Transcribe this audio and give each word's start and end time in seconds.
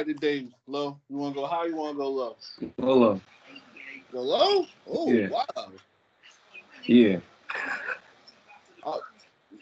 like 0.00 0.20
today, 0.20 0.46
low? 0.66 0.98
You 1.08 1.16
want 1.16 1.34
to 1.34 1.40
go 1.40 1.46
high? 1.46 1.66
You 1.66 1.76
want 1.76 1.94
to 1.94 1.98
go 1.98 2.08
low? 2.10 2.36
Go 2.80 2.94
low. 2.94 3.20
Go 4.12 4.20
low? 4.22 4.66
Oh 4.88 5.06
Yeah. 5.12 5.28
wow! 5.28 5.72
Yeah. 6.86 7.18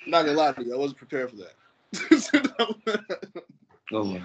Not 0.06 0.24
gonna 0.24 0.38
lie 0.38 0.52
to 0.52 0.64
you, 0.64 0.74
I 0.74 0.78
wasn't 0.78 0.98
prepared 0.98 1.30
for 1.30 1.36
that. 1.36 1.54
Go 3.90 4.02
low. 4.02 4.20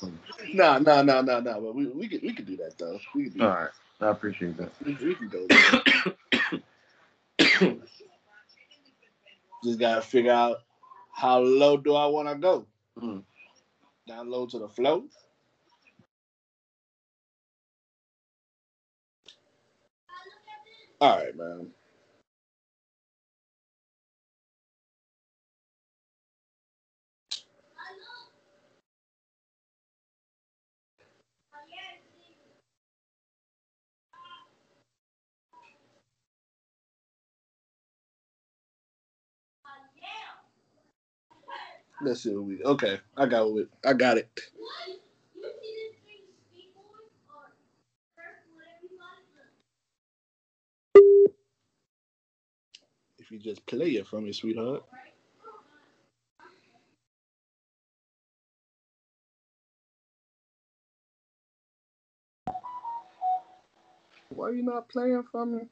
Go 0.00 0.06
low. 0.06 0.12
nah, 0.52 0.78
nah, 0.78 1.02
nah, 1.02 1.20
nah, 1.20 1.40
nah. 1.40 1.60
But 1.60 1.74
we 1.74 1.86
we 1.86 2.08
could 2.08 2.22
we 2.22 2.32
could 2.32 2.46
do 2.46 2.56
that 2.56 2.76
though. 2.78 2.98
We 3.14 3.24
could 3.24 3.34
do 3.34 3.40
All 3.40 3.48
that. 3.48 3.56
right. 3.60 3.70
I 4.00 4.10
appreciate 4.10 4.56
that. 4.56 4.72
We, 4.84 4.94
we 4.94 5.14
can 5.14 5.28
go. 5.28 5.46
Just 9.64 9.78
gotta 9.78 10.02
figure 10.02 10.32
out 10.32 10.58
how 11.12 11.38
low 11.40 11.76
do 11.76 11.94
I 11.94 12.06
want 12.06 12.28
to 12.28 12.34
go. 12.36 12.66
Mm. 13.00 13.22
Down 14.08 14.30
low 14.30 14.46
to 14.46 14.58
the 14.58 14.68
flow. 14.68 15.04
All 21.02 21.18
right, 21.18 21.36
man. 21.36 21.68
Let's 42.02 42.22
see 42.24 42.34
what 42.36 42.46
we. 42.46 42.62
Okay, 42.64 43.00
I 43.16 43.26
got 43.26 43.46
it. 43.48 43.68
I 43.86 43.94
got 43.94 44.18
it. 44.18 44.30
You 53.32 53.40
just 53.40 53.66
play 53.66 53.90
it 53.92 54.06
for 54.08 54.20
me, 54.20 54.32
sweetheart. 54.32 54.84
Why 64.30 64.48
are 64.48 64.54
you 64.54 64.62
not 64.64 64.88
playing 64.88 65.24
for 65.32 65.46
me? 65.46 65.62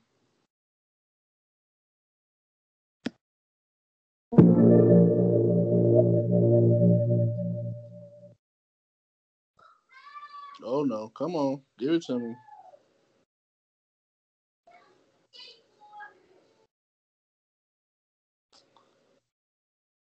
Oh 10.64 10.84
no, 10.84 11.08
come 11.10 11.36
on, 11.36 11.62
give 11.78 11.92
it 11.92 12.02
to 12.06 12.18
me. 12.18 12.34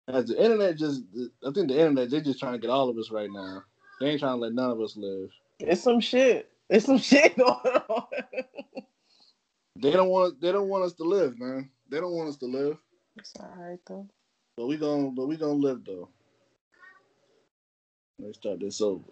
As 0.08 0.26
the 0.26 0.42
internet 0.42 0.78
just, 0.78 1.02
I 1.46 1.52
think 1.52 1.70
the 1.70 1.80
internet 1.80 2.10
they're 2.10 2.22
just 2.22 2.40
trying 2.40 2.54
to 2.54 2.60
get 2.60 2.70
all 2.70 2.90
of 2.90 2.98
us 2.98 3.12
right 3.12 3.30
now. 3.32 3.64
They 4.00 4.08
ain't 4.10 4.20
trying 4.20 4.36
to 4.38 4.42
let 4.42 4.54
none 4.54 4.72
of 4.72 4.82
us 4.82 4.98
live. 4.98 5.30
It's 5.60 5.84
some 5.84 6.00
shit. 6.00 6.52
It's 6.70 6.86
some 6.86 6.98
shit 7.00 7.38
going 7.38 7.50
on. 7.90 8.06
They 9.82 9.92
don't 9.92 10.10
want, 10.10 10.42
they 10.42 10.52
don't 10.52 10.70
want 10.70 10.84
us 10.86 10.94
to 10.94 11.04
live, 11.04 11.40
man. 11.40 11.70
They 11.90 12.00
don't 12.00 12.14
want 12.14 12.30
us 12.30 12.38
to 12.38 12.46
live, 12.46 12.78
it's 13.18 13.34
all 13.40 13.54
right 13.58 13.80
though. 13.88 14.08
but 14.58 14.68
we 14.68 14.78
gonna, 14.78 15.12
but 15.12 15.28
we 15.28 15.38
gonna 15.38 15.54
live 15.54 15.84
though. 15.86 16.10
Let's 18.20 18.38
start 18.38 18.60
this 18.60 18.82
over. 18.82 19.04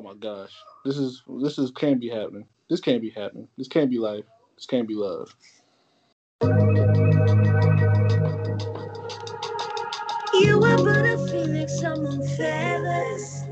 Oh 0.00 0.02
my 0.02 0.14
gosh, 0.14 0.54
this 0.82 0.96
is 0.96 1.22
this 1.42 1.58
is 1.58 1.70
can't 1.72 2.00
be 2.00 2.08
happening. 2.08 2.46
This 2.70 2.80
can't 2.80 3.02
be 3.02 3.10
happening. 3.10 3.46
This 3.58 3.68
can't 3.68 3.90
be 3.90 3.98
life. 3.98 4.24
This 4.56 4.64
can't 4.64 4.88
be 4.88 4.94
love. 4.94 5.36
You 10.32 10.58
were 10.58 10.78
but 10.78 11.04
a 11.04 11.18
phoenix 11.30 11.82
among 11.82 12.26
feathers. 12.28 13.42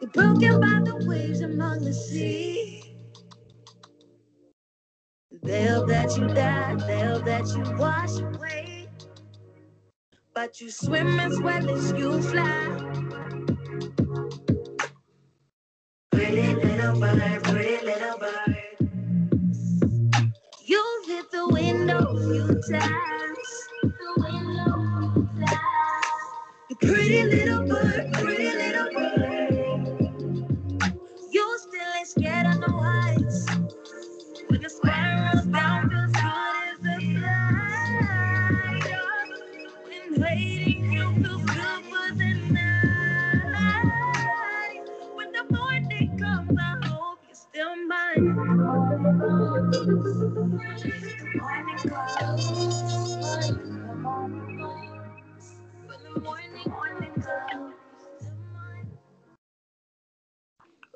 You're 0.00 0.10
broken 0.10 0.58
by 0.58 0.90
the 0.90 1.04
waves 1.06 1.42
among 1.42 1.84
the 1.84 1.92
sea. 1.92 2.96
They 5.42 5.66
hope 5.66 5.86
that 5.88 6.16
you 6.16 6.26
die, 6.28 6.76
they 6.86 7.00
hope 7.00 7.26
that 7.26 7.46
you 7.54 7.76
wash 7.76 8.18
away. 8.20 8.88
But 10.32 10.62
you 10.62 10.70
swim 10.70 11.20
as 11.20 11.38
well 11.40 11.68
as 11.68 11.92
you 11.92 12.22
fly. 12.22 13.00
Little 16.80 17.00
bird, 17.00 17.44
pretty 17.44 17.84
little 17.84 18.18
bird. 18.18 18.56
You've 20.64 21.06
hit 21.06 21.30
the 21.30 21.48
window 21.48 21.98
a 21.98 22.20
few 22.20 22.46
times. 22.72 23.68
The 23.82 24.14
window 24.16 25.28
a. 25.46 26.76
Pretty 26.80 27.24
little 27.24 27.68
bird, 27.68 28.12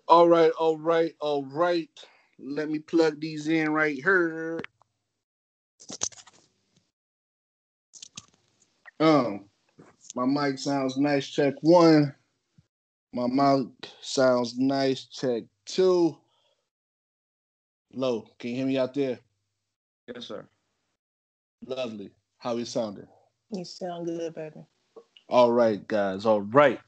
All 0.07 0.29
right, 0.29 0.51
all 0.59 0.79
right, 0.79 1.15
all 1.21 1.45
right. 1.47 1.89
Let 2.39 2.69
me 2.69 2.79
plug 2.79 3.21
these 3.21 3.49
in 3.49 3.73
right 3.73 3.95
here. 3.95 4.61
Um, 9.01 9.47
my 10.15 10.27
mic 10.27 10.59
sounds 10.59 10.99
nice. 10.99 11.29
Check 11.29 11.55
one. 11.63 12.15
My 13.13 13.27
mic 13.27 13.69
sounds 14.01 14.59
nice. 14.59 15.07
Check 15.07 15.45
two. 15.65 16.17
Low. 17.93 18.27
Can 18.39 18.51
you 18.51 18.57
hear 18.57 18.67
me 18.67 18.79
out 18.79 18.95
there? 18.95 19.19
Yes, 20.07 20.27
sir. 20.27 20.47
Lovely. 21.67 22.11
How 22.39 22.57
he 22.57 22.65
sounding? 22.65 23.07
You 23.51 23.65
sound 23.65 24.07
good, 24.07 24.35
baby. 24.35 24.67
All 25.29 25.53
right, 25.53 25.87
guys. 25.89 26.27
All 26.27 26.43
right. 26.43 26.79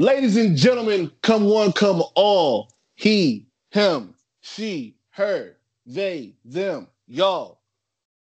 Ladies 0.00 0.38
and 0.38 0.56
gentlemen, 0.56 1.12
come 1.20 1.44
one, 1.44 1.72
come 1.72 2.02
all. 2.14 2.72
He, 2.94 3.48
him, 3.70 4.14
she, 4.40 4.96
her, 5.10 5.58
they, 5.84 6.32
them, 6.42 6.88
y'all. 7.06 7.60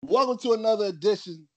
Welcome 0.02 0.40
to 0.40 0.54
another 0.54 0.86
edition, 0.86 1.48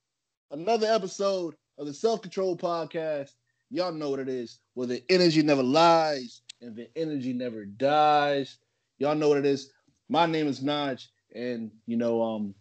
another 0.50 0.88
episode 0.88 1.54
of 1.78 1.86
the 1.86 1.94
Self 1.94 2.20
Control 2.20 2.54
Podcast. 2.54 3.30
Y'all 3.70 3.92
know 3.92 4.10
what 4.10 4.20
it 4.20 4.28
is, 4.28 4.58
where 4.74 4.86
the 4.86 5.02
energy 5.08 5.42
never 5.42 5.62
lies 5.62 6.42
and 6.60 6.76
the 6.76 6.90
energy 6.96 7.32
never 7.32 7.64
dies. 7.64 8.58
Y'all 8.98 9.14
know 9.14 9.30
what 9.30 9.38
it 9.38 9.46
is. 9.46 9.72
My 10.10 10.26
name 10.26 10.48
is 10.48 10.60
Naj, 10.60 11.06
and 11.34 11.70
you 11.86 11.96
know, 11.96 12.22
um, 12.22 12.54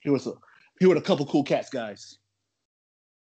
here 0.00 0.10
was 0.12 0.26
a 0.26 0.32
here 0.80 0.88
were 0.88 0.96
a 0.96 1.00
couple 1.00 1.26
cool 1.26 1.44
cats, 1.44 1.70
guys. 1.70 2.18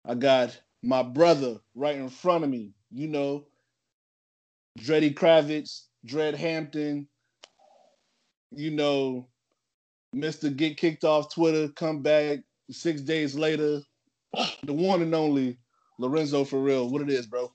I 0.05 0.15
got 0.15 0.57
my 0.81 1.03
brother 1.03 1.59
right 1.75 1.97
in 1.97 2.07
front 2.07 2.45
of 2.45 2.49
me. 2.49 2.71
You 2.93 3.09
know, 3.09 3.47
Dreddy 4.77 5.13
Kravitz, 5.13 5.85
Dred 6.05 6.35
Hampton. 6.35 7.07
You 8.51 8.71
know, 8.71 9.27
Mr. 10.15 10.55
Get 10.55 10.77
Kicked 10.77 11.03
Off 11.03 11.33
Twitter, 11.33 11.69
come 11.69 12.01
back 12.01 12.39
six 12.69 13.01
days 13.01 13.35
later. 13.35 13.81
The 14.63 14.73
one 14.73 15.01
and 15.01 15.13
only 15.13 15.57
Lorenzo 15.97 16.45
for 16.45 16.61
real. 16.61 16.89
What 16.89 17.01
it 17.01 17.09
is, 17.09 17.25
bro? 17.25 17.51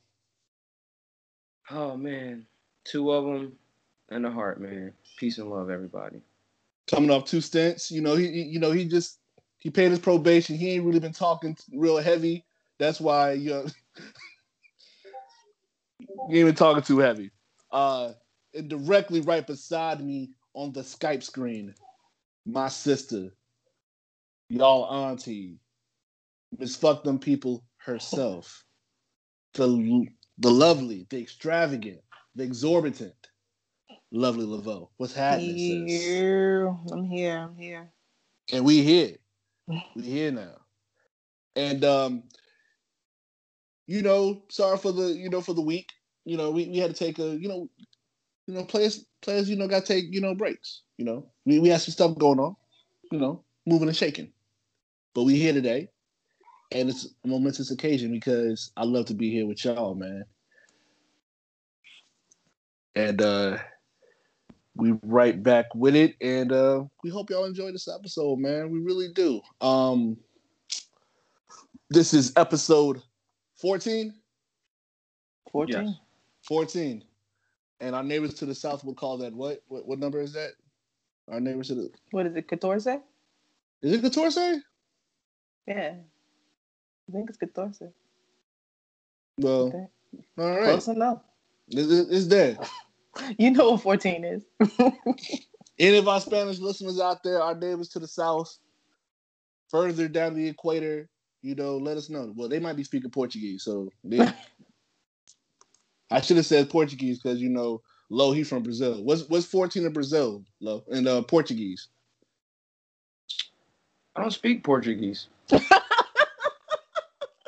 Oh 1.71 1.97
man, 1.97 2.47
two 2.85 3.11
of 3.13 3.25
them 3.25 3.53
and 4.11 4.27
a 4.27 4.31
heart, 4.31 4.61
man. 4.61 4.93
Peace 5.17 5.39
and 5.39 5.51
love, 5.51 5.71
everybody. 5.71 6.21
Coming 6.87 7.11
off 7.11 7.25
two 7.25 7.41
stints. 7.41 7.91
You 7.91 8.01
know, 8.03 8.15
he, 8.15 8.31
he 8.31 8.43
you 8.43 8.59
know, 8.61 8.73
he 8.73 8.85
just 8.85 9.19
he 9.59 9.71
paid 9.71 9.91
his 9.91 9.99
probation. 9.99 10.57
He 10.57 10.71
ain't 10.73 10.85
really 10.85 11.01
been 11.01 11.13
talking 11.13 11.57
real 11.73 11.99
heavy. 11.99 12.45
That's 12.79 13.01
why 13.01 13.33
you 13.33 13.51
know, 13.51 13.67
ain't 16.31 16.47
been 16.47 16.55
talking 16.55 16.83
too 16.83 16.99
heavy. 16.99 17.31
Uh 17.71 18.13
and 18.55 18.69
directly 18.69 19.21
right 19.21 19.47
beside 19.47 20.03
me 20.03 20.31
on 20.55 20.73
the 20.73 20.81
Skype 20.81 21.23
screen, 21.23 21.75
my 22.47 22.69
sister, 22.69 23.31
y'all 24.49 24.85
auntie, 24.85 25.59
Miss 26.59 26.77
Fuck 26.77 27.05
Them 27.05 27.19
People 27.19 27.65
herself, 27.79 28.65
the 29.55 30.07
the 30.39 30.51
lovely, 30.51 31.07
the 31.11 31.21
extravagant, 31.21 32.01
the 32.35 32.45
exorbitant, 32.45 33.15
lovely 34.11 34.47
Laveau. 34.47 34.89
What's 34.97 35.15
happening, 35.15 35.59
sis? 35.59 35.91
Here, 35.91 36.69
I'm 36.93 37.05
here. 37.05 37.39
I'm 37.39 37.57
here. 37.57 37.91
And 38.53 38.65
we 38.65 38.83
here. 38.83 39.17
We 39.95 40.03
here 40.03 40.33
now. 40.33 40.57
And 41.57 41.85
um, 41.85 42.23
you 43.87 44.03
know, 44.03 44.43
sorry 44.49 44.79
for 44.79 44.93
the 44.93 45.13
you 45.13 45.31
know 45.31 45.41
for 45.41 45.55
the 45.55 45.63
week. 45.63 45.91
You 46.27 46.37
know, 46.37 46.51
we, 46.51 46.69
we 46.69 46.79
had 46.79 46.91
to 46.91 46.97
take 46.97 47.19
a 47.21 47.37
you 47.37 47.49
know, 47.49 47.71
you 48.47 48.55
know, 48.55 48.65
players 48.65 49.07
players, 49.23 49.49
you 49.49 49.57
know, 49.57 49.69
gotta 49.69 49.87
take, 49.87 50.07
you 50.11 50.21
know, 50.21 50.35
breaks. 50.35 50.83
You 50.99 51.05
know. 51.05 51.31
We 51.47 51.61
we 51.61 51.69
had 51.69 51.81
some 51.81 51.93
stuff 51.93 52.19
going 52.19 52.41
on, 52.41 52.57
you 53.13 53.19
know, 53.19 53.45
moving 53.65 53.89
and 53.89 53.97
shaking. 53.97 54.33
But 55.15 55.23
we 55.23 55.37
here 55.37 55.53
today. 55.53 55.89
And 56.73 56.91
it's 56.91 57.07
a 57.25 57.29
momentous 57.29 57.71
occasion 57.71 58.11
because 58.11 58.73
I 58.77 58.85
love 58.85 59.07
to 59.07 59.15
be 59.15 59.31
here 59.31 59.47
with 59.47 59.65
y'all, 59.65 59.95
man. 59.95 60.25
And 62.97 63.23
uh 63.23 63.59
we 64.75 64.99
right 65.05 65.43
back 65.43 65.67
with 65.75 65.95
it 65.97 66.17
and 66.21 66.53
uh 66.53 66.85
we 67.03 67.09
hope 67.09 67.31
y'all 67.31 67.47
enjoy 67.47 67.73
this 67.73 67.89
episode 67.89 68.39
man 68.39 68.71
we 68.71 68.79
really 68.81 69.09
do 69.15 69.41
um 69.63 70.19
this 71.89 72.13
is 72.13 72.31
episode 72.37 73.01
14 73.59 74.13
14. 75.57 75.87
Yes. 75.87 75.95
14 76.47 77.05
and 77.81 77.95
our 77.95 78.03
neighbors 78.03 78.35
to 78.35 78.47
the 78.47 78.55
south 78.55 78.85
would 78.85 78.97
call 78.97 79.19
that 79.19 79.35
what 79.35 79.63
what, 79.69 79.87
what 79.87 79.99
number 79.99 80.21
is 80.21 80.33
that 80.33 80.51
our 81.31 81.41
neighbors 81.41 81.69
to 81.69 81.75
the 81.75 81.91
What 82.13 82.27
is 82.27 82.37
it? 82.37 82.49
Catorce? 82.49 83.01
is 83.83 83.93
it 83.93 84.03
Catorce? 84.03 84.61
Yeah. 85.67 85.95
I 87.09 87.13
think 87.13 87.29
it's 87.29 87.39
Catorce. 87.39 87.83
well 89.39 89.67
Okay. 89.69 89.87
all 90.39 90.51
right 90.51 90.65
Close 90.65 90.89
enough. 90.89 91.19
it's, 91.69 92.11
it's 92.11 92.27
there 92.27 92.57
You 93.39 93.51
know 93.51 93.71
what 93.73 93.81
14 93.83 94.25
is. 94.25 94.43
any 95.79 95.97
of 95.97 96.07
our 96.09 96.21
spanish 96.21 96.59
listeners 96.59 97.01
out 97.01 97.23
there 97.23 97.41
our 97.43 97.55
neighbors 97.55 97.89
to 97.91 97.99
the 97.99 98.07
south 98.09 98.59
further 99.71 100.07
down 100.09 100.35
the 100.35 100.47
equator 100.49 101.09
you 101.43 101.55
know 101.55 101.77
let 101.79 101.97
us 101.97 102.09
know 102.11 102.33
well 102.37 102.49
they 102.49 102.59
might 102.61 102.77
be 102.77 102.85
speaking 102.85 103.11
portuguese 103.11 103.63
so 103.65 103.89
they, 104.05 104.19
i 106.11 106.21
should 106.21 106.37
have 106.37 106.47
said 106.47 106.69
portuguese 106.71 107.19
because 107.19 107.41
you 107.41 107.49
know 107.49 107.81
Lo, 108.09 108.31
he 108.31 108.45
from 108.45 108.63
Brazil. 108.63 109.03
What's 109.03 109.29
what's 109.29 109.47
14 109.47 109.85
in 109.85 109.93
Brazil, 109.93 110.45
Lo? 110.61 110.85
In 110.93 111.09
uh, 111.09 111.23
Portuguese. 111.23 111.89
I 114.15 114.21
don't 114.21 114.31
speak 114.31 114.63
Portuguese. 114.63 115.27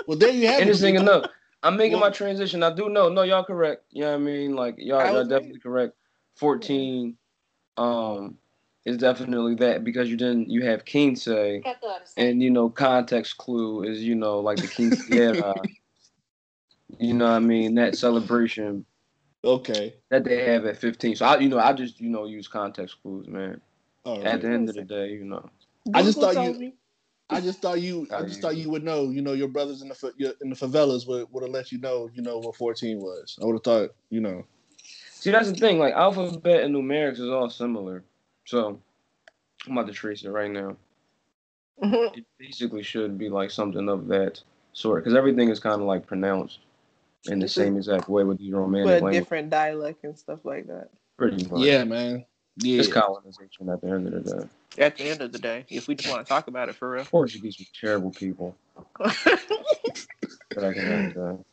Well, 0.08 0.16
there 0.16 0.30
you 0.30 0.46
have 0.46 0.60
it. 0.60 0.62
Interesting 0.62 0.94
it. 0.94 1.02
enough. 1.02 1.26
I'm 1.62 1.76
making 1.76 2.00
Well- 2.00 2.08
my 2.08 2.10
transition. 2.10 2.62
I 2.62 2.72
do 2.72 2.88
know. 2.88 3.10
No, 3.10 3.22
y'all 3.22 3.44
correct. 3.44 3.84
You 3.90 4.02
know 4.02 4.12
what 4.12 4.16
I 4.16 4.18
mean? 4.20 4.56
Like 4.56 4.76
y'all, 4.78 4.98
I 5.00 5.04
y'all 5.04 5.14
was 5.18 5.28
right. 5.28 5.36
definitely 5.36 5.60
correct. 5.60 5.94
14 6.36 7.14
um 7.76 8.38
is 8.86 8.96
definitely 8.96 9.54
that 9.56 9.84
because 9.84 10.08
you 10.08 10.16
didn't 10.16 10.48
you 10.48 10.64
have 10.64 10.84
quince 10.86 11.26
and 11.26 12.42
you 12.42 12.50
know 12.50 12.70
context 12.70 13.36
clue 13.36 13.82
is 13.82 14.02
you 14.02 14.14
know 14.14 14.40
like 14.40 14.56
the 14.56 14.66
quinceañera. 14.68 15.62
you 16.98 17.14
know 17.14 17.26
what 17.26 17.32
I 17.32 17.38
mean? 17.40 17.74
That 17.74 17.96
celebration 17.96 18.84
Okay. 19.44 19.94
that 20.10 20.24
they 20.24 20.44
have 20.44 20.66
at 20.66 20.76
15. 20.78 21.16
So 21.16 21.26
I 21.26 21.38
you 21.38 21.48
know 21.48 21.58
I 21.58 21.72
just 21.72 22.00
you 22.00 22.08
know 22.08 22.26
use 22.26 22.48
context 22.48 22.96
clues, 23.02 23.28
man. 23.28 23.60
All 24.04 24.26
At 24.26 24.42
the 24.42 24.48
end 24.48 24.68
of 24.68 24.74
the 24.74 24.82
day, 24.82 25.10
you 25.10 25.24
know. 25.24 25.48
I 25.94 26.02
just 26.02 26.18
thought 26.20 26.34
you- 26.34 26.58
me. 26.58 26.74
I 27.30 27.42
just 27.42 27.60
thought 27.60 27.82
you. 27.82 28.06
I 28.10 28.22
just 28.22 28.40
thought 28.40 28.56
you 28.56 28.70
would 28.70 28.82
know. 28.82 29.10
You 29.10 29.20
know, 29.20 29.34
your 29.34 29.48
brothers 29.48 29.82
in 29.82 29.88
the 29.88 30.36
in 30.40 30.48
the 30.48 30.56
favelas 30.56 31.06
would 31.06 31.26
would 31.30 31.42
have 31.42 31.52
let 31.52 31.70
you 31.70 31.78
know. 31.78 32.08
You 32.14 32.22
know 32.22 32.38
what 32.38 32.56
14 32.56 32.98
was. 33.00 33.38
I 33.40 33.44
would 33.44 33.52
have 33.54 33.62
thought. 33.64 33.90
You 34.08 34.20
know. 34.20 34.44
See, 35.10 35.30
that's 35.30 35.50
the 35.50 35.56
thing. 35.56 35.78
Like 35.78 35.92
alphabet 35.94 36.62
and 36.62 36.74
numerics 36.74 37.20
is 37.20 37.28
all 37.28 37.50
similar. 37.50 38.02
So 38.46 38.80
I'm 39.66 39.72
about 39.72 39.88
to 39.88 39.92
trace 39.92 40.24
it 40.24 40.30
right 40.30 40.50
now. 40.50 40.76
Mm-hmm. 41.82 42.18
It 42.18 42.24
basically 42.38 42.82
should 42.82 43.18
be 43.18 43.28
like 43.28 43.50
something 43.50 43.88
of 43.90 44.08
that 44.08 44.40
sort 44.72 45.04
because 45.04 45.16
everything 45.16 45.50
is 45.50 45.60
kind 45.60 45.80
of 45.80 45.86
like 45.86 46.06
pronounced 46.06 46.60
in 47.26 47.38
the 47.38 47.48
same 47.48 47.76
exact 47.76 48.08
way 48.08 48.24
with 48.24 48.38
these 48.38 48.52
romantic 48.52 48.86
But 48.86 48.90
a 48.90 49.04
language. 49.04 49.14
different 49.14 49.50
dialect 49.50 50.04
and 50.04 50.16
stuff 50.18 50.44
like 50.44 50.66
that. 50.68 50.88
Pretty 51.16 51.46
much. 51.48 51.60
Yeah, 51.60 51.84
man. 51.84 52.24
Yeah. 52.58 52.80
It's 52.80 52.92
colonization 52.92 53.68
at 53.68 53.80
the 53.80 53.88
end 53.88 54.06
of 54.12 54.24
the 54.24 54.34
day. 54.40 54.48
At 54.84 54.96
the 54.96 55.04
end 55.04 55.20
of 55.20 55.32
the 55.32 55.38
day, 55.38 55.64
if 55.68 55.88
we 55.88 55.94
just 55.94 56.12
want 56.12 56.24
to 56.24 56.28
talk 56.28 56.46
about 56.48 56.68
it 56.68 56.74
for 56.74 56.90
real. 56.90 57.04
Portuguese 57.04 57.58
were 57.58 57.64
terrible 57.80 58.10
people. 58.10 58.56
But 58.96 60.64
I 60.64 60.72
can 60.72 60.92
add 60.92 61.14
that. 61.14 61.44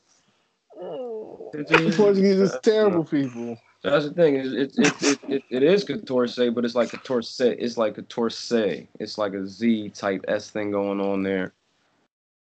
The 1.53 1.93
Portuguese 1.95 2.39
is 2.39 2.57
terrible 2.61 3.03
people. 3.03 3.57
That's 3.83 4.05
the 4.05 4.13
thing. 4.13 4.35
Is 4.35 4.53
it 4.53 4.73
it, 4.77 5.03
it, 5.03 5.19
it 5.29 5.43
it 5.49 5.63
is 5.63 5.85
Catorce, 5.85 6.53
but 6.53 6.65
it's 6.65 6.75
like 6.75 6.91
a 6.93 6.97
torse. 6.97 7.39
It's 7.39 7.77
like 7.77 7.97
a 7.97 8.01
torse. 8.03 8.51
It's 8.51 9.17
like 9.17 9.33
a 9.33 9.47
Z 9.47 9.89
type 9.89 10.25
S 10.27 10.49
thing 10.49 10.71
going 10.71 10.99
on 10.99 11.21
there. 11.23 11.53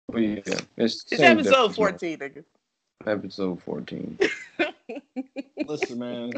But 0.08 0.18
yeah, 0.18 0.40
it's 0.76 1.04
It's 1.10 1.20
episode 1.20 1.74
14, 1.74 2.18
nigga. 2.18 2.44
Episode 3.06 3.62
fourteen. 3.62 4.18
Listen, 5.66 5.98
man. 5.98 6.32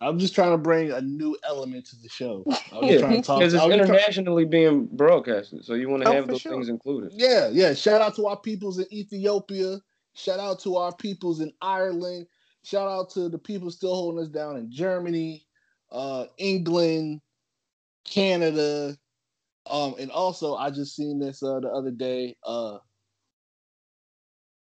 I'm 0.00 0.18
just 0.20 0.32
trying 0.34 0.52
to 0.52 0.58
bring 0.58 0.92
a 0.92 1.00
new 1.00 1.36
element 1.44 1.84
to 1.86 1.96
the 2.00 2.08
show. 2.08 2.44
I 2.46 2.78
was 2.78 2.82
Yeah, 2.82 2.88
just 2.92 3.00
trying 3.00 3.16
to 3.16 3.22
talk. 3.26 3.38
because 3.40 3.54
it's 3.54 3.62
I 3.62 3.66
was 3.66 3.76
just 3.76 3.86
trying- 3.88 3.98
internationally 3.98 4.44
being 4.44 4.86
broadcasted, 4.86 5.64
so 5.64 5.74
you 5.74 5.88
want 5.88 6.04
to 6.04 6.08
Oh, 6.08 6.12
have 6.12 6.28
those 6.28 6.40
sure. 6.40 6.52
things 6.52 6.68
included. 6.68 7.10
Yeah, 7.14 7.48
yeah. 7.48 7.74
Shout 7.74 8.00
out 8.00 8.14
to 8.16 8.26
our 8.28 8.38
peoples 8.40 8.78
in 8.78 8.86
Ethiopia. 8.92 9.80
Shout 10.14 10.38
out 10.38 10.60
to 10.60 10.76
our 10.76 10.94
peoples 10.94 11.40
in 11.40 11.52
Ireland. 11.60 12.26
Shout 12.62 12.88
out 12.88 13.10
to 13.10 13.28
the 13.28 13.38
people 13.38 13.70
still 13.72 13.94
holding 13.94 14.20
us 14.22 14.28
down 14.28 14.56
in 14.56 14.70
Germany, 14.70 15.44
uh, 15.90 16.26
England, 16.38 17.20
Canada. 18.04 18.96
Um, 19.68 19.96
and 19.98 20.10
also 20.12 20.54
I 20.54 20.70
just 20.70 20.94
seen 20.96 21.18
this 21.18 21.42
uh 21.42 21.58
the 21.60 21.68
other 21.68 21.90
day, 21.90 22.36
uh 22.44 22.78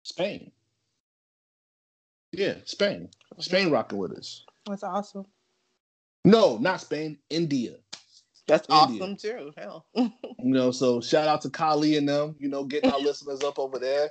Spain. 0.04 0.52
Yeah, 2.38 2.54
Spain. 2.66 3.10
Spain 3.40 3.72
rocking 3.72 3.98
with 3.98 4.12
us. 4.14 4.46
That's 4.70 4.84
awesome. 4.84 5.26
No, 6.24 6.58
not 6.60 6.82
Spain, 6.82 7.18
India. 7.32 7.78
That's 8.48 8.68
India. 8.70 9.04
awesome 9.04 9.16
too. 9.18 9.52
Hell. 9.58 9.86
You 10.40 10.54
know, 10.54 10.70
so 10.72 11.02
shout 11.02 11.28
out 11.28 11.42
to 11.42 11.50
Kali 11.50 11.98
and 11.98 12.08
them, 12.08 12.36
you 12.40 12.48
know, 12.48 12.64
getting 12.64 12.92
our 12.92 13.00
listeners 13.10 13.44
up 13.44 13.58
over 13.58 13.80
there. 13.80 14.10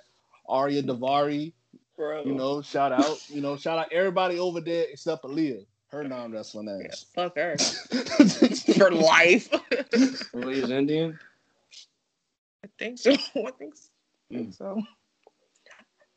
Ariya 0.50 0.82
Daivari, 0.82 1.52
Bro. 1.96 2.24
you 2.24 2.34
know, 2.34 2.60
shout 2.62 2.90
out, 2.92 3.16
you 3.30 3.40
know, 3.40 3.56
shout 3.56 3.78
out 3.78 3.92
everybody 3.92 4.38
over 4.40 4.60
there 4.60 4.86
except 4.90 5.22
Aaliyah. 5.24 5.64
Her 5.88 6.02
non 6.02 6.32
wrestling 6.32 6.66
Yeah, 6.68 6.88
ass. 6.88 7.06
fuck 7.14 7.36
her. 7.36 7.56
For 8.76 8.90
life. 8.90 9.48
Really 10.34 10.58
is 10.58 10.70
Indian. 10.70 11.16
I 12.64 12.68
think 12.76 12.98
so. 12.98 13.12
I 13.12 13.16
think 13.58 13.76
so. 13.76 13.88
I 14.30 14.34
think 14.34 14.54
so. 14.54 14.82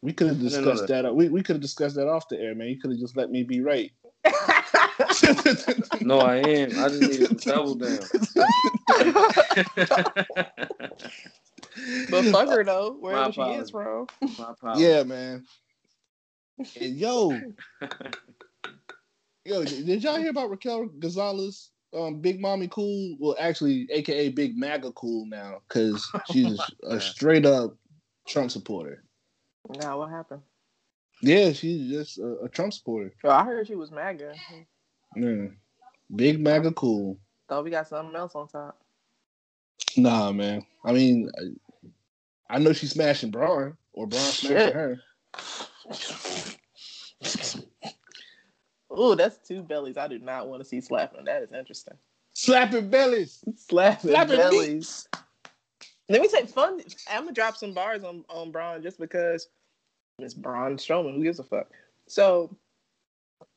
We 0.01 0.13
could 0.13 0.27
have 0.27 0.37
I 0.37 0.43
didn't 0.43 0.63
know 0.63 0.71
discussed 0.71 0.87
that. 0.87 1.15
We, 1.15 1.29
we 1.29 1.43
could 1.43 1.55
have 1.55 1.61
discussed 1.61 1.95
that 1.95 2.07
off 2.07 2.29
the 2.29 2.39
air, 2.39 2.55
man. 2.55 2.69
You 2.69 2.79
could 2.79 2.91
have 2.91 2.99
just 2.99 3.17
let 3.17 3.31
me 3.31 3.43
be 3.43 3.61
right. 3.61 3.91
No, 6.01 6.19
I 6.19 6.37
am. 6.37 6.69
I 6.71 6.89
just 6.89 7.01
need 7.01 7.27
to 7.27 7.35
double 7.35 7.75
down. 7.75 7.99
but 12.09 12.25
fuck 12.25 12.49
her 12.49 12.63
though, 12.63 12.97
wherever 12.99 13.31
My 13.37 13.53
she 13.53 13.59
is 13.59 13.69
from. 13.69 14.07
My 14.37 14.53
yeah, 14.77 15.03
man. 15.03 15.45
And 16.79 16.95
yo, 16.95 17.39
yo, 19.45 19.63
did 19.63 20.03
y'all 20.03 20.17
hear 20.17 20.31
about 20.31 20.49
Raquel 20.49 20.87
Gonzalez? 20.99 21.69
Um, 21.93 22.19
Big 22.19 22.41
Mami 22.41 22.69
Cool, 22.69 23.15
well, 23.19 23.35
actually, 23.39 23.87
AKA 23.91 24.29
Big 24.29 24.57
MAGA 24.57 24.91
Cool 24.91 25.25
now, 25.25 25.61
because 25.67 26.07
she's 26.31 26.59
a 26.83 26.99
straight 26.99 27.45
up 27.45 27.75
Trump 28.27 28.51
supporter. 28.51 29.03
Now 29.69 29.99
what 29.99 30.09
happened? 30.09 30.41
Yeah, 31.21 31.51
she's 31.51 31.89
just 31.89 32.17
a, 32.17 32.39
a 32.43 32.49
Trump 32.49 32.73
supporter. 32.73 33.13
Oh, 33.23 33.29
I 33.29 33.43
heard 33.43 33.67
she 33.67 33.75
was 33.75 33.91
MAGA. 33.91 34.33
Yeah. 35.15 35.47
Big 36.15 36.39
MAGA 36.39 36.71
Cool. 36.73 37.19
Thought 37.47 37.63
we 37.63 37.71
got 37.71 37.87
something 37.87 38.15
else 38.15 38.35
on 38.35 38.47
top. 38.47 38.79
Nah, 39.97 40.31
man. 40.31 40.65
I 40.83 40.91
mean, 40.91 41.29
I, 41.37 42.55
I 42.55 42.59
know 42.59 42.73
she's 42.73 42.91
smashing 42.91 43.31
Braun, 43.31 43.75
or 43.93 44.07
Braun 44.07 44.21
smashing 44.21 44.73
her. 44.73 45.01
Oh, 48.89 49.15
that's 49.15 49.37
two 49.47 49.61
bellies. 49.61 49.97
I 49.97 50.07
do 50.07 50.19
not 50.19 50.47
want 50.47 50.61
to 50.61 50.67
see 50.67 50.81
slapping. 50.81 51.25
That 51.25 51.43
is 51.43 51.51
interesting. 51.51 51.95
Slapping 52.33 52.89
bellies. 52.89 53.43
Slapping, 53.55 54.11
Slapping 54.11 54.37
bellies. 54.37 55.07
Let 56.09 56.21
me 56.21 56.27
say 56.27 56.45
fun. 56.45 56.81
I'm 57.09 57.23
gonna 57.23 57.33
drop 57.33 57.55
some 57.55 57.73
bars 57.73 58.03
on 58.03 58.25
on 58.29 58.51
Braun 58.51 58.81
just 58.81 58.99
because 58.99 59.47
it's 60.23 60.33
Braun 60.33 60.77
Strowman. 60.77 61.15
Who 61.15 61.23
gives 61.23 61.39
a 61.39 61.43
fuck? 61.43 61.67
So 62.07 62.55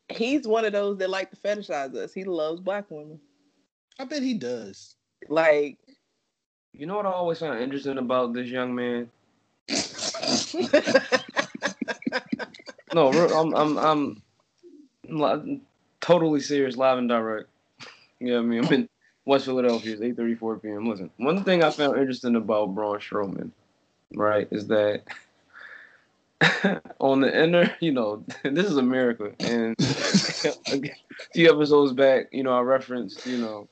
he's 0.08 0.46
one 0.46 0.64
of 0.64 0.72
those 0.72 0.98
that 0.98 1.10
like 1.10 1.30
to 1.30 1.36
fetishize 1.36 1.94
us. 1.94 2.12
He 2.12 2.24
loves 2.24 2.60
black 2.60 2.90
women. 2.90 3.20
I 3.98 4.04
bet 4.04 4.22
he 4.22 4.34
does. 4.34 4.96
Like 5.28 5.78
You 6.72 6.86
know 6.86 6.96
what 6.96 7.06
I 7.06 7.12
always 7.12 7.38
found 7.38 7.60
interesting 7.60 7.98
about 7.98 8.32
this 8.32 8.48
young 8.48 8.74
man? 8.74 9.10
no, 12.94 13.08
I'm, 13.10 13.54
I'm, 13.54 13.78
I'm, 13.78 14.22
I'm 15.22 15.60
totally 16.00 16.40
serious, 16.40 16.76
live 16.76 16.98
and 16.98 17.08
direct. 17.08 17.48
Yeah, 18.20 18.38
I 18.38 18.42
mean, 18.42 18.64
I'm 18.64 18.72
in 18.72 18.88
West 19.24 19.46
Philadelphia. 19.46 19.94
It's 19.94 20.02
8:34 20.02 20.62
p.m. 20.62 20.88
Listen, 20.88 21.10
one 21.18 21.44
thing 21.44 21.62
I 21.64 21.70
found 21.70 21.98
interesting 21.98 22.36
about 22.36 22.74
Braun 22.74 22.98
Strowman, 22.98 23.50
right, 24.14 24.48
is 24.50 24.66
that 24.68 25.02
on 27.00 27.20
the 27.20 27.42
inner, 27.42 27.74
you 27.80 27.92
know, 27.92 28.24
this 28.42 28.66
is 28.66 28.76
America, 28.76 29.32
and 29.40 29.76
a 29.78 30.90
few 31.32 31.52
episodes 31.52 31.92
back, 31.92 32.26
you 32.32 32.42
know, 32.42 32.52
I 32.52 32.60
referenced, 32.60 33.26
you 33.26 33.38
know, 33.38 33.68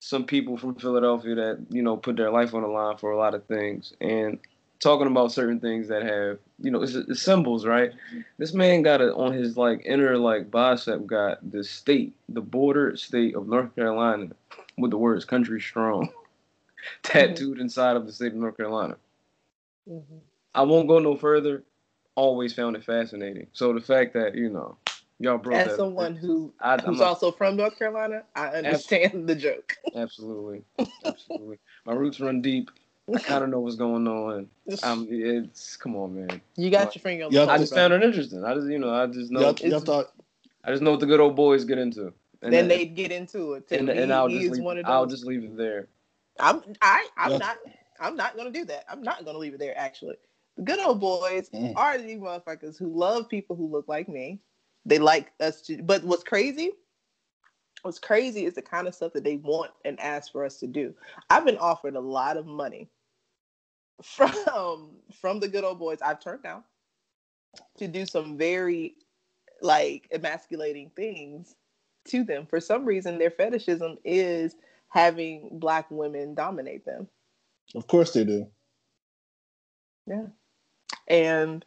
some 0.00 0.24
people 0.24 0.56
from 0.56 0.74
Philadelphia 0.74 1.34
that 1.34 1.66
you 1.68 1.82
know 1.82 1.96
put 1.96 2.16
their 2.16 2.30
life 2.30 2.54
on 2.54 2.62
the 2.62 2.68
line 2.68 2.96
for 2.96 3.12
a 3.12 3.18
lot 3.18 3.34
of 3.34 3.44
things, 3.44 3.92
and 4.00 4.38
talking 4.80 5.06
about 5.06 5.30
certain 5.30 5.60
things 5.60 5.88
that 5.88 6.02
have 6.02 6.38
you 6.58 6.70
know 6.70 6.82
it's, 6.82 6.94
it's 6.94 7.22
symbols, 7.22 7.66
right? 7.66 7.92
This 8.38 8.54
man 8.54 8.82
got 8.82 9.02
it 9.02 9.12
on 9.14 9.32
his 9.32 9.56
like 9.56 9.82
inner 9.84 10.16
like 10.16 10.50
bicep 10.50 11.06
got 11.06 11.38
the 11.52 11.62
state, 11.62 12.14
the 12.28 12.40
border 12.40 12.96
state 12.96 13.36
of 13.36 13.46
North 13.46 13.74
Carolina, 13.76 14.28
with 14.78 14.90
the 14.90 14.98
words 14.98 15.24
"country 15.24 15.60
strong" 15.60 16.10
tattooed 17.02 17.60
inside 17.60 17.96
of 17.96 18.06
the 18.06 18.12
state 18.12 18.32
of 18.32 18.38
North 18.38 18.56
Carolina. 18.56 18.96
Mm-hmm. 19.88 20.16
I 20.54 20.62
won't 20.62 20.88
go 20.88 20.98
no 20.98 21.14
further. 21.14 21.62
Always 22.14 22.52
found 22.52 22.76
it 22.76 22.84
fascinating. 22.84 23.46
So 23.52 23.72
the 23.72 23.80
fact 23.80 24.14
that 24.14 24.34
you 24.34 24.50
know 24.50 24.76
y'all 25.18 25.38
brought 25.38 25.60
as 25.60 25.76
someone 25.76 26.16
who 26.16 26.52
I, 26.60 26.78
who's 26.78 27.00
also 27.00 27.30
from 27.30 27.56
North 27.56 27.78
Carolina, 27.78 28.24
I 28.34 28.48
understand 28.48 29.28
the 29.28 29.34
joke. 29.34 29.76
Absolutely, 29.94 30.62
absolutely. 31.04 31.58
My 31.84 31.94
roots 31.94 32.20
run 32.20 32.40
deep. 32.42 32.70
I 33.12 33.18
kind 33.18 33.42
of 33.42 33.50
know 33.50 33.58
what's 33.58 33.74
going 33.74 34.06
on. 34.06 34.48
Um, 34.84 35.08
it's 35.10 35.76
come 35.76 35.96
on, 35.96 36.14
man. 36.14 36.40
You 36.56 36.70
got 36.70 36.94
your 36.94 37.02
finger 37.02 37.24
on 37.24 37.32
the 37.32 37.50
I 37.50 37.58
just 37.58 37.74
found 37.74 37.92
it 37.92 38.04
interesting. 38.04 38.44
I 38.44 38.54
just, 38.54 38.68
you 38.68 38.78
know, 38.78 38.94
I 38.94 39.06
just 39.06 39.32
know. 39.32 39.40
Y'all, 39.40 39.56
y'all 39.68 39.80
thought, 39.80 40.12
I 40.62 40.70
just 40.70 40.80
know 40.80 40.92
what 40.92 41.00
the 41.00 41.06
good 41.06 41.18
old 41.18 41.34
boys 41.34 41.64
get 41.64 41.78
into. 41.78 42.12
And 42.42 42.52
then 42.52 42.68
they'd 42.68 42.94
get 42.94 43.10
into 43.10 43.54
it. 43.54 43.66
And, 43.72 43.88
and, 43.88 44.12
I'll 44.12 44.28
just 44.28 44.48
leave, 44.48 44.86
I'll 44.86 45.06
just 45.06 45.26
leave 45.26 45.42
it 45.42 45.56
there. 45.56 45.88
I'm 46.38 46.62
I 46.80 47.06
I'm 47.16 47.38
not 47.38 47.58
I'm 47.98 48.16
not 48.16 48.36
gonna 48.36 48.50
do 48.50 48.64
that. 48.66 48.84
I'm 48.88 49.02
not 49.02 49.24
gonna 49.24 49.38
leave 49.38 49.54
it 49.54 49.58
there. 49.58 49.76
Actually, 49.76 50.16
the 50.22 50.28
good 50.64 50.80
old 50.80 51.00
boys 51.00 51.48
mm. 51.50 51.72
are 51.76 51.98
the 51.98 52.16
motherfuckers 52.16 52.78
who 52.78 52.88
love 52.88 53.28
people 53.28 53.56
who 53.56 53.70
look 53.70 53.88
like 53.88 54.08
me. 54.08 54.40
They 54.84 54.98
like 54.98 55.32
us 55.40 55.60
to. 55.62 55.82
But 55.82 56.04
what's 56.04 56.24
crazy? 56.24 56.70
What's 57.82 57.98
crazy 57.98 58.44
is 58.44 58.54
the 58.54 58.62
kind 58.62 58.86
of 58.86 58.94
stuff 58.94 59.12
that 59.14 59.24
they 59.24 59.36
want 59.36 59.70
and 59.84 59.98
ask 60.00 60.32
for 60.32 60.44
us 60.44 60.58
to 60.58 60.66
do. 60.66 60.94
I've 61.30 61.44
been 61.44 61.58
offered 61.58 61.96
a 61.96 62.00
lot 62.00 62.36
of 62.36 62.46
money 62.46 62.88
from 64.02 64.90
from 65.20 65.40
the 65.40 65.48
good 65.48 65.64
old 65.64 65.78
boys. 65.78 65.98
I've 66.02 66.20
turned 66.20 66.42
down 66.42 66.64
to 67.78 67.88
do 67.88 68.06
some 68.06 68.36
very 68.36 68.94
like 69.62 70.08
emasculating 70.12 70.90
things 70.96 71.54
to 72.08 72.24
them. 72.24 72.46
For 72.46 72.60
some 72.60 72.84
reason, 72.84 73.18
their 73.18 73.30
fetishism 73.30 73.98
is 74.04 74.56
having 74.88 75.48
black 75.52 75.90
women 75.90 76.34
dominate 76.34 76.84
them. 76.84 77.08
Of 77.74 77.86
course 77.86 78.12
they 78.12 78.24
do. 78.24 78.46
Yeah. 80.06 80.26
And 81.10 81.64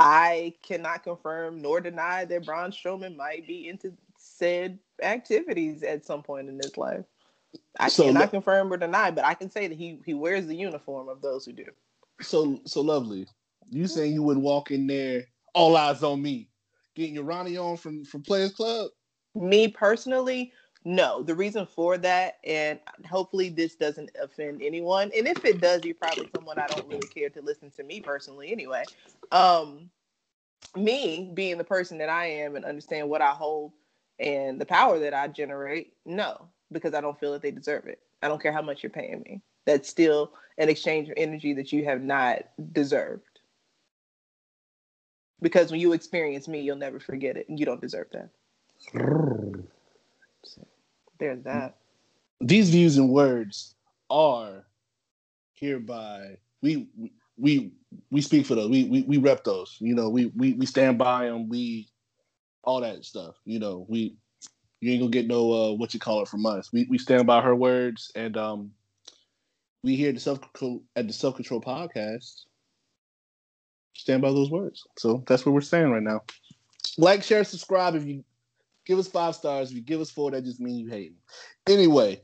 I 0.00 0.54
cannot 0.62 1.04
confirm 1.04 1.62
nor 1.62 1.80
deny 1.80 2.24
that 2.26 2.44
Braun 2.44 2.72
Strowman 2.72 3.16
might 3.16 3.46
be 3.46 3.68
into 3.68 3.92
said 4.18 4.78
activities 5.02 5.82
at 5.82 6.04
some 6.04 6.22
point 6.22 6.48
in 6.48 6.58
his 6.58 6.76
life. 6.76 7.04
I 7.78 7.88
so, 7.88 8.04
cannot 8.04 8.30
confirm 8.30 8.72
or 8.72 8.76
deny, 8.76 9.10
but 9.10 9.24
I 9.24 9.34
can 9.34 9.50
say 9.50 9.68
that 9.68 9.78
he 9.78 10.00
he 10.04 10.14
wears 10.14 10.46
the 10.46 10.56
uniform 10.56 11.08
of 11.08 11.22
those 11.22 11.44
who 11.44 11.52
do. 11.52 11.66
So 12.20 12.60
so 12.66 12.80
lovely. 12.80 13.26
You 13.70 13.86
saying 13.86 14.12
you 14.12 14.24
would 14.24 14.38
walk 14.38 14.72
in 14.72 14.86
there, 14.86 15.26
all 15.54 15.76
eyes 15.76 16.02
on 16.02 16.20
me, 16.20 16.48
getting 16.96 17.14
your 17.14 17.24
Ronnie 17.24 17.56
on 17.56 17.76
from 17.76 18.04
from 18.04 18.22
Players 18.22 18.52
Club? 18.52 18.90
Me 19.34 19.68
personally, 19.68 20.52
no. 20.84 21.22
The 21.22 21.34
reason 21.34 21.66
for 21.66 21.98
that, 21.98 22.38
and 22.44 22.78
hopefully 23.08 23.48
this 23.50 23.74
doesn't 23.74 24.10
offend 24.20 24.62
anyone, 24.62 25.10
and 25.16 25.28
if 25.28 25.44
it 25.44 25.60
does, 25.60 25.84
you're 25.84 25.94
probably 25.94 26.28
someone 26.34 26.58
I 26.58 26.66
don't 26.66 26.88
really 26.88 27.08
care 27.08 27.30
to 27.30 27.42
listen 27.42 27.70
to 27.72 27.82
me 27.82 28.00
personally 28.00 28.52
anyway. 28.52 28.84
Um, 29.32 29.90
me 30.76 31.30
being 31.34 31.58
the 31.58 31.64
person 31.64 31.98
that 31.98 32.08
I 32.08 32.26
am 32.26 32.56
and 32.56 32.64
understand 32.64 33.08
what 33.08 33.22
I 33.22 33.30
hold 33.30 33.72
and 34.18 34.60
the 34.60 34.66
power 34.66 34.98
that 35.00 35.14
I 35.14 35.28
generate, 35.28 35.94
no, 36.04 36.48
because 36.70 36.94
I 36.94 37.00
don't 37.00 37.18
feel 37.18 37.32
that 37.32 37.42
they 37.42 37.50
deserve 37.50 37.86
it. 37.86 38.00
I 38.22 38.28
don't 38.28 38.40
care 38.40 38.52
how 38.52 38.62
much 38.62 38.82
you're 38.82 38.90
paying 38.90 39.22
me. 39.22 39.40
That's 39.66 39.88
still 39.88 40.32
an 40.58 40.68
exchange 40.68 41.08
of 41.08 41.14
energy 41.16 41.54
that 41.54 41.72
you 41.72 41.84
have 41.84 42.02
not 42.02 42.44
deserved. 42.72 43.40
Because 45.42 45.70
when 45.70 45.80
you 45.80 45.92
experience 45.92 46.48
me, 46.48 46.60
you'll 46.60 46.76
never 46.76 47.00
forget 47.00 47.36
it, 47.36 47.48
and 47.48 47.58
you 47.58 47.64
don't 47.64 47.80
deserve 47.80 48.08
that. 48.12 48.28
So, 50.42 50.66
there's 51.20 51.42
that. 51.44 51.76
These 52.40 52.70
views 52.70 52.96
and 52.96 53.10
words 53.10 53.74
are 54.08 54.66
hereby 55.54 56.38
we 56.62 56.88
we 57.38 57.72
we 58.10 58.20
speak 58.20 58.46
for 58.46 58.54
those. 58.54 58.70
We 58.70 58.84
we 58.84 59.02
we 59.02 59.18
rep 59.18 59.44
those. 59.44 59.76
You 59.78 59.94
know, 59.94 60.08
we 60.08 60.26
we 60.26 60.54
we 60.54 60.66
stand 60.66 60.98
by 60.98 61.26
them. 61.26 61.48
We 61.48 61.88
all 62.64 62.80
that 62.80 63.04
stuff. 63.04 63.36
You 63.44 63.58
know, 63.58 63.86
we 63.88 64.16
you 64.80 64.92
ain't 64.92 65.02
gonna 65.02 65.10
get 65.10 65.26
no 65.26 65.52
uh, 65.52 65.72
what 65.74 65.94
you 65.94 66.00
call 66.00 66.22
it 66.22 66.28
from 66.28 66.46
us. 66.46 66.72
We 66.72 66.86
we 66.88 66.98
stand 66.98 67.26
by 67.26 67.40
her 67.40 67.54
words, 67.54 68.10
and 68.14 68.36
um, 68.36 68.72
we 69.82 69.96
here 69.96 70.08
at 70.08 70.14
the 70.14 70.20
self 70.20 70.40
at 70.96 71.06
the 71.06 71.12
self 71.12 71.36
control 71.36 71.60
podcast 71.60 72.44
stand 73.94 74.22
by 74.22 74.30
those 74.30 74.50
words. 74.50 74.86
So 74.98 75.22
that's 75.26 75.44
what 75.44 75.52
we're 75.52 75.60
saying 75.60 75.90
right 75.90 76.02
now. 76.02 76.22
Like, 76.98 77.22
share, 77.22 77.44
subscribe. 77.44 77.94
If 77.94 78.04
you 78.04 78.24
give 78.86 78.98
us 78.98 79.08
five 79.08 79.34
stars, 79.34 79.70
if 79.70 79.76
you 79.76 79.82
give 79.82 80.00
us 80.00 80.10
four, 80.10 80.30
that 80.30 80.44
just 80.44 80.60
means 80.60 80.80
you 80.80 80.88
hate 80.88 81.12
me. 81.12 81.18
Anyway, 81.74 82.20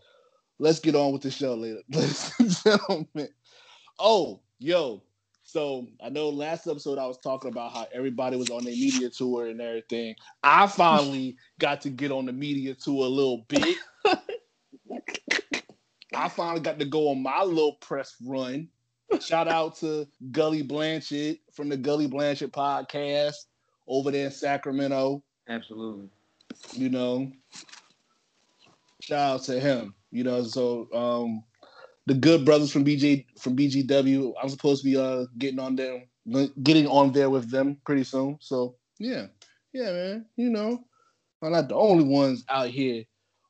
let's 0.59 0.81
get 0.81 0.95
on 0.95 1.13
with 1.13 1.23
the 1.23 1.31
show, 1.31 1.55
later, 1.55 1.81
ladies 1.91 2.33
and 2.39 2.51
gentlemen. 2.51 3.29
Oh, 3.99 4.41
yo, 4.59 5.03
so 5.43 5.87
I 6.05 6.09
know 6.09 6.29
last 6.29 6.67
episode 6.67 6.99
I 6.99 7.07
was 7.07 7.19
talking 7.19 7.51
about 7.51 7.73
how 7.73 7.87
everybody 7.93 8.37
was 8.37 8.51
on 8.51 8.65
their 8.65 8.75
media 8.75 9.09
tour 9.11 9.47
and 9.47 9.61
everything. 9.61 10.17
I 10.43 10.67
finally 10.67 11.37
got 11.61 11.81
to 11.83 11.91
get 11.91 12.11
on 12.11 12.27
the 12.27 12.33
media 12.33 12.75
tour 12.75 13.07
a 13.07 13.09
little 13.09 13.47
bit. 13.49 13.77
I 16.15 16.29
finally 16.29 16.61
got 16.61 16.79
to 16.79 16.85
go 16.85 17.11
on 17.11 17.23
my 17.23 17.43
little 17.43 17.75
press 17.75 18.17
run. 18.25 18.69
Shout 19.21 19.47
out 19.47 19.77
to 19.77 20.09
Gully 20.33 20.65
Blanchett 20.65 21.39
from 21.53 21.69
the 21.69 21.77
Gully 21.77 22.09
Blanchett 22.09 22.51
podcast 22.51 23.37
over 23.87 24.11
there 24.11 24.27
in 24.27 24.33
Sacramento. 24.33 25.23
Absolutely. 25.49 26.09
You 26.73 26.89
know, 26.89 27.33
shout 29.01 29.35
out 29.35 29.43
to 29.45 29.61
him. 29.61 29.95
You 30.11 30.25
know, 30.25 30.43
so 30.45 30.89
um, 30.95 31.45
the 32.07 32.15
good 32.15 32.45
brothers 32.45 32.71
from 32.71 32.85
BJ 32.85 33.27
from 33.39 33.57
BGW. 33.57 34.33
I'm 34.41 34.49
supposed 34.49 34.83
to 34.83 34.89
be 34.89 34.97
uh 34.97 35.27
getting 35.39 35.59
on 35.59 35.77
there, 35.77 36.05
getting 36.63 36.87
on 36.87 37.13
there 37.13 37.31
with 37.31 37.51
them 37.51 37.79
pretty 37.85 38.05
soon. 38.05 38.39
So 38.41 38.77
yeah, 38.99 39.27
yeah, 39.73 39.93
man. 39.93 40.27
You 40.37 40.51
know, 40.51 40.85
I'm 41.43 41.53
not 41.53 41.69
the 41.69 41.75
only 41.75 42.05
ones 42.05 42.45
out 42.49 42.69
here 42.69 43.05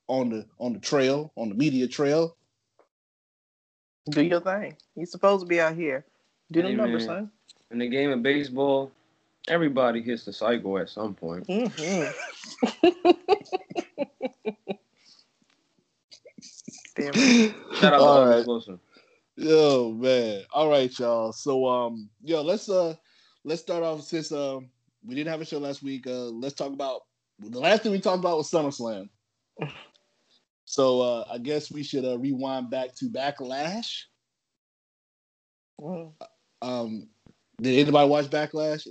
on 0.07 0.29
the 0.29 0.45
on 0.59 0.73
the 0.73 0.79
trail, 0.79 1.31
on 1.35 1.49
the 1.49 1.55
media 1.55 1.87
trail. 1.87 2.35
Do 4.09 4.23
your 4.23 4.41
thing. 4.41 4.75
You're 4.95 5.05
supposed 5.05 5.41
to 5.41 5.47
be 5.47 5.59
out 5.59 5.75
here. 5.75 6.05
Do 6.51 6.61
the 6.61 6.69
hey, 6.69 6.75
numbers, 6.75 7.05
son. 7.05 7.29
In 7.71 7.79
the 7.79 7.89
game 7.89 8.11
of 8.11 8.23
baseball, 8.23 8.91
everybody 9.47 10.01
hits 10.01 10.25
the 10.25 10.33
cycle 10.33 10.77
at 10.77 10.89
some 10.89 11.13
point. 11.13 11.47
Mm-hmm. 11.47 12.11
Damn. 16.95 17.13
Shout 17.75 17.93
out 17.93 18.01
All 18.01 18.27
right. 18.27 18.45
Wilson. 18.45 18.79
Yo, 19.35 19.91
man. 19.91 20.43
All 20.51 20.69
right, 20.69 20.97
y'all. 20.97 21.31
So 21.31 21.67
um, 21.67 22.09
yo, 22.23 22.41
let's 22.41 22.69
uh 22.69 22.95
let's 23.43 23.61
start 23.61 23.83
off 23.83 24.01
since 24.01 24.31
um 24.31 24.69
we 25.05 25.15
didn't 25.15 25.29
have 25.29 25.41
a 25.41 25.45
show 25.45 25.59
last 25.59 25.83
week. 25.83 26.07
Uh 26.07 26.29
let's 26.29 26.55
talk 26.55 26.73
about 26.73 27.01
the 27.39 27.59
last 27.59 27.83
thing 27.83 27.91
we 27.91 27.99
talked 27.99 28.19
about 28.19 28.37
was 28.37 28.51
SummerSlam. 28.51 29.09
So 30.69 30.99
uh 30.99 31.23
I 31.31 31.37
guess 31.37 31.71
we 31.71 31.81
should 31.81 32.03
uh 32.03 32.19
rewind 32.19 32.69
back 32.69 32.93
to 32.95 33.05
Backlash. 33.05 34.01
Mm. 35.79 36.11
Um 36.61 37.07
did 37.61 37.79
anybody 37.79 38.09
watch 38.09 38.25
Backlash 38.25 38.85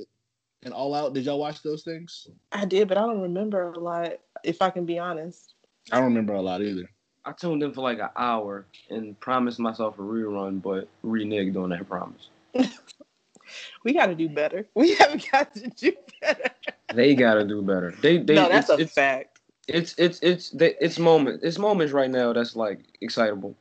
and 0.65 0.73
All 0.75 0.95
Out? 0.95 1.15
Did 1.15 1.25
y'all 1.25 1.39
watch 1.39 1.63
those 1.63 1.83
things? 1.83 2.29
I 2.53 2.65
did, 2.65 2.89
but 2.89 2.99
I 2.99 3.03
don't 3.03 3.21
remember 3.23 3.73
a 3.73 3.79
lot, 3.79 4.13
if 4.45 4.63
I 4.63 4.71
can 4.71 4.85
be 4.85 4.99
honest. 4.99 5.55
I 5.93 5.97
don't 5.97 6.07
remember 6.07 6.35
a 6.35 6.43
lot 6.43 6.63
either. 6.63 6.91
I 7.25 7.33
tuned 7.33 7.63
in 7.63 7.73
for 7.73 7.83
like 7.83 7.99
an 7.99 8.11
hour 8.17 8.67
and 8.91 9.19
promised 9.21 9.59
myself 9.59 9.99
a 9.99 10.03
rerun, 10.03 10.63
but 10.63 10.89
reneged 11.05 11.57
on 11.57 11.71
that 11.71 11.89
promise. 11.89 12.29
we 13.85 13.93
got 13.93 14.07
to 14.07 14.15
do 14.15 14.29
better. 14.29 14.67
We 14.75 14.95
haven't 14.95 15.29
got 15.31 15.55
to 15.55 15.69
do 15.69 15.93
better. 16.21 16.51
they 16.95 17.15
got 17.15 17.35
to 17.35 17.45
do 17.45 17.63
better. 17.63 17.93
They, 18.01 18.19
they. 18.19 18.35
No, 18.35 18.49
that's 18.49 18.71
it's, 18.71 18.79
a 18.79 18.83
it's, 18.83 18.93
fact. 18.93 19.41
It's 19.69 19.95
it's 19.99 20.21
it's 20.23 20.53
it's, 20.55 20.75
it's 20.81 20.99
moment. 20.99 21.41
It's 21.43 21.59
moments 21.59 21.93
right 21.93 22.11
now 22.11 22.33
that's 22.33 22.55
like 22.55 22.81
excitable. 23.01 23.57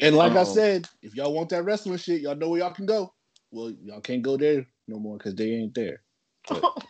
And 0.00 0.14
like 0.16 0.32
I 0.32 0.42
Oh. 0.42 0.44
said, 0.44 0.88
if 1.02 1.16
y'all 1.16 1.34
want 1.34 1.48
that 1.48 1.64
wrestling 1.64 1.98
shit, 1.98 2.20
y'all 2.20 2.36
know 2.36 2.50
where 2.50 2.60
y'all 2.60 2.72
can 2.72 2.86
go. 2.86 3.12
Well, 3.50 3.72
y'all 3.82 4.00
can't 4.00 4.22
go 4.22 4.36
there 4.36 4.66
no 4.86 4.98
more 5.00 5.18
because 5.18 5.34
they 5.34 5.50
ain't 5.50 5.74
there. 5.74 6.02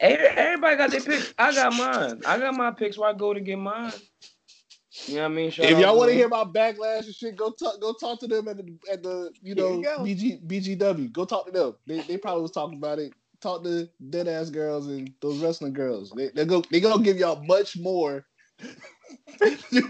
Every- 0.00 0.26
Everybody 0.26 0.76
got 0.76 0.90
their 0.90 1.00
picks. 1.00 1.32
I 1.38 1.54
got 1.54 1.74
mine. 1.74 2.22
I 2.26 2.38
got 2.38 2.54
my 2.54 2.70
picks 2.70 2.98
where 2.98 3.10
I 3.10 3.12
go 3.14 3.32
to 3.32 3.40
get 3.40 3.58
mine. 3.58 3.92
You 5.06 5.16
know 5.16 5.22
what 5.22 5.30
I 5.30 5.34
mean? 5.34 5.50
Shout 5.50 5.66
if 5.66 5.78
y'all 5.78 5.96
want 5.96 6.10
to 6.10 6.14
hear 6.14 6.26
about 6.26 6.54
backlash 6.54 7.04
and 7.04 7.14
shit, 7.14 7.36
go 7.36 7.50
talk. 7.50 7.80
Go 7.80 7.92
talk 7.92 8.18
to 8.20 8.26
them 8.26 8.48
at 8.48 8.56
the 8.56 8.78
at 8.90 9.02
the 9.02 9.30
you 9.42 9.54
know 9.54 9.78
you 9.78 9.84
go. 9.84 9.98
BG 10.00 10.46
BGW. 10.46 11.12
Go 11.12 11.24
talk 11.24 11.46
to 11.46 11.52
them. 11.52 11.74
They, 11.86 12.00
they 12.00 12.16
probably 12.18 12.42
was 12.42 12.50
talking 12.50 12.78
about 12.78 12.98
it. 12.98 13.12
Talk 13.40 13.62
to 13.64 13.88
dead 14.10 14.26
ass 14.28 14.50
girls 14.50 14.86
and 14.88 15.12
those 15.20 15.38
wrestling 15.38 15.74
girls. 15.74 16.12
They 16.16 16.28
they 16.28 16.44
go 16.44 16.62
they 16.70 16.80
gonna 16.80 17.02
give 17.02 17.18
y'all 17.18 17.42
much 17.44 17.76
more. 17.78 18.24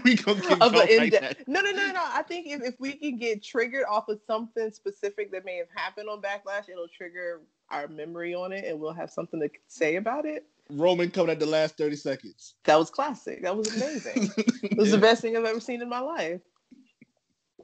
we 0.03 0.15
gonna 0.15 0.57
of 0.61 0.73
an 0.73 0.97
right. 0.97 1.47
No, 1.47 1.61
no, 1.61 1.71
no, 1.71 1.91
no. 1.91 2.03
I 2.03 2.21
think 2.23 2.47
if, 2.47 2.61
if 2.61 2.79
we 2.79 2.93
can 2.93 3.17
get 3.17 3.43
triggered 3.43 3.85
off 3.89 4.09
of 4.09 4.19
something 4.27 4.71
specific 4.71 5.31
that 5.31 5.45
may 5.45 5.57
have 5.57 5.67
happened 5.73 6.09
on 6.09 6.21
Backlash, 6.21 6.69
it'll 6.69 6.87
trigger 6.87 7.41
our 7.69 7.87
memory 7.87 8.35
on 8.35 8.51
it, 8.51 8.65
and 8.65 8.79
we'll 8.79 8.93
have 8.93 9.09
something 9.09 9.39
to 9.39 9.49
say 9.67 9.95
about 9.95 10.25
it. 10.25 10.45
Roman 10.69 11.09
coming 11.09 11.31
at 11.31 11.39
the 11.39 11.45
last 11.45 11.77
thirty 11.77 11.95
seconds. 11.95 12.55
That 12.65 12.77
was 12.77 12.89
classic. 12.89 13.41
That 13.43 13.55
was 13.55 13.73
amazing. 13.75 14.31
It 14.63 14.77
was 14.77 14.91
the 14.91 14.97
best 14.97 15.21
thing 15.21 15.37
I've 15.37 15.45
ever 15.45 15.59
seen 15.59 15.81
in 15.81 15.89
my 15.89 15.99
life. 15.99 16.41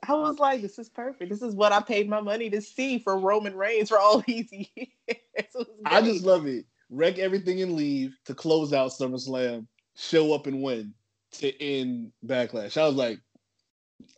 I 0.07 0.13
was 0.13 0.39
like, 0.39 0.61
this 0.61 0.79
is 0.79 0.89
perfect. 0.89 1.29
This 1.29 1.41
is 1.41 1.55
what 1.55 1.71
I 1.71 1.81
paid 1.81 2.09
my 2.09 2.21
money 2.21 2.49
to 2.49 2.61
see 2.61 2.99
for 2.99 3.17
Roman 3.17 3.55
Reigns 3.55 3.89
for 3.89 3.99
all 3.99 4.19
these 4.19 4.51
years. 4.51 4.87
I 5.85 6.01
just 6.01 6.25
love 6.25 6.45
it. 6.45 6.65
Wreck 6.89 7.19
everything 7.19 7.61
and 7.61 7.73
leave 7.73 8.15
to 8.25 8.33
close 8.33 8.73
out 8.73 8.91
SummerSlam, 8.91 9.67
show 9.95 10.33
up 10.33 10.47
and 10.47 10.61
win 10.61 10.93
to 11.33 11.61
end 11.63 12.11
Backlash. 12.25 12.77
I 12.77 12.85
was 12.87 12.95
like, 12.95 13.19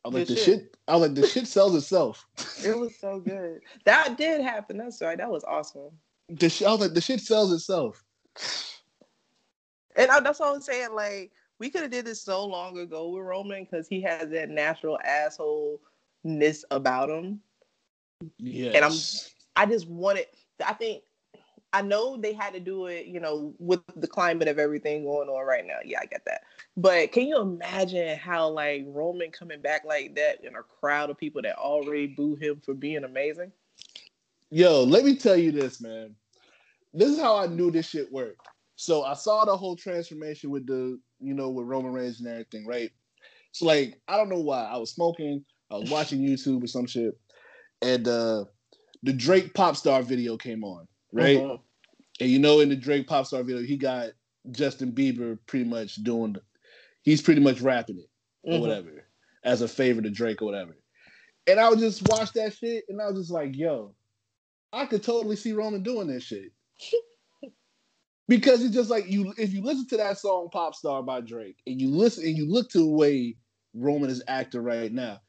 I 0.03 0.09
was 0.09 0.19
like 0.19 0.27
the 0.27 0.35
shit. 0.35 0.45
shit. 0.45 0.77
I 0.87 0.93
was 0.95 1.01
like 1.09 1.15
the 1.15 1.27
shit 1.27 1.47
sells 1.47 1.75
itself. 1.75 2.25
It 2.65 2.77
was 2.77 2.95
so 2.99 3.19
good. 3.19 3.59
That 3.85 4.17
did 4.17 4.41
happen. 4.41 4.77
That's 4.77 5.01
right. 5.01 5.17
That 5.17 5.29
was 5.29 5.43
awesome. 5.43 5.91
The 6.29 6.49
sh- 6.49 6.63
I 6.63 6.71
was 6.71 6.79
like 6.81 6.93
the 6.93 7.01
shit 7.01 7.19
sells 7.21 7.51
itself. 7.53 8.03
And 9.95 10.09
I, 10.11 10.19
that's 10.19 10.41
all 10.41 10.55
I'm 10.55 10.61
saying. 10.61 10.89
Like 10.93 11.31
we 11.59 11.69
could 11.69 11.81
have 11.83 11.91
did 11.91 12.05
this 12.05 12.21
so 12.21 12.45
long 12.45 12.77
ago 12.79 13.09
with 13.09 13.23
Roman 13.23 13.63
because 13.65 13.87
he 13.87 14.01
has 14.01 14.29
that 14.29 14.49
natural 14.49 14.97
asshole 15.03 15.79
assholeness 16.25 16.63
about 16.71 17.09
him. 17.09 17.39
Yeah, 18.39 18.71
And 18.73 18.85
I'm- 18.85 18.93
I 19.55 19.65
just 19.65 19.87
wanted. 19.87 20.25
I 20.65 20.73
think 20.73 21.03
I 21.75 21.81
know 21.81 22.15
they 22.15 22.31
had 22.31 22.53
to 22.53 22.59
do 22.61 22.85
it. 22.85 23.07
You 23.07 23.19
know, 23.19 23.53
with 23.59 23.81
the 23.97 24.07
climate 24.07 24.47
of 24.47 24.57
everything 24.59 25.03
going 25.03 25.27
on 25.27 25.45
right 25.45 25.65
now. 25.67 25.79
Yeah, 25.83 25.99
I 26.01 26.05
get 26.05 26.23
that. 26.25 26.41
But 26.77 27.11
can 27.11 27.27
you 27.27 27.39
imagine 27.41 28.17
how 28.17 28.47
like 28.47 28.85
Roman 28.87 29.29
coming 29.31 29.61
back 29.61 29.83
like 29.85 30.15
that 30.15 30.43
in 30.43 30.55
a 30.55 30.63
crowd 30.63 31.09
of 31.09 31.17
people 31.17 31.41
that 31.41 31.57
already 31.57 32.07
boo 32.07 32.35
him 32.35 32.61
for 32.63 32.73
being 32.73 33.03
amazing? 33.03 33.51
Yo, 34.51 34.83
let 34.83 35.03
me 35.03 35.17
tell 35.17 35.35
you 35.35 35.51
this, 35.51 35.81
man. 35.81 36.15
This 36.93 37.09
is 37.09 37.19
how 37.19 37.35
I 37.35 37.47
knew 37.47 37.71
this 37.71 37.89
shit 37.89 38.09
worked. 38.09 38.47
So 38.77 39.03
I 39.03 39.13
saw 39.13 39.43
the 39.43 39.57
whole 39.57 39.75
transformation 39.75 40.49
with 40.49 40.65
the, 40.65 40.97
you 41.19 41.33
know, 41.33 41.49
with 41.49 41.65
Roman 41.65 41.91
Reigns 41.91 42.19
and 42.21 42.29
everything, 42.29 42.65
right? 42.65 42.89
So 43.51 43.65
like, 43.65 43.99
I 44.07 44.15
don't 44.15 44.29
know 44.29 44.39
why. 44.39 44.63
I 44.63 44.77
was 44.77 44.91
smoking, 44.91 45.43
I 45.69 45.75
was 45.75 45.89
watching 45.89 46.21
YouTube 46.21 46.63
or 46.63 46.67
some 46.67 46.85
shit, 46.85 47.17
and 47.81 48.07
uh 48.07 48.45
the 49.03 49.13
Drake 49.13 49.53
pop 49.53 49.75
star 49.75 50.01
video 50.01 50.35
came 50.37 50.63
on, 50.63 50.87
right? 51.11 51.37
Mhm. 51.37 51.61
And 52.21 52.29
you 52.29 52.39
know, 52.39 52.59
in 52.59 52.69
the 52.69 52.75
Drake 52.75 53.07
pop 53.07 53.25
star 53.25 53.43
video, 53.43 53.61
he 53.63 53.77
got 53.77 54.11
Justin 54.51 54.91
Bieber 54.93 55.37
pretty 55.47 55.65
much 55.65 55.95
doing 55.95 56.35
he's 57.03 57.21
pretty 57.21 57.41
much 57.41 57.61
rapping 57.61 57.99
it 57.99 58.09
or 58.43 58.53
Mhm. 58.57 58.61
whatever 58.61 59.07
as 59.43 59.61
a 59.61 59.67
favor 59.67 60.01
to 60.01 60.09
Drake 60.09 60.41
or 60.41 60.45
whatever. 60.45 60.75
And 61.47 61.59
I 61.59 61.69
would 61.69 61.79
just 61.79 62.01
watch 62.01 62.33
that 62.33 62.53
shit 62.53 62.85
and 62.89 62.99
I 63.01 63.07
was 63.07 63.19
just 63.19 63.31
like, 63.31 63.55
yo, 63.55 63.95
I 64.73 64.85
could 64.87 65.03
totally 65.03 65.35
see 65.35 65.53
Roman 65.53 65.83
doing 65.83 66.07
this 66.07 66.23
shit. 66.23 66.51
because 68.27 68.63
it's 68.63 68.73
just 68.73 68.89
like 68.89 69.07
you 69.07 69.33
if 69.37 69.53
you 69.53 69.61
listen 69.61 69.87
to 69.87 69.97
that 69.97 70.17
song 70.17 70.49
Pop 70.51 70.73
Star 70.75 71.03
by 71.03 71.21
Drake 71.21 71.57
and 71.67 71.79
you 71.79 71.89
listen 71.89 72.23
and 72.25 72.35
you 72.37 72.49
look 72.49 72.69
to 72.71 72.79
the 72.79 72.87
way 72.87 73.37
Roman 73.73 74.09
is 74.09 74.23
acting 74.27 74.61
right 74.61 74.91
now, 74.91 75.19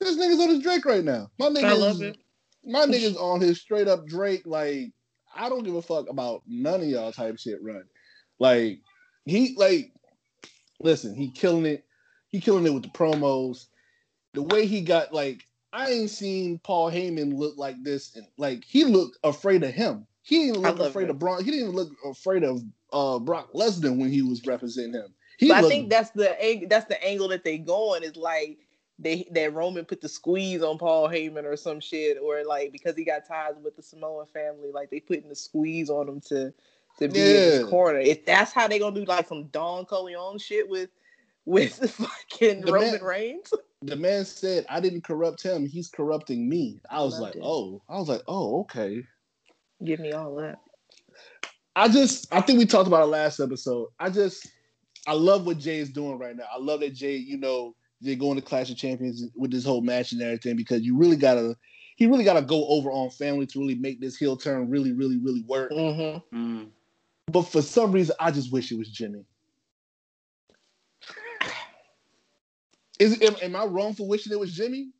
this 0.00 0.16
nigga's 0.18 0.40
on 0.40 0.50
his 0.50 0.60
Drake 0.60 0.84
right 0.84 1.04
now. 1.04 1.30
My 1.38 1.48
nigga 1.48 1.64
I 1.64 1.72
love 1.72 2.02
it. 2.02 2.18
my 2.64 2.84
nigga's 2.86 3.16
on 3.16 3.40
his 3.40 3.60
straight 3.60 3.88
up 3.88 4.06
Drake, 4.06 4.42
like 4.44 4.92
I 5.34 5.48
don't 5.48 5.64
give 5.64 5.74
a 5.74 5.82
fuck 5.82 6.08
about 6.08 6.42
none 6.46 6.80
of 6.80 6.86
y'all 6.86 7.12
type 7.12 7.38
shit 7.38 7.62
run. 7.62 7.84
Like 8.38 8.80
he 9.24 9.54
like 9.56 9.92
listen, 10.80 11.14
he 11.14 11.30
killing 11.30 11.66
it. 11.66 11.84
He 12.28 12.40
killing 12.40 12.66
it 12.66 12.74
with 12.74 12.82
the 12.82 12.88
promos. 12.90 13.66
The 14.34 14.42
way 14.42 14.66
he 14.66 14.80
got 14.80 15.12
like 15.12 15.44
I 15.72 15.90
ain't 15.90 16.10
seen 16.10 16.58
Paul 16.58 16.90
Heyman 16.90 17.36
look 17.36 17.56
like 17.56 17.82
this 17.82 18.14
and 18.16 18.26
like 18.36 18.64
he 18.64 18.84
looked 18.84 19.18
afraid 19.24 19.62
of 19.62 19.72
him. 19.72 20.06
He 20.22 20.46
didn't 20.46 20.62
look 20.62 20.78
afraid 20.78 21.04
it. 21.04 21.10
of 21.10 21.18
Braun. 21.18 21.44
He 21.44 21.50
didn't 21.50 21.68
even 21.68 21.76
look 21.76 21.92
afraid 22.04 22.44
of 22.44 22.62
uh 22.92 23.18
Brock 23.18 23.52
Lesnar 23.52 23.96
when 23.96 24.10
he 24.10 24.22
was 24.22 24.44
representing 24.46 24.94
him. 24.94 25.14
He 25.38 25.48
But 25.48 25.64
I 25.64 25.68
think 25.68 25.90
that's 25.90 26.10
the 26.10 26.40
ang- 26.42 26.68
that's 26.68 26.86
the 26.86 27.02
angle 27.02 27.28
that 27.28 27.44
they 27.44 27.58
going 27.58 28.02
is 28.02 28.16
like 28.16 28.58
they 28.98 29.26
that 29.32 29.54
Roman 29.54 29.84
put 29.84 30.00
the 30.00 30.08
squeeze 30.08 30.62
on 30.62 30.78
Paul 30.78 31.08
Heyman 31.08 31.44
or 31.44 31.56
some 31.56 31.80
shit, 31.80 32.18
or 32.22 32.44
like 32.44 32.72
because 32.72 32.96
he 32.96 33.04
got 33.04 33.26
ties 33.26 33.54
with 33.62 33.76
the 33.76 33.82
Samoan 33.82 34.26
family, 34.26 34.70
like 34.72 34.90
they 34.90 35.00
putting 35.00 35.28
the 35.28 35.34
squeeze 35.34 35.90
on 35.90 36.08
him 36.08 36.20
to 36.28 36.52
to 36.98 37.08
be 37.08 37.20
in 37.20 37.26
his 37.26 37.64
corner. 37.64 37.98
If 37.98 38.24
that's 38.24 38.52
how 38.52 38.68
they 38.68 38.78
gonna 38.78 38.94
do 38.94 39.04
like 39.04 39.28
some 39.28 39.44
Don 39.44 39.84
Corleone 39.84 40.38
shit 40.38 40.68
with 40.68 40.90
with 41.44 41.90
fucking 41.90 42.60
The 42.60 42.72
Roman 42.72 42.92
man- 42.92 43.02
Reigns, 43.02 43.52
the 43.82 43.96
man 43.96 44.24
said, 44.24 44.64
I 44.70 44.78
didn't 44.78 45.02
corrupt 45.02 45.42
him, 45.42 45.66
he's 45.66 45.88
corrupting 45.88 46.48
me. 46.48 46.80
I 46.88 47.02
was 47.02 47.14
Loved 47.14 47.22
like, 47.22 47.36
it. 47.36 47.42
oh, 47.44 47.82
I 47.88 47.98
was 47.98 48.08
like, 48.08 48.22
oh, 48.28 48.60
okay. 48.60 49.02
give 49.84 49.98
me 49.98 50.12
all 50.12 50.36
that. 50.36 50.60
I 51.74 51.88
just 51.88 52.32
I 52.32 52.40
think 52.42 52.58
we 52.58 52.66
talked 52.66 52.86
about 52.86 53.02
it 53.02 53.06
last 53.06 53.40
episode. 53.40 53.88
I 53.98 54.10
just 54.10 54.46
I 55.06 55.14
love 55.14 55.46
what 55.46 55.58
Jay 55.58 55.78
is 55.78 55.90
doing 55.90 56.18
right 56.18 56.36
now. 56.36 56.44
I 56.52 56.58
love 56.58 56.80
that 56.80 56.94
Jay, 56.94 57.16
you 57.16 57.38
know, 57.38 57.74
they're 58.02 58.16
going 58.16 58.36
to 58.36 58.42
Clash 58.42 58.70
of 58.70 58.76
Champions 58.76 59.24
with 59.34 59.50
this 59.50 59.64
whole 59.64 59.80
match 59.80 60.12
and 60.12 60.20
everything 60.20 60.56
because 60.56 60.82
you 60.82 60.96
really 60.96 61.16
gotta 61.16 61.56
he 61.96 62.06
really 62.06 62.24
gotta 62.24 62.42
go 62.42 62.66
over 62.66 62.90
on 62.90 63.10
family 63.10 63.46
to 63.46 63.58
really 63.58 63.76
make 63.76 64.00
this 64.00 64.16
heel 64.16 64.36
turn 64.36 64.68
really, 64.68 64.92
really, 64.92 65.18
really 65.18 65.42
work. 65.42 65.70
Mm-hmm. 65.70 66.36
Mm. 66.36 66.68
But 67.30 67.42
for 67.42 67.62
some 67.62 67.92
reason, 67.92 68.16
I 68.18 68.30
just 68.30 68.52
wish 68.52 68.72
it 68.72 68.78
was 68.78 68.90
Jimmy. 68.90 69.24
Is 72.98 73.20
am, 73.22 73.36
am 73.42 73.56
I 73.56 73.64
wrong 73.64 73.94
for 73.94 74.06
wishing 74.06 74.32
it 74.32 74.38
was 74.38 74.52
Jimmy? 74.52 74.90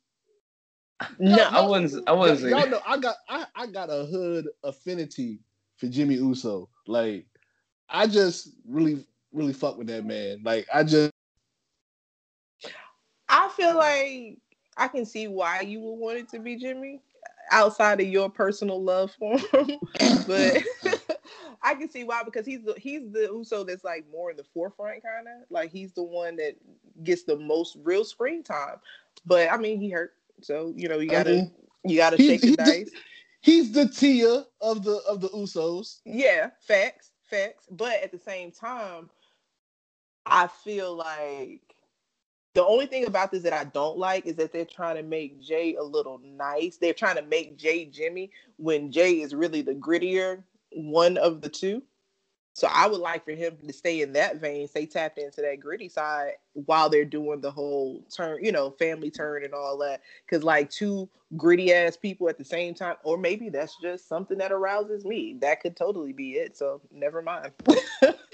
No, 1.19 1.37
I 1.37 1.65
wasn't. 1.65 2.07
I 2.07 2.13
wasn't. 2.13 2.51
y'all, 2.51 2.61
y'all 2.61 2.69
know 2.69 2.81
I 2.85 2.97
got 2.97 3.15
I, 3.29 3.45
I 3.55 3.67
got 3.67 3.89
a 3.89 4.05
hood 4.05 4.47
affinity 4.63 5.39
for 5.77 5.87
Jimmy 5.87 6.15
Uso. 6.15 6.69
Like 6.87 7.25
I 7.89 8.07
just 8.07 8.49
really 8.67 9.05
really 9.31 9.53
fuck 9.53 9.77
with 9.77 9.87
that 9.87 10.05
man. 10.05 10.41
Like 10.43 10.67
I 10.73 10.83
just 10.83 11.11
I 13.29 13.49
feel 13.49 13.75
like 13.77 14.37
I 14.77 14.87
can 14.87 15.05
see 15.05 15.27
why 15.27 15.61
you 15.61 15.79
would 15.81 15.93
want 15.95 16.17
it 16.17 16.29
to 16.29 16.39
be 16.39 16.55
Jimmy 16.55 17.01
outside 17.51 17.99
of 18.01 18.07
your 18.07 18.29
personal 18.29 18.81
love 18.81 19.11
for 19.19 19.37
him. 19.37 19.71
but 20.27 20.57
I 21.63 21.75
can 21.75 21.89
see 21.89 22.03
why 22.03 22.23
because 22.23 22.45
he's 22.45 22.63
the 22.63 22.73
he's 22.77 23.11
the 23.11 23.29
Uso 23.31 23.63
that's 23.63 23.83
like 23.83 24.05
more 24.11 24.31
in 24.31 24.37
the 24.37 24.43
forefront 24.43 25.03
kind 25.03 25.27
of 25.27 25.45
like 25.49 25.71
he's 25.71 25.93
the 25.93 26.03
one 26.03 26.35
that 26.37 26.55
gets 27.03 27.23
the 27.23 27.37
most 27.37 27.77
real 27.83 28.03
screen 28.05 28.43
time. 28.43 28.75
But 29.25 29.51
I 29.51 29.57
mean 29.57 29.79
he 29.79 29.89
hurt. 29.89 30.13
So, 30.41 30.73
you 30.75 30.87
know, 30.89 30.99
you 30.99 31.09
gotta 31.09 31.29
mean, 31.31 31.51
you 31.85 31.97
gotta 31.97 32.17
he- 32.17 32.27
shake 32.27 32.41
the 32.41 32.47
he 32.47 32.55
dice. 32.55 32.89
just- 32.91 32.95
he's 33.41 33.71
the 33.71 33.87
Tia 33.87 34.45
of 34.61 34.83
the 34.83 34.97
of 35.07 35.21
the 35.21 35.29
Usos. 35.29 35.99
Yeah, 36.05 36.49
facts, 36.59 37.11
facts. 37.29 37.65
But 37.69 38.01
at 38.01 38.11
the 38.11 38.19
same 38.19 38.51
time, 38.51 39.09
I 40.25 40.47
feel 40.47 40.95
like 40.95 41.72
the 42.53 42.65
only 42.65 42.85
thing 42.85 43.05
about 43.05 43.31
this 43.31 43.43
that 43.43 43.53
I 43.53 43.63
don't 43.65 43.97
like 43.97 44.25
is 44.25 44.35
that 44.35 44.53
they're 44.53 44.65
trying 44.65 44.97
to 44.97 45.03
make 45.03 45.41
Jay 45.41 45.75
a 45.75 45.83
little 45.83 46.19
nice. 46.23 46.77
They're 46.77 46.93
trying 46.93 47.15
to 47.15 47.23
make 47.23 47.57
Jay 47.57 47.85
Jimmy 47.85 48.31
when 48.57 48.91
Jay 48.91 49.21
is 49.21 49.33
really 49.33 49.61
the 49.61 49.73
grittier 49.73 50.43
one 50.71 51.17
of 51.17 51.41
the 51.41 51.49
two. 51.49 51.81
So 52.55 52.67
I 52.71 52.85
would 52.85 52.99
like 52.99 53.25
for 53.25 53.31
him 53.31 53.57
to 53.65 53.73
stay 53.73 54.01
in 54.01 54.13
that 54.13 54.39
vein, 54.39 54.67
stay 54.67 54.85
tapped 54.85 55.17
into 55.17 55.41
that 55.41 55.59
gritty 55.59 55.89
side 55.89 56.33
while 56.53 56.87
they're 56.87 57.03
doing 57.03 57.41
the 57.41 57.49
whole 57.49 58.05
turn, 58.15 58.45
you 58.45 58.51
know, 58.51 58.69
family 58.69 59.09
turn 59.09 59.43
and 59.43 59.55
all 59.55 59.75
that. 59.79 60.01
Cause 60.29 60.43
like 60.43 60.69
two 60.69 61.09
gritty 61.35 61.73
ass 61.73 61.97
people 61.97 62.29
at 62.29 62.37
the 62.37 62.45
same 62.45 62.75
time, 62.75 62.97
or 63.03 63.17
maybe 63.17 63.49
that's 63.49 63.75
just 63.81 64.07
something 64.07 64.37
that 64.37 64.51
arouses 64.51 65.03
me. 65.03 65.35
That 65.41 65.61
could 65.61 65.75
totally 65.75 66.13
be 66.13 66.33
it. 66.33 66.55
So 66.55 66.79
never 66.91 67.23
mind. 67.23 67.51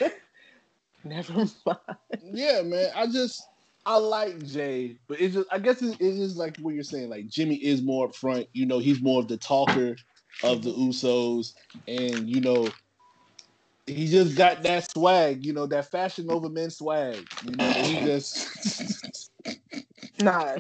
never 1.06 1.46
mind. 1.66 1.80
Yeah, 2.22 2.62
man. 2.62 2.92
I 2.94 3.08
just 3.08 3.42
I 3.90 3.98
like 3.98 4.46
Jay, 4.46 4.98
but 5.08 5.20
it's 5.20 5.34
just 5.34 5.48
I 5.52 5.58
guess 5.58 5.82
it, 5.82 5.98
it's 6.00 6.20
just 6.20 6.38
like 6.38 6.56
what 6.60 6.76
you're 6.76 6.84
saying. 6.84 7.10
Like 7.10 7.28
Jimmy 7.28 7.56
is 7.56 7.82
more 7.82 8.06
up 8.06 8.16
front. 8.16 8.46
You 8.54 8.68
know, 8.68 8.78
he's 8.78 9.02
more 9.02 9.20
of 9.20 9.28
the 9.28 9.38
talker 9.38 9.96
of 10.44 10.62
the 10.62 10.72
Usos, 10.72 11.54
and 11.88 12.30
you 12.30 12.40
know, 12.40 12.68
he 13.88 14.08
just 14.08 14.38
got 14.38 14.62
that 14.62 14.92
swag, 14.92 15.44
you 15.44 15.54
know, 15.54 15.66
that 15.66 15.90
Fashion 15.90 16.28
Nova 16.28 16.52
men 16.52 16.70
swag. 16.70 17.26
You 17.44 17.56
know, 17.56 17.72
he 17.72 17.96
just 18.06 19.02
Nah. 20.20 20.58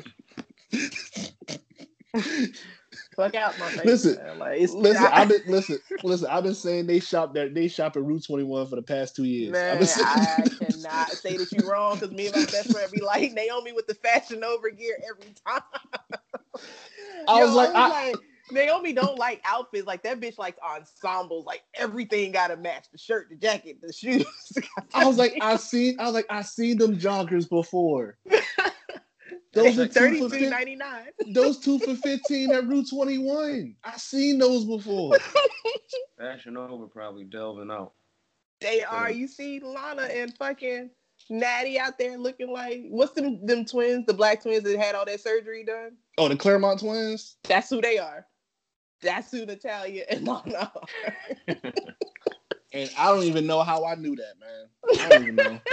Fuck 3.20 3.36
out 3.36 3.60
my 3.60 3.70
face. 3.70 3.86
Listen. 3.86 4.40
Like, 4.40 4.60
listen. 4.62 4.98
I, 4.98 5.22
I've 5.22 5.30
been 5.30 5.42
listen, 5.48 5.78
listen. 6.04 6.28
I've 6.30 6.44
been 6.44 6.56
saying 6.56 6.88
they 6.88 7.00
shop 7.02 7.34
that 7.34 7.54
they 7.54 7.68
shop 7.68 7.98
at 7.98 8.04
Route 8.04 8.24
Twenty 8.26 8.44
One 8.46 8.66
for 8.68 8.78
the 8.78 8.82
past 8.82 9.16
two 9.16 9.26
years. 9.26 9.52
Man, 9.52 9.86
saying- 9.86 10.08
I 10.08 10.44
cannot 10.60 11.10
say 11.10 11.36
that 11.36 11.52
you're 11.52 11.70
wrong 11.70 11.96
because 12.00 12.12
me 12.16 12.28
and 12.28 12.36
my 12.36 12.46
best 12.46 12.72
friend 12.72 12.90
be 12.92 13.02
like 13.02 13.34
Naomi 13.34 13.74
with 13.74 13.88
the 13.88 13.96
Fashion 13.96 14.40
Nova 14.40 14.72
gear 14.72 14.98
every 15.10 15.34
time. 15.46 15.62
I 17.28 17.44
was 17.44 17.54
like, 17.54 17.70
I- 17.76 17.90
like, 18.12 18.16
Naomi 18.52 18.94
don't 18.94 19.18
like 19.20 19.42
outfits 19.46 19.86
like 19.86 20.02
that. 20.04 20.20
Bitch 20.22 20.38
likes 20.38 20.58
ensembles. 20.66 21.46
Like 21.46 21.62
everything 21.76 22.32
got 22.32 22.48
to 22.48 22.58
match 22.58 22.86
the 22.92 22.98
shirt, 22.98 23.28
the 23.30 23.36
jacket, 23.36 23.80
the 23.82 23.92
shoes. 23.92 24.26
I 24.94 25.06
was 25.06 25.18
like, 25.18 25.38
I 25.42 25.58
seen, 25.58 26.00
I 26.00 26.06
was 26.06 26.14
like, 26.14 26.26
I 26.30 26.42
seen 26.42 26.78
them 26.78 26.98
joggers 26.98 27.50
before. 27.50 28.18
Those 29.54 29.80
are 29.80 29.88
two 29.88 29.94
thirty 29.94 30.22
for 30.22 30.38
two 30.38 30.50
ninety 30.50 30.76
nine. 30.76 31.08
those 31.34 31.60
two 31.60 31.80
for 31.80 31.96
fifteen 31.96 32.52
at 32.52 32.68
Route 32.68 32.90
Twenty 32.90 33.18
One. 33.18 33.76
I 33.84 33.98
seen 33.98 34.38
those 34.38 34.66
before. 34.66 35.18
Fashion 36.18 36.54
Nova 36.54 36.88
probably 36.88 37.24
delving 37.24 37.72
out. 37.72 37.94
They 38.62 38.84
are. 38.84 39.06
Uh, 39.06 39.10
you 39.10 39.28
see 39.28 39.60
Lana 39.60 40.04
and 40.04 40.36
fucking 40.38 40.90
Natty 41.30 41.80
out 41.80 41.98
there 41.98 42.18
looking 42.18 42.52
like 42.52 42.84
what's 42.90 43.14
them 43.14 43.46
them 43.46 43.66
twins, 43.66 44.06
the 44.06 44.14
black 44.14 44.44
twins 44.44 44.64
that 44.64 44.78
had 44.78 44.96
all 44.96 45.06
that 45.06 45.22
surgery 45.22 45.64
done. 45.64 45.98
Oh, 46.18 46.28
the 46.28 46.36
Clermont 46.36 46.82
twins. 46.82 47.38
That's 47.44 47.70
who 47.70 47.82
they 47.82 47.98
are. 47.98 48.26
That's 49.02 49.32
who 49.32 49.46
Natalya 49.46 50.04
and 50.10 50.28
Lana 50.28 50.72
are. 50.76 51.56
And 52.72 52.90
I 52.98 53.08
don't 53.08 53.24
even 53.24 53.48
know 53.48 53.64
how 53.64 53.84
I 53.86 53.96
knew 53.96 54.16
that, 54.16 54.34
man. 54.40 54.68
I 55.02 55.10
don't 55.10 55.24
even 55.24 55.36
know. 55.36 55.60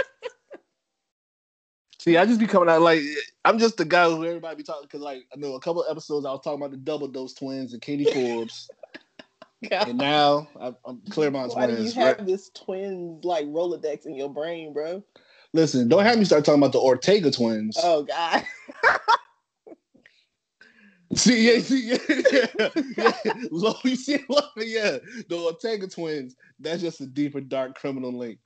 See, 1.99 2.15
I 2.17 2.25
just 2.25 2.39
be 2.39 2.45
coming 2.45 2.69
out 2.69 2.81
like 2.81 3.01
I'm 3.43 3.57
just 3.57 3.77
the 3.77 3.85
guy 3.85 4.05
who 4.05 4.23
everybody 4.23 4.55
be 4.57 4.63
talking 4.63 4.83
because, 4.83 5.01
like, 5.01 5.23
I 5.33 5.39
know 5.39 5.55
a 5.55 5.59
couple 5.59 5.83
episodes 5.89 6.25
I 6.25 6.31
was 6.31 6.41
talking 6.43 6.59
about 6.59 6.71
the 6.71 6.77
double 6.77 7.07
dose 7.07 7.33
twins 7.33 7.73
and 7.73 7.81
Katie 7.81 8.05
Forbes, 8.05 8.69
and 9.71 9.97
now 9.97 10.47
I, 10.59 10.73
I'm 10.85 11.01
Clermont 11.09 11.53
Why 11.55 11.67
do 11.67 11.81
you 11.81 11.91
have 11.93 12.17
right? 12.17 12.25
this 12.27 12.49
twins 12.51 13.25
like 13.25 13.45
Rolodex 13.47 14.05
in 14.05 14.15
your 14.15 14.31
brain, 14.31 14.73
bro? 14.73 15.03
Listen, 15.53 15.87
don't 15.87 16.03
have 16.03 16.19
me 16.19 16.25
start 16.25 16.45
talking 16.45 16.61
about 16.61 16.73
the 16.73 16.79
Ortega 16.79 17.31
twins. 17.31 17.77
Oh 17.81 18.03
God. 18.03 18.43
See, 21.15 21.51
yeah, 21.51 21.61
see, 21.61 21.89
yeah, 21.89 21.97
yeah, 22.55 22.69
yeah. 22.97 23.33
Lo, 23.51 23.73
you 23.85 23.95
see, 23.95 24.19
lo, 24.27 24.41
yeah, 24.57 24.97
the 25.29 25.37
Ortega 25.37 25.87
twins. 25.87 26.35
That's 26.59 26.81
just 26.81 26.99
a 26.99 27.07
deeper, 27.07 27.39
dark 27.39 27.75
criminal 27.75 28.11
link. 28.11 28.39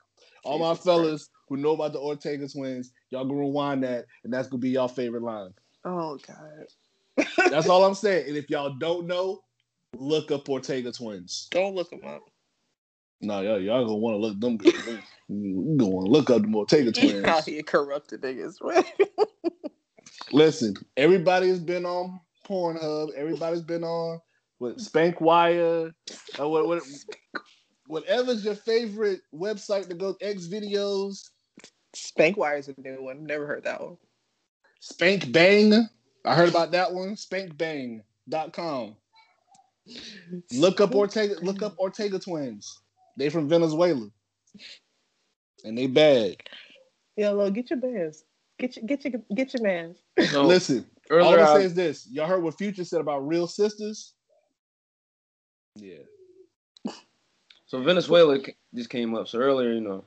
All 0.44 0.58
my 0.58 0.72
Jesus 0.72 0.84
fellas 0.84 1.30
who 1.48 1.56
know 1.56 1.72
about 1.72 1.92
the 1.92 1.98
Ortega 1.98 2.48
twins, 2.48 2.92
y'all 3.10 3.24
gonna 3.24 3.40
rewind 3.40 3.82
that, 3.84 4.06
and 4.24 4.32
that's 4.32 4.48
gonna 4.48 4.60
be 4.60 4.70
y'all 4.70 4.88
favorite 4.88 5.22
line. 5.22 5.52
Oh 5.84 6.18
God. 6.26 7.26
That's 7.50 7.68
all 7.68 7.84
I'm 7.84 7.94
saying. 7.94 8.28
And 8.28 8.36
if 8.36 8.48
y'all 8.50 8.74
don't 8.78 9.06
know, 9.06 9.42
look 9.94 10.30
up 10.30 10.48
Ortega 10.48 10.92
twins. 10.92 11.48
Don't 11.50 11.74
look 11.74 11.90
them 11.90 12.00
up. 12.06 12.22
No, 13.20 13.40
y'all, 13.40 13.60
y'all 13.60 13.84
gonna 13.84 13.96
want 13.96 14.14
to 14.14 14.18
look 14.18 14.40
them 14.40 14.56
good. 14.56 15.02
You 15.28 15.76
gonna 15.78 15.90
want 15.90 16.06
to 16.06 16.12
look 16.12 16.28
up 16.28 16.42
the 16.42 16.54
Ortega 16.54 16.88
Out 16.90 16.94
twins. 16.94 17.46
here 17.46 17.62
corrupted 17.62 18.20
niggas. 18.20 18.56
man. 18.62 18.84
Listen, 20.32 20.74
everybody's 20.96 21.58
been 21.58 21.86
on 21.86 22.20
Pornhub. 22.46 23.14
Everybody's 23.14 23.62
been 23.62 23.82
on 23.82 24.20
with 24.58 24.76
Spankwire. 24.78 25.92
Uh, 26.38 26.48
what, 26.48 26.66
what, 26.66 26.82
whatever's 27.92 28.42
your 28.42 28.54
favorite 28.54 29.20
website 29.34 29.86
to 29.86 29.94
go 29.94 30.16
X 30.22 30.46
videos. 30.46 31.28
Spankwire 31.94 32.58
is 32.58 32.68
a 32.68 32.74
new 32.80 33.02
one. 33.02 33.24
Never 33.24 33.46
heard 33.46 33.64
that 33.64 33.82
one. 33.82 33.98
Spank 34.80 35.30
Bang. 35.30 35.88
I 36.24 36.34
heard 36.34 36.48
about 36.48 36.72
that 36.72 36.92
one. 36.92 37.16
Spankbang.com. 37.16 38.96
Look 40.54 40.80
up 40.80 40.94
Ortega. 40.94 41.34
Look 41.42 41.60
up 41.62 41.78
Ortega 41.78 42.18
twins. 42.18 42.80
They 43.18 43.28
from 43.28 43.48
Venezuela, 43.48 44.08
and 45.64 45.76
they 45.76 45.86
bad. 45.86 46.36
Yo, 47.16 47.50
get 47.50 47.68
your 47.68 47.78
bands. 47.78 48.24
Get 48.58 48.76
your 48.76 48.86
get 48.86 49.04
your 49.04 49.12
get 49.34 49.52
your 49.52 49.62
mans. 49.62 49.98
So 50.30 50.46
Listen, 50.46 50.86
all 51.10 51.34
I'm 51.34 51.40
I- 51.40 51.54
saying 51.54 51.66
is 51.66 51.74
this: 51.74 52.08
y'all 52.10 52.26
heard 52.26 52.42
what 52.42 52.56
Future 52.56 52.84
said 52.84 53.00
about 53.02 53.26
real 53.28 53.46
sisters? 53.46 54.14
Yeah. 55.76 55.96
So 57.72 57.80
Venezuela 57.80 58.38
just 58.74 58.90
came 58.90 59.14
up. 59.14 59.26
So 59.28 59.38
earlier, 59.38 59.72
you 59.72 59.80
know, 59.80 60.04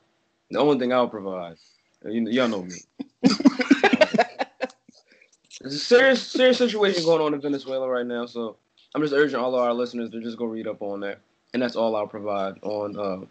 the 0.52 0.60
only 0.60 0.78
thing 0.78 0.94
I'll 0.94 1.10
provide, 1.10 1.56
you 2.06 2.22
know, 2.22 2.30
y'all 2.30 2.48
know 2.48 2.62
me. 2.62 2.76
There's 5.60 5.74
a 5.74 5.80
serious, 5.80 6.22
serious 6.22 6.60
situation 6.60 7.04
going 7.04 7.24
on 7.24 7.34
in 7.34 7.42
Venezuela 7.42 7.90
right 7.90 8.06
now. 8.06 8.28
So 8.28 8.56
I'm 8.94 9.02
just 9.02 9.16
urging 9.16 9.40
all 9.40 9.56
of 9.56 9.62
our 9.62 9.74
listeners 9.74 10.12
to 10.12 10.22
just 10.22 10.38
go 10.38 10.46
read 10.46 10.68
up 10.68 10.84
on 10.84 11.00
that, 11.00 11.18
and 11.56 11.64
that's 11.64 11.76
all 11.76 11.96
I'll 11.96 12.06
provide 12.06 12.54
on 12.62 13.00
uh, 13.00 13.26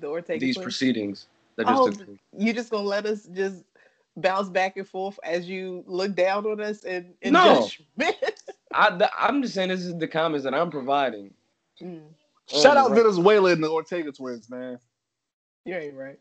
The 0.00 0.08
Ortega 0.08 0.40
these 0.40 0.56
twins. 0.56 0.64
proceedings 0.64 1.26
that 1.54 1.68
just 1.68 1.82
Oh, 1.82 1.86
took 1.86 2.04
place. 2.04 2.18
you 2.36 2.52
just 2.52 2.68
gonna 2.68 2.88
let 2.88 3.06
us 3.06 3.28
just 3.32 3.62
bounce 4.16 4.48
back 4.48 4.76
and 4.76 4.88
forth 4.88 5.20
as 5.22 5.48
you 5.48 5.84
look 5.86 6.16
down 6.16 6.46
on 6.46 6.60
us 6.60 6.82
and, 6.82 7.14
and 7.22 7.32
No. 7.32 7.68
I, 8.74 9.08
I'm 9.16 9.40
just 9.40 9.54
saying 9.54 9.68
this 9.68 9.84
is 9.84 9.96
the 9.98 10.08
comments 10.08 10.42
that 10.42 10.52
I'm 10.52 10.72
providing. 10.72 11.32
Mm, 11.80 12.00
Shout 12.48 12.76
out 12.76 12.90
right. 12.90 12.96
Venezuela 13.02 13.50
and 13.52 13.62
the 13.62 13.68
Ortega 13.70 14.12
twins, 14.12 14.50
man. 14.50 14.78
you 15.64 15.74
ain't 15.74 15.94
right. 15.94 16.18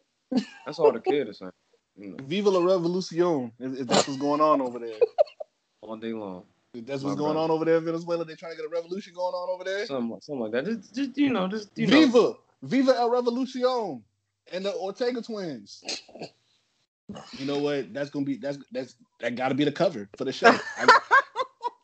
That's 0.65 0.79
all 0.79 0.91
the 0.91 1.01
kid 1.01 1.27
is 1.29 1.39
saying. 1.39 1.51
You 1.97 2.09
know, 2.11 2.17
Viva 2.23 2.49
la 2.49 2.61
revolucion. 2.61 3.51
If, 3.59 3.81
if 3.81 3.87
that's 3.87 4.07
what's 4.07 4.19
going 4.19 4.41
on 4.41 4.61
over 4.61 4.79
there. 4.79 4.95
all 5.81 5.97
day 5.97 6.13
long. 6.13 6.43
If 6.73 6.85
that's 6.85 7.03
My 7.03 7.09
what's 7.09 7.19
going 7.19 7.33
brother. 7.33 7.45
on 7.45 7.51
over 7.51 7.65
there 7.65 7.77
in 7.77 7.85
Venezuela. 7.85 8.23
They're 8.23 8.35
trying 8.37 8.53
to 8.53 8.57
get 8.57 8.65
a 8.65 8.69
revolution 8.69 9.13
going 9.13 9.33
on 9.33 9.49
over 9.49 9.63
there. 9.63 9.85
Something, 9.85 10.09
like- 10.11 10.23
something 10.23 10.41
like 10.41 10.51
that. 10.53 10.65
Just, 10.65 10.95
just 10.95 11.17
you 11.17 11.29
know, 11.31 11.47
just 11.49 11.69
you 11.77 11.87
know. 11.87 11.93
Viva, 12.05 12.33
Viva 12.63 12.95
el 12.97 13.09
Revolucion, 13.09 14.01
and 14.53 14.65
the 14.65 14.73
Ortega 14.73 15.21
twins. 15.21 15.83
You 17.37 17.45
know 17.45 17.59
what? 17.59 17.93
That's 17.93 18.09
gonna 18.09 18.23
be 18.25 18.37
that's 18.37 18.57
that's 18.71 18.95
that 19.19 19.35
got 19.35 19.49
to 19.49 19.55
be 19.55 19.65
the 19.65 19.71
cover 19.71 20.07
for 20.17 20.23
the 20.23 20.31
show. 20.31 20.47
I, 20.77 20.99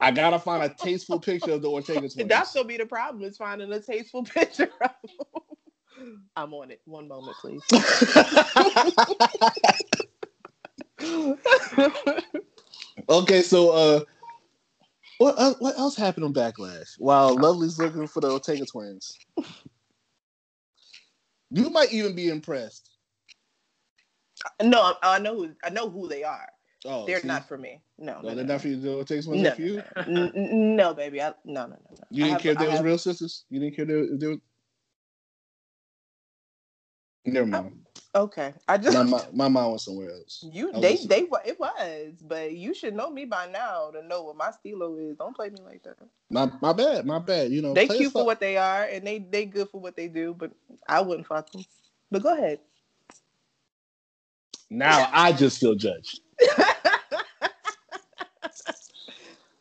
I 0.07 0.11
gotta 0.11 0.39
find 0.39 0.63
a 0.63 0.69
tasteful 0.69 1.19
picture 1.19 1.51
of 1.51 1.61
the 1.61 1.69
Ortega 1.69 2.07
twins. 2.07 2.29
That's 2.29 2.53
gonna 2.53 2.65
be 2.65 2.77
the 2.77 2.85
problem 2.85 3.25
is 3.25 3.35
finding 3.35 3.73
a 3.73 3.81
tasteful 3.81 4.23
picture 4.23 4.71
of 4.79 4.91
them. 5.03 5.11
I'm 6.37 6.53
on 6.53 6.71
it. 6.71 6.79
One 6.85 7.09
moment, 7.09 7.35
please. 7.41 7.61
okay, 13.09 13.41
so 13.41 13.71
uh, 13.71 13.99
what 15.17 15.35
uh, 15.37 15.55
what 15.59 15.77
else 15.77 15.97
happened 15.97 16.23
on 16.23 16.33
Backlash? 16.33 16.97
While 16.99 17.37
Lovely's 17.37 17.77
looking 17.77 18.07
for 18.07 18.21
the 18.21 18.31
Ortega 18.31 18.65
twins, 18.65 19.19
you 21.51 21.69
might 21.69 21.91
even 21.91 22.15
be 22.15 22.29
impressed. 22.29 22.91
no, 24.63 24.93
I, 25.03 25.15
I 25.15 25.19
know 25.19 25.35
who 25.35 25.49
I 25.65 25.69
know 25.69 25.89
who 25.89 26.07
they 26.07 26.23
are. 26.23 26.47
Oh, 26.89 27.05
They're 27.05 27.19
see? 27.19 27.27
not 27.27 27.47
for 27.47 27.57
me. 27.57 27.81
No, 27.99 28.13
oh, 28.13 28.21
No, 28.21 28.29
no, 28.29 28.35
they're 28.35 28.45
no, 28.45 28.53
not 28.53 28.61
for 28.61 28.67
you. 28.69 28.77
The 28.79 28.95
Ortega 28.95 29.21
twins 29.21 29.41
No, 29.43 29.51
for 29.51 29.61
you. 29.61 29.83
N- 29.97 30.31
n- 30.35 30.75
no, 30.77 30.93
baby. 30.93 31.21
I, 31.21 31.33
no, 31.43 31.65
no, 31.65 31.67
no, 31.67 31.75
no. 31.91 31.97
You 32.09 32.23
didn't 32.23 32.33
have- 32.33 32.41
care 32.41 32.51
if 32.53 32.57
I 32.57 32.61
they 32.61 32.67
was 32.67 32.77
have- 32.77 32.85
real 32.85 32.97
sisters. 32.97 33.43
You 33.49 33.59
didn't 33.59 33.75
care 33.75 33.85
if 33.89 34.19
they 34.19 34.27
were. 34.27 34.37
Never 37.25 37.45
oh, 37.45 37.61
mind. 37.61 37.79
Okay, 38.15 38.53
I 38.69 38.77
just 38.77 38.95
My, 38.97 39.03
my, 39.03 39.21
my 39.33 39.47
mind 39.49 39.73
was 39.73 39.83
somewhere 39.83 40.09
else. 40.11 40.43
you 40.51 40.71
they 40.71 40.93
listening. 40.93 41.09
they 41.09 41.23
wa- 41.25 41.41
it 41.45 41.59
was, 41.59 42.13
but 42.25 42.53
you 42.53 42.73
should 42.73 42.95
know 42.95 43.11
me 43.11 43.25
by 43.25 43.47
now 43.47 43.91
to 43.91 44.01
know 44.01 44.23
what 44.23 44.37
my 44.37 44.49
stilo 44.49 44.95
is. 44.97 45.17
Don't 45.17 45.35
play 45.35 45.49
me 45.49 45.57
like 45.63 45.83
that. 45.83 45.97
My 46.29 46.49
my 46.61 46.71
bad. 46.73 47.05
My 47.05 47.19
bad. 47.19 47.51
You 47.51 47.61
know 47.61 47.73
They 47.73 47.85
cute 47.87 48.13
for 48.13 48.25
what 48.25 48.39
they 48.39 48.55
are, 48.57 48.83
and 48.83 49.05
they 49.05 49.19
they 49.19 49.45
good 49.45 49.69
for 49.69 49.81
what 49.81 49.95
they 49.97 50.07
do. 50.07 50.33
But 50.33 50.51
I 50.87 51.01
wouldn't 51.01 51.27
fuck 51.27 51.51
them. 51.51 51.65
But 52.09 52.23
go 52.23 52.33
ahead. 52.33 52.59
Now 54.69 55.09
I 55.11 55.33
just 55.33 55.59
feel 55.59 55.75
judged. 55.75 56.21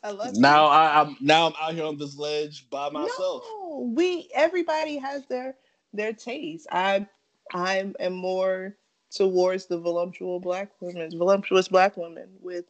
I 0.06 0.10
love 0.10 0.36
you. 0.36 0.40
Now 0.40 0.66
I, 0.66 1.00
I'm 1.00 1.16
now 1.20 1.48
I'm 1.48 1.54
out 1.60 1.74
here 1.74 1.84
on 1.84 1.98
this 1.98 2.16
ledge 2.16 2.70
by 2.70 2.88
myself. 2.90 3.42
No, 3.44 3.90
we 3.92 4.28
everybody 4.32 4.98
has 4.98 5.26
their 5.26 5.56
their 5.92 6.12
taste. 6.12 6.68
I 6.70 7.08
I 7.52 7.92
am 7.98 8.12
more 8.12 8.76
towards 9.10 9.66
the 9.66 9.80
voluptuous 9.80 10.44
black 10.44 10.70
women, 10.78 11.10
voluptuous 11.18 11.66
black 11.66 11.96
women 11.96 12.28
with 12.40 12.66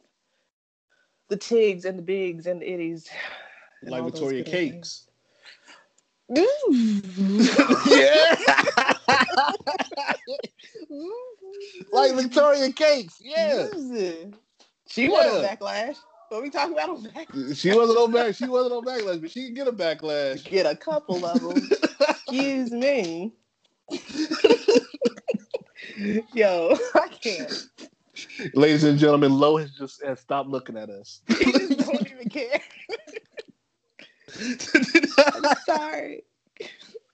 the 1.27 1.37
tigs 1.37 1.85
and 1.85 1.99
the 1.99 2.03
bigs 2.03 2.47
and 2.47 2.59
the 2.59 2.65
itties. 2.65 3.07
and 3.83 3.91
like 3.91 4.05
Victoria 4.05 4.43
Cakes. 4.43 5.03
yeah. 6.29 6.33
like 11.93 12.15
Victoria 12.15 12.73
Cakes. 12.73 13.21
Yeah. 13.21 13.67
She 14.87 15.03
Yeah. 15.03 15.55
backlash. 15.55 15.97
What 16.29 16.41
we 16.43 16.49
talking 16.49 16.73
about 16.73 16.89
on 16.89 17.03
backlash? 17.03 17.57
She 17.57 17.73
wasn't 17.73 17.97
on 17.99 18.11
back. 18.11 18.35
She 18.35 18.47
wasn't 18.47 18.73
on 18.75 18.83
backlash, 18.85 19.21
but 19.21 19.31
she 19.31 19.45
can 19.45 19.53
get 19.53 19.67
a 19.67 19.71
backlash. 19.71 20.43
Get 20.43 20.65
a 20.65 20.75
couple 20.75 21.25
of 21.25 21.39
them. 21.41 21.69
Excuse 22.09 22.71
me. 22.71 23.33
Yo, 26.33 26.77
I 26.95 27.07
can't. 27.21 27.67
Ladies 28.53 28.83
and 28.83 28.99
gentlemen, 28.99 29.31
Lo 29.37 29.57
has 29.57 29.71
just 29.71 30.03
has 30.03 30.19
stopped 30.19 30.49
looking 30.49 30.75
at 30.77 30.89
us. 30.89 31.21
He 31.27 31.51
just 31.51 31.79
don't 31.79 32.11
even 32.11 32.29
care. 32.29 32.59
I'm 35.17 35.55
sorry. 35.65 36.23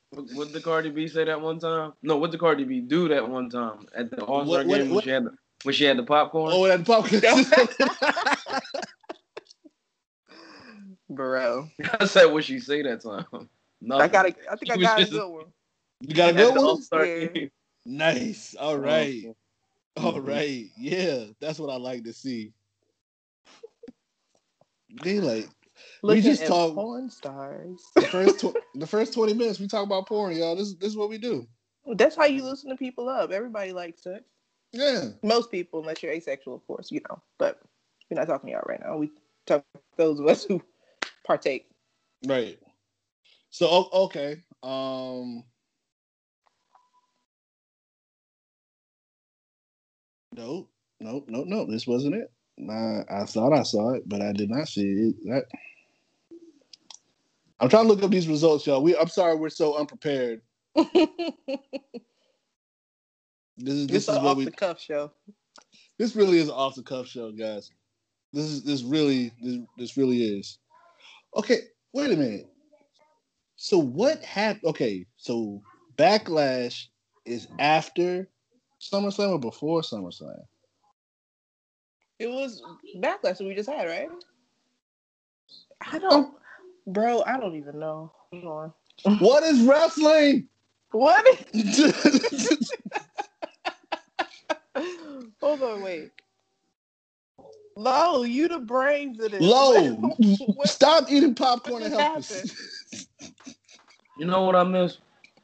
What, 0.09 0.25
what 0.33 0.51
did 0.53 0.63
Cardi 0.63 0.89
B 0.89 1.07
say 1.07 1.23
that 1.25 1.39
one 1.39 1.59
time? 1.59 1.93
No, 2.01 2.17
what 2.17 2.31
did 2.31 2.39
Cardi 2.39 2.63
B 2.63 2.79
do 2.79 3.07
that 3.09 3.27
one 3.29 3.49
time 3.49 3.87
at 3.95 4.09
the 4.11 4.23
All 4.23 4.45
Star 4.45 4.57
What- 4.59 4.65
what- 4.67 4.77
game 4.77 4.85
when 4.87 4.95
what- 4.95 5.03
she 5.03 5.09
had 5.11 5.25
the 5.25 5.31
when 5.63 5.73
she 5.75 5.83
had 5.85 5.97
the 5.97 6.03
popcorn? 6.03 6.51
oh, 6.53 6.65
that 6.67 6.85
popcorn. 6.85 7.21
Bro. 11.15 11.69
I 11.99 12.05
said 12.05 12.25
what 12.25 12.43
she 12.43 12.59
say 12.59 12.81
that 12.83 13.01
time. 13.01 13.25
Nothing. 13.81 14.01
I 14.01 14.07
got 14.07 14.25
a, 14.25 14.35
I 14.51 14.55
think 14.55 14.65
She 14.65 14.71
I 14.71 14.77
got 14.81 14.97
a 14.99 15.01
just- 15.01 15.11
good 15.13 15.27
one. 15.29 15.45
you 16.01 16.15
got 16.15 16.31
a 16.31 16.33
good 16.33 16.55
one? 16.55 16.81
Yeah. 17.35 17.45
Nice. 17.85 18.55
All 18.55 18.77
right. 18.77 19.25
All 19.97 20.13
Mhm. 20.13 20.27
right. 20.27 20.65
Yeah, 20.77 21.25
that's 21.39 21.59
what 21.59 21.69
I 21.69 21.75
like 21.77 22.03
to 22.05 22.13
see. 22.13 22.53
They 25.03 25.19
like 25.19 25.47
Looking 26.01 26.23
just 26.23 26.43
at 26.43 26.47
talk- 26.47 26.75
porn 26.75 27.09
stars. 27.09 27.81
the 27.95 28.01
first 28.03 28.39
tw- 28.39 28.57
the 28.75 28.87
first 28.87 29.13
twenty 29.13 29.33
minutes 29.33 29.59
we 29.59 29.67
talk 29.67 29.85
about 29.85 30.07
porn, 30.07 30.35
y'all. 30.35 30.55
This 30.55 30.73
this 30.75 30.89
is 30.89 30.97
what 30.97 31.09
we 31.09 31.17
do. 31.17 31.47
That's 31.95 32.15
how 32.15 32.25
you 32.25 32.43
loosen 32.43 32.75
people 32.77 33.09
up. 33.09 33.31
Everybody 33.31 33.73
likes 33.73 34.03
sex. 34.03 34.23
Yeah. 34.71 35.09
Most 35.21 35.51
people, 35.51 35.81
unless 35.81 36.01
you're 36.01 36.11
asexual, 36.13 36.55
of 36.55 36.65
course, 36.65 36.91
you 36.91 37.01
know. 37.09 37.21
But 37.37 37.59
we're 38.09 38.19
not 38.19 38.27
talking 38.27 38.53
about 38.53 38.67
right 38.69 38.79
now. 38.79 38.97
We 38.97 39.11
talk 39.45 39.63
those 39.97 40.19
of 40.19 40.27
us 40.27 40.43
who 40.45 40.61
partake. 41.23 41.67
Right. 42.25 42.59
So 43.49 43.89
okay. 43.93 44.43
Um. 44.61 45.43
No, 50.35 50.67
no, 50.99 51.23
no, 51.27 51.43
no. 51.43 51.65
This 51.69 51.85
wasn't 51.85 52.15
it. 52.15 52.31
Nah, 52.57 53.03
I 53.09 53.25
thought 53.25 53.53
I 53.53 53.63
saw 53.63 53.93
it, 53.93 54.03
but 54.07 54.21
I 54.21 54.31
did 54.31 54.49
not 54.49 54.67
see 54.67 54.81
it. 54.83 55.15
That. 55.25 55.45
I'm 57.59 57.69
trying 57.69 57.83
to 57.83 57.89
look 57.89 58.03
up 58.03 58.11
these 58.11 58.27
results, 58.27 58.65
y'all. 58.65 58.81
We. 58.81 58.97
I'm 58.97 59.07
sorry, 59.07 59.35
we're 59.35 59.49
so 59.49 59.77
unprepared. 59.77 60.41
This 63.57 63.75
is 63.75 63.87
this 63.87 64.05
This 64.05 64.15
is 64.15 64.21
off 64.21 64.37
we. 64.37 64.45
the 64.45 64.51
cuff 64.51 64.79
show. 64.81 65.11
This 65.99 66.15
really 66.15 66.39
is 66.39 66.47
an 66.47 66.55
off 66.55 66.75
the 66.75 66.83
cuff 66.83 67.07
show, 67.07 67.31
guys. 67.31 67.69
This 68.31 68.45
is 68.45 68.63
this 68.63 68.81
really 68.83 69.31
this, 69.41 69.59
this 69.77 69.97
really 69.97 70.23
is. 70.23 70.57
Okay, 71.35 71.59
wait 71.93 72.11
a 72.11 72.15
minute. 72.15 72.49
So 73.55 73.77
what 73.77 74.23
happened? 74.23 74.65
Okay, 74.65 75.05
so 75.17 75.61
backlash 75.97 76.87
is 77.25 77.47
after 77.59 78.29
SummerSlam 78.81 79.31
or 79.31 79.39
before 79.39 79.81
SummerSlam? 79.81 80.43
It 82.19 82.27
was 82.29 82.61
backlash 82.97 83.37
that 83.37 83.45
we 83.45 83.55
just 83.55 83.69
had, 83.69 83.87
right? 83.87 84.09
I 85.91 85.99
don't, 85.99 86.33
oh. 86.33 86.35
bro. 86.87 87.23
I 87.25 87.39
don't 87.39 87.55
even 87.55 87.79
know. 87.79 88.11
Hold 88.31 88.45
on. 88.45 88.73
What 89.19 89.43
is 89.43 89.61
wrestling? 89.61 90.47
What? 90.91 91.25
Hold 95.41 95.63
on, 95.63 95.81
wait. 95.81 96.11
Lo, 97.75 98.23
you 98.23 98.47
the 98.47 98.59
brains 98.59 99.19
of 99.19 99.31
this. 99.31 99.41
Low, 99.41 100.13
stop 100.65 101.05
eating 101.09 101.33
popcorn 101.35 101.83
and 101.83 101.93
just 101.93 102.01
help 102.01 102.17
us. 102.17 103.05
You 104.15 104.27
know 104.27 104.43
what 104.43 104.55
I 104.55 104.63
miss? 104.63 104.99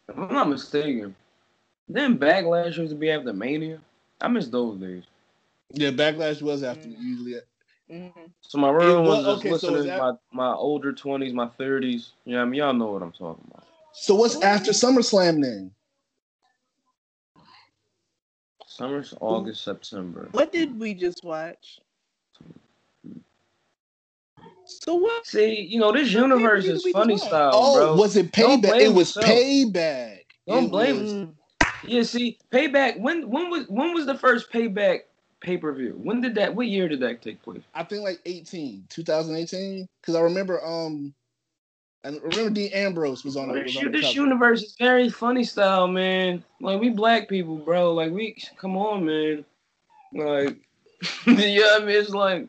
If 0.07 0.15
I'm 0.15 0.31
not 0.31 0.47
mistaken, 0.47 1.15
then 1.87 2.19
backlash 2.19 2.77
used 2.77 2.91
to 2.91 2.95
be 2.95 3.09
after 3.09 3.33
Mania. 3.33 3.79
I 4.21 4.27
miss 4.27 4.47
those 4.47 4.77
days. 4.79 5.03
yeah, 5.71 5.89
backlash 5.89 6.39
was 6.43 6.61
after 6.61 6.87
Mm. 6.87 6.99
usually. 7.01 7.41
Mhm. 7.89 8.29
So 8.41 8.59
my 8.59 8.69
real 8.69 8.99
It 8.99 9.01
was 9.01 9.09
was- 9.09 9.25
just 9.25 9.39
okay, 9.39 9.51
listening 9.51 9.75
is 9.77 9.81
to 9.85 9.87
that- 9.87 9.99
my, 9.99 10.13
my 10.31 10.53
older 10.53 10.93
twenties, 10.93 11.33
my 11.33 11.47
thirties. 11.47 12.11
Yeah, 12.25 12.43
I 12.43 12.45
mean 12.45 12.59
y'all 12.59 12.73
know 12.73 12.91
what 12.91 13.01
I'm 13.01 13.11
talking 13.11 13.43
about. 13.49 13.65
So 13.93 14.13
what's 14.13 14.39
after 14.43 14.69
SummerSlam 14.71 15.41
then? 15.41 15.71
Summer's 18.67 19.15
August, 19.19 19.63
September. 19.63 20.29
What 20.31 20.51
did 20.51 20.79
we 20.79 20.93
just 20.93 21.23
watch? 21.23 21.79
So 24.69 24.95
what? 24.95 25.25
See, 25.25 25.62
you 25.62 25.79
know 25.79 25.91
this 25.91 26.12
universe 26.12 26.65
is 26.65 26.86
funny 26.91 27.15
just 27.15 27.25
style, 27.27 27.51
Oh, 27.53 27.73
bro. 27.73 27.95
was 27.95 28.15
it 28.15 28.32
payback? 28.32 28.82
It 28.82 28.89
was 28.89 29.15
yourself. 29.15 29.39
payback. 29.39 30.19
Don't 30.47 30.65
It 30.65 30.71
blame 30.71 30.99
was-. 30.99 31.25
Yeah, 31.86 32.03
see, 32.03 32.38
payback. 32.51 32.99
When 32.99 33.29
when 33.29 33.49
was 33.49 33.67
when 33.67 33.93
was 33.93 34.05
the 34.05 34.17
first 34.17 34.51
payback 34.51 35.01
pay 35.41 35.58
per 35.58 35.73
view? 35.73 35.99
When 36.03 36.21
did 36.21 36.36
that? 36.36 36.53
What 36.53 36.67
year 36.67 36.88
did 36.88 36.99
that 37.01 37.21
take 37.21 37.41
place? 37.41 37.63
I 37.73 37.84
think 37.84 38.03
like 38.03 38.19
18, 38.25 38.86
2018. 38.89 39.88
Because 40.01 40.15
I 40.15 40.21
remember 40.21 40.63
um 40.65 41.13
and 42.03 42.21
remember 42.23 42.49
Dean 42.49 42.71
Ambrose 42.73 43.25
was 43.25 43.36
on, 43.36 43.49
the- 43.49 43.55
was 43.55 43.73
This, 43.75 43.84
on 43.84 43.91
this 43.91 44.15
universe 44.15 44.63
is 44.63 44.75
very 44.79 45.10
funny 45.10 45.43
style, 45.43 45.88
man. 45.88 46.43
Like 46.62 46.79
we 46.79 46.89
black 46.89 47.27
people, 47.27 47.58
bro. 47.58 47.93
Like 47.93 48.12
we, 48.12 48.38
come 48.58 48.77
on, 48.77 49.05
man. 49.05 49.45
Like, 50.13 50.58
yeah, 51.27 51.75
I 51.75 51.79
mean, 51.79 51.89
it's 51.89 52.10
like, 52.10 52.47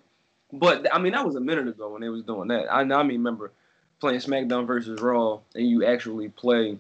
but 0.53 0.93
I 0.95 0.99
mean, 0.99 1.13
that 1.13 1.25
was 1.25 1.37
a 1.37 1.41
minute 1.41 1.69
ago 1.69 1.91
when 1.91 2.01
they 2.03 2.09
was 2.09 2.23
doing 2.23 2.49
that. 2.49 2.73
I, 2.73 2.81
I 2.81 2.85
mean, 2.85 3.19
remember 3.19 3.53
playing 4.01 4.21
SmackDown 4.21 4.67
versus 4.67 5.01
Raw, 5.01 5.41
and 5.55 5.69
you 5.69 5.85
actually 5.85 6.29
play 6.31 6.79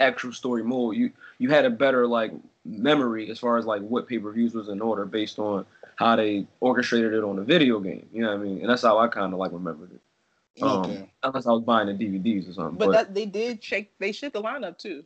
actual 0.00 0.32
story 0.32 0.62
mode. 0.62 0.96
You 0.96 1.12
you 1.38 1.50
had 1.50 1.64
a 1.64 1.70
better 1.70 2.06
like 2.06 2.32
memory 2.64 3.30
as 3.30 3.38
far 3.38 3.58
as 3.58 3.66
like 3.66 3.82
what 3.82 4.08
pay 4.08 4.18
per 4.18 4.32
views 4.32 4.54
was 4.54 4.68
in 4.68 4.80
order 4.80 5.04
based 5.04 5.38
on 5.38 5.64
how 5.96 6.16
they 6.16 6.46
orchestrated 6.60 7.14
it 7.14 7.24
on 7.24 7.36
the 7.36 7.42
video 7.42 7.80
game. 7.80 8.06
You 8.12 8.22
know 8.22 8.28
what 8.30 8.40
I 8.40 8.42
mean? 8.44 8.60
And 8.60 8.68
that's 8.68 8.82
how 8.82 8.98
I 8.98 9.08
kind 9.08 9.32
of 9.32 9.38
like 9.38 9.52
remembered 9.52 9.92
it. 9.92 10.62
Um, 10.62 10.78
Okay. 10.80 11.10
Unless 11.22 11.46
I 11.46 11.52
was 11.52 11.62
buying 11.62 11.86
the 11.86 11.92
DVDs 11.92 12.48
or 12.48 12.52
something. 12.52 12.78
But 12.78 12.92
that 12.92 13.14
they 13.14 13.26
did 13.26 13.62
shake. 13.62 13.92
They 13.98 14.12
shook 14.12 14.32
the 14.32 14.42
lineup 14.42 14.78
too. 14.78 15.04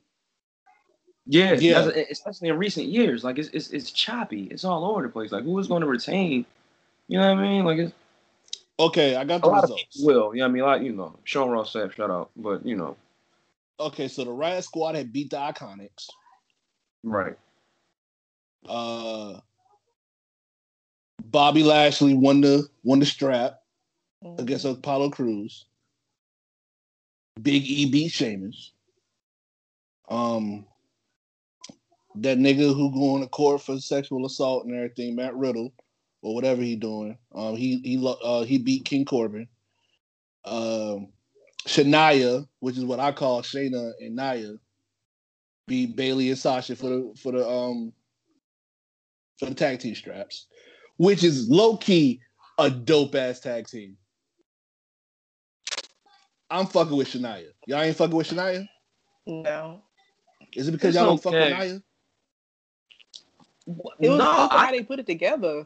Yeah, 1.27 1.53
Yeah. 1.55 1.91
yeah. 1.95 2.03
Especially 2.11 2.49
in 2.49 2.59
recent 2.59 2.87
years, 2.87 3.23
like 3.25 3.39
it's, 3.39 3.49
it's 3.51 3.71
it's 3.71 3.91
choppy. 3.91 4.45
It's 4.51 4.65
all 4.65 4.85
over 4.85 5.03
the 5.03 5.09
place. 5.09 5.33
Like 5.33 5.45
who 5.45 5.59
is 5.59 5.69
going 5.69 5.83
to 5.83 5.87
retain? 5.89 6.45
You 7.11 7.19
know 7.19 7.35
what 7.35 7.43
I 7.43 7.49
mean? 7.49 7.65
Like 7.65 7.79
it's, 7.79 7.93
Okay, 8.79 9.17
I 9.17 9.25
got 9.25 9.39
a 9.39 9.41
the 9.41 9.49
lot 9.49 9.65
of 9.65 9.71
results. 9.71 9.85
people 9.97 10.07
will. 10.07 10.35
You 10.35 10.41
know 10.43 10.47
I 10.47 10.49
mean? 10.49 10.63
Like 10.63 10.83
you 10.83 10.93
know, 10.93 11.19
Sean 11.25 11.51
Ross 11.51 11.73
Sapp, 11.73 11.93
shout 11.93 12.09
out. 12.09 12.31
But 12.37 12.65
you 12.65 12.77
know, 12.77 12.97
Okay, 13.81 14.07
so 14.07 14.23
the 14.23 14.31
Riot 14.31 14.63
Squad 14.63 14.95
had 14.95 15.13
beat 15.13 15.31
the 15.31 15.37
Iconics. 15.39 16.09
right? 17.03 17.37
Uh 18.69 19.41
Bobby 21.25 21.65
Lashley 21.65 22.15
won 22.15 22.43
the 22.43 22.69
won 22.85 23.01
the 23.01 23.07
strap 23.07 23.61
against 24.39 24.65
Apollo 24.65 25.11
Crews. 25.11 25.67
Big 27.43 27.65
E 27.65 27.91
beat 27.91 28.13
Sheamus. 28.13 28.71
Um, 30.09 30.65
that 32.17 32.39
nigga 32.39 32.75
who 32.75 32.93
going 32.93 33.23
to 33.23 33.29
court 33.29 33.63
for 33.63 33.79
sexual 33.79 34.27
assault 34.27 34.65
and 34.67 34.75
everything, 34.75 35.17
Matt 35.17 35.35
Riddle, 35.37 35.73
or 36.23 36.35
whatever 36.35 36.63
he 36.63 36.77
doing. 36.77 37.17
Um, 37.35 37.57
he 37.57 37.79
he 37.79 37.97
lo- 37.97 38.19
uh, 38.23 38.45
he 38.45 38.59
beat 38.59 38.85
King 38.85 39.05
Corbin. 39.05 39.49
Um, 40.45 41.09
Shania, 41.67 42.47
which 42.61 42.79
is 42.79 42.85
what 42.85 43.01
I 43.01 43.13
call 43.13 43.43
Shayna 43.43 43.93
and 44.01 44.17
Nia, 44.17 44.55
beat 45.67 45.97
Bayley 45.97 46.31
and 46.31 46.39
Sasha 46.39 46.77
for 46.77 46.89
the 46.89 47.15
for 47.23 47.33
the 47.33 47.47
um 47.49 47.93
for 49.39 49.47
the 49.47 49.55
tag 49.55 49.81
team 49.81 49.95
straps, 49.95 50.47
which 50.97 51.25
is 51.25 51.49
low 51.49 51.77
key 51.77 52.21
a 52.59 52.71
dope 52.71 53.15
ass 53.15 53.41
tag 53.41 53.67
team. 53.69 53.97
I'm 56.51 56.67
fucking 56.67 56.97
with 56.97 57.09
Shania. 57.09 57.47
Y'all 57.67 57.81
ain't 57.81 57.97
fucking 57.97 58.17
with 58.17 58.29
Shania? 58.29 58.67
No, 59.27 59.83
Is 60.57 60.69
it 60.69 60.73
because 60.73 60.89
It's 60.89 60.97
y'all 60.97 61.07
don't 61.07 61.23
fuck 61.23 61.33
with 61.33 61.43
okay. 61.43 61.51
Nia? 61.51 61.83
it 64.01 64.09
was 64.09 64.19
no, 64.19 64.33
because 64.33 64.49
I, 64.51 64.67
how 64.67 64.71
they 64.73 64.83
put 64.83 64.99
it 64.99 65.07
together. 65.07 65.65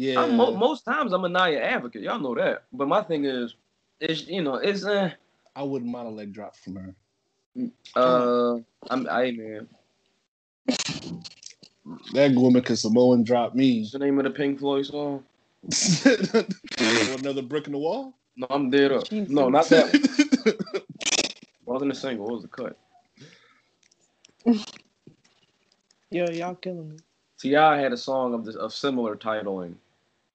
Yeah. 0.00 0.22
I'm 0.22 0.34
mo- 0.34 0.56
most 0.56 0.86
times 0.86 1.12
I'm 1.12 1.26
a 1.26 1.28
Nia 1.28 1.62
advocate. 1.62 2.00
Y'all 2.00 2.18
know 2.18 2.34
that. 2.34 2.62
But 2.72 2.88
my 2.88 3.02
thing 3.02 3.26
is, 3.26 3.54
is 4.00 4.26
you 4.26 4.40
know, 4.40 4.54
it's 4.54 4.82
uh, 4.82 5.10
I 5.54 5.62
wouldn't 5.62 5.92
mind 5.92 6.08
a 6.08 6.10
leg 6.10 6.32
drop 6.32 6.56
from 6.56 6.76
her. 6.76 6.94
uh, 7.96 8.54
I'm 8.88 9.06
I 9.10 9.32
man. 9.32 9.68
That 12.14 12.32
woman 12.32 12.62
can 12.62 12.76
Samoan 12.76 13.24
drop 13.24 13.54
me. 13.54 13.80
What's 13.80 13.92
the 13.92 13.98
name 13.98 14.18
of 14.18 14.24
the 14.24 14.30
Pink 14.30 14.60
Floyd 14.60 14.86
song? 14.86 15.22
Or 16.80 17.14
another 17.16 17.42
brick 17.42 17.66
in 17.66 17.72
the 17.72 17.78
wall? 17.78 18.14
No, 18.36 18.46
I'm 18.48 18.70
dead 18.70 18.92
up. 18.92 19.10
Jesus. 19.10 19.28
No, 19.28 19.50
not 19.50 19.68
that. 19.68 19.92
One. 21.66 21.74
Wasn't 21.74 21.92
a 21.92 21.94
single. 21.94 22.26
It 22.30 22.34
was 22.36 22.44
a 22.44 22.48
cut. 22.48 22.78
Yo, 26.10 26.30
y'all 26.30 26.54
killing 26.54 26.88
me. 26.88 26.96
Ti 27.38 27.52
had 27.52 27.92
a 27.92 27.98
song 27.98 28.32
of 28.32 28.46
this 28.46 28.56
of 28.56 28.72
similar 28.72 29.14
titling, 29.14 29.74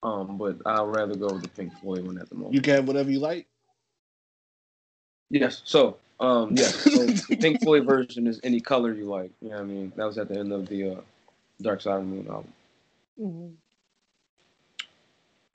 um, 0.06 0.38
but 0.38 0.58
I'd 0.66 0.82
rather 0.84 1.16
go 1.16 1.28
with 1.34 1.42
the 1.42 1.50
Pink 1.50 1.74
Floyd 1.80 2.06
one 2.06 2.18
at 2.20 2.30
the 2.30 2.36
moment. 2.36 2.54
you 2.54 2.62
can 2.62 2.76
have 2.76 2.88
whatever 2.88 3.10
you 3.12 3.20
like. 3.20 3.48
yes. 5.30 5.62
So 5.66 5.98
Um, 6.20 6.56
yeah. 6.56 6.68
So 6.96 7.06
the 7.06 7.38
Pink 7.42 7.62
Floyd 7.62 7.86
version 7.86 8.28
is 8.28 8.40
any 8.44 8.62
color 8.62 8.94
you 8.94 9.06
like. 9.06 9.32
You 9.42 9.50
know 9.50 9.56
what 9.56 9.62
I 9.64 9.66
mean? 9.66 9.92
That 9.96 10.06
was 10.06 10.18
at 10.18 10.30
the 10.30 10.40
end 10.40 10.52
of 10.54 10.68
the 10.68 10.92
uh, 10.98 11.02
Dark 11.62 11.82
Side 11.82 11.96
of 11.98 12.02
the 12.02 12.08
Moon 12.08 12.28
album. 12.28 12.54
Mm-hmm. 13.20 13.48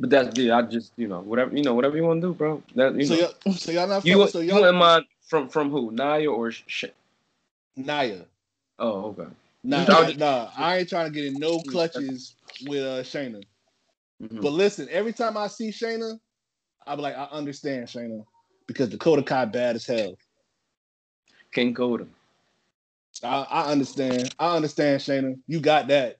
But 0.01 0.11
that's 0.11 0.39
yeah. 0.39 0.57
I 0.59 0.63
just 0.63 0.93
you 0.97 1.09
know 1.09 1.21
whatever 1.21 1.55
you 1.57 1.63
know 1.63 1.75
whatever 1.75 1.95
you 1.97 2.05
want 2.05 2.23
to 2.23 2.29
do, 2.29 2.35
bro. 2.35 2.63
That 2.75 2.95
you 2.95 3.05
so, 3.05 3.15
know. 3.15 3.21
y'all, 3.45 3.53
so 3.55 3.71
y'all 3.73 3.87
not 3.89 4.05
You 4.07 4.17
fucking- 4.19 4.33
so 4.33 4.41
you 4.41 4.49
y'all 4.49 4.65
in 4.65 4.75
mind 4.77 5.05
from 5.29 5.49
from 5.49 5.71
who? 5.71 5.93
Nia 5.93 6.31
or 6.31 6.51
Sh- 6.51 6.85
Nia. 7.77 8.25
Oh, 8.79 9.11
okay. 9.11 9.27
Nah, 9.63 9.83
I 9.83 9.85
nah, 9.87 10.07
was- 10.07 10.17
nah, 10.17 10.51
I 10.57 10.79
ain't 10.79 10.89
trying 10.89 11.07
to 11.07 11.13
get 11.13 11.27
in 11.27 11.39
no 11.39 11.61
clutches 11.71 12.35
with 12.67 12.83
uh 12.83 13.03
Shayna. 13.03 13.43
Mhm. 14.21 14.43
But 14.43 14.53
listen, 14.53 14.89
every 14.91 15.13
time 15.13 15.37
I 15.37 15.47
see 15.47 15.71
Shayna, 15.71 16.19
I'm 16.87 16.99
like, 16.99 17.17
I 17.17 17.25
understand 17.25 17.87
Shayna 17.87 18.25
because 18.67 18.89
Dakota 18.89 19.23
Kai 19.23 19.47
bad 19.47 19.77
as 19.77 19.87
hell. 19.87 20.17
King 21.53 21.75
Coda. 21.75 22.07
I, 23.25 23.47
I 23.51 23.73
understand. 23.73 24.35
I 24.39 24.57
understand 24.57 25.01
Shayna. 25.01 25.39
You 25.47 25.61
got 25.61 25.89
that. 25.89 26.19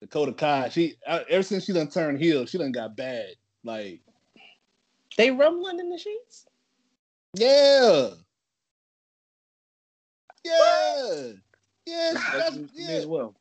Dakota 0.00 0.32
Kai. 0.32 0.68
She 0.70 0.96
uh, 1.06 1.20
ever 1.28 1.42
since 1.42 1.64
she 1.64 1.72
done 1.72 1.88
turned 1.88 2.18
heel, 2.18 2.46
she 2.46 2.58
done 2.58 2.72
got 2.72 2.96
bad. 2.96 3.28
Like 3.64 4.00
They 5.16 5.30
rumbling 5.30 5.78
in 5.78 5.90
the 5.90 5.98
sheets. 5.98 6.46
yeah, 7.34 8.08
yeah, 10.44 11.32
yeah. 11.86 12.12
That's 12.12 12.32
That's, 12.32 12.56
news 12.56 12.72
to 12.72 12.80
me 12.80 12.94
as 12.94 13.06
well. 13.06 13.34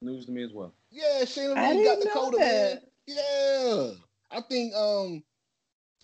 News 0.00 0.26
to 0.26 0.32
me 0.32 0.42
as 0.44 0.52
well. 0.52 0.72
yeah. 0.90 1.22
Shayna 1.22 1.56
I 1.56 1.72
really 1.72 1.84
got 1.84 2.00
Dakota, 2.00 2.38
man. 2.38 2.80
That. 3.14 3.96
Yeah, 4.30 4.38
I 4.38 4.40
think 4.42 4.74
um 4.74 5.22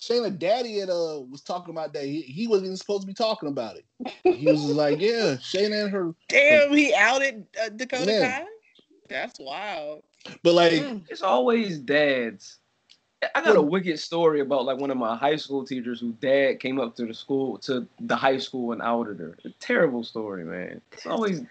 Shayna 0.01 0.37
Daddy 0.39 0.79
had 0.79 0.91
uh 0.91 1.21
was 1.31 1.43
talking 1.43 1.73
about 1.73 1.93
that. 1.95 2.05
He, 2.05 2.21
he 2.23 2.47
wasn't 2.47 2.67
even 2.67 2.77
supposed 2.77 3.03
to 3.03 3.07
be 3.07 3.15
talking 3.15 3.49
about 3.49 3.77
it. 3.77 3.85
He 4.25 4.47
was 4.47 4.63
just 4.63 4.75
like, 4.75 5.01
yeah, 5.01 5.37
Shayna 5.37 5.85
and 5.85 5.91
her, 5.91 6.15
Damn, 6.29 6.73
he 6.73 6.95
outed 6.95 7.47
uh, 7.63 7.71
Dakota 7.71 8.13
Yeah. 8.13 8.41
Kai. 8.41 8.47
That's 9.09 9.39
wild. 9.41 10.03
but 10.43 10.55
like. 10.55 10.73
It's 11.09 11.23
always 11.23 11.79
dads. 11.79 12.59
I 13.35 13.41
got 13.41 13.57
a 13.57 13.63
wicked 13.63 13.99
story 13.99 14.41
about 14.41 14.67
like 14.67 14.79
one 14.79 14.91
of 14.91 14.99
my 14.99 15.17
high 15.17 15.37
school 15.37 15.65
teachers 15.65 16.01
whose 16.01 16.15
dad 16.17 16.61
came 16.61 16.79
up 16.79 16.95
to 16.97 17.07
the 17.07 17.15
school 17.15 17.57
to 17.59 17.87
the 18.01 18.15
high 18.15 18.37
school 18.37 18.73
and 18.73 18.83
outed 18.83 19.19
her. 19.21 19.37
A 19.45 19.49
terrible 19.59 20.05
story, 20.05 20.45
man. 20.45 20.81
It's 20.93 21.07
always 21.07 21.43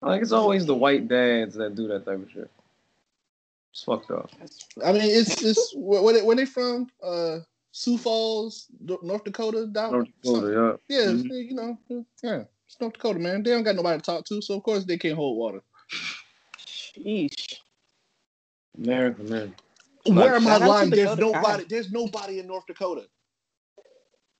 like 0.00 0.22
it's 0.22 0.32
always 0.32 0.64
the 0.64 0.74
white 0.76 1.08
dads 1.08 1.54
that 1.56 1.74
do 1.74 1.88
that 1.88 2.06
type 2.06 2.22
of 2.22 2.30
shit. 2.30 2.50
It's 3.76 3.84
fucked 3.84 4.10
up. 4.10 4.30
I 4.82 4.92
mean, 4.92 5.02
it's 5.02 5.42
it's 5.42 5.74
where, 5.76 6.00
where, 6.00 6.14
they, 6.14 6.22
where 6.22 6.34
they 6.34 6.46
from? 6.46 6.86
Uh, 7.02 7.40
Sioux 7.72 7.98
Falls, 7.98 8.68
North 8.80 9.24
Dakota. 9.24 9.66
Down, 9.66 9.92
North 9.92 10.08
Dakota, 10.22 10.78
yeah. 10.88 10.98
Yeah, 10.98 11.12
Mhm. 11.12 11.46
you 11.46 11.54
know, 11.54 11.78
yeah, 12.22 12.44
it's 12.66 12.80
North 12.80 12.94
Dakota, 12.94 13.18
man. 13.18 13.42
They 13.42 13.50
don't 13.50 13.64
got 13.64 13.76
nobody 13.76 13.98
to 13.98 14.02
talk 14.02 14.24
to, 14.28 14.40
so 14.40 14.54
of 14.54 14.62
course 14.62 14.86
they 14.86 14.96
can't 14.96 15.14
hold 15.14 15.36
water. 15.36 15.60
Sheesh. 16.66 17.56
America, 18.82 19.22
man. 19.24 19.54
Where 20.06 20.36
am 20.36 20.46
I 20.46 20.52
shout 20.52 20.62
out 20.62 20.64
to 20.64 20.70
lying? 20.70 20.90
There's 20.90 21.10
Dakota 21.10 21.32
Kai. 21.32 21.40
nobody. 21.40 21.64
There's 21.64 21.92
nobody 21.92 22.38
in 22.38 22.46
North 22.46 22.64
Dakota. 22.66 23.06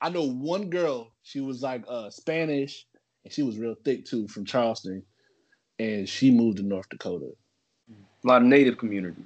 I 0.01 0.09
know 0.09 0.27
one 0.31 0.70
girl. 0.70 1.12
She 1.25 1.40
was 1.40 1.61
like 1.61 1.85
uh 1.87 2.09
Spanish, 2.09 2.87
and 3.25 3.35
she 3.35 3.42
was 3.42 3.59
real 3.59 3.75
thick 3.85 4.07
too, 4.07 4.29
from 4.29 4.46
Charleston, 4.46 5.03
and 5.79 6.09
she 6.09 6.31
moved 6.31 6.57
to 6.57 6.62
North 6.62 6.88
Dakota. 6.88 7.33
A 8.26 8.28
lot 8.28 8.42
of 8.42 8.48
native 8.48 8.76
community. 8.76 9.22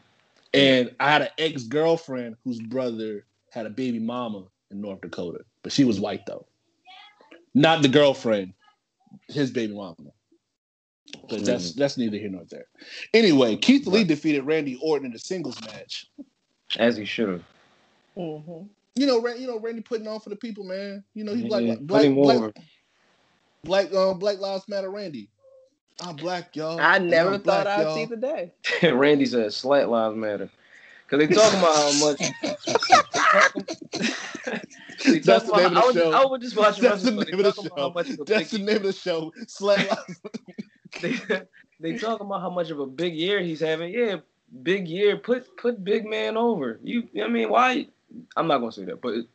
And 0.52 0.94
I 1.00 1.10
had 1.10 1.22
an 1.22 1.28
ex 1.38 1.62
girlfriend 1.62 2.36
whose 2.44 2.60
brother 2.60 3.24
had 3.50 3.64
a 3.64 3.70
baby 3.70 3.98
mama 3.98 4.44
in 4.70 4.82
North 4.82 5.00
Dakota, 5.00 5.40
but 5.62 5.72
she 5.72 5.84
was 5.84 5.98
white 5.98 6.26
though. 6.26 6.46
Not 7.54 7.80
the 7.80 7.88
girlfriend, 7.88 8.52
his 9.28 9.50
baby 9.50 9.72
mama. 9.72 9.94
But 11.30 11.46
that's 11.46 11.72
that's 11.72 11.96
neither 11.96 12.18
here 12.18 12.28
nor 12.28 12.44
there. 12.50 12.66
Anyway, 13.14 13.56
Keith 13.56 13.86
Lee 13.86 14.04
defeated 14.04 14.44
Randy 14.44 14.78
Orton 14.82 15.06
in 15.06 15.14
a 15.14 15.18
singles 15.18 15.58
match. 15.62 16.06
As 16.78 16.98
he 16.98 17.06
should 17.06 17.28
have. 17.30 17.44
hmm 18.16 18.64
You 18.96 19.06
know, 19.06 19.22
Ran- 19.22 19.40
you 19.40 19.46
know, 19.46 19.58
Randy 19.58 19.80
putting 19.80 20.08
on 20.08 20.20
for 20.20 20.28
the 20.28 20.36
people, 20.36 20.64
man. 20.64 21.02
You 21.14 21.24
know, 21.24 21.34
he's 21.34 21.50
like 21.50 21.64
Yeah, 21.64 21.76
black, 21.76 22.02
put 22.02 22.06
him 22.06 22.14
black, 22.16 22.54
black, 23.64 23.94
um, 23.94 24.18
Black 24.18 24.38
Lives 24.40 24.68
Matter, 24.68 24.90
Randy. 24.90 25.30
I'm 26.02 26.16
black, 26.16 26.56
y'all. 26.56 26.80
I 26.80 26.98
never 26.98 27.34
I'm 27.34 27.42
thought 27.42 27.64
black, 27.64 27.66
I'd 27.66 27.82
y'all. 27.82 27.96
see 27.96 28.04
the 28.06 28.16
day. 28.16 28.52
Randy 28.90 29.26
said 29.26 29.52
slat 29.52 29.88
lives 29.88 30.16
matter. 30.16 30.50
Cause 31.08 31.18
they 31.18 31.26
talking 31.26 31.58
about 31.58 31.74
how 31.74 31.92
much 31.92 32.20
they 35.04 35.18
That's 35.18 35.50
the 35.50 35.56
name 35.56 35.66
about, 35.66 35.66
of 35.66 35.74
the 35.74 35.80
I 35.80 35.86
was, 35.86 35.94
show. 35.94 36.12
I 36.12 36.24
was 36.24 36.40
just 36.40 36.56
watching 36.56 36.84
That's 36.84 37.02
the 37.02 37.10
name 37.10 37.20
of 37.20 37.38
the 37.38 37.52
talking 37.52 37.66
about 37.66 37.96
how 37.96 38.02
show. 38.04 38.22
a 38.22 38.24
That's 38.24 38.50
the 38.52 38.58
name 38.58 38.76
of 38.76 38.82
the 38.84 38.92
show. 38.92 39.32
Slat 39.48 39.88
Lives. 39.88 40.20
they, 41.00 41.14
they 41.80 41.98
talking 41.98 42.26
about 42.26 42.42
how 42.42 42.50
much 42.50 42.70
of 42.70 42.78
a 42.78 42.86
big 42.86 43.14
year 43.14 43.40
he's 43.40 43.60
having. 43.60 43.92
Yeah, 43.92 44.16
big 44.62 44.86
year. 44.86 45.16
Put 45.16 45.56
put 45.56 45.82
big 45.82 46.06
man 46.06 46.36
over. 46.36 46.78
You 46.82 47.08
I 47.22 47.26
mean 47.26 47.50
why 47.50 47.88
I'm 48.36 48.46
not 48.46 48.58
gonna 48.58 48.72
say 48.72 48.84
that, 48.84 49.02
but 49.02 49.14
it, 49.14 49.26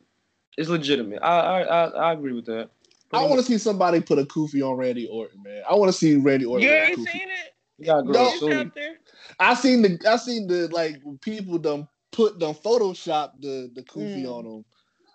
it's 0.56 0.70
legitimate. 0.70 1.22
I 1.22 1.40
I 1.40 1.60
I, 1.60 1.84
I 1.88 2.12
agree 2.14 2.32
with 2.32 2.46
that. 2.46 2.70
I 3.12 3.24
want 3.24 3.38
to 3.40 3.46
see 3.46 3.58
somebody 3.58 4.00
put 4.00 4.18
a 4.18 4.24
kufi 4.24 4.62
on 4.68 4.76
Randy 4.76 5.06
Orton, 5.06 5.42
man. 5.42 5.62
I 5.68 5.74
want 5.74 5.90
to 5.90 5.96
see 5.96 6.16
Randy 6.16 6.44
Orton. 6.44 6.66
You 6.66 6.70
with 6.74 6.78
a 6.82 6.86
ain't 6.88 6.98
kufi. 6.98 7.12
seen 7.12 7.22
it? 7.28 7.54
You 7.78 7.84
gotta 7.86 8.04
No. 8.10 8.26
up 8.26 8.30
It's 8.32 8.40
soon. 8.40 8.52
out 8.52 8.74
there. 8.74 8.96
I 9.38 9.54
seen 9.54 9.82
the 9.82 9.98
I 10.08 10.16
seen 10.16 10.46
the 10.46 10.68
like 10.68 11.00
people 11.20 11.58
done 11.58 11.86
put 12.12 12.38
them 12.38 12.54
Photoshop 12.54 13.32
the 13.40 13.70
the 13.74 13.82
kufi 13.82 14.22
Mm. 14.24 14.32
on 14.38 14.44
them, 14.44 14.64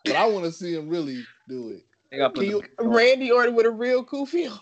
but 0.05 0.15
I 0.15 0.25
want 0.27 0.45
to 0.45 0.51
see 0.51 0.73
him 0.73 0.87
really 0.89 1.23
do 1.49 1.69
it. 1.69 1.85
They 2.11 2.17
gotta 2.17 2.33
put 2.33 2.41
Can 2.41 2.49
you- 2.49 2.63
Randy 2.79 3.31
Orton 3.31 3.55
with 3.55 3.65
a 3.65 3.71
real 3.71 4.05
kufi 4.05 4.51
on. 4.51 4.59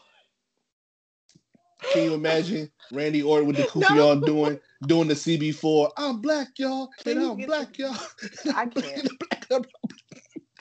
Can 1.94 2.04
you 2.04 2.13
imagine 2.13 2.72
Randy 2.92 3.22
Orton 3.24 3.48
with 3.48 3.58
the 3.58 3.63
kufi 3.63 3.89
No. 3.96 4.12
on 4.12 4.22
doing 4.22 4.60
doing 4.84 5.08
the 5.08 5.13
CB4? 5.15 5.92
I'm 5.98 6.22
black, 6.22 6.48
y'all, 6.58 6.89
Can 7.04 7.18
and 7.18 7.22
you 7.22 7.32
I'm 7.32 7.46
black, 7.46 7.78
y'all. 7.78 7.96
I 8.56 8.65
can't. 8.68 9.08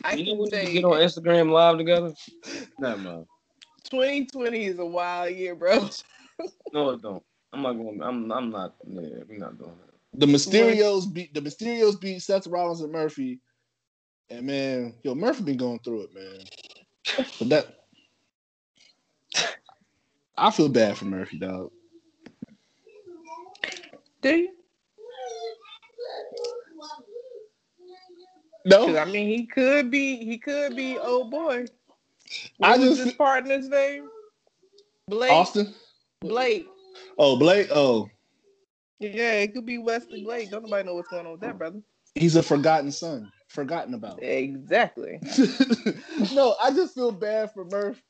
I 0.05 0.15
you 0.15 0.25
know 0.25 0.31
can 0.33 0.39
when 0.39 0.51
say 0.51 0.73
get 0.73 0.85
on 0.85 0.93
Instagram 0.93 1.51
live 1.51 1.79
together? 1.79 2.15
Never 2.79 2.99
mind. 2.99 3.27
2020 3.91 4.65
is 4.65 4.79
a 4.79 4.87
wild 4.87 5.35
year, 5.35 5.55
bro. 5.55 5.89
No, 6.73 6.91
it 6.91 7.03
don't. 7.03 7.23
I'm 7.53 7.63
not 7.63 7.73
going. 7.73 8.01
I'm. 8.01 8.31
I'm 8.31 8.51
not. 8.51 8.75
Yeah, 8.87 9.25
we're 9.29 9.39
not 9.39 9.59
doing 9.59 9.73
that. 9.77 10.21
The 10.21 10.27
Mysterios 10.27 11.13
beat 11.13 11.35
the 11.35 11.41
Mysterios 11.41 12.01
beat 12.01 12.23
Seth 12.23 12.47
Rollins 12.47 12.81
and 12.81 12.93
Murphy, 12.93 13.41
and 14.31 14.47
man, 14.47 14.95
yo, 15.03 15.17
Murphy 15.17 15.43
been 15.43 15.57
going 15.57 15.81
through 15.81 16.03
it, 16.03 16.15
man. 16.15 17.27
But 17.39 17.49
that, 17.49 17.67
I 20.37 20.51
feel 20.51 20.69
bad 20.69 20.97
for 20.97 21.07
Murphy, 21.07 21.39
dog. 21.39 21.73
Do 24.23 24.37
you? 24.37 24.51
No, 28.69 28.97
I 28.99 29.05
mean, 29.05 29.29
he 29.29 29.47
could 29.47 29.91
be. 29.91 30.17
He 30.25 30.39
could 30.39 30.77
be. 30.77 30.97
Oh 31.01 31.25
boy. 31.25 31.67
I 32.63 32.71
What 32.71 32.81
was 32.81 32.89
just- 32.91 33.05
his 33.05 33.13
partner's 33.15 33.69
name? 33.69 34.09
Blake. 35.09 35.33
Austin. 35.33 35.75
Blake. 36.21 36.67
Oh, 37.19 37.37
Blake. 37.39 37.69
Oh, 37.73 38.09
Yeah, 38.99 39.33
it 39.35 39.55
could 39.55 39.65
be 39.65 39.79
Wesley 39.79 40.23
Blake. 40.25 40.51
Don't 40.51 40.65
nobody 40.65 40.87
know 40.87 40.95
what's 40.95 41.09
going 41.09 41.25
on 41.27 41.33
with 41.33 41.41
that, 41.43 41.57
brother. 41.57 41.81
he's 42.15 42.37
a 42.37 42.43
forgotten 42.43 42.91
son, 42.91 43.31
forgotten 43.49 43.95
about. 43.95 44.23
Exactly. 44.23 45.21
no, 46.35 46.57
I 46.63 46.73
just 46.73 46.95
feel 46.95 47.13
bad 47.13 47.53
for 47.53 47.65
Murph. 47.65 48.03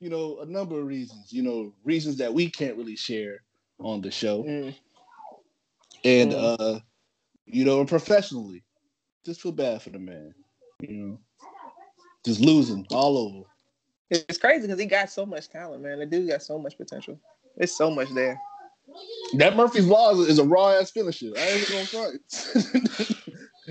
You 0.00 0.10
know, 0.10 0.40
a 0.40 0.46
number 0.46 0.80
of 0.80 0.86
reasons. 0.86 1.32
You 1.32 1.42
know, 1.42 1.72
reasons 1.84 2.16
that 2.16 2.34
we 2.34 2.50
can't 2.50 2.76
really 2.76 2.96
share 2.96 3.42
on 3.78 4.00
the 4.00 4.10
show, 4.10 4.42
Mm. 4.42 4.74
and 6.04 6.32
Mm. 6.32 6.56
uh, 6.60 6.80
you 7.46 7.64
know, 7.64 7.84
professionally, 7.86 8.62
just 9.24 9.40
feel 9.40 9.52
bad 9.52 9.82
for 9.82 9.90
the 9.90 9.98
man. 9.98 10.34
You 10.80 10.88
know, 10.92 11.18
just 12.24 12.40
losing 12.40 12.86
all 12.90 13.18
over. 13.18 13.48
It's 14.10 14.38
crazy 14.38 14.62
because 14.66 14.80
he 14.80 14.86
got 14.86 15.10
so 15.10 15.24
much 15.24 15.48
talent, 15.48 15.82
man. 15.82 15.98
The 15.98 16.06
dude 16.06 16.28
got 16.28 16.42
so 16.42 16.58
much 16.58 16.76
potential. 16.76 17.18
There's 17.56 17.74
so 17.76 17.90
much 17.90 18.08
there. 18.10 18.38
That 19.38 19.56
Murphy's 19.56 19.86
Law 19.86 20.12
is, 20.12 20.28
is 20.28 20.38
a 20.38 20.44
raw 20.44 20.70
ass 20.70 20.90
finisher. 20.90 21.32
I 21.36 21.40
ain't 21.40 21.68
gonna 21.68 21.86
front. 21.86 22.20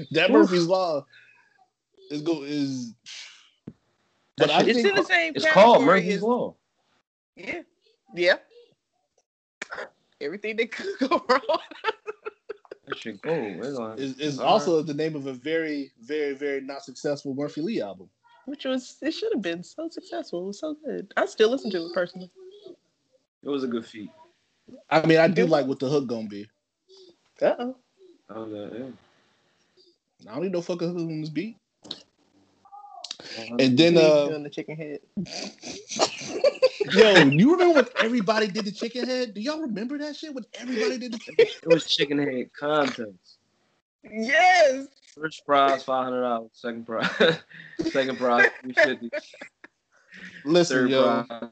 that 0.11 0.31
Murphy's 0.31 0.65
Law 0.65 1.05
is 2.09 2.21
go 2.21 2.43
is. 2.43 2.93
But 4.37 4.49
I 4.49 4.61
It's 4.63 4.73
think 4.81 4.87
in 4.87 4.95
the 4.95 5.03
same. 5.03 5.33
It's 5.35 5.45
called 5.51 5.83
Murphy's 5.83 6.15
as- 6.15 6.23
Law. 6.23 6.55
Yeah. 7.35 7.61
Yeah. 8.15 8.35
Everything 10.19 10.55
that 10.57 10.71
could 10.71 10.97
go 11.09 11.23
wrong. 11.29 11.59
That 12.91 12.99
shit 12.99 13.21
cool. 13.21 13.33
It's 13.33 13.77
like- 13.77 13.99
is, 13.99 14.19
is 14.19 14.37
All 14.39 14.47
also 14.53 14.81
the 14.81 14.93
name 14.93 15.15
of 15.15 15.25
a 15.25 15.31
very, 15.31 15.91
very, 16.01 16.33
very 16.33 16.59
not 16.59 16.83
successful 16.83 17.33
Murphy 17.33 17.61
Lee 17.61 17.81
album. 17.81 18.09
Which 18.45 18.65
was 18.65 18.97
it 19.01 19.11
should 19.11 19.31
have 19.31 19.41
been 19.41 19.63
so 19.63 19.87
successful. 19.87 20.43
It 20.43 20.47
was 20.47 20.59
so 20.59 20.75
good. 20.85 21.13
I 21.15 21.25
still 21.25 21.49
listen 21.49 21.71
to 21.71 21.85
it 21.85 21.93
personally. 21.93 22.29
It 23.43 23.47
was 23.47 23.63
a 23.63 23.67
good 23.67 23.85
feat. 23.85 24.09
I 24.89 25.05
mean, 25.05 25.19
I 25.19 25.29
do 25.29 25.45
like 25.45 25.67
what 25.67 25.79
the 25.79 25.87
hook 25.87 26.07
gonna 26.07 26.27
be. 26.27 26.49
Uh 27.41 27.53
oh. 27.59 27.75
I 28.29 28.39
was 28.39 28.49
like, 28.51 28.73
yeah. 28.77 30.29
I 30.29 30.33
don't 30.33 30.43
need 30.43 30.51
no 30.51 30.61
fucking 30.61 30.89
hook 30.89 30.97
on 30.97 31.21
this 31.21 31.29
beat. 31.29 31.55
And 33.57 33.77
then 33.77 33.97
uh, 33.97 34.27
doing 34.27 34.43
the 34.43 34.49
chicken 34.49 34.75
head. 34.75 34.99
Yo, 36.89 37.15
you 37.25 37.51
remember 37.51 37.75
when 37.75 37.87
everybody 37.99 38.47
did 38.47 38.65
the 38.65 38.71
chicken 38.71 39.05
head? 39.07 39.33
Do 39.33 39.41
y'all 39.41 39.61
remember 39.61 39.97
that 39.99 40.15
shit? 40.15 40.33
When 40.33 40.45
everybody 40.59 40.97
did 40.97 41.13
the 41.13 41.19
It 41.37 41.65
was 41.65 41.85
chicken 41.85 42.17
head 42.17 42.49
contest. 42.57 43.37
Yes. 44.03 44.87
First 45.15 45.45
prize 45.45 45.83
five 45.83 46.05
hundred 46.05 46.21
dollars. 46.21 46.49
Second 46.53 46.85
prize, 46.85 47.39
second 47.91 48.17
prize 48.17 48.49
three 48.61 48.73
fifty. 48.73 49.09
Listen, 50.45 50.77
Third 50.77 50.89
yo, 50.89 51.23
prize 51.23 51.49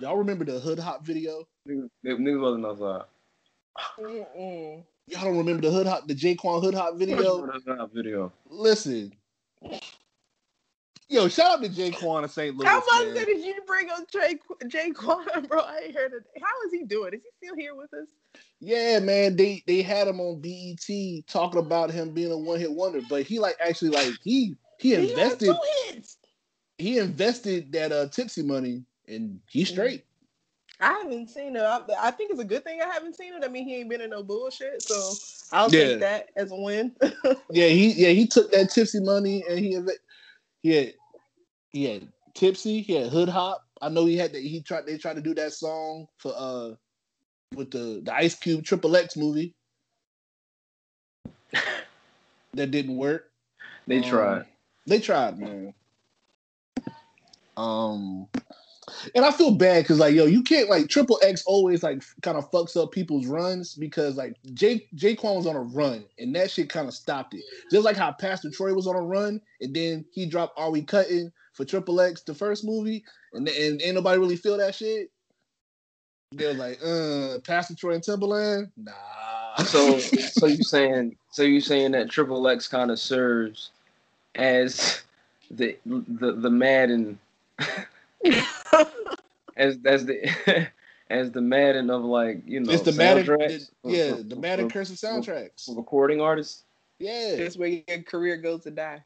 y'all 0.00 0.16
remember 0.16 0.44
the 0.44 0.58
hood 0.58 0.78
hop 0.78 1.04
video? 1.04 1.46
Niggas 1.68 1.88
niggas 2.04 2.40
wasn't 2.40 2.66
outside. 2.66 3.04
Mm-mm. 4.00 4.84
Y'all 5.06 5.24
don't 5.24 5.38
remember 5.38 5.62
the 5.62 5.70
hood 5.70 5.86
hop, 5.86 6.06
the 6.06 6.14
J-Kwon 6.14 6.62
hood 6.62 6.74
hop 6.74 6.96
video? 6.96 7.46
Video. 7.46 7.86
video. 7.92 8.32
Listen, 8.48 9.12
yo, 11.08 11.28
shout 11.28 11.58
out 11.58 11.62
to 11.62 11.68
J-Kwon 11.68 12.22
in 12.22 12.28
St. 12.28 12.56
Louis. 12.56 12.66
How 12.68 12.76
much 12.78 13.14
did 13.14 13.44
you 13.44 13.54
bring 13.66 13.90
up 13.90 14.10
Jay 14.10 14.38
Jay 14.68 14.90
Quan, 14.90 15.24
bro? 15.48 15.60
I 15.60 15.80
ain't 15.86 15.94
heard 15.96 16.12
of 16.14 16.22
How 16.40 16.66
is 16.66 16.72
he 16.72 16.84
doing? 16.84 17.14
Is 17.14 17.20
he 17.22 17.46
still 17.46 17.56
here 17.56 17.74
with 17.74 17.92
us? 17.94 18.06
Yeah, 18.60 18.98
man, 19.00 19.36
they 19.36 19.62
they 19.66 19.82
had 19.82 20.08
him 20.08 20.20
on 20.20 20.40
BET 20.40 21.26
talking 21.28 21.60
about 21.60 21.90
him 21.90 22.12
being 22.12 22.32
a 22.32 22.36
one 22.36 22.58
hit 22.58 22.72
wonder, 22.72 23.00
but 23.08 23.22
he 23.22 23.38
like 23.38 23.56
actually 23.64 23.90
like 23.90 24.12
he 24.22 24.56
he 24.78 24.94
He 24.94 25.10
invested 25.10 25.54
hits. 25.86 26.16
he 26.76 26.98
invested 26.98 27.72
that 27.72 27.92
uh 27.92 28.08
tipsy 28.08 28.42
money 28.42 28.84
and 29.06 29.40
he's 29.48 29.68
straight. 29.68 30.04
I 30.80 30.92
haven't 30.92 31.30
seen 31.30 31.56
it. 31.56 31.62
I, 31.62 31.80
I 31.98 32.10
think 32.12 32.30
it's 32.30 32.40
a 32.40 32.44
good 32.44 32.62
thing 32.64 32.80
I 32.80 32.86
haven't 32.92 33.16
seen 33.16 33.34
it. 33.34 33.42
I 33.44 33.48
mean, 33.48 33.66
he 33.66 33.76
ain't 33.76 33.90
been 33.90 34.00
in 34.00 34.10
no 34.10 34.22
bullshit, 34.22 34.82
so 34.82 35.12
I'll 35.52 35.70
Yeah. 35.70 35.86
take 35.88 36.00
that 36.00 36.28
as 36.36 36.52
a 36.52 36.56
win. 36.56 36.94
Yeah, 37.50 37.68
he 37.68 37.92
yeah 37.92 38.10
he 38.10 38.26
took 38.26 38.52
that 38.52 38.70
tipsy 38.70 39.00
money 39.00 39.42
and 39.48 39.58
he 39.58 39.78
he 40.62 40.70
had 40.74 40.94
he 41.70 41.84
had 41.84 42.08
tipsy, 42.34 42.80
he 42.82 42.94
had 42.94 43.10
hood 43.10 43.28
hop. 43.28 43.64
I 43.80 43.88
know 43.88 44.06
he 44.06 44.16
had 44.16 44.32
that 44.32 44.42
he 44.42 44.60
tried 44.62 44.86
they 44.86 44.98
tried 44.98 45.16
to 45.16 45.22
do 45.22 45.34
that 45.34 45.52
song 45.52 46.06
for 46.18 46.32
uh 46.36 46.74
with 47.54 47.70
the 47.70 48.00
the 48.04 48.14
Ice 48.14 48.34
Cube 48.34 48.64
Triple 48.64 48.96
X 48.96 49.16
movie. 49.16 49.54
that 52.54 52.70
didn't 52.70 52.96
work. 52.96 53.30
They 53.86 53.98
Um, 53.98 54.04
tried. 54.04 54.44
They 54.86 55.00
tried, 55.00 55.38
man. 55.38 55.74
Um, 57.56 58.28
and 59.14 59.24
I 59.24 59.30
feel 59.30 59.50
bad 59.50 59.84
because 59.84 59.98
like 59.98 60.14
yo, 60.14 60.26
you 60.26 60.42
can't 60.42 60.70
like 60.70 60.88
Triple 60.88 61.18
X 61.22 61.42
always 61.46 61.82
like 61.82 62.02
kind 62.22 62.38
of 62.38 62.50
fucks 62.50 62.80
up 62.80 62.92
people's 62.92 63.26
runs 63.26 63.74
because 63.74 64.16
like 64.16 64.36
Jake 64.54 64.88
J-Kwon 64.94 65.36
was 65.36 65.46
on 65.46 65.56
a 65.56 65.62
run 65.62 66.04
and 66.18 66.34
that 66.34 66.50
shit 66.50 66.70
kind 66.70 66.88
of 66.88 66.94
stopped 66.94 67.34
it. 67.34 67.42
Just 67.70 67.84
like 67.84 67.96
how 67.96 68.12
Pastor 68.12 68.50
Troy 68.50 68.72
was 68.74 68.86
on 68.86 68.96
a 68.96 69.02
run 69.02 69.40
and 69.60 69.74
then 69.74 70.04
he 70.12 70.26
dropped 70.26 70.58
Are 70.58 70.70
We 70.70 70.82
Cutting 70.82 71.32
for 71.58 71.64
Triple 71.64 72.00
X 72.00 72.22
the 72.22 72.32
first 72.34 72.64
movie 72.64 73.04
and 73.32 73.48
and 73.48 73.82
ain't 73.82 73.96
nobody 73.96 74.16
really 74.20 74.36
feel 74.36 74.56
that 74.58 74.76
shit. 74.76 75.10
They 76.32 76.46
was 76.46 76.56
like, 76.56 76.78
uh, 76.84 77.38
Pastor 77.40 77.74
Troy 77.74 77.94
and 77.94 78.02
Timbaland, 78.02 78.70
nah. 78.76 79.56
So 79.64 79.98
so 79.98 80.46
you 80.46 80.62
saying 80.62 81.16
so 81.32 81.42
you 81.42 81.60
saying 81.60 81.90
that 81.92 82.10
Triple 82.10 82.46
X 82.46 82.68
kind 82.68 82.92
of 82.92 83.00
serves 83.00 83.70
as 84.36 85.02
the 85.50 85.76
the 85.84 86.32
the 86.32 86.48
Madden 86.50 87.18
as 89.56 89.78
as 89.84 90.06
the 90.06 90.68
as 91.10 91.32
the 91.32 91.40
Madden 91.40 91.90
of 91.90 92.04
like 92.04 92.40
you 92.46 92.60
know 92.60 92.72
it's 92.72 92.82
the 92.82 92.92
Madden, 92.92 93.26
soundtracks 93.26 93.70
the- 93.82 93.90
yeah, 93.90 94.14
for- 94.14 94.22
the 94.22 94.34
for- 94.36 94.40
Madden 94.40 94.68
for- 94.68 94.72
cursive 94.74 94.96
soundtracks. 94.96 95.66
for 95.66 95.74
recording 95.74 96.20
artists. 96.20 96.62
Yeah, 97.00 97.34
That's 97.36 97.56
where 97.56 97.68
your 97.68 98.02
career 98.06 98.36
goes 98.36 98.62
to 98.64 98.70
die. 98.70 99.02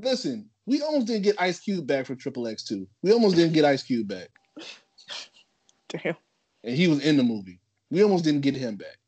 Listen, 0.00 0.48
we 0.68 0.82
almost 0.82 1.06
didn't 1.06 1.22
get 1.22 1.40
Ice 1.40 1.58
Cube 1.58 1.86
back 1.86 2.06
for 2.06 2.14
Triple 2.14 2.46
X 2.46 2.62
two. 2.62 2.86
We 3.02 3.12
almost 3.12 3.36
didn't 3.36 3.54
get 3.54 3.64
Ice 3.64 3.82
Cube 3.82 4.06
back, 4.06 4.28
Damn. 5.88 6.14
and 6.62 6.76
he 6.76 6.88
was 6.88 7.04
in 7.04 7.16
the 7.16 7.22
movie. 7.22 7.58
We 7.90 8.02
almost 8.02 8.24
didn't 8.24 8.42
get 8.42 8.54
him 8.54 8.76
back. 8.76 8.98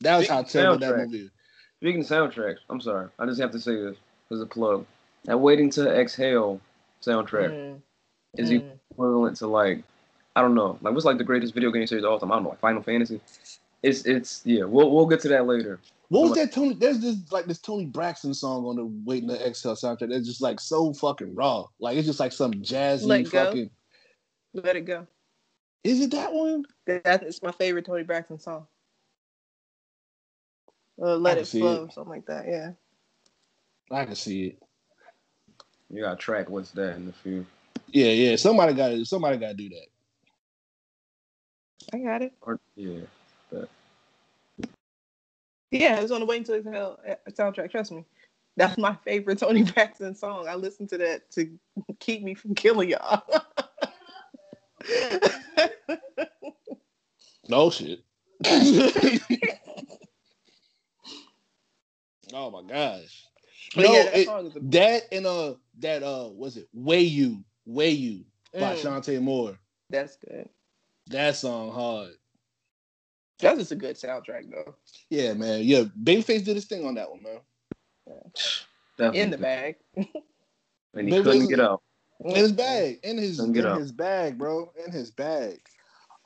That 0.00 0.16
was 0.16 0.28
how 0.28 0.42
terrible 0.42 0.74
of 0.74 0.80
that 0.80 0.96
movie 0.96 1.24
is. 1.24 1.30
Speaking 1.76 2.00
of 2.00 2.06
soundtracks, 2.06 2.58
I'm 2.70 2.80
sorry, 2.80 3.08
I 3.18 3.26
just 3.26 3.40
have 3.40 3.50
to 3.52 3.60
say 3.60 3.74
this 3.76 3.96
as 4.30 4.40
a 4.40 4.46
plug. 4.46 4.86
That 5.24 5.38
"Waiting 5.38 5.68
to 5.70 5.88
Exhale" 5.90 6.60
soundtrack 7.02 7.50
Mm, 7.50 7.82
is 8.38 8.50
mm. 8.50 8.70
equivalent 8.90 9.36
to 9.38 9.46
like 9.46 9.82
I 10.36 10.40
don't 10.42 10.54
know, 10.54 10.78
like 10.80 10.94
what's 10.94 11.04
like 11.04 11.18
the 11.18 11.24
greatest 11.24 11.52
video 11.52 11.70
game 11.70 11.86
series 11.86 12.04
of 12.04 12.10
all 12.10 12.18
time? 12.18 12.32
I 12.32 12.36
don't 12.36 12.44
know, 12.44 12.50
like 12.50 12.60
Final 12.60 12.82
Fantasy. 12.82 13.20
It's 13.82 14.04
it's 14.04 14.42
yeah. 14.44 14.64
We'll 14.64 14.90
we'll 14.90 15.06
get 15.06 15.20
to 15.20 15.28
that 15.28 15.46
later. 15.46 15.80
What 16.08 16.22
was 16.22 16.34
that 16.34 16.52
Tony? 16.52 16.74
There's 16.74 16.98
this 16.98 17.16
like 17.30 17.46
this 17.46 17.60
Toni 17.60 17.86
Braxton 17.86 18.34
song 18.34 18.64
on 18.66 18.76
the 18.76 18.84
Waiting 19.04 19.28
to 19.28 19.46
Exhale 19.46 19.76
soundtrack. 19.76 20.10
That's 20.10 20.26
just 20.26 20.42
like 20.42 20.58
so 20.58 20.92
fucking 20.92 21.34
raw. 21.34 21.66
Like 21.78 21.96
it's 21.96 22.06
just 22.06 22.20
like 22.20 22.32
some 22.32 22.52
jazzy 22.52 23.06
Let 23.06 23.30
Go? 23.30 23.44
fucking. 23.44 23.70
Let 24.54 24.76
it 24.76 24.84
go. 24.84 25.06
Is 25.84 26.00
it 26.00 26.10
that 26.10 26.32
one? 26.32 26.64
That 26.86 27.22
is 27.22 27.42
my 27.42 27.52
favorite 27.52 27.86
Toni 27.86 28.02
Braxton 28.02 28.38
song. 28.38 28.66
Uh, 31.00 31.16
Let 31.16 31.38
it 31.38 31.46
see 31.46 31.60
flow, 31.60 31.88
something 31.88 32.10
like 32.10 32.26
that. 32.26 32.46
Yeah. 32.46 32.72
I 33.90 34.04
can 34.04 34.14
see 34.14 34.48
it. 34.48 34.62
You 35.88 36.02
got 36.02 36.10
to 36.10 36.16
track 36.16 36.50
what's 36.50 36.70
that 36.72 36.96
in 36.96 37.06
the 37.06 37.12
few. 37.12 37.46
Yeah, 37.88 38.10
yeah. 38.10 38.36
Somebody 38.36 38.74
got 38.74 38.88
to 38.88 39.04
Somebody 39.04 39.38
got 39.38 39.48
to 39.48 39.54
do 39.54 39.70
that. 39.70 39.86
I 41.94 41.98
got 41.98 42.22
it. 42.22 42.32
Or 42.42 42.60
yeah, 42.76 43.00
Yeah, 45.70 45.98
it 45.98 46.02
was 46.02 46.12
on 46.12 46.20
the 46.20 46.26
Waiting 46.26 46.44
to 46.44 46.56
Exhale 46.56 46.98
uh, 47.08 47.14
soundtrack. 47.30 47.70
Trust 47.70 47.92
me. 47.92 48.04
That's 48.56 48.76
my 48.78 48.96
favorite 49.04 49.38
Toni 49.40 49.62
Braxton 49.64 50.14
song. 50.14 50.48
I 50.48 50.54
listen 50.56 50.86
to 50.88 50.98
that 50.98 51.30
to 51.32 51.50
keep 52.00 52.22
me 52.22 52.34
from 52.34 52.54
killing 52.54 52.90
y'all. 52.90 53.22
No 57.48 57.70
shit. 57.70 58.00
oh 62.32 62.50
my 62.50 62.62
gosh. 62.62 63.24
But 63.74 63.82
no, 63.86 63.92
yeah, 63.92 64.02
that 64.04 64.16
it- 64.16 64.28
a 64.28 64.60
that 64.60 65.02
and 65.12 65.26
uh 65.26 65.54
that 65.80 66.02
uh 66.02 66.28
was 66.32 66.56
it 66.56 66.68
Way 66.72 67.00
You 67.00 67.44
Way 67.66 67.90
You 67.90 68.24
by 68.58 68.74
Mm. 68.74 68.82
Chanté 68.82 69.20
Moore. 69.20 69.58
That's 69.90 70.16
good. 70.16 70.48
That 71.08 71.36
song 71.36 71.72
hard. 71.72 72.12
That's 73.40 73.58
just 73.58 73.72
a 73.72 73.76
good 73.76 73.96
soundtrack 73.96 74.50
though. 74.50 74.74
Yeah, 75.08 75.34
man. 75.34 75.62
Yeah, 75.62 75.84
Babyface 76.02 76.44
did 76.44 76.56
his 76.56 76.66
thing 76.66 76.86
on 76.86 76.94
that 76.94 77.10
one, 77.10 77.22
man. 77.22 77.40
definitely. 78.96 79.20
In 79.20 79.30
the 79.30 79.38
bag. 79.38 79.76
and 79.96 80.06
he 80.94 81.02
Maybe 81.02 81.22
couldn't 81.22 81.48
get 81.48 81.60
out. 81.60 81.82
In 82.24 82.36
his 82.36 82.52
bag, 82.52 83.00
in 83.02 83.16
his 83.16 83.40
in 83.40 83.64
up. 83.64 83.78
his 83.78 83.92
bag, 83.92 84.36
bro, 84.36 84.70
in 84.84 84.92
his 84.92 85.10
bag. 85.10 85.58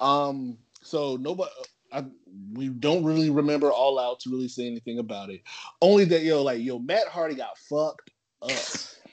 Um, 0.01 0.59
so 0.83 1.17
nobody, 1.17 1.51
I, 1.93 2.05
we 2.53 2.69
don't 2.69 3.05
really 3.05 3.31
remember 3.31 3.71
All 3.71 4.01
Out 4.01 4.19
to 4.21 4.31
really 4.31 4.49
say 4.49 4.67
anything 4.67 4.99
about 4.99 5.31
it. 5.31 5.43
Only 5.81 6.05
that 6.07 6.23
yo, 6.23 6.43
like 6.43 6.61
yo, 6.61 6.81
Matt 6.81 7.07
Hardy 7.07 7.37
got 7.37 7.59
fucked 7.59 8.11
up. 8.43 8.51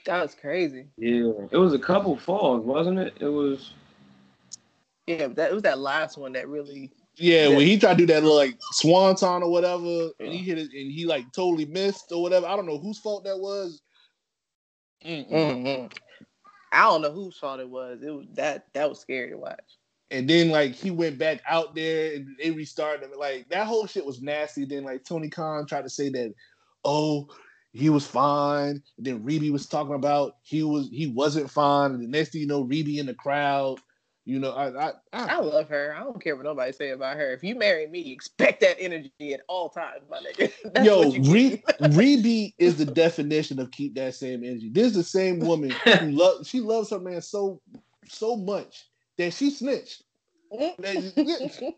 That 0.04 0.20
was 0.20 0.34
crazy. 0.34 0.88
Yeah, 0.96 1.30
it 1.52 1.56
was 1.56 1.74
a 1.74 1.78
couple 1.78 2.16
falls, 2.16 2.64
wasn't 2.64 2.98
it? 2.98 3.14
It 3.20 3.28
was. 3.28 3.72
Yeah, 5.06 5.28
that 5.28 5.52
it 5.52 5.54
was 5.54 5.62
that 5.62 5.78
last 5.78 6.18
one 6.18 6.32
that 6.32 6.48
really 6.48 6.90
Yeah, 7.16 7.48
Yeah. 7.48 7.56
when 7.56 7.66
he 7.66 7.78
tried 7.78 7.98
to 7.98 8.06
do 8.06 8.12
that 8.12 8.22
little 8.22 8.36
like 8.36 8.56
swanton 8.72 9.42
or 9.42 9.50
whatever, 9.50 10.10
and 10.18 10.32
he 10.32 10.38
hit 10.38 10.58
it, 10.58 10.70
and 10.72 10.90
he 10.90 11.04
like 11.04 11.30
totally 11.32 11.66
missed 11.66 12.10
or 12.10 12.22
whatever. 12.22 12.46
I 12.46 12.56
don't 12.56 12.66
know 12.66 12.78
whose 12.78 12.98
fault 12.98 13.24
that 13.24 13.38
was. 13.38 13.82
Mm-mm. 15.04 15.28
Mhm. 15.30 15.92
I 16.72 16.84
don't 16.84 17.02
know 17.02 17.12
whose 17.12 17.36
fault 17.36 17.60
it 17.60 17.68
was. 17.68 18.02
It 18.02 18.10
was 18.10 18.26
that 18.34 18.66
that 18.72 18.88
was 18.88 18.98
scary 19.00 19.30
to 19.30 19.36
watch. 19.38 19.60
And 20.10 20.28
then 20.28 20.50
like 20.50 20.72
he 20.74 20.90
went 20.90 21.18
back 21.18 21.42
out 21.48 21.74
there 21.74 22.14
and 22.14 22.28
they 22.40 22.50
restarted 22.50 23.04
him. 23.04 23.18
Like 23.18 23.48
that 23.50 23.66
whole 23.66 23.86
shit 23.86 24.06
was 24.06 24.22
nasty. 24.22 24.64
Then 24.64 24.84
like 24.84 25.04
Tony 25.04 25.28
Khan 25.28 25.66
tried 25.66 25.82
to 25.82 25.90
say 25.90 26.08
that, 26.10 26.34
oh, 26.84 27.28
he 27.72 27.90
was 27.90 28.06
fine. 28.06 28.82
And 28.96 29.06
then 29.06 29.22
Reby 29.22 29.50
was 29.50 29.66
talking 29.66 29.94
about 29.94 30.36
he 30.42 30.62
was 30.62 30.88
he 30.90 31.08
wasn't 31.08 31.50
fine. 31.50 31.92
And 31.92 32.02
the 32.02 32.08
next 32.08 32.30
thing 32.30 32.40
you 32.42 32.46
know, 32.46 32.64
Reby 32.64 32.98
in 32.98 33.06
the 33.06 33.14
crowd. 33.14 33.80
You 34.24 34.38
know, 34.38 34.52
I 34.52 34.88
I, 34.88 34.92
I 35.12 35.26
I 35.34 35.38
love 35.38 35.68
her. 35.68 35.94
I 35.96 36.04
don't 36.04 36.22
care 36.22 36.36
what 36.36 36.44
nobody 36.44 36.72
say 36.72 36.90
about 36.90 37.16
her. 37.16 37.32
If 37.32 37.42
you 37.42 37.56
marry 37.56 37.88
me, 37.88 38.12
expect 38.12 38.60
that 38.60 38.76
energy 38.78 39.34
at 39.34 39.40
all 39.48 39.68
times, 39.68 40.04
my 40.08 40.18
nigga. 40.18 40.52
That's 40.72 40.86
yo, 40.86 41.10
Re-. 41.10 41.62
Reby 41.80 42.54
is 42.58 42.76
the 42.76 42.84
definition 42.84 43.58
of 43.58 43.72
keep 43.72 43.94
that 43.96 44.14
same 44.14 44.44
energy. 44.44 44.70
This 44.70 44.88
is 44.88 44.94
the 44.94 45.02
same 45.02 45.40
woman 45.40 45.72
who 45.84 46.10
love 46.12 46.46
she 46.46 46.60
loves 46.60 46.90
her 46.90 47.00
man 47.00 47.20
so 47.20 47.60
so 48.08 48.36
much 48.36 48.88
that 49.18 49.32
she 49.34 49.50
snitched. 49.50 50.04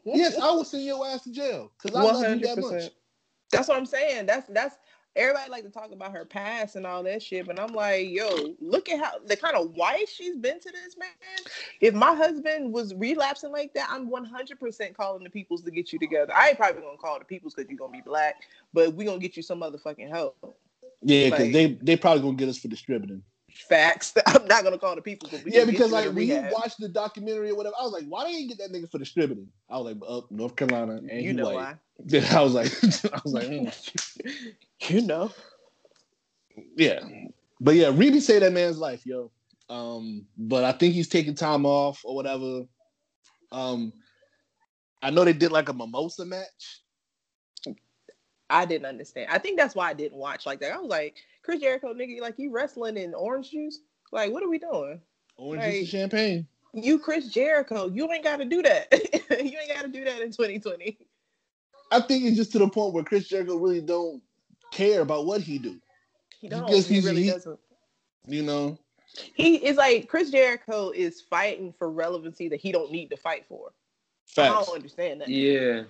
Yes, 0.05 0.39
I 0.39 0.51
will 0.51 0.65
send 0.65 0.85
your 0.85 1.07
ass 1.07 1.23
to 1.25 1.33
jail 1.33 1.73
because 1.79 1.97
I 1.97 2.05
One 2.05 2.15
love 2.15 2.29
you 2.29 2.41
that 2.41 2.59
much. 2.59 2.91
That's 3.51 3.69
what 3.69 3.79
I'm 3.79 3.87
saying. 3.87 4.27
That's 4.27 4.47
that's 4.49 4.77
everybody 5.17 5.51
like 5.51 5.65
to 5.65 5.71
talk 5.71 5.93
about 5.93 6.13
her 6.13 6.25
past 6.25 6.77
and 6.77 6.87
all 6.87 7.03
that 7.05 7.23
shit, 7.23 7.47
but 7.47 7.59
I'm 7.61 7.73
like, 7.73 8.09
yo, 8.11 8.55
look 8.61 8.89
at 8.89 9.01
how 9.01 9.13
the 9.27 9.37
kind 9.37 9.57
of 9.57 9.71
wife 9.77 10.09
she's 10.09 10.37
been 10.37 10.61
to 10.61 10.71
this 10.73 10.97
man. 10.99 11.09
If 11.81 11.95
my 11.95 12.15
husband 12.15 12.73
was 12.73 12.95
relapsing 12.95 13.53
like 13.53 13.75
that, 13.75 13.89
I'm 13.91 14.09
100 14.09 14.59
percent 14.59 14.97
calling 14.97 15.25
the 15.25 15.31
peoples 15.31 15.63
to 15.63 15.71
get 15.71 15.93
you 15.93 15.99
together. 15.99 16.33
I 16.35 16.49
ain't 16.49 16.59
probably 16.59 16.83
gonna 16.83 16.97
call 16.97 17.19
the 17.19 17.25
peoples 17.25 17.55
because 17.55 17.69
you're 17.71 17.79
gonna 17.79 17.93
be 17.93 18.03
black, 18.05 18.37
but 18.73 18.95
we 18.95 19.05
gonna 19.05 19.19
get 19.19 19.37
you 19.37 19.43
some 19.43 19.61
motherfucking 19.61 20.09
help. 20.09 20.37
Yeah, 21.03 21.27
because 21.31 21.41
Like- 21.41 21.53
they 21.53 21.67
they 21.83 21.97
probably 21.97 22.23
gonna 22.23 22.37
get 22.37 22.49
us 22.49 22.59
for 22.59 22.69
distributing. 22.69 23.23
Facts. 23.69 24.15
I'm 24.27 24.47
not 24.47 24.65
gonna 24.65 24.79
call 24.79 24.97
the 24.97 25.03
people. 25.03 25.29
Yeah, 25.47 25.65
because 25.65 25.93
like 25.93 26.07
when 26.13 26.27
you 26.27 26.45
watch 26.51 26.77
the 26.77 26.89
documentary 26.89 27.51
or 27.51 27.55
whatever, 27.57 27.77
I 27.79 27.85
was 27.85 27.93
like, 27.93 28.05
why 28.07 28.25
they 28.25 28.47
get 28.47 28.59
that 28.59 28.73
nigga 28.73 28.91
for 28.91 28.99
distributing? 28.99 29.47
I 29.71 29.79
was 29.79 29.95
like, 29.95 29.97
up 30.09 30.31
North 30.31 30.57
Carolina, 30.57 31.01
and 31.09 31.23
you 31.23 31.33
know 31.35 31.45
white. 31.45 31.55
why? 31.55 31.75
I 32.31 32.43
was 32.43 32.55
like, 32.55 32.73
I 33.13 33.21
was 33.25 33.33
like, 33.33 33.47
mm. 33.47 34.25
you 34.89 35.03
know, 35.03 35.31
yeah, 36.77 37.01
but 37.61 37.75
yeah, 37.75 37.91
really 37.95 38.21
say 38.21 38.39
that 38.39 38.53
man's 38.53 38.79
life, 38.79 39.07
yo. 39.07 39.31
Um, 39.69 40.27
but 40.37 40.65
I 40.65 40.73
think 40.73 40.95
he's 40.95 41.09
taking 41.09 41.35
time 41.35 41.65
off 41.65 42.03
or 42.05 42.15
whatever. 42.15 42.63
Um, 43.53 43.93
I 45.03 45.11
know 45.11 45.25
they 45.25 45.33
did 45.33 45.53
like 45.53 45.69
a 45.69 45.73
mimosa 45.73 46.25
match. 46.25 46.83
I 48.51 48.67
didn't 48.67 48.87
understand. 48.87 49.31
I 49.31 49.39
think 49.39 49.59
that's 49.59 49.75
why 49.75 49.89
I 49.89 49.95
didn't 49.95 50.19
watch 50.19 50.47
like 50.47 50.61
that. 50.61 50.73
I 50.73 50.79
was 50.79 50.91
like, 50.91 51.17
Chris 51.43 51.61
Jericho, 51.61 51.95
nigga, 51.95 52.21
like 52.21 52.35
you 52.39 52.51
wrestling 52.51 52.97
in 52.97 53.15
orange 53.15 53.51
juice? 53.51 53.81
Like, 54.13 54.33
what 54.33 54.43
are 54.43 54.49
we 54.49 54.59
doing? 54.59 55.01
Orange 55.37 55.63
like, 55.63 55.73
juice 55.73 55.81
and 55.81 55.89
champagne. 55.89 56.47
You 56.75 56.99
Chris 56.99 57.29
Jericho, 57.29 57.89
you 57.89 58.11
ain't 58.13 58.25
got 58.25 58.39
to 58.39 58.45
do 58.45 58.63
that. 58.63 58.89
you 59.31 59.59
ain't 59.59 59.75
got 59.75 59.83
to 59.83 59.89
do 59.89 60.05
that 60.05 60.21
in 60.21 60.31
2020. 60.31 60.99
I 61.95 62.01
think 62.01 62.25
it's 62.25 62.37
just 62.37 62.53
to 62.53 62.59
the 62.59 62.69
point 62.69 62.93
where 62.93 63.05
Chris 63.05 63.29
Jericho 63.29 63.57
really 63.57 63.81
don't 63.81 64.23
care 64.73 65.03
about 65.03 65.27
what 65.27 65.41
he 65.41 65.59
do. 65.59 65.81
He 66.41 66.49
don't. 66.49 66.67
Because 66.67 66.89
he 66.89 67.01
really 67.01 67.25
he, 67.25 67.31
doesn't. 67.31 67.59
You 68.27 68.43
know. 68.43 68.79
He 69.35 69.57
is 69.57 69.77
like 69.77 70.09
Chris 70.09 70.31
Jericho 70.31 70.91
is 70.91 71.21
fighting 71.21 71.73
for 71.79 71.91
relevancy 71.91 72.49
that 72.49 72.61
he 72.61 72.73
don't 72.73 72.91
need 72.91 73.11
to 73.11 73.17
fight 73.17 73.47
for. 73.49 73.73
Facts. 74.27 74.51
I 74.51 74.65
don't 74.65 74.75
understand 74.75 75.21
that. 75.21 75.29
Yeah. 75.29 75.85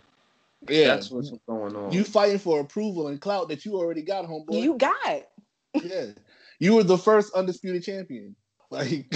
Yeah, 0.69 0.89
that's 0.89 1.11
what's 1.11 1.31
going 1.47 1.77
on. 1.77 1.93
You 1.93 2.05
fighting 2.05 2.39
for 2.39 2.61
approval 2.61 3.09
and 3.09 3.21
clout 3.21 3.49
that 3.49 3.65
you 3.65 3.77
already 3.77 4.03
got, 4.03 4.25
homeboy. 4.25 4.63
You 4.63 4.77
got. 4.77 5.27
yeah, 5.75 6.07
you 6.59 6.75
were 6.75 6.85
the 6.85 6.99
first 6.99 7.35
undisputed 7.35 7.85
champion. 7.85 8.35
Like, 8.71 9.07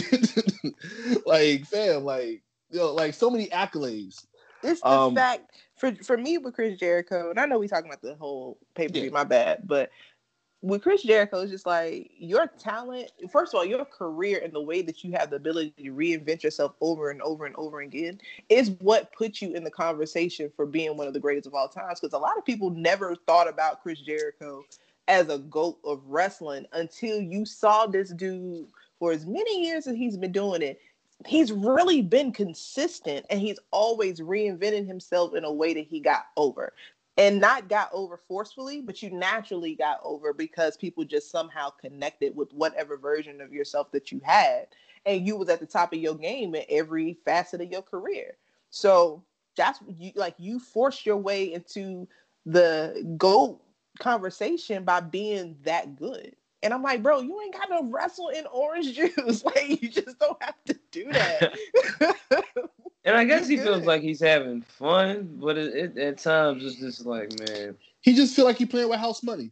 like, 1.26 1.64
fam, 1.64 2.04
like, 2.04 2.42
you 2.70 2.78
know, 2.78 2.92
like 2.94 3.14
so 3.14 3.30
many 3.30 3.48
accolades. 3.48 4.26
It's 4.62 4.80
the 4.80 4.88
um, 4.88 5.14
fact 5.14 5.52
for 5.76 5.94
for 5.96 6.16
me 6.16 6.38
with 6.38 6.54
Chris 6.54 6.78
Jericho, 6.78 7.30
and 7.30 7.38
I 7.38 7.46
know 7.46 7.58
we 7.58 7.68
talking 7.68 7.90
about 7.90 8.02
the 8.02 8.14
whole 8.16 8.58
pay 8.74 8.88
per 8.88 8.94
view. 8.94 9.04
Yeah. 9.04 9.10
My 9.10 9.24
bad, 9.24 9.62
but 9.64 9.90
with 10.60 10.82
Chris 10.82 11.02
Jericho, 11.02 11.40
it's 11.40 11.52
just 11.52 11.66
like 11.66 12.10
your 12.18 12.48
talent. 12.58 13.12
First 13.30 13.54
of 13.54 13.58
all, 13.58 13.64
your 13.64 13.84
career 13.84 14.40
and 14.42 14.52
the 14.52 14.60
way 14.60 14.82
that 14.82 15.04
you 15.04 15.12
have 15.12 15.30
the 15.30 15.36
ability 15.36 15.72
to 15.78 15.92
reinvent 15.92 16.42
yourself 16.42 16.72
over 16.80 17.10
and 17.10 17.22
over 17.22 17.46
and 17.46 17.54
over 17.56 17.80
again 17.80 18.20
is 18.48 18.70
what 18.80 19.12
puts 19.12 19.40
you 19.40 19.54
in 19.54 19.62
the 19.62 19.70
conversation 19.70 20.50
for 20.56 20.66
being 20.66 20.96
one 20.96 21.06
of 21.06 21.12
the 21.12 21.20
greatest 21.20 21.46
of 21.46 21.54
all 21.54 21.68
times. 21.68 22.00
Because 22.00 22.12
a 22.12 22.18
lot 22.18 22.36
of 22.36 22.44
people 22.44 22.70
never 22.70 23.14
thought 23.14 23.48
about 23.48 23.82
Chris 23.82 24.00
Jericho 24.00 24.64
as 25.06 25.28
a 25.28 25.38
goat 25.38 25.78
of 25.84 26.02
wrestling 26.06 26.66
until 26.72 27.20
you 27.20 27.46
saw 27.46 27.86
this 27.86 28.10
dude 28.10 28.66
for 28.98 29.12
as 29.12 29.26
many 29.26 29.64
years 29.64 29.86
as 29.86 29.94
he's 29.94 30.16
been 30.16 30.32
doing 30.32 30.60
it. 30.60 30.80
He's 31.26 31.52
really 31.52 32.00
been 32.00 32.32
consistent 32.32 33.26
and 33.28 33.40
he's 33.40 33.58
always 33.72 34.20
reinventing 34.20 34.86
himself 34.86 35.34
in 35.34 35.44
a 35.44 35.52
way 35.52 35.74
that 35.74 35.86
he 35.86 36.00
got 36.00 36.26
over 36.36 36.72
and 37.18 37.40
not 37.40 37.68
got 37.68 37.90
over 37.92 38.16
forcefully, 38.16 38.80
but 38.80 39.02
you 39.02 39.10
naturally 39.10 39.74
got 39.74 39.98
over 40.04 40.32
because 40.32 40.76
people 40.76 41.04
just 41.04 41.30
somehow 41.30 41.68
connected 41.70 42.34
with 42.36 42.52
whatever 42.52 42.96
version 42.96 43.40
of 43.40 43.52
yourself 43.52 43.90
that 43.90 44.12
you 44.12 44.20
had. 44.24 44.68
And 45.04 45.26
you 45.26 45.36
was 45.36 45.48
at 45.48 45.58
the 45.58 45.66
top 45.66 45.92
of 45.92 45.98
your 45.98 46.14
game 46.14 46.54
in 46.54 46.62
every 46.68 47.18
facet 47.24 47.60
of 47.60 47.70
your 47.70 47.82
career. 47.82 48.36
So 48.70 49.24
that's 49.56 49.80
you 49.98 50.12
like 50.14 50.34
you 50.38 50.60
forced 50.60 51.04
your 51.04 51.16
way 51.16 51.52
into 51.52 52.06
the 52.46 53.04
GOAT 53.16 53.60
conversation 53.98 54.84
by 54.84 55.00
being 55.00 55.56
that 55.64 55.96
good. 55.96 56.36
And 56.62 56.74
I'm 56.74 56.82
like, 56.82 57.02
bro, 57.02 57.20
you 57.20 57.40
ain't 57.40 57.54
got 57.54 57.66
to 57.66 57.84
wrestle 57.84 58.28
in 58.28 58.44
orange 58.46 58.92
juice. 58.96 59.44
like, 59.44 59.82
you 59.82 59.88
just 59.88 60.18
don't 60.18 60.42
have 60.42 60.56
to 60.66 60.78
do 60.90 61.12
that. 61.12 61.56
and 63.04 63.16
I 63.16 63.24
guess 63.24 63.46
he 63.46 63.56
feels 63.56 63.84
like 63.84 64.02
he's 64.02 64.20
having 64.20 64.62
fun, 64.62 65.38
but 65.40 65.56
it, 65.56 65.74
it, 65.74 65.98
at 65.98 66.18
times 66.18 66.64
it's 66.64 66.76
just 66.76 67.06
like, 67.06 67.38
man, 67.38 67.76
he 68.00 68.14
just 68.14 68.34
feel 68.34 68.44
like 68.44 68.56
he 68.56 68.66
playing 68.66 68.88
with 68.88 68.98
house 68.98 69.22
money. 69.22 69.50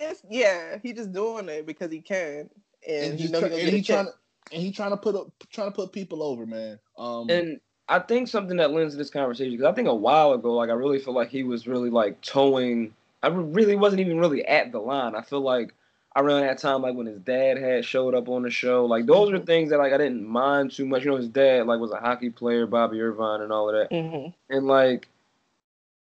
It's 0.00 0.22
yeah, 0.28 0.78
he 0.82 0.92
just 0.92 1.12
doing 1.12 1.48
it 1.48 1.66
because 1.66 1.92
he 1.92 2.00
can, 2.00 2.48
and, 2.88 3.12
and 3.12 3.20
he 3.20 3.28
know 3.28 3.40
try, 3.40 3.48
and 3.50 3.68
he 3.68 3.82
trying 3.82 4.06
to, 4.06 4.12
and 4.52 4.62
he 4.62 4.72
trying 4.72 4.90
to 4.90 4.96
put 4.96 5.14
up, 5.14 5.30
trying 5.50 5.68
to 5.68 5.74
put 5.74 5.92
people 5.92 6.22
over, 6.22 6.46
man. 6.46 6.78
Um, 6.98 7.30
and 7.30 7.60
I 7.88 7.98
think 7.98 8.28
something 8.28 8.56
that 8.56 8.72
lends 8.72 8.94
to 8.94 8.98
this 8.98 9.10
conversation 9.10 9.52
because 9.52 9.70
I 9.70 9.74
think 9.74 9.86
a 9.86 9.94
while 9.94 10.32
ago, 10.32 10.54
like 10.54 10.70
I 10.70 10.74
really 10.74 10.98
feel 10.98 11.14
like 11.14 11.28
he 11.28 11.44
was 11.44 11.66
really 11.66 11.90
like 11.90 12.20
towing. 12.22 12.94
I 13.22 13.28
really 13.28 13.76
wasn't 13.76 14.00
even 14.00 14.18
really 14.18 14.44
at 14.46 14.72
the 14.72 14.80
line. 14.80 15.14
I 15.14 15.22
feel 15.22 15.42
like 15.42 15.74
around 16.16 16.42
that 16.42 16.58
time, 16.58 16.82
like 16.82 16.94
when 16.94 17.06
his 17.06 17.18
dad 17.20 17.58
had 17.58 17.84
showed 17.84 18.14
up 18.14 18.28
on 18.28 18.42
the 18.42 18.50
show, 18.50 18.84
like 18.84 19.06
those 19.06 19.28
mm-hmm. 19.28 19.36
are 19.36 19.46
things 19.46 19.70
that 19.70 19.78
like 19.78 19.92
I 19.92 19.98
didn't 19.98 20.26
mind 20.26 20.72
too 20.72 20.86
much. 20.86 21.04
You 21.04 21.10
know, 21.10 21.16
his 21.16 21.28
dad 21.28 21.66
like 21.66 21.80
was 21.80 21.92
a 21.92 21.96
hockey 21.96 22.30
player, 22.30 22.66
Bobby 22.66 23.00
Irvine, 23.00 23.40
and 23.40 23.52
all 23.52 23.68
of 23.68 23.76
that. 23.76 23.94
Mm-hmm. 23.94 24.54
And 24.54 24.66
like, 24.66 25.08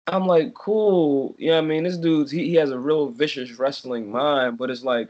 I'm 0.06 0.26
like, 0.26 0.54
cool. 0.54 1.34
Yeah, 1.38 1.58
I 1.58 1.60
mean, 1.60 1.84
this 1.84 1.96
dude's 1.96 2.30
he, 2.30 2.48
he 2.48 2.54
has 2.54 2.70
a 2.70 2.78
real 2.78 3.08
vicious 3.08 3.58
wrestling 3.58 4.10
mind, 4.10 4.58
but 4.58 4.70
it's 4.70 4.82
like, 4.84 5.08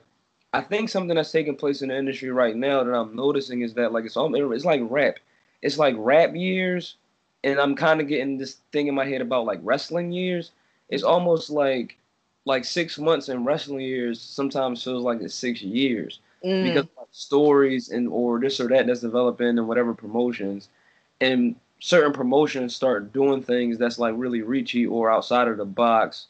I 0.53 0.61
think 0.61 0.89
something 0.89 1.17
that's 1.17 1.33
taking 1.33 1.57
place 1.57 1.81
in 1.81 1.89
the 1.89 1.97
industry 1.97 2.31
right 2.31 2.57
now 2.57 2.83
that 2.83 2.93
I'm 2.93 3.17
noticing 3.17 3.63
is 3.63 3.75
that 3.75 3.93
like 3.93 4.05
it's 4.05 4.17
all 4.17 4.35
it's 4.53 4.65
like 4.65 4.83
rap. 4.85 5.17
It's 5.63 5.79
like 5.79 5.95
rap 5.99 6.35
years, 6.35 6.97
and 7.45 7.59
I'm 7.59 7.75
kind 7.75 8.01
of 8.01 8.09
getting 8.09 8.39
this 8.39 8.57
thing 8.73 8.87
in 8.87 8.95
my 8.95 9.07
head 9.07 9.21
about 9.21 9.45
like 9.45 9.61
wrestling 9.63 10.13
years. 10.13 10.53
It's 10.89 11.05
almost 11.05 11.51
like 11.51 11.97
like 12.45 12.65
six 12.65 12.99
months 12.99 13.29
in 13.29 13.45
wrestling 13.45 13.81
years 13.81 14.21
sometimes 14.21 14.83
feels 14.83 15.03
like 15.03 15.21
it's 15.21 15.35
six 15.35 15.63
years 15.63 16.21
mm. 16.45 16.65
because 16.65 16.87
stories 17.13 17.91
and 17.91 18.09
or 18.09 18.39
this 18.39 18.61
or 18.61 18.69
that 18.69 18.87
that's 18.87 19.01
developing 19.01 19.49
and 19.49 19.67
whatever 19.67 19.93
promotions 19.93 20.69
and 21.21 21.57
certain 21.81 22.13
promotions 22.13 22.75
start 22.75 23.13
doing 23.13 23.43
things 23.43 23.79
that's 23.79 23.99
like 23.99 24.15
really 24.17 24.43
reachy 24.43 24.87
or 24.87 25.11
outside 25.11 25.49
of 25.49 25.57
the 25.57 25.65
box 25.65 26.27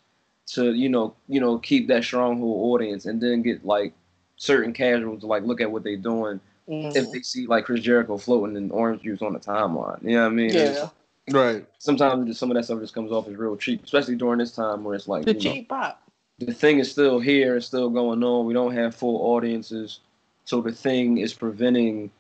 to 0.47 0.73
you 0.73 0.89
know 0.89 1.15
you 1.29 1.41
know 1.41 1.59
keep 1.59 1.87
that 1.87 2.03
stronghold 2.03 2.73
audience 2.73 3.05
and 3.07 3.21
then 3.21 3.43
get 3.43 3.65
like 3.65 3.93
certain 4.37 4.73
casuals 4.73 5.21
to 5.21 5.27
like 5.27 5.43
look 5.45 5.61
at 5.61 5.71
what 5.71 5.85
they're 5.85 5.97
doing 5.97 6.41
mm. 6.69 6.97
if 6.97 7.11
they 7.13 7.21
see 7.21 7.47
like 7.47 7.67
Chris 7.67 7.83
Jericho 7.83 8.17
floating 8.17 8.57
in 8.57 8.71
orange 8.71 9.03
juice 9.03 9.23
on 9.23 9.35
the 9.35 9.39
timeline. 9.39 10.03
You 10.03 10.17
know 10.17 10.23
what 10.23 10.33
I 10.33 10.35
mean? 10.35 10.55
Yeah. 10.55 10.89
It's, 11.27 11.35
Right. 11.35 11.67
Sometimes 11.79 12.39
some 12.39 12.51
of 12.51 12.57
that 12.57 12.65
stuff 12.65 12.81
just 12.81 12.95
comes 12.95 13.13
off 13.13 13.29
as 13.29 13.37
real 13.37 13.57
cheap, 13.57 13.85
especially 13.85 14.17
during 14.17 14.39
this 14.39 14.53
time 14.53 14.85
where 14.85 14.95
it's 14.95 15.09
like 15.09 15.25
the 15.25 15.35
cheap 15.35 15.71
know, 15.71 15.77
pop. 15.77 16.03
The 16.39 16.55
thing 16.55 16.79
is 16.79 16.91
still 16.91 17.21
here, 17.21 17.57
it's 17.57 17.67
still 17.67 17.91
going 17.91 18.23
on. 18.25 18.47
We 18.47 18.55
don't 18.55 18.75
have 18.75 18.95
full 18.95 19.35
audiences, 19.35 20.01
so 20.45 20.61
the 20.61 20.73
thing 20.73 21.19
is 21.19 21.35
preventing 21.35 22.11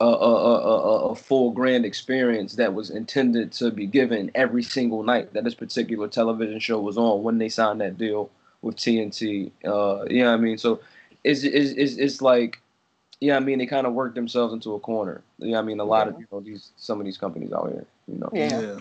a, 0.00 0.04
a, 0.04 0.08
a, 0.08 1.10
a, 1.10 1.14
full 1.14 1.50
grand 1.50 1.84
experience 1.84 2.54
that 2.54 2.72
was 2.72 2.88
intended 2.88 3.52
to 3.52 3.70
be 3.70 3.86
given 3.86 4.30
every 4.34 4.62
single 4.62 5.02
night 5.02 5.34
that 5.34 5.44
this 5.44 5.54
particular 5.54 6.08
television 6.08 6.58
show 6.58 6.80
was 6.80 6.96
on 6.96 7.22
when 7.22 7.36
they 7.36 7.50
signed 7.50 7.82
that 7.82 7.98
deal 7.98 8.30
with 8.62 8.76
TNT. 8.76 9.50
Uh, 9.62 10.04
you 10.08 10.22
know 10.22 10.30
what 10.30 10.38
I 10.38 10.42
mean? 10.42 10.56
So 10.56 10.80
it's, 11.22 11.44
it's, 11.44 11.72
it's, 11.72 11.96
it's 11.96 12.22
like 12.22 12.62
yeah, 13.20 13.36
I 13.36 13.40
mean 13.40 13.58
they 13.58 13.66
kind 13.66 13.86
of 13.86 13.92
worked 13.92 14.14
themselves 14.14 14.52
into 14.52 14.74
a 14.74 14.80
corner. 14.80 15.22
Yeah, 15.38 15.58
I 15.58 15.62
mean 15.62 15.78
a 15.80 15.84
lot 15.84 16.06
yeah. 16.06 16.14
of 16.14 16.20
you 16.20 16.26
know 16.32 16.40
these 16.40 16.72
some 16.76 16.98
of 17.00 17.06
these 17.06 17.18
companies 17.18 17.52
out 17.52 17.70
here, 17.70 17.86
you 18.08 18.18
know. 18.18 18.30
Yeah. 18.32 18.60
yeah. 18.60 18.78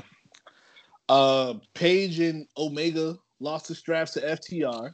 Uh, 1.09 1.55
Page 1.73 2.19
and 2.19 2.47
Omega 2.57 3.17
lost 3.39 3.67
the 3.67 3.75
straps 3.75 4.13
to 4.13 4.21
FTR. 4.21 4.93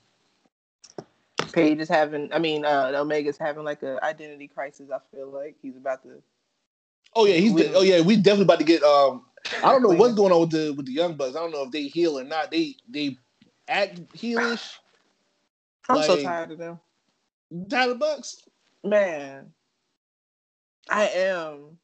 Page 1.51 1.79
is 1.79 1.89
having, 1.89 2.31
I 2.33 2.39
mean, 2.39 2.65
uh, 2.65 2.91
Omega's 2.95 3.37
having 3.37 3.63
like 3.63 3.83
an 3.83 3.99
identity 4.01 4.47
crisis. 4.47 4.89
I 4.93 4.99
feel 5.13 5.29
like 5.29 5.55
he's 5.61 5.75
about 5.75 6.03
to. 6.03 6.21
Oh 7.15 7.25
yeah, 7.25 7.35
he's. 7.35 7.53
De- 7.53 7.73
oh 7.73 7.81
yeah, 7.81 8.01
we 8.01 8.15
definitely 8.15 8.43
about 8.43 8.59
to 8.59 8.65
get. 8.65 8.81
Um, 8.83 9.25
I 9.63 9.71
don't 9.71 9.83
know 9.83 9.89
what's 9.89 10.15
going 10.15 10.31
on 10.31 10.41
with 10.41 10.51
the 10.51 10.71
with 10.71 10.85
the 10.85 10.91
young 10.93 11.15
bucks. 11.15 11.35
I 11.35 11.39
don't 11.39 11.51
know 11.51 11.63
if 11.63 11.71
they 11.71 11.83
heal 11.83 12.17
or 12.17 12.23
not. 12.23 12.49
They 12.49 12.75
they 12.89 13.17
act 13.67 14.01
heelish. 14.13 14.73
I'm 15.87 15.97
like, 15.97 16.05
so 16.05 16.21
tired 16.21 16.51
of 16.51 16.57
them. 16.57 16.79
Tired 17.69 17.91
of 17.91 17.99
bucks. 17.99 18.41
Man, 18.85 19.51
I 20.89 21.07
am. 21.07 21.77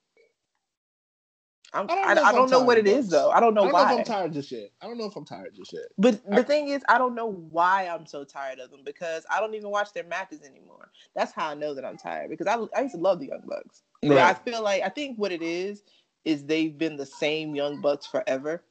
I'm, 1.74 1.90
I 1.90 1.96
don't 1.96 2.16
know, 2.16 2.24
I, 2.24 2.30
I 2.30 2.32
don't 2.34 2.52
know 2.52 2.60
what 2.62 2.78
it 2.78 2.86
is 2.86 3.10
though. 3.10 3.32
I 3.32 3.40
don't 3.40 3.54
know 3.54 3.62
I 3.62 3.66
don't 3.66 3.74
why. 3.74 3.92
Know 3.92 3.98
I'm 4.00 4.04
tired 4.04 4.34
just 4.34 4.52
yet. 4.52 4.72
I 4.82 4.88
don't 4.88 4.98
know 4.98 5.06
if 5.06 5.16
I'm 5.16 5.24
tired 5.24 5.56
just 5.56 5.72
yet. 5.72 5.86
But 5.98 6.22
the 6.30 6.44
thing 6.44 6.68
is, 6.68 6.84
I 6.90 6.98
don't 6.98 7.16
know 7.16 7.32
why 7.50 7.88
I'm 7.88 8.06
so 8.06 8.26
tired 8.26 8.60
of 8.60 8.72
them 8.72 8.82
because 8.86 9.26
I 9.32 9.40
don't 9.40 9.56
even 9.56 9.70
watch 9.70 9.94
their 9.94 10.04
matches 10.04 10.42
anymore. 10.42 10.92
That's 11.16 11.32
how 11.32 11.50
I 11.50 11.54
know 11.54 11.74
that 11.74 11.86
I'm 11.86 11.98
tired 11.98 12.30
because 12.30 12.48
I, 12.48 12.58
I 12.78 12.84
used 12.84 12.96
to 12.96 13.02
love 13.02 13.20
the 13.20 13.28
Young 13.28 13.44
Bucks. 13.48 13.84
Right. 14.04 14.20
I 14.20 14.34
feel 14.34 14.62
like 14.62 14.84
I 14.84 14.90
think 14.90 15.18
what 15.18 15.32
it 15.32 15.42
is 15.42 15.84
is 16.26 16.44
they've 16.44 16.78
been 16.78 16.98
the 16.98 17.06
same 17.06 17.56
Young 17.56 17.80
Bucks 17.80 18.06
forever, 18.06 18.62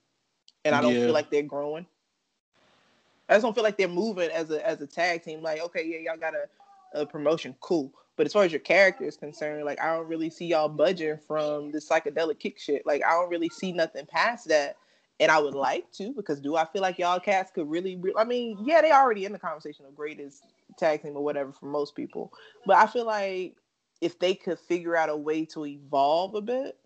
and 0.66 0.74
I 0.74 0.82
don't 0.82 0.94
yeah. 0.94 1.06
feel 1.06 1.14
like 1.14 1.30
they're 1.30 1.42
growing. 1.42 1.86
I 3.30 3.34
just 3.34 3.44
don't 3.44 3.54
feel 3.54 3.64
like 3.64 3.78
they're 3.78 3.88
moving 3.88 4.30
as 4.30 4.50
a 4.50 4.66
as 4.66 4.80
a 4.82 4.86
tag 4.86 5.22
team. 5.22 5.40
Like, 5.40 5.62
okay, 5.62 5.86
yeah, 5.86 6.10
y'all 6.10 6.20
got 6.20 6.34
a, 6.94 7.06
promotion, 7.06 7.54
cool. 7.60 7.92
But 8.16 8.26
as 8.26 8.32
far 8.32 8.44
as 8.44 8.52
your 8.52 8.60
character 8.60 9.04
is 9.04 9.16
concerned, 9.16 9.64
like 9.64 9.80
I 9.80 9.94
don't 9.94 10.06
really 10.06 10.30
see 10.30 10.46
y'all 10.46 10.68
budging 10.68 11.18
from 11.26 11.70
the 11.70 11.78
psychedelic 11.78 12.38
kick 12.38 12.58
shit. 12.58 12.84
Like 12.84 13.02
I 13.04 13.10
don't 13.12 13.30
really 13.30 13.48
see 13.48 13.72
nothing 13.72 14.06
past 14.06 14.48
that. 14.48 14.76
And 15.20 15.30
I 15.30 15.38
would 15.38 15.54
like 15.54 15.90
to 15.92 16.12
because 16.14 16.40
do 16.40 16.56
I 16.56 16.64
feel 16.64 16.80
like 16.80 16.98
y'all 16.98 17.20
cats 17.20 17.50
could 17.54 17.68
really? 17.68 17.96
Re- 17.96 18.14
I 18.16 18.24
mean, 18.24 18.58
yeah, 18.64 18.80
they 18.80 18.90
already 18.90 19.26
in 19.26 19.32
the 19.32 19.38
conversation 19.38 19.84
of 19.84 19.94
greatest 19.94 20.42
tag 20.78 21.02
team 21.02 21.16
or 21.16 21.22
whatever 21.22 21.52
for 21.52 21.66
most 21.66 21.94
people. 21.94 22.32
But 22.66 22.76
I 22.76 22.86
feel 22.86 23.04
like 23.04 23.56
if 24.00 24.18
they 24.18 24.34
could 24.34 24.58
figure 24.58 24.96
out 24.96 25.10
a 25.10 25.16
way 25.16 25.44
to 25.46 25.66
evolve 25.66 26.34
a 26.34 26.40
bit, 26.40 26.78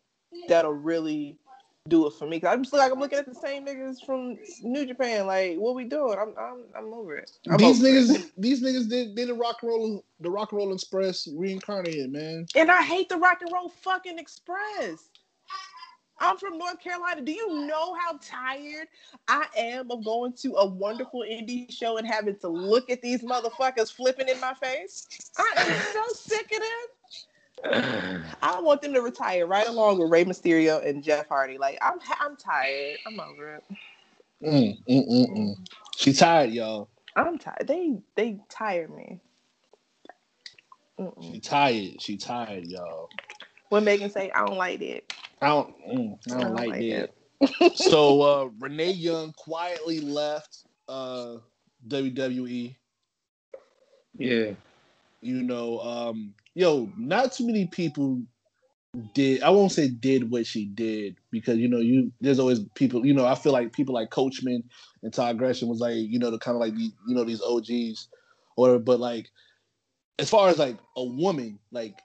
that'll 0.49 0.73
really 0.73 1.39
do 1.87 2.07
it 2.07 2.15
for 2.15 2.27
me. 2.27 2.41
Cause 2.41 2.51
I'm 2.51 2.63
just 2.63 2.73
like 2.73 2.91
I'm 2.91 2.99
looking 2.99 3.19
at 3.19 3.27
the 3.27 3.35
same 3.35 3.67
niggas 3.67 4.05
from 4.07 4.39
New 4.63 4.87
Japan. 4.87 5.27
Like, 5.27 5.57
what 5.57 5.75
we 5.75 5.85
doing? 5.85 6.19
I'm 6.19 6.33
I'm 6.39 6.63
I'm 6.75 6.95
over 6.95 7.17
it. 7.17 7.31
I'm 7.51 7.59
these 7.59 7.85
over 7.85 7.89
niggas, 7.89 8.25
it. 8.25 8.33
these 8.39 8.63
niggas 8.63 8.89
did, 8.89 9.15
did 9.15 9.29
the 9.29 9.35
rock 9.35 9.59
and 9.61 9.69
roll, 9.71 10.05
the 10.21 10.31
rock 10.31 10.53
and 10.53 10.59
roll 10.59 10.73
express 10.73 11.29
reincarnated, 11.37 12.11
man. 12.11 12.47
And 12.55 12.71
I 12.71 12.83
hate 12.83 13.11
the 13.11 13.19
Rock 13.19 13.43
and 13.43 13.53
Roll 13.53 13.69
fucking 13.69 14.19
Express. 14.19 15.11
I'm 16.21 16.39
from 16.39 16.57
North 16.57 16.81
Carolina. 16.81 17.21
Do 17.21 17.33
you 17.33 17.67
know 17.67 17.95
how 17.95 18.19
tired 18.23 18.87
I 19.29 19.47
am 19.57 19.91
of 19.91 20.05
going 20.05 20.33
to 20.35 20.55
a 20.55 20.67
wonderful 20.67 21.23
indie 21.29 21.71
show 21.71 21.99
and 21.99 22.07
having 22.07 22.37
to 22.39 22.49
look 22.49 22.89
at 22.89 23.03
these 23.03 23.23
motherfuckers 23.23 23.93
flipping 23.93 24.29
in 24.29 24.41
my 24.41 24.55
face? 24.55 25.07
I 25.37 25.53
am 25.57 25.83
so 25.93 26.03
sick 26.15 26.47
of 26.47 26.61
them. 26.61 27.04
I 27.65 28.61
want 28.61 28.83
them 28.83 28.93
to 28.95 29.01
retire 29.01 29.47
right 29.47 29.67
along 29.67 29.99
with 29.99 30.11
Rey 30.11 30.25
Mysterio 30.25 30.85
and 30.87 31.03
Jeff 31.03 31.29
Hardy. 31.29 31.59
Like 31.59 31.79
I'm, 31.83 31.99
I'm 32.21 32.37
tired. 32.37 32.99
I'm 33.07 33.19
over 33.21 33.55
it. 33.57 33.65
Mm, 34.43 34.79
mm, 34.89 35.09
mm, 35.09 35.37
mm. 35.37 35.55
She 35.97 36.13
tired, 36.13 36.51
y'all. 36.51 36.89
I'm 37.17 37.39
tired. 37.39 37.67
They, 37.67 37.97
they 38.17 38.39
tire 38.49 38.89
me. 38.89 39.21
Mm-mm. 40.99 41.33
She 41.33 41.41
tired. 41.41 42.03
She 42.03 42.17
tired, 42.17 42.67
y'all. 42.67 43.09
When 43.71 43.85
Megan 43.85 44.11
say? 44.11 44.31
I 44.33 44.45
don't 44.45 44.59
like 44.59 44.81
it. 44.83 45.13
I 45.41 45.49
don't, 45.49 45.75
mm, 45.89 46.19
I 46.27 46.31
don't, 46.31 46.41
I 46.41 46.45
don't 46.45 46.55
like, 46.55 46.69
like 46.71 46.81
that. 46.81 47.11
so 47.75 48.23
uh 48.23 48.49
Renee 48.61 48.93
Young 48.93 49.33
quietly 49.33 50.01
left 50.01 50.65
uh 50.89 51.37
WWE. 51.89 52.75
Yeah. 54.17 54.53
You 55.21 55.43
know, 55.43 55.81
um, 55.81 56.35
yo, 56.55 56.91
not 56.97 57.33
too 57.33 57.47
many 57.47 57.67
people 57.67 58.23
did 59.13 59.43
I 59.43 59.51
won't 59.51 59.73
say 59.73 59.89
did 59.89 60.31
what 60.31 60.47
she 60.47 60.67
did 60.67 61.17
because 61.33 61.59
you 61.59 61.69
know 61.69 61.81
you 61.81 62.13
there's 62.21 62.39
always 62.39 62.61
people 62.75 63.05
you 63.05 63.13
know 63.13 63.27
I 63.27 63.35
feel 63.35 63.53
like 63.53 63.73
people 63.73 63.95
like 63.95 64.11
Coachman 64.11 64.63
and 65.03 65.13
Todd 65.13 65.37
Grisham 65.37 65.67
was 65.67 65.81
like 65.81 65.97
you 65.97 66.19
know 66.19 66.31
the 66.31 66.39
kind 66.39 66.55
of 66.55 66.61
like 66.61 66.75
the, 66.75 66.93
you 67.09 67.15
know 67.15 67.25
these 67.25 67.43
OGs 67.43 68.09
or 68.57 68.79
but 68.79 69.01
like 69.01 69.29
as 70.21 70.31
far 70.31 70.49
as 70.49 70.59
like 70.59 70.79
a 70.97 71.05
woman 71.05 71.59
like 71.73 71.99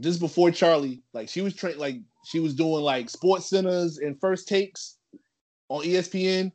just 0.00 0.20
before 0.20 0.50
Charly 0.50 1.00
like 1.14 1.30
she 1.30 1.40
was 1.40 1.54
trained 1.54 1.78
like 1.78 1.96
she 2.26 2.38
was 2.38 2.54
doing 2.54 2.82
like 2.82 3.08
sports 3.08 3.48
centers 3.48 3.96
and 3.96 4.20
first 4.20 4.46
takes 4.46 4.98
on 5.70 5.84
ESPN 5.84 6.52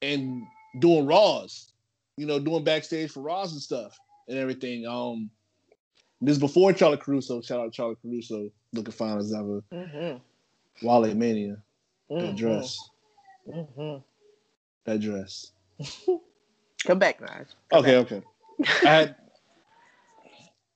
and 0.00 0.42
doing 0.78 1.06
Raws 1.06 1.72
you 2.16 2.26
know 2.26 2.38
doing 2.38 2.62
backstage 2.62 3.10
for 3.10 3.20
Raws 3.20 3.52
and 3.52 3.60
stuff 3.60 3.98
and 4.28 4.38
everything. 4.38 4.86
Um 4.86 5.30
this 6.20 6.32
is 6.36 6.40
before 6.40 6.72
Charly 6.72 6.96
Caruso 6.98 7.40
shout 7.40 7.60
out 7.60 7.72
Charly 7.72 7.96
Caruso 8.02 8.50
looking 8.72 8.92
fine 8.92 9.18
as 9.18 9.32
ever 9.32 9.62
Mm-hmm. 9.72 10.86
Wale 10.86 11.14
Mania 11.14 11.56
that 12.10 12.16
Mhm. 12.16 12.36
dress 12.36 12.78
Mm-hmm. 13.48 13.98
that 14.84 15.00
dress 15.00 15.52
Come 16.86 16.98
back, 16.98 17.20
Naj. 17.20 17.46
Come 17.70 17.84
okay 17.84 17.96
back. 18.02 18.12
okay 18.12 18.22
I 18.86 18.94
had 18.94 19.16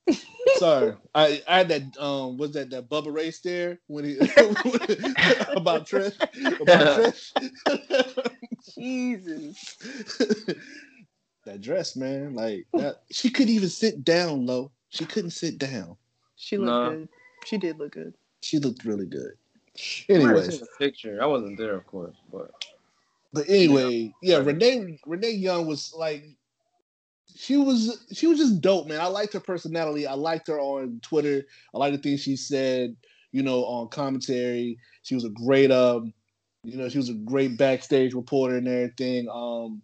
sorry 0.58 0.94
I 1.14 1.42
I 1.48 1.58
had 1.58 1.68
that 1.68 1.96
um 1.98 2.36
was 2.36 2.52
that 2.52 2.70
that 2.70 2.88
Bubba 2.88 3.12
Ray 3.14 3.30
stare 3.30 3.78
when 3.86 4.04
he 4.04 4.18
about 5.56 5.86
Trish 5.86 6.16
about 6.60 6.98
Trish 6.98 7.32
Jesus. 8.74 9.76
that 11.46 11.60
dress 11.60 11.96
man 11.96 12.34
like 12.34 12.66
that 12.74 13.02
she 13.10 13.30
couldn't 13.30 13.54
even 13.54 13.68
sit 13.68 14.04
down 14.04 14.44
low 14.46 14.70
she 14.92 15.04
couldn't 15.04 15.30
sit 15.30 15.58
down 15.58 15.96
She 16.36 16.56
looked 16.56 16.84
No. 16.84 16.90
good. 16.92 17.08
She 17.46 17.58
did 17.58 17.78
look 17.78 17.92
good. 17.92 18.14
she 18.40 18.58
looked 18.58 18.84
really 18.84 19.06
good 19.06 19.32
I 20.10 20.12
might 20.12 20.20
have 20.20 20.26
anyways 20.26 20.46
seen 20.58 20.66
picture. 20.78 21.18
I 21.22 21.26
wasn't 21.26 21.56
there, 21.58 21.74
of 21.74 21.86
course, 21.86 22.14
but 22.30 22.50
But 23.32 23.48
anyway, 23.48 24.12
yeah, 24.22 24.38
Renee 24.38 24.98
Renee 25.06 25.30
Young 25.30 25.66
was 25.66 25.94
like 25.96 26.24
she 27.34 27.56
was 27.56 28.04
she 28.12 28.26
was 28.26 28.38
just 28.38 28.60
dope, 28.60 28.86
man. 28.86 29.00
I 29.00 29.06
liked 29.06 29.32
her 29.32 29.40
personality. 29.40 30.06
I 30.06 30.14
liked 30.14 30.48
her 30.48 30.60
on 30.60 31.00
Twitter. 31.02 31.42
I 31.74 31.78
like 31.78 31.92
the 31.94 31.98
things 31.98 32.20
she 32.20 32.36
said, 32.36 32.94
you 33.32 33.42
know, 33.42 33.64
on 33.64 33.88
commentary. 33.88 34.76
She 35.02 35.14
was 35.14 35.24
a 35.24 35.30
great 35.30 35.70
um, 35.70 36.12
you 36.62 36.76
know, 36.76 36.90
she 36.90 36.98
was 36.98 37.08
a 37.08 37.14
great 37.14 37.56
backstage 37.56 38.12
reporter 38.12 38.56
and 38.58 38.68
everything. 38.68 39.26
Um 39.32 39.80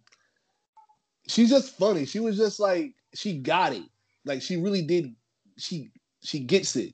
she's 1.27 1.49
just 1.49 1.77
funny. 1.77 2.05
She 2.05 2.19
was 2.19 2.37
just 2.37 2.59
like 2.59 2.93
she 3.15 3.39
got 3.39 3.73
it. 3.73 3.83
Like 4.25 4.41
she 4.41 4.57
really 4.57 4.81
did 4.81 5.15
she 5.57 5.91
she 6.21 6.39
gets 6.41 6.75
it. 6.75 6.93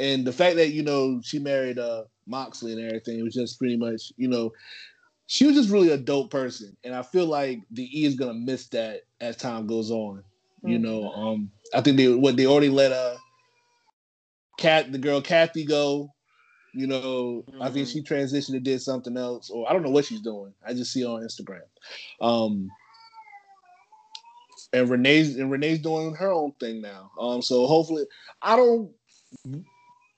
And 0.00 0.26
the 0.26 0.32
fact 0.32 0.56
that, 0.56 0.70
you 0.72 0.82
know, 0.82 1.20
she 1.22 1.38
married 1.38 1.78
uh 1.78 2.04
Moxley 2.26 2.72
and 2.72 2.80
everything, 2.84 3.18
it 3.18 3.22
was 3.22 3.34
just 3.34 3.58
pretty 3.58 3.76
much, 3.76 4.12
you 4.16 4.28
know, 4.28 4.52
she 5.26 5.46
was 5.46 5.56
just 5.56 5.70
really 5.70 5.90
a 5.90 5.96
dope 5.96 6.30
person, 6.30 6.76
and 6.84 6.94
I 6.94 7.02
feel 7.02 7.26
like 7.26 7.60
the 7.70 7.82
E 7.82 8.04
is 8.04 8.14
gonna 8.14 8.34
miss 8.34 8.68
that 8.68 9.02
as 9.20 9.36
time 9.36 9.66
goes 9.66 9.90
on. 9.90 10.22
You 10.64 10.78
know, 10.78 11.10
um, 11.10 11.50
I 11.74 11.80
think 11.80 11.96
they 11.96 12.12
what 12.12 12.36
they 12.36 12.46
already 12.46 12.68
let 12.70 12.92
uh, 12.92 13.16
cat 14.58 14.92
the 14.92 14.98
girl 14.98 15.20
Cathy 15.20 15.64
go. 15.64 16.10
You 16.74 16.86
know, 16.86 17.44
I 17.60 17.70
think 17.70 17.88
Mhm. 17.88 17.92
she 17.92 18.02
transitioned 18.02 18.54
and 18.54 18.64
did 18.64 18.82
something 18.82 19.16
else, 19.16 19.50
or 19.50 19.68
I 19.68 19.72
don't 19.72 19.82
know 19.82 19.90
what 19.90 20.04
she's 20.04 20.20
doing. 20.20 20.54
I 20.64 20.74
just 20.74 20.92
see 20.92 21.02
her 21.02 21.08
on 21.08 21.22
Instagram. 21.22 21.62
Um, 22.20 22.68
and 24.72 24.88
Renee's 24.88 25.36
and 25.36 25.50
Renee's 25.50 25.78
doing 25.78 26.14
her 26.14 26.30
own 26.30 26.52
thing 26.60 26.80
now. 26.80 27.10
Um, 27.20 27.42
so 27.42 27.66
hopefully, 27.66 28.04
I 28.42 28.56
don't 28.56 28.90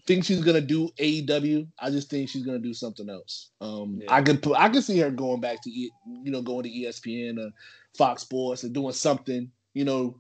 think 0.07 0.25
she's 0.25 0.43
gonna 0.43 0.61
do 0.61 0.89
AEW. 0.99 1.67
I 1.79 1.91
just 1.91 2.09
think 2.09 2.29
she's 2.29 2.45
gonna 2.45 2.59
do 2.59 2.73
something 2.75 3.09
else. 3.11 3.51
Um, 3.61 4.01
Yeah. 4.03 4.15
I 4.15 4.23
could 4.23 4.43
put, 4.43 4.59
I 4.59 4.69
could 4.69 4.83
see 4.85 4.99
her 4.99 5.11
going 5.11 5.41
back 5.41 5.63
to 5.63 5.71
you 5.71 5.91
know 6.07 6.43
going 6.43 6.65
to 6.65 6.71
ESPN 6.71 7.39
or 7.39 7.51
Fox 7.97 8.23
Sports 8.23 8.65
and 8.65 8.73
doing 8.73 8.93
something 8.93 9.51
you 9.75 9.85
know 9.85 10.19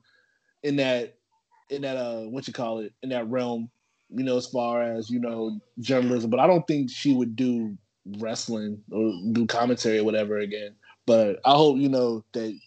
in 0.62 0.76
that 0.76 1.16
in 1.70 1.82
that 1.82 1.96
uh 1.96 2.22
what 2.24 2.46
you 2.46 2.52
call 2.52 2.80
it 2.80 2.92
in 3.02 3.10
that 3.10 3.28
realm. 3.28 3.70
You 4.10 4.24
know, 4.24 4.38
as 4.38 4.46
far 4.46 4.82
as 4.82 5.10
you 5.10 5.20
know 5.20 5.58
journalism, 5.80 6.30
but 6.30 6.40
I 6.40 6.46
don't 6.46 6.66
think 6.66 6.90
she 6.90 7.14
would 7.14 7.36
do 7.36 7.76
wrestling 8.18 8.82
or 8.90 9.12
do 9.32 9.46
commentary 9.46 9.98
or 9.98 10.04
whatever 10.04 10.38
again. 10.38 10.74
But 11.06 11.40
I 11.44 11.52
hope 11.52 11.78
you 11.78 11.88
know 11.90 12.24
that 12.32 12.58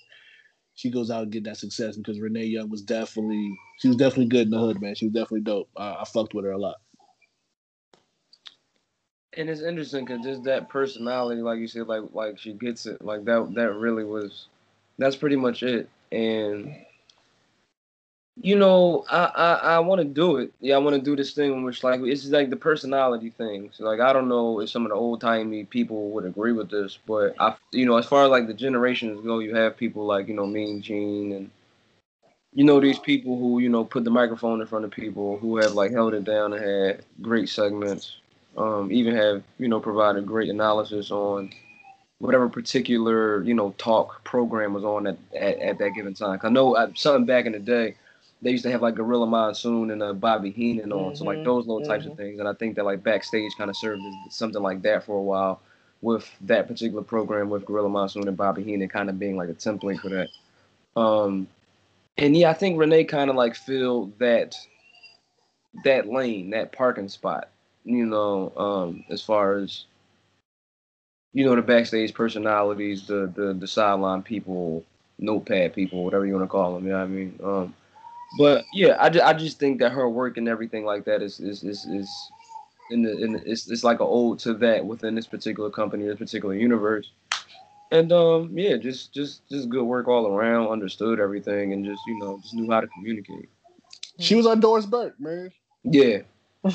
she 0.81 0.89
goes 0.89 1.11
out 1.11 1.23
and 1.23 1.31
get 1.31 1.43
that 1.43 1.57
success 1.57 1.95
because 1.95 2.19
Renee 2.19 2.45
Young 2.45 2.69
was 2.69 2.81
definitely 2.81 3.55
she 3.77 3.87
was 3.87 3.97
definitely 3.97 4.25
good 4.25 4.47
in 4.47 4.49
the 4.49 4.59
hood, 4.59 4.81
man. 4.81 4.95
She 4.95 5.05
was 5.05 5.13
definitely 5.13 5.41
dope. 5.41 5.69
I, 5.77 5.97
I 6.01 6.03
fucked 6.05 6.33
with 6.33 6.45
her 6.45 6.51
a 6.51 6.57
lot. 6.57 6.77
and 9.33 9.49
it's 9.49 9.61
interesting 9.61 10.05
because 10.05 10.23
just 10.25 10.43
that 10.43 10.69
personality, 10.69 11.41
like 11.41 11.59
you 11.59 11.67
said, 11.67 11.87
like 11.87 12.01
like 12.13 12.39
she 12.39 12.53
gets 12.53 12.85
it, 12.85 13.01
like 13.03 13.25
that. 13.25 13.53
That 13.55 13.73
really 13.75 14.03
was. 14.03 14.47
That's 14.97 15.15
pretty 15.15 15.35
much 15.35 15.63
it, 15.63 15.87
and 16.11 16.75
you 18.43 18.55
know, 18.55 19.05
I 19.09 19.25
I, 19.25 19.53
I 19.75 19.79
want 19.79 19.99
to 19.99 20.05
do 20.05 20.37
it. 20.37 20.51
Yeah, 20.59 20.75
I 20.75 20.79
want 20.79 20.95
to 20.95 21.01
do 21.01 21.15
this 21.15 21.33
thing 21.33 21.63
which 21.63 21.83
like 21.83 22.01
it's 22.01 22.25
like 22.27 22.49
the 22.49 22.55
personality 22.55 23.29
thing. 23.29 23.69
So 23.71 23.85
like 23.85 23.99
I 23.99 24.11
don't 24.13 24.27
know 24.27 24.59
if 24.61 24.69
some 24.69 24.85
of 24.85 24.89
the 24.89 24.95
old 24.95 25.21
timey 25.21 25.63
people 25.65 26.09
would 26.11 26.25
agree 26.25 26.51
with 26.51 26.71
this, 26.71 26.97
but 27.05 27.35
I 27.39 27.55
you 27.71 27.85
know 27.85 27.97
as 27.97 28.07
far 28.07 28.23
as 28.23 28.31
like 28.31 28.47
the 28.47 28.53
generations 28.53 29.23
go, 29.23 29.39
you 29.39 29.55
have 29.55 29.77
people 29.77 30.05
like 30.05 30.27
you 30.27 30.33
know 30.33 30.47
Mean 30.47 30.81
Gene 30.81 31.33
and 31.33 31.51
you 32.53 32.63
know 32.63 32.79
these 32.79 32.97
people 32.97 33.37
who 33.37 33.59
you 33.59 33.69
know 33.69 33.85
put 33.85 34.03
the 34.03 34.09
microphone 34.09 34.59
in 34.59 34.67
front 34.67 34.85
of 34.85 34.91
people 34.91 35.37
who 35.37 35.57
have 35.57 35.73
like 35.73 35.91
held 35.91 36.15
it 36.15 36.23
down 36.23 36.53
and 36.53 36.63
had 36.63 37.05
great 37.21 37.47
segments. 37.47 38.17
Um, 38.57 38.91
even 38.91 39.15
have 39.15 39.43
you 39.59 39.67
know 39.67 39.79
provided 39.79 40.25
great 40.25 40.49
analysis 40.49 41.11
on 41.11 41.51
whatever 42.17 42.49
particular 42.49 43.43
you 43.43 43.53
know 43.53 43.73
talk 43.77 44.23
program 44.23 44.73
was 44.73 44.83
on 44.83 45.05
at, 45.05 45.17
at, 45.35 45.59
at 45.59 45.77
that 45.77 45.91
given 45.91 46.15
time. 46.15 46.39
I 46.41 46.49
know 46.49 46.75
uh, 46.75 46.91
something 46.95 47.25
back 47.25 47.45
in 47.45 47.51
the 47.51 47.59
day 47.59 47.95
they 48.41 48.51
used 48.51 48.63
to 48.63 48.71
have 48.71 48.81
like 48.81 48.95
Gorilla 48.95 49.27
Monsoon 49.27 49.91
and 49.91 50.01
uh, 50.01 50.13
Bobby 50.13 50.51
Heenan 50.51 50.91
on, 50.91 51.15
so 51.15 51.25
like 51.25 51.39
Mhm, 51.39 51.43
those 51.43 51.67
little 51.67 51.81
types 51.81 52.05
of 52.05 52.13
things. 52.13 52.39
And 52.39 52.47
I 52.47 52.53
think 52.53 52.75
that 52.75 52.85
like 52.85 53.03
backstage 53.03 53.57
kind 53.57 53.69
of 53.69 53.77
served 53.77 54.05
as 54.05 54.15
something 54.29 54.61
like 54.61 54.81
that 54.83 55.03
for 55.03 55.17
a 55.17 55.21
while 55.21 55.61
with 56.01 56.29
that 56.41 56.67
particular 56.67 57.03
program 57.03 57.49
with 57.49 57.65
Gorilla 57.65 57.89
Monsoon 57.89 58.27
and 58.27 58.37
Bobby 58.37 58.63
Heenan 58.63 58.89
kind 58.89 59.09
of 59.09 59.19
being 59.19 59.37
like 59.37 59.49
a 59.49 59.53
template 59.53 59.99
for 59.99 60.09
that. 60.09 60.31
Um, 60.99 61.47
and 62.17 62.35
yeah, 62.35 62.49
I 62.49 62.53
think 62.53 62.79
Renee 62.79 63.05
kind 63.05 63.29
of 63.29 63.35
like 63.35 63.55
filled 63.55 64.17
that 64.19 64.55
that 65.83 66.07
lane, 66.07 66.49
that 66.51 66.71
parking 66.71 67.09
spot. 67.09 67.49
You 67.83 68.05
know, 68.05 68.51
um, 68.57 69.03
as 69.09 69.21
far 69.21 69.55
as 69.55 69.85
you 71.33 71.45
know, 71.45 71.55
the 71.55 71.61
backstage 71.61 72.13
personalities, 72.13 73.07
the 73.07 73.31
the 73.33 73.53
the 73.53 73.67
sideline 73.67 74.21
people, 74.23 74.83
notepad 75.19 75.73
people, 75.73 76.03
whatever 76.03 76.25
you 76.25 76.33
want 76.33 76.43
to 76.43 76.47
call 76.49 76.75
them. 76.75 76.85
You 76.85 76.91
know 76.91 76.99
what 76.99 77.03
I 77.03 77.07
mean? 77.07 77.39
Um, 77.43 77.73
but 78.33 78.67
yeah, 78.71 78.97
I, 78.99 79.09
ju- 79.09 79.21
I 79.21 79.33
just 79.33 79.59
think 79.59 79.79
that 79.79 79.91
her 79.93 80.09
work 80.09 80.37
and 80.37 80.47
everything 80.47 80.85
like 80.85 81.05
that 81.05 81.21
is 81.21 81.39
is 81.39 81.63
is, 81.63 81.85
is 81.85 82.31
in 82.89 83.03
the 83.03 83.17
in 83.23 83.33
the, 83.33 83.49
it's 83.51 83.69
it's 83.69 83.83
like 83.83 83.99
an 83.99 84.07
ode 84.09 84.39
to 84.39 84.53
that 84.55 84.85
within 84.85 85.15
this 85.15 85.27
particular 85.27 85.69
company, 85.69 86.05
this 86.05 86.17
particular 86.17 86.55
universe. 86.55 87.11
And 87.91 88.11
um, 88.11 88.57
yeah, 88.57 88.77
just 88.77 89.13
just 89.13 89.47
just 89.49 89.69
good 89.69 89.83
work 89.83 90.07
all 90.07 90.27
around. 90.27 90.67
Understood 90.69 91.19
everything, 91.19 91.73
and 91.73 91.85
just 91.85 92.05
you 92.05 92.15
know 92.15 92.39
just 92.41 92.53
knew 92.53 92.71
how 92.71 92.81
to 92.81 92.87
communicate. 92.87 93.49
She 94.19 94.35
was 94.35 94.45
on 94.45 94.59
Doris 94.59 94.85
Burke, 94.85 95.19
man. 95.19 95.51
Yeah. 95.83 96.19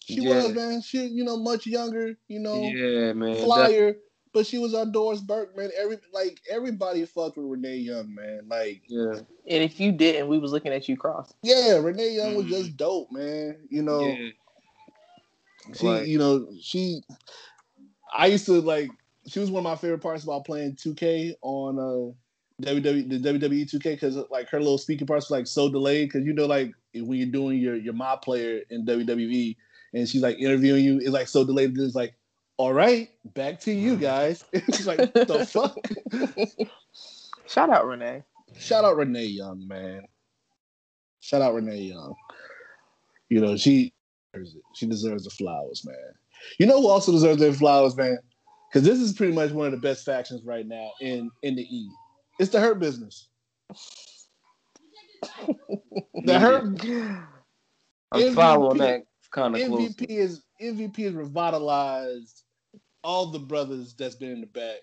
She 0.00 0.20
Yeah. 0.20 0.28
was, 0.42 0.52
man. 0.52 0.82
She, 0.82 1.06
you 1.06 1.24
know, 1.24 1.36
much 1.36 1.66
younger, 1.66 2.14
you 2.28 2.40
know, 2.40 2.76
Yeah, 2.76 3.12
man. 3.12 3.36
Flyer, 3.36 3.96
but 4.32 4.46
she 4.46 4.58
was 4.58 4.74
on 4.74 4.92
Doris 4.92 5.20
Burke, 5.20 5.56
man. 5.56 5.70
Every 5.78 5.98
like 6.12 6.40
everybody 6.50 7.04
fucked 7.04 7.36
with 7.36 7.46
Renee 7.46 7.76
Young, 7.76 8.14
man. 8.14 8.42
Like, 8.48 8.82
yeah. 8.88 9.14
And 9.48 9.62
if 9.62 9.78
you 9.80 9.92
didn't, 9.92 10.28
we 10.28 10.38
was 10.38 10.52
looking 10.52 10.72
at 10.72 10.88
you 10.88 10.96
cross. 10.96 11.32
yeah, 11.42 11.76
Renee 11.78 12.10
Young 12.16 12.34
was 12.34 12.46
Mhm. 12.46 12.50
just 12.50 12.76
dope, 12.76 13.10
man. 13.12 13.56
You 13.70 13.82
know, 13.82 14.00
yeah. 14.06 14.28
she, 15.74 15.86
Like- 15.86 16.06
you 16.06 16.18
know, 16.18 16.48
she. 16.60 17.02
I 18.14 18.26
used 18.26 18.46
to 18.46 18.60
like. 18.60 18.90
She 19.26 19.38
was 19.38 19.50
one 19.50 19.60
of 19.60 19.64
my 19.70 19.76
favorite 19.76 20.00
parts 20.02 20.24
about 20.24 20.44
playing 20.44 20.74
2K 20.76 21.34
on 21.42 21.78
uh 21.78 22.12
WWE 22.64 23.08
the 23.08 23.18
WWE 23.32 23.64
2K 23.70 23.82
because 23.94 24.16
like 24.30 24.48
her 24.48 24.58
little 24.58 24.78
speaking 24.78 25.06
parts 25.06 25.30
were 25.30 25.36
like 25.36 25.46
so 25.46 25.68
delayed 25.68 26.08
because 26.08 26.26
you 26.26 26.32
know 26.32 26.46
like 26.46 26.72
when 26.94 27.18
you're 27.18 27.28
doing 27.28 27.58
your 27.58 27.76
your 27.76 27.94
my 27.94 28.16
player 28.22 28.62
in 28.70 28.84
WWE 28.84 29.56
and 29.94 30.08
she's 30.08 30.22
like 30.22 30.38
interviewing 30.38 30.84
you 30.84 30.98
it's 30.98 31.10
like 31.10 31.28
so 31.28 31.44
delayed 31.44 31.76
it's 31.78 31.94
like 31.94 32.14
all 32.56 32.72
right 32.72 33.10
back 33.34 33.60
to 33.60 33.72
you 33.72 33.96
mm. 33.96 34.00
guys. 34.00 34.44
It's 34.52 34.86
like 34.86 35.12
the 35.12 35.46
fuck? 35.50 35.76
Shout 37.46 37.70
out 37.70 37.86
Renee. 37.86 38.22
shout 38.58 38.84
out 38.84 38.96
Renee 38.96 39.26
Young 39.26 39.66
man. 39.66 40.02
Shout 41.20 41.42
out 41.42 41.54
Renee 41.54 41.82
Young. 41.82 42.14
You 43.28 43.40
know 43.40 43.56
she 43.56 43.92
deserves 44.32 44.54
it. 44.54 44.62
she 44.74 44.86
deserves 44.86 45.24
the 45.24 45.30
flowers 45.30 45.84
man. 45.84 46.12
You 46.58 46.66
know 46.66 46.80
who 46.80 46.88
also 46.88 47.12
deserves 47.12 47.40
their 47.40 47.52
flowers 47.52 47.96
man? 47.96 48.18
Because 48.68 48.86
this 48.86 48.98
is 48.98 49.12
pretty 49.12 49.32
much 49.32 49.50
one 49.50 49.66
of 49.66 49.72
the 49.72 49.78
best 49.78 50.04
factions 50.04 50.44
right 50.44 50.66
now 50.66 50.90
in 51.00 51.30
in 51.42 51.56
the 51.56 51.62
E. 51.62 51.90
It's 52.38 52.50
the 52.50 52.60
Hurt 52.60 52.78
Business. 52.78 53.28
The 56.24 56.38
Hurt 56.38 56.64
I'm 56.64 58.20
MVP 58.20 58.34
following 58.34 58.78
that 58.78 59.02
kind 59.32 59.56
of 59.56 59.60
MVP 59.60 59.98
close. 59.98 60.10
is 60.10 60.42
MVP 60.62 61.04
has 61.04 61.14
revitalized 61.14 62.42
all 63.04 63.26
the 63.26 63.38
brothers 63.38 63.94
that's 63.94 64.14
been 64.14 64.30
in 64.30 64.40
the 64.40 64.46
back. 64.46 64.80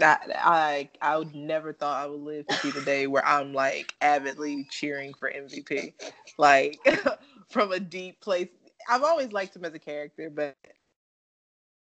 I, 0.00 0.16
I 0.34 0.90
I 1.02 1.18
would 1.18 1.34
never 1.34 1.72
thought 1.72 2.02
I 2.02 2.06
would 2.06 2.20
live 2.20 2.46
to 2.46 2.54
see 2.56 2.70
the 2.70 2.80
day 2.80 3.06
where 3.06 3.24
I'm 3.24 3.52
like 3.52 3.94
avidly 4.00 4.66
cheering 4.70 5.12
for 5.14 5.30
MVP, 5.30 5.92
like 6.38 6.78
from 7.50 7.72
a 7.72 7.80
deep 7.80 8.20
place. 8.20 8.48
I've 8.88 9.02
always 9.02 9.32
liked 9.32 9.54
him 9.54 9.64
as 9.64 9.74
a 9.74 9.78
character, 9.78 10.30
but 10.30 10.56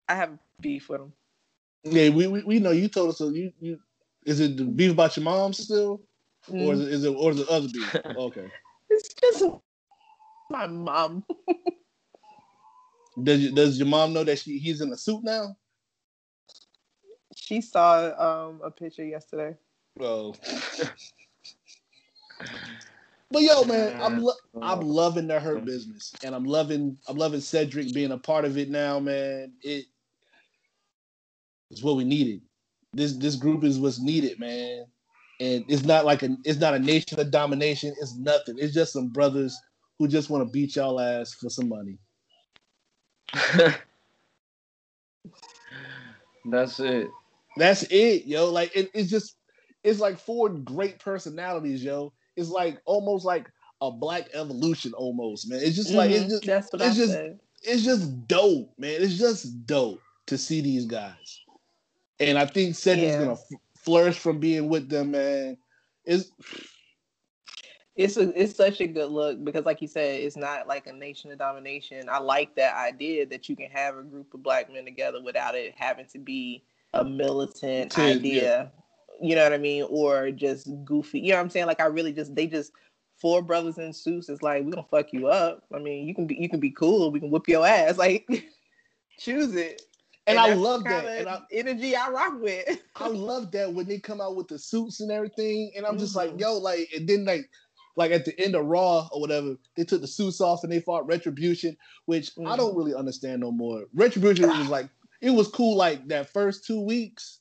I 0.10 0.16
have 0.16 0.38
beef 0.60 0.90
with 0.90 1.02
him. 1.02 1.14
Yeah, 1.86 2.10
we, 2.10 2.28
we, 2.28 2.44
we 2.44 2.60
know 2.60 2.72
you 2.72 2.88
told 2.90 3.10
us. 3.10 3.18
So 3.18 3.30
you 3.30 3.54
you 3.62 3.80
is 4.26 4.40
it 4.42 4.58
the 4.58 4.66
beef 4.66 4.92
about 4.92 5.16
your 5.16 5.24
mom 5.24 5.54
still, 5.54 6.02
or 6.50 6.74
is 6.74 6.82
it, 6.82 6.88
is 6.90 7.04
it 7.06 7.10
or 7.10 7.32
is 7.32 7.40
it 7.40 7.48
other 7.48 7.68
beef? 7.70 7.96
Okay. 8.06 8.48
It's 8.90 9.14
just 9.14 9.46
my 10.50 10.68
mom. 10.68 11.24
Does 13.22 13.52
does 13.52 13.78
your 13.78 13.88
mom 13.88 14.14
know 14.14 14.24
that 14.24 14.40
she 14.40 14.58
he's 14.58 14.82
in 14.82 14.92
a 14.92 14.98
suit 14.98 15.24
now? 15.24 15.56
She 17.36 17.62
saw 17.62 18.48
um 18.48 18.62
a 18.64 18.72
picture 18.72 19.06
yesterday. 19.06 19.56
Well. 19.98 20.36
But 23.32 23.42
yo, 23.42 23.64
man, 23.64 23.96
I'm 24.00 24.20
lo- 24.20 24.34
I'm 24.62 24.82
loving 24.82 25.26
the 25.26 25.40
hurt 25.40 25.66
business, 25.66 26.14
and 26.24 26.36
I'm 26.36 26.44
loving 26.46 26.98
I'm 27.08 27.18
loving 27.18 27.42
Cedric 27.42 27.92
being 27.92 28.12
a 28.12 28.18
part 28.18 28.46
of 28.46 28.60
it 28.60 28.70
now, 28.70 29.00
man. 29.00 29.54
It's 31.72 31.84
what 31.84 31.98
we 31.98 32.04
needed. 32.04 32.42
This 32.94 33.14
this 33.18 33.36
group 33.36 33.64
is 33.64 33.80
what's 33.80 34.00
needed, 34.00 34.40
man. 34.40 34.86
And 35.40 35.66
it's 35.68 35.84
not 35.84 36.06
like 36.06 36.24
a 36.24 36.38
it's 36.46 36.60
not 36.60 36.76
a 36.76 36.80
nation 36.80 37.20
of 37.20 37.32
domination. 37.32 37.94
It's 38.02 38.16
nothing. 38.18 38.56
It's 38.60 38.74
just 38.74 38.94
some 38.94 39.10
brothers 39.10 39.58
who 40.00 40.08
just 40.08 40.30
want 40.30 40.46
to 40.48 40.52
beat 40.52 40.76
y'all 40.76 41.00
ass 41.00 41.34
for 41.34 41.50
some 41.50 41.70
money. 41.70 41.98
That's 46.46 46.80
it. 46.80 47.08
That's 47.58 47.84
it, 47.84 48.26
yo. 48.26 48.50
Like 48.52 48.76
it, 48.76 48.90
it's 48.94 49.10
just 49.10 49.36
it's 49.84 50.00
like 50.00 50.18
four 50.20 50.50
great 50.50 51.00
personalities, 51.00 51.84
yo. 51.84 52.14
It's 52.36 52.50
like 52.50 52.82
almost 52.86 53.26
like 53.26 53.50
a 53.82 53.92
black 53.92 54.30
evolution, 54.34 54.94
almost, 54.94 55.50
man. 55.50 55.60
It's 55.62 55.76
just 55.76 55.92
like 55.92 56.10
Mhm, 56.12 56.16
it's 56.16 56.30
just 56.30 56.46
that's 56.46 56.72
what 56.74 56.82
it's 56.82 56.92
I 56.92 56.96
just- 56.96 57.14
said. 57.14 57.40
it's 57.64 57.84
just 57.84 58.28
dope, 58.28 58.72
man. 58.78 59.02
It's 59.02 59.18
just 59.18 59.66
dope 59.66 60.02
to 60.28 60.38
see 60.38 60.62
these 60.62 60.86
guys, 60.86 61.42
and 62.20 62.38
I 62.38 62.46
think 62.46 62.76
Cedric's 62.76 63.14
Yeah. 63.14 63.20
gonna 63.20 63.34
f- 63.34 63.60
flourish 63.78 64.18
from 64.18 64.40
being 64.40 64.68
with 64.70 64.90
them, 64.90 65.12
man. 65.12 65.58
Is 66.06 66.32
It's 67.96 68.18
a, 68.18 68.30
it's 68.42 68.56
such 68.56 68.82
a 68.82 68.88
good 68.88 69.12
look 69.12 69.44
because, 69.44 69.66
like 69.66 69.82
you 69.82 69.88
said, 69.88 70.20
it's 70.22 70.36
not 70.36 70.68
like 70.68 70.88
a 70.88 70.94
nation 70.94 71.32
of 71.32 71.38
domination. 71.38 72.10
I 72.10 72.18
like 72.20 72.56
that 72.56 72.76
idea 72.76 73.26
that 73.28 73.48
you 73.48 73.56
can 73.56 73.70
have 73.70 73.98
a 73.98 74.04
group 74.04 74.34
of 74.34 74.42
black 74.42 74.72
men 74.74 74.86
together 74.86 75.22
without 75.22 75.54
it 75.54 75.74
having 75.78 76.08
to 76.08 76.18
be 76.18 76.64
a 76.96 77.04
militant 77.04 77.92
To- 77.92 78.02
idea. 78.02 78.72
You 79.22 79.36
know 79.36 79.44
what 79.44 79.54
I 79.54 79.60
mean? 79.60 79.86
Or 79.90 80.32
just 80.32 80.68
goofy. 80.84 81.20
You 81.20 81.30
know 81.30 81.36
what 81.38 81.44
I'm 81.44 81.50
saying? 81.52 81.68
Like 81.68 81.80
I 81.82 81.86
really 81.86 82.12
just 82.14 82.34
they 82.34 82.48
just 82.48 82.72
four 83.22 83.44
brothers 83.44 83.78
in 83.78 83.94
suits. 83.94 84.28
It's 84.28 84.42
like 84.42 84.64
we 84.66 84.72
gonna 84.72 84.88
fuck 84.90 85.14
you 85.14 85.28
up. 85.28 85.64
I 85.74 85.78
mean, 85.78 86.08
you 86.08 86.16
can 86.16 86.26
be 86.26 86.36
you 86.36 86.50
can 86.50 86.60
be 86.60 86.72
cool. 86.72 87.12
We 87.12 87.20
can 87.20 87.30
whip 87.30 87.48
your 87.48 87.66
ass. 87.66 87.98
Like 88.04 88.28
choose 89.20 89.56
it. 89.56 89.84
and, 90.26 90.40
I 90.40 90.54
love 90.54 90.84
that, 90.86 91.06
and 91.06 91.30
I, 91.30 91.42
energy 91.52 91.96
I 91.96 92.10
rock 92.10 92.42
with. 92.42 92.82
I 92.96 93.08
love 93.08 93.52
that 93.52 93.72
when 93.72 93.88
they 93.88 94.00
come 94.00 94.20
out 94.20 94.36
with 94.36 94.48
the 94.48 94.58
suits 94.58 95.00
and 95.02 95.12
everything, 95.12 95.72
and 95.76 95.86
I'm 95.86 95.98
just 96.00 96.16
like, 96.16 96.32
Mhm. 96.32 96.40
yo, 96.40 96.58
like, 96.58 96.90
and 96.96 97.08
then 97.08 97.26
like, 97.26 97.50
like 97.96 98.12
at 98.12 98.26
the 98.26 98.40
end 98.40 98.56
of 98.56 98.66
Raw 98.66 99.08
or 99.12 99.22
whatever, 99.22 99.56
they 99.76 99.84
took 99.84 100.02
the 100.02 100.08
suits 100.08 100.42
off 100.42 100.64
and 100.64 100.72
they 100.72 100.80
fought 100.80 101.06
Retribution, 101.08 101.78
which 102.06 102.32
I 102.38 102.42
Mhm. 102.42 102.58
don't 102.58 102.76
really 102.76 102.96
understand 102.96 103.42
no 103.42 103.52
more. 103.52 103.86
Retribution 103.94 104.48
was 104.48 104.68
like, 104.70 104.90
it 105.22 105.30
was 105.32 105.48
cool 105.48 105.76
like 105.76 106.08
that 106.08 106.30
first 106.30 106.66
two 106.66 106.82
weeks, 106.82 107.40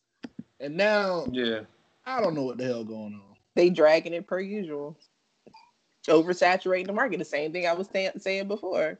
and 0.61 0.76
now 0.76 1.26
Yeah. 1.32 1.61
I 2.05 2.20
don't 2.20 2.34
know 2.34 2.42
what 2.44 2.59
the 2.59 2.64
hell 2.64 2.84
going 2.84 3.14
on. 3.14 3.36
they 3.55 3.70
dragging 3.70 4.12
it 4.14 4.26
per 4.26 4.40
usual. 4.40 4.96
Oversaturating 6.09 6.86
the 6.86 6.92
market. 6.92 7.18
The 7.18 7.24
same 7.24 7.53
thing 7.53 7.66
I 7.66 7.72
was 7.74 7.88
saying 7.88 8.12
saying 8.18 8.48
before. 8.48 8.98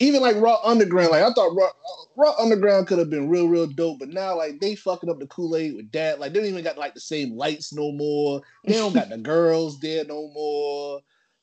Even 0.00 0.22
like 0.22 0.36
Raw 0.36 0.58
Underground, 0.64 1.10
like 1.10 1.22
I 1.22 1.32
thought 1.32 1.54
Raw, 1.54 1.70
Raw 2.16 2.34
Underground 2.38 2.86
could 2.86 2.98
have 2.98 3.10
been 3.10 3.28
real, 3.28 3.48
real 3.48 3.66
dope, 3.66 3.98
but 4.00 4.08
now 4.08 4.36
like 4.36 4.58
they 4.60 4.74
fucking 4.74 5.10
up 5.10 5.18
the 5.20 5.26
Kool 5.26 5.56
Aid 5.56 5.76
with 5.76 5.92
that. 5.92 6.18
Like 6.18 6.32
they 6.32 6.40
don't 6.40 6.48
even 6.48 6.64
got 6.64 6.78
like 6.78 6.94
the 6.94 7.00
same 7.00 7.36
lights 7.36 7.72
no 7.72 7.92
more. 7.92 8.40
They 8.64 8.74
don't 8.74 8.94
got 8.94 9.10
the 9.10 9.18
girls 9.22 9.78
there 9.80 10.04
no 10.06 10.28
more. 10.32 11.00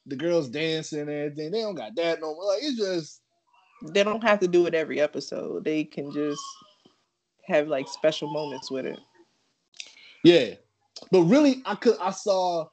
The 0.08 0.16
girls 0.16 0.50
dancing 0.50 1.02
and 1.02 1.10
everything. 1.10 1.52
They 1.52 1.62
don't 1.62 1.76
got 1.76 1.96
that 1.96 2.20
no 2.20 2.34
more. 2.34 2.46
Like 2.54 2.64
it's 2.64 2.78
just 2.78 3.22
They 3.94 4.04
don't 4.04 4.24
have 4.24 4.40
to 4.40 4.48
do 4.48 4.66
it 4.66 4.74
every 4.74 5.00
episode. 5.00 5.64
They 5.64 5.84
can 5.84 6.12
just 6.12 6.42
have 7.46 7.68
like 7.68 7.88
special 7.88 8.32
moments 8.32 8.72
with 8.72 8.86
it. 8.86 9.00
yeah. 10.24 10.56
But 11.12 11.24
really, 11.24 11.62
I 11.66 11.76
could 11.76 11.98
I 12.02 12.12
saw 12.12 12.68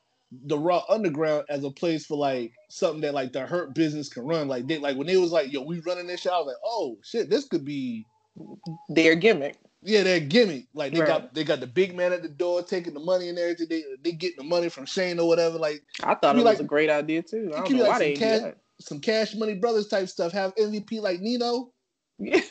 the 0.47 0.59
Raw 0.59 0.82
Underground 0.89 1.45
as 1.49 1.64
a 1.64 1.70
place 1.70 2.07
for 2.07 2.16
like 2.16 2.53
something 2.70 3.01
that 3.03 3.14
like 3.14 3.32
the 3.32 3.41
Hurt 3.47 3.74
Business 3.74 4.09
can 4.09 4.24
run. 4.24 4.49
Like 4.49 4.66
they 4.66 4.78
like 4.78 4.97
when 4.97 5.07
they 5.07 5.16
was 5.16 5.32
like, 5.32 5.53
yo, 5.53 5.62
we 5.62 5.80
running 5.80 6.07
this 6.07 6.20
show. 6.20 6.32
I 6.35 6.39
was 6.39 6.47
like, 6.49 6.57
oh 6.64 6.99
shit, 7.03 7.30
this 7.30 7.45
could 7.47 7.64
be 7.64 8.05
Their 8.89 9.14
gimmick. 9.14 9.57
Yeah, 9.87 10.03
their 10.03 10.20
gimmick. 10.20 10.66
Like 10.74 10.93
they 10.93 11.01
Right. 11.01 11.09
got 11.09 11.35
they 11.35 11.45
got 11.45 11.61
the 11.61 11.66
big 11.66 11.95
man 11.97 12.12
at 12.12 12.22
the 12.22 12.28
door 12.28 12.62
taking 12.62 12.95
the 12.95 13.01
money 13.01 13.28
and 13.28 13.39
everything. 13.39 13.66
They 13.68 13.85
they 14.03 14.12
getting 14.12 14.39
the 14.39 14.45
money 14.45 14.68
from 14.70 14.87
Shane 14.87 15.18
or 15.20 15.28
whatever. 15.28 15.59
Like 15.59 15.82
I 16.03 16.14
thought 16.14 16.35
it 16.37 16.39
was 16.39 16.45
like- 16.45 16.61
a 16.61 16.64
great 16.64 16.91
idea 16.91 17.22
too. 17.22 17.51
I 17.55 17.61
don't 17.61 17.70
know 17.72 17.82
like 17.85 17.89
why 17.89 17.95
some 17.95 17.99
they 18.01 18.14
cash- 18.14 18.41
did 18.41 18.55
some 18.80 19.01
Cash 19.01 19.35
Money 19.37 19.55
Brothers 19.55 19.87
type 19.89 20.09
stuff. 20.09 20.32
Have 20.32 20.55
MVP 20.57 21.01
like 21.01 21.20
Nino. 21.20 21.70
Yeah. 22.18 22.41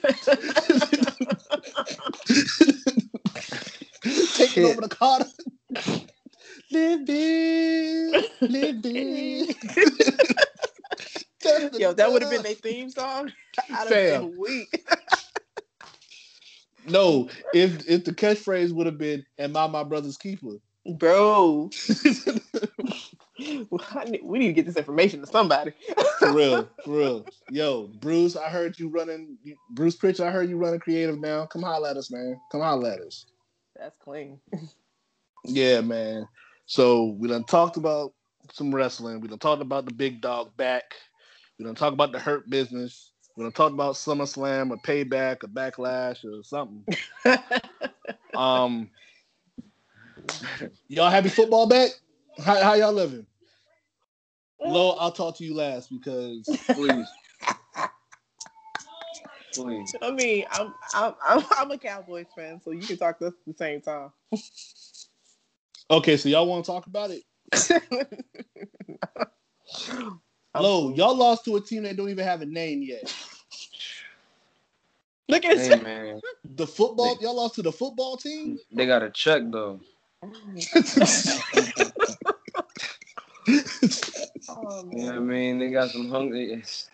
taking 4.03 4.47
Shit. 4.47 4.65
over 4.65 4.81
the 4.81 4.89
Carter. 4.89 5.25
Live 6.73 7.05
big, 7.05 8.25
live 8.41 8.81
big. 8.81 9.55
Yo, 11.79 11.93
that 11.93 12.11
would 12.11 12.21
have 12.21 12.31
been 12.31 12.43
their 12.43 12.55
theme 12.55 12.89
song. 12.89 13.31
I'd 13.69 13.91
have 13.91 14.25
weak. 14.25 14.85
No, 16.87 17.29
if 17.53 17.87
if 17.87 18.03
the 18.03 18.11
catchphrase 18.11 18.73
would 18.73 18.87
have 18.87 18.97
been 18.97 19.25
"Am 19.37 19.55
I 19.55 19.67
my 19.67 19.83
brother's 19.83 20.17
keeper?" 20.17 20.57
Bro, 20.97 21.69
we 23.39 24.39
need 24.39 24.47
to 24.47 24.53
get 24.53 24.65
this 24.65 24.75
information 24.75 25.21
to 25.21 25.27
somebody. 25.27 25.71
For 26.19 26.33
real, 26.33 26.69
for 26.83 26.97
real. 26.97 27.25
Yo, 27.49 27.87
Bruce, 28.01 28.35
I 28.35 28.49
heard 28.49 28.77
you 28.77 28.89
running. 28.89 29.37
Bruce 29.71 29.95
Pritchard, 29.95 30.27
I 30.27 30.31
heard 30.31 30.49
you 30.49 30.57
running 30.57 30.81
creative 30.81 31.19
now. 31.19 31.45
Come 31.45 31.61
holler 31.61 31.89
at 31.89 31.97
us, 31.97 32.11
man. 32.11 32.37
Come 32.51 32.61
holler 32.61 32.91
at 32.91 32.99
us. 32.99 33.25
That's 33.77 33.95
clean. 34.03 34.39
Yeah, 35.45 35.81
man. 35.81 36.27
So 36.73 37.15
we 37.19 37.27
done 37.27 37.43
talked 37.43 37.77
about 37.77 38.13
some 38.51 38.73
wrestling. 38.73 39.21
We 39.21 39.27
done 39.27 39.37
talked 39.37 39.61
about 39.61 39.85
the 39.85 39.93
big 39.93 40.21
dog 40.21 40.57
back. 40.57 40.95
We 41.59 41.65
done 41.65 41.75
talked 41.75 41.93
about 41.93 42.11
the 42.11 42.17
hurt 42.17 42.49
business. 42.49 43.11
We 43.37 43.43
done 43.43 43.51
talked 43.51 43.75
about 43.75 43.93
SummerSlam 43.93 44.71
or 44.71 44.77
Payback 44.77 45.43
or 45.43 45.49
Backlash 45.49 46.25
or 46.25 46.43
something. 46.43 46.83
Um, 48.35 48.89
y'all 50.87 51.11
happy 51.11 51.29
football 51.29 51.67
back? 51.67 51.91
How, 52.43 52.63
how 52.63 52.73
y'all 52.73 52.91
living? 52.91 53.27
Lo, 54.59 54.95
I'll 54.99 55.11
talk 55.11 55.37
to 55.37 55.43
you 55.43 55.53
last 55.53 55.91
because 55.91 56.49
Please. 56.73 57.07
Please. 59.53 59.95
I 60.01 60.09
mean, 60.09 60.45
I'm, 60.51 60.73
I'm 60.95 61.13
I'm 61.23 61.45
I'm 61.51 61.69
a 61.69 61.77
Cowboys 61.77 62.25
fan, 62.35 62.59
so 62.65 62.71
you 62.71 62.81
can 62.81 62.97
talk 62.97 63.19
to 63.19 63.27
us 63.27 63.33
at 63.33 63.45
the 63.45 63.53
same 63.53 63.81
time. 63.81 64.11
okay, 65.89 66.17
so 66.17 66.29
y'all 66.29 66.47
want 66.47 66.65
to 66.65 66.71
talk 66.71 66.87
about 66.87 67.11
it? 67.11 67.23
Lo, 70.59 70.93
y'all 70.93 71.15
lost 71.15 71.45
to 71.45 71.55
a 71.55 71.61
team 71.61 71.83
that 71.83 71.97
don't 71.97 72.09
even 72.09 72.25
have 72.25 72.41
a 72.41 72.45
name 72.45 72.81
yet. 72.83 73.13
Look 75.29 75.45
at 75.45 75.57
Hey 75.57 75.79
man, 75.81 76.19
The 76.43 76.67
football, 76.67 77.17
y'all 77.21 77.35
lost 77.35 77.55
to 77.55 77.61
the 77.61 77.71
football 77.71 78.17
team. 78.17 78.59
they 78.71 78.85
got 78.85 79.01
a 79.03 79.09
check 79.09 79.41
though. 79.51 79.79
Oh, 84.49 84.89
You 84.91 85.05
know 85.05 85.15
I 85.15 85.19
mean? 85.19 85.59
They 85.59 85.69
got 85.69 85.89
some 85.89 86.09
hungry 86.09 86.51
it's- 86.53 86.89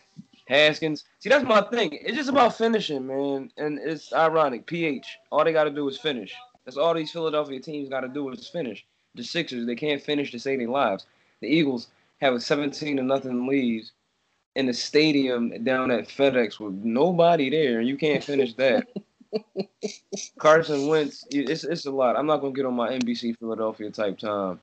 Haskins. 0.47 1.03
See, 1.19 1.29
that's 1.29 1.45
my 1.45 1.61
thing. 1.61 1.91
It's 2.01 2.17
just 2.17 2.29
about 2.29 2.57
finishing, 2.57 3.05
man. 3.05 3.51
And 3.57 3.77
it's 3.77 4.11
ironic. 4.13 4.65
PH. 4.65 5.05
All 5.31 5.43
they 5.43 5.53
got 5.53 5.65
to 5.65 5.69
do 5.69 5.87
is 5.87 5.99
finish. 5.99 6.33
That's 6.65 6.77
all 6.77 6.93
these 6.93 7.11
Philadelphia 7.11 7.59
teams 7.59 7.89
got 7.89 8.01
to 8.01 8.07
do 8.07 8.29
is 8.29 8.47
finish. 8.47 8.85
The 9.15 9.23
Sixers, 9.23 9.65
they 9.65 9.75
can't 9.75 10.01
finish 10.01 10.31
to 10.31 10.39
save 10.39 10.59
their 10.59 10.69
lives. 10.69 11.05
The 11.41 11.47
Eagles 11.47 11.87
have 12.21 12.33
a 12.33 12.39
17 12.39 12.97
to 12.97 13.03
nothing 13.03 13.47
lead 13.47 13.85
in 14.55 14.65
the 14.65 14.73
stadium 14.73 15.63
down 15.63 15.89
at 15.91 16.07
FedEx 16.07 16.59
with 16.59 16.73
nobody 16.73 17.49
there, 17.49 17.79
and 17.79 17.87
you 17.87 17.97
can't 17.97 18.23
finish 18.23 18.53
that. 18.55 18.87
Carson 20.39 20.87
Wentz, 20.87 21.25
it's 21.29 21.63
it's 21.63 21.85
a 21.85 21.91
lot. 21.91 22.17
I'm 22.17 22.25
not 22.25 22.41
gonna 22.41 22.53
get 22.53 22.65
on 22.65 22.73
my 22.73 22.89
NBC 22.89 23.37
Philadelphia 23.37 23.91
type 23.91 24.17
time 24.17 24.59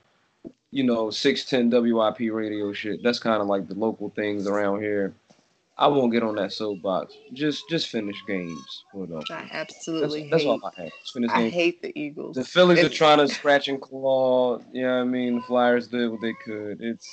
you 0.70 0.82
know, 0.82 1.10
610 1.10 1.70
WIP 1.94 2.32
radio 2.32 2.72
shit. 2.72 3.02
That's 3.02 3.18
kind 3.18 3.40
of 3.40 3.48
like 3.48 3.66
the 3.66 3.74
local 3.74 4.10
things 4.10 4.46
around 4.46 4.82
here. 4.82 5.14
I 5.78 5.86
won't 5.88 6.10
get 6.12 6.22
on 6.22 6.36
that 6.36 6.52
soapbox. 6.52 7.14
Just 7.34 7.68
just 7.68 7.88
finish 7.88 8.16
games. 8.26 8.84
Hold 8.92 9.12
on. 9.12 9.22
I 9.30 9.46
absolutely 9.52 10.28
that's 10.30 10.42
hate. 10.42 10.48
all 10.48 10.60
I 10.76 10.82
have. 10.82 10.92
Finish 11.12 11.30
I 11.30 11.42
games. 11.42 11.54
hate 11.54 11.82
the 11.82 11.98
Eagles. 11.98 12.36
The 12.36 12.44
Phillies 12.44 12.82
are 12.82 12.88
trying 12.88 13.18
to 13.18 13.28
scratch 13.28 13.68
and 13.68 13.80
claw. 13.80 14.58
You 14.72 14.82
know 14.82 15.00
I 15.00 15.04
mean? 15.04 15.36
The 15.36 15.42
Flyers 15.42 15.88
did 15.88 16.10
what 16.10 16.20
they 16.22 16.32
could. 16.44 16.80
It's 16.80 17.08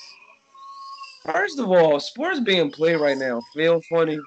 first 1.26 1.60
of 1.60 1.70
all, 1.70 2.00
sports 2.00 2.40
being 2.40 2.72
played 2.72 2.96
right 2.96 3.18
now 3.18 3.42
feel 3.54 3.82
funny, 3.90 4.20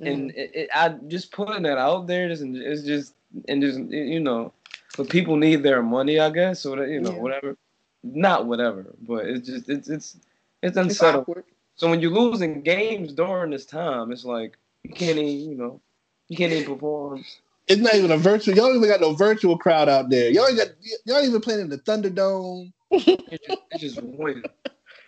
and 0.00 0.30
Mm. 0.30 0.34
it, 0.36 0.50
it, 0.54 0.68
I 0.74 0.90
just 1.08 1.32
putting 1.32 1.62
that 1.64 1.78
out 1.78 2.06
there. 2.06 2.28
Just, 2.28 2.42
it's 2.44 2.82
just 2.82 3.14
and 3.48 3.60
just 3.62 3.78
you 3.80 4.20
know, 4.20 4.52
but 4.96 5.08
people 5.08 5.36
need 5.36 5.62
their 5.64 5.82
money, 5.82 6.20
I 6.20 6.30
guess. 6.30 6.60
So 6.60 6.76
that 6.76 6.88
you 6.88 7.00
know, 7.00 7.12
Yeah. 7.14 7.18
whatever. 7.20 7.56
Not 8.04 8.46
whatever, 8.46 8.86
but 9.06 9.26
it's 9.26 9.46
just 9.48 9.68
it's 9.68 9.88
it's 9.88 10.16
it's 10.62 10.76
It's 10.76 10.76
unsettling. 10.76 11.22
awkward. 11.22 11.44
So 11.82 11.90
when 11.90 12.00
you're 12.00 12.12
losing 12.12 12.62
games 12.62 13.12
during 13.12 13.50
this 13.50 13.66
time, 13.66 14.12
it's 14.12 14.24
like 14.24 14.56
you 14.84 14.94
can't 14.94 15.18
even 15.18 15.50
you 15.50 15.56
know 15.56 15.80
you 16.28 16.36
can't 16.36 16.52
even 16.52 16.72
perform. 16.72 17.24
It's 17.66 17.80
not 17.80 17.94
even 17.96 18.12
a 18.12 18.16
virtual. 18.16 18.54
Y'all 18.54 18.68
don't 18.68 18.76
even 18.76 18.88
got 18.88 19.00
no 19.00 19.14
virtual 19.14 19.58
crowd 19.58 19.88
out 19.88 20.08
there. 20.08 20.30
Y'all 20.30 20.46
ain't 20.46 20.58
got. 20.58 20.68
Y'all 21.06 21.24
even 21.24 21.40
playing 21.40 21.62
in 21.62 21.68
the 21.70 21.78
Thunderdome. 21.78 22.72
It's 22.92 23.04
just, 23.48 23.60
it's 23.72 23.80
just 23.80 24.00
void 24.00 24.48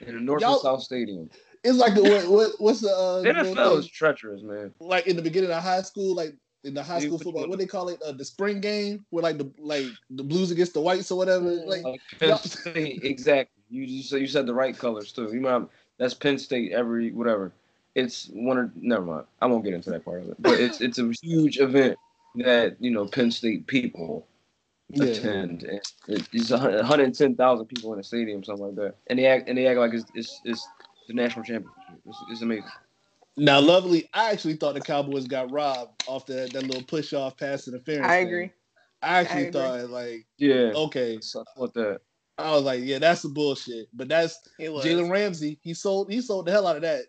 in 0.01 0.16
the 0.16 0.20
North 0.20 0.41
Y'all- 0.41 0.55
and 0.55 0.62
South 0.62 0.83
Stadium. 0.83 1.31
It's 1.62 1.79
like 1.79 1.95
the, 1.95 2.03
what, 2.03 2.27
what 2.29 2.51
what's 2.59 2.81
the 2.81 2.91
uh, 2.91 3.20
The 3.22 3.29
NFL 3.29 3.79
is 3.79 3.87
treacherous, 3.87 4.43
man. 4.43 4.75
like 4.81 5.07
in 5.07 5.14
the 5.14 5.22
beginning 5.22 5.53
of 5.53 5.62
high 5.62 5.83
school, 5.83 6.16
like 6.16 6.35
in 6.64 6.75
the 6.75 6.83
high 6.83 6.99
school 6.99 7.20
football. 7.20 7.49
What 7.49 7.61
they 7.61 7.66
call 7.66 7.89
it? 7.89 8.03
Uh, 8.03 8.11
the 8.11 8.25
spring 8.25 8.61
game, 8.61 9.07
where 9.11 9.22
like 9.22 9.39
the 9.39 9.49
like 9.61 9.87
the 10.11 10.25
Blues 10.25 10.51
against 10.51 10.75
the 10.75 10.81
Whites 10.81 11.12
or 11.12 11.18
whatever. 11.18 11.53
Like 11.53 11.85
Like 11.85 12.01
Penn 12.18 12.31
Y'all- 12.31 12.41
exactly. 12.75 13.62
You 13.70 13.87
just 13.87 14.11
you 14.11 14.27
said 14.27 14.47
the 14.47 14.55
right 14.55 14.77
colors 14.77 15.12
too. 15.12 15.31
You 15.33 15.39
know 15.41 15.70
that's 15.99 16.15
Penn 16.15 16.39
State 16.39 16.73
every 16.73 17.13
whatever. 17.13 17.53
It's 17.95 18.29
one 18.33 18.59
or 18.59 18.73
never 18.75 19.05
mind. 19.05 19.27
I 19.41 19.47
won't 19.47 19.65
get 19.65 19.75
into 19.75 19.91
that 19.91 20.05
part 20.05 20.23
of 20.23 20.29
it. 20.31 20.37
But 20.41 20.61
it's 20.61 20.81
it's 20.81 20.99
a 20.99 21.13
huge 21.23 21.59
event 21.59 21.97
that 22.37 22.77
you 22.81 22.91
know 22.91 23.07
Penn 23.07 23.31
State 23.31 23.67
people 23.67 24.27
Yeah. 24.91 25.05
attend. 25.05 25.63
And 25.63 25.81
It's 26.33 26.51
110,000 26.51 27.67
people 27.67 27.93
in 27.93 27.99
the 27.99 28.05
stadium, 28.05 28.43
something 28.45 28.67
like 28.67 28.75
that. 28.77 28.97
And 29.07 29.19
they 29.19 29.27
act 29.27 29.49
and 29.49 29.57
they 29.57 29.67
act 29.67 29.79
like 29.79 29.95
it's 29.95 30.05
it's, 30.15 30.41
it's 30.45 30.67
the 31.09 31.15
national 31.15 31.45
championship. 31.45 31.75
It's, 32.07 32.19
it's 32.31 32.43
amazing. 32.43 32.65
now, 33.37 33.61
lovely. 33.61 34.09
I 34.13 34.33
actually 34.33 34.55
thought 34.57 34.75
the 34.75 34.81
Cowboys 34.81 35.27
got 35.27 35.53
robbed 35.53 36.03
off 36.09 36.27
that 36.27 36.53
that 36.53 36.65
little 36.65 36.83
push 36.83 37.13
off 37.13 37.37
pass 37.37 37.69
interference. 37.69 38.07
I 38.07 38.19
thing. 38.19 38.27
agree. 38.27 38.51
I 39.03 39.21
actually 39.21 39.35
I 39.37 39.47
agree. 39.49 39.53
thought 39.53 39.91
like 39.91 40.27
Yeah. 40.39 40.73
okay. 40.75 41.19
So 41.21 41.41
I 41.43 41.45
thought 41.59 41.75
that. 41.75 42.01
I 42.39 42.51
was 42.53 42.62
like, 42.62 42.80
yeah, 42.82 42.99
that's 42.99 43.22
the 43.22 43.28
bullshit. 43.28 43.89
But 43.93 44.09
that's 44.09 44.39
It 44.59 44.72
was. 44.72 44.85
Jalen 44.85 45.11
Ramsey. 45.11 45.59
He 45.62 45.74
sold 45.74 46.11
he 46.11 46.20
sold 46.20 46.47
the 46.47 46.53
hell 46.53 46.66
out 46.66 46.76
of 46.76 46.82
that. 46.82 47.05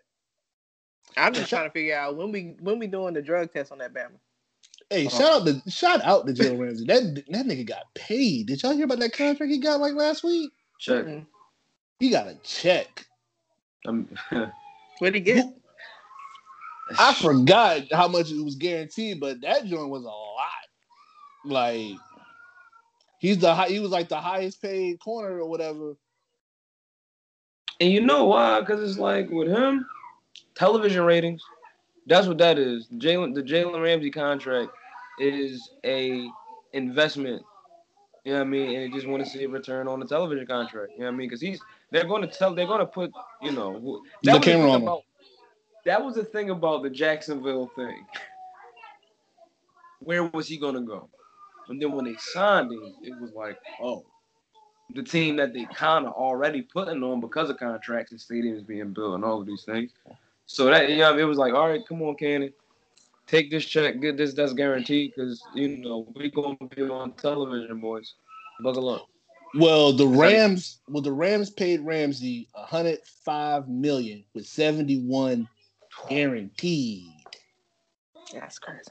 I'm 1.16 1.32
just 1.34 1.48
trying 1.48 1.64
to 1.64 1.70
figure 1.70 1.96
out 1.96 2.16
when 2.16 2.30
we 2.30 2.56
when 2.60 2.78
we 2.78 2.86
doing 2.86 3.14
the 3.14 3.22
drug 3.22 3.52
test 3.52 3.72
on 3.72 3.78
that 3.78 3.94
Bama. 3.94 4.10
Hey, 4.90 5.06
Uh-huh. 5.06 5.18
shout 5.18 5.32
out 5.42 5.46
to 5.46 5.70
shout 5.70 6.00
out 6.04 6.26
to 6.26 6.32
Jalen 6.32 6.60
Ramsey. 6.60 6.84
That 6.86 7.24
that 7.30 7.46
nigga 7.46 7.66
got 7.66 7.92
paid. 7.94 8.46
Did 8.46 8.62
y'all 8.62 8.72
hear 8.72 8.84
about 8.84 9.00
that 9.00 9.12
contract 9.14 9.50
he 9.50 9.58
got 9.58 9.80
like 9.80 9.94
last 9.94 10.22
week? 10.22 10.52
Check. 10.78 11.06
Mm-mm. 11.06 11.26
He 11.98 12.10
got 12.10 12.28
a 12.28 12.36
check. 12.44 13.06
Um, 13.86 14.08
What'd 14.98 15.14
he 15.14 15.20
get? 15.20 15.46
I 16.98 17.14
forgot 17.14 17.82
how 17.92 18.06
much 18.06 18.30
it 18.30 18.42
was 18.44 18.54
guaranteed, 18.54 19.18
but 19.18 19.40
that 19.40 19.64
joint 19.66 19.88
was 19.90 20.04
a 20.04 20.06
lot. 20.06 20.46
Like 21.44 21.96
he's 23.18 23.38
the 23.38 23.54
high, 23.54 23.68
he 23.68 23.80
was 23.80 23.90
like 23.90 24.08
the 24.08 24.20
highest 24.20 24.60
paid 24.62 25.00
corner 25.00 25.38
or 25.38 25.48
whatever. 25.48 25.96
And 27.80 27.90
you 27.90 28.00
know 28.00 28.24
why? 28.24 28.60
Because 28.60 28.88
it's 28.88 28.98
like 28.98 29.30
with 29.30 29.48
him, 29.48 29.86
television 30.54 31.02
ratings. 31.04 31.42
That's 32.06 32.26
what 32.26 32.38
that 32.38 32.58
is. 32.58 32.86
Jalen, 32.96 33.34
the 33.34 33.42
Jalen 33.42 33.82
Ramsey 33.82 34.10
contract 34.10 34.70
is 35.18 35.70
a 35.84 36.28
investment. 36.72 37.42
You 38.24 38.32
know 38.32 38.38
what 38.38 38.46
I 38.46 38.50
mean? 38.50 38.74
And 38.74 38.92
they 38.92 38.96
just 38.96 39.06
want 39.06 39.24
to 39.24 39.30
see 39.30 39.44
a 39.44 39.48
return 39.48 39.88
on 39.88 40.00
the 40.00 40.06
television 40.06 40.46
contract. 40.46 40.92
You 40.92 41.00
know 41.00 41.06
what 41.06 41.14
I 41.14 41.16
mean? 41.16 41.28
Because 41.28 41.40
he's 41.40 41.60
they're 41.90 42.06
going 42.06 42.22
to 42.22 42.28
tell 42.28 42.54
they're 42.54 42.66
going 42.66 42.80
to 42.80 42.86
put 42.86 43.12
you 43.42 43.52
know 43.52 44.02
The 44.22 44.38
camera 44.38 44.72
on 44.72 44.82
about 44.82 45.02
that 45.84 46.04
was 46.04 46.16
the 46.16 46.24
thing 46.24 46.50
about 46.50 46.82
the 46.82 46.90
Jacksonville 46.90 47.70
thing. 47.76 48.04
Where 50.00 50.24
was 50.24 50.48
he 50.48 50.58
going 50.58 50.74
to 50.74 50.80
go? 50.80 51.08
And 51.68 51.80
then 51.80 51.92
when 51.92 52.04
they 52.04 52.16
signed 52.16 52.72
him, 52.72 52.94
it 53.02 53.20
was 53.20 53.32
like, 53.32 53.58
oh, 53.82 54.04
the 54.94 55.02
team 55.02 55.36
that 55.36 55.52
they 55.52 55.64
kind 55.74 56.06
of 56.06 56.12
already 56.12 56.62
putting 56.62 57.02
on 57.02 57.20
because 57.20 57.50
of 57.50 57.58
contracts 57.58 58.12
and 58.12 58.20
stadiums 58.20 58.66
being 58.66 58.92
built 58.92 59.14
and 59.14 59.24
all 59.24 59.40
of 59.40 59.46
these 59.46 59.64
things. 59.64 59.92
So 60.46 60.66
that 60.66 60.88
you 60.88 60.98
know, 60.98 61.18
it 61.18 61.24
was 61.24 61.38
like, 61.38 61.54
all 61.54 61.68
right, 61.68 61.86
come 61.86 62.02
on, 62.02 62.14
Cannon, 62.14 62.52
take 63.26 63.50
this 63.50 63.64
check, 63.64 64.00
get 64.00 64.16
this. 64.16 64.32
That's 64.32 64.52
guaranteed 64.52 65.12
because 65.14 65.42
you 65.54 65.78
know 65.78 66.06
we're 66.14 66.30
gonna 66.30 66.56
be 66.74 66.82
on 66.82 67.12
television, 67.12 67.80
boys. 67.80 68.14
Buckle 68.60 68.88
up. 68.88 69.08
Well, 69.54 69.92
the 69.92 70.06
Rams, 70.06 70.80
well, 70.88 71.02
the 71.02 71.12
Rams 71.12 71.50
paid 71.50 71.80
Ramsey 71.80 72.48
105 72.52 73.68
million 73.68 74.24
with 74.34 74.46
71 74.46 75.48
guaranteed. 76.08 77.08
That's 78.32 78.58
crazy. 78.58 78.90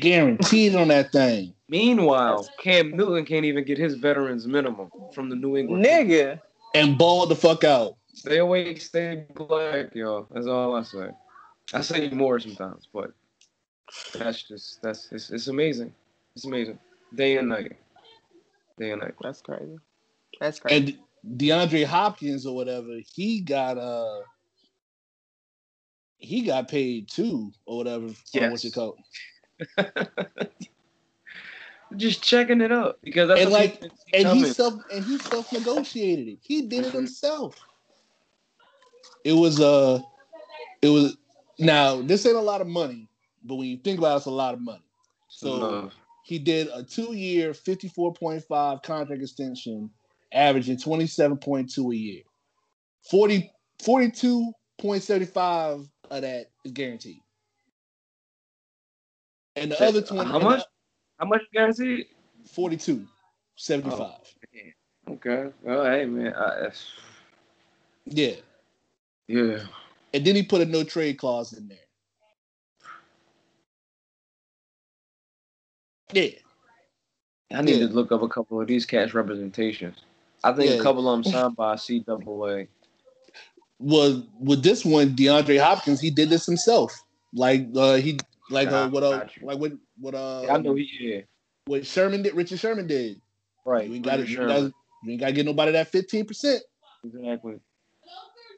Guaranteed 0.00 0.74
on 0.74 0.88
that 0.88 1.12
thing. 1.12 1.54
Meanwhile, 1.68 2.48
Cam 2.60 2.90
Newton 2.96 3.24
can't 3.24 3.44
even 3.44 3.64
get 3.64 3.78
his 3.78 3.94
veterans 3.94 4.46
minimum 4.46 4.90
from 5.12 5.28
the 5.28 5.36
New 5.36 5.56
England. 5.56 5.84
Nigga. 5.84 6.40
And 6.74 6.98
balled 6.98 7.30
the 7.30 7.36
fuck 7.36 7.64
out. 7.64 7.96
Stay 8.12 8.38
awake, 8.38 8.80
stay 8.80 9.24
black, 9.34 9.94
y'all. 9.94 10.26
That's 10.30 10.46
all 10.46 10.74
I 10.76 10.82
say. 10.82 11.08
I 11.72 11.80
say 11.80 12.08
more 12.10 12.38
sometimes, 12.38 12.88
but 12.92 13.12
that's 14.12 14.42
just 14.42 14.82
that's 14.82 15.10
it's, 15.12 15.30
it's 15.30 15.48
amazing. 15.48 15.92
It's 16.36 16.44
amazing. 16.44 16.78
Day 17.14 17.36
and 17.38 17.48
night. 17.48 17.76
Day 18.78 18.90
and 18.90 19.00
night. 19.00 19.14
That's 19.22 19.40
crazy. 19.40 19.76
That's 20.40 20.60
crazy. 20.60 20.98
And 21.24 21.38
DeAndre 21.38 21.84
Hopkins 21.84 22.46
or 22.46 22.54
whatever, 22.54 23.00
he 23.14 23.40
got 23.40 23.78
uh 23.78 24.20
he 26.18 26.42
got 26.42 26.68
paid 26.68 27.08
too 27.08 27.52
or 27.66 27.78
whatever. 27.78 28.08
Yes. 28.32 28.50
What's 28.50 28.64
it 28.64 28.74
called? 28.74 28.98
Just 31.96 32.22
checking 32.22 32.60
it 32.60 32.72
up 32.72 32.98
because 33.02 33.28
that's 33.28 33.42
and 33.42 33.52
like 33.52 33.82
and 34.12 34.26
coming. 34.26 34.44
he 34.44 34.50
self 34.50 34.74
and 34.92 35.04
he 35.04 35.18
self 35.18 35.52
negotiated 35.52 36.28
it. 36.28 36.38
He 36.40 36.62
did 36.62 36.86
it 36.86 36.92
himself. 36.92 37.56
It 39.24 39.32
was 39.32 39.60
uh 39.60 40.00
it 40.82 40.88
was 40.88 41.16
now 41.58 42.02
this 42.02 42.26
ain't 42.26 42.36
a 42.36 42.40
lot 42.40 42.60
of 42.60 42.66
money, 42.66 43.08
but 43.44 43.56
when 43.56 43.68
you 43.68 43.76
think 43.76 43.98
about 43.98 44.14
it, 44.14 44.16
it's 44.18 44.26
a 44.26 44.30
lot 44.30 44.54
of 44.54 44.60
money. 44.60 44.82
So 45.28 45.50
Love. 45.50 45.94
he 46.24 46.38
did 46.38 46.68
a 46.72 46.82
two-year, 46.82 47.52
54.5 47.52 48.82
contract 48.82 49.22
extension, 49.22 49.90
averaging 50.32 50.78
27.2 50.78 51.92
a 51.92 51.96
year. 51.96 52.22
40 53.02 53.50
42.75 53.82 55.88
of 56.10 56.22
that 56.22 56.46
is 56.64 56.72
guaranteed. 56.72 57.20
And 59.56 59.70
the 59.72 59.82
other 59.82 60.02
20 60.02 60.30
how 60.30 60.38
much? 60.38 60.62
How 61.18 61.26
much 61.26 61.42
you 61.52 61.60
guys 61.60 61.78
guaranteed? 61.78 62.06
42, 62.46 63.06
75. 63.56 64.00
Oh, 64.00 65.12
okay. 65.12 65.50
Well, 65.62 65.84
hey 65.84 66.04
man. 66.06 66.34
I, 66.34 66.70
Yeah. 68.06 68.34
Yeah. 69.28 69.60
And 70.12 70.24
then 70.24 70.36
he 70.36 70.42
put 70.42 70.60
a 70.60 70.64
no 70.66 70.84
trade 70.84 71.18
clause 71.18 71.52
in 71.52 71.68
there. 71.68 71.78
Yeah. 76.12 76.30
I 77.52 77.62
need 77.62 77.80
Yeah. 77.80 77.86
to 77.86 77.92
look 77.92 78.12
up 78.12 78.22
a 78.22 78.28
couple 78.28 78.60
of 78.60 78.66
these 78.66 78.84
cats 78.86 79.14
representations. 79.14 79.98
I 80.42 80.52
think 80.52 80.70
Yeah. 80.70 80.76
a 80.76 80.82
couple 80.82 81.08
of 81.08 81.22
them 81.22 81.32
signed 81.32 81.56
by 81.56 81.76
CAA. 81.76 82.68
Was 83.80 84.22
with 84.38 84.62
this 84.62 84.84
one, 84.84 85.16
DeAndre 85.16 85.60
Hopkins, 85.60 86.00
he 86.00 86.10
did 86.10 86.30
this 86.30 86.46
himself. 86.46 86.92
Like 87.32 87.66
uh 87.74 87.94
he 87.94 88.18
like 88.50 88.68
uh, 88.68 88.88
what 88.90 89.02
uh 89.02 89.24
like 89.42 89.58
what 89.58 89.72
what 89.98 90.14
uh 90.14 90.46
I 90.50 90.58
know 90.58 90.74
he 90.74 90.88
yeah. 91.00 91.20
what 91.66 91.86
Sherman 91.86 92.22
did 92.22 92.34
Richard 92.34 92.58
Sherman 92.58 92.86
did. 92.86 93.20
Right. 93.64 93.88
You 93.88 93.96
ain't 93.96 94.04
got 94.04 94.26
you, 94.28 94.36
guys, 94.36 94.72
you 95.04 95.12
ain't 95.12 95.20
gotta 95.20 95.32
get 95.32 95.46
nobody 95.46 95.72
that 95.72 95.88
fifteen 95.88 96.26
percent. 96.26 96.62
Exactly. 97.04 97.56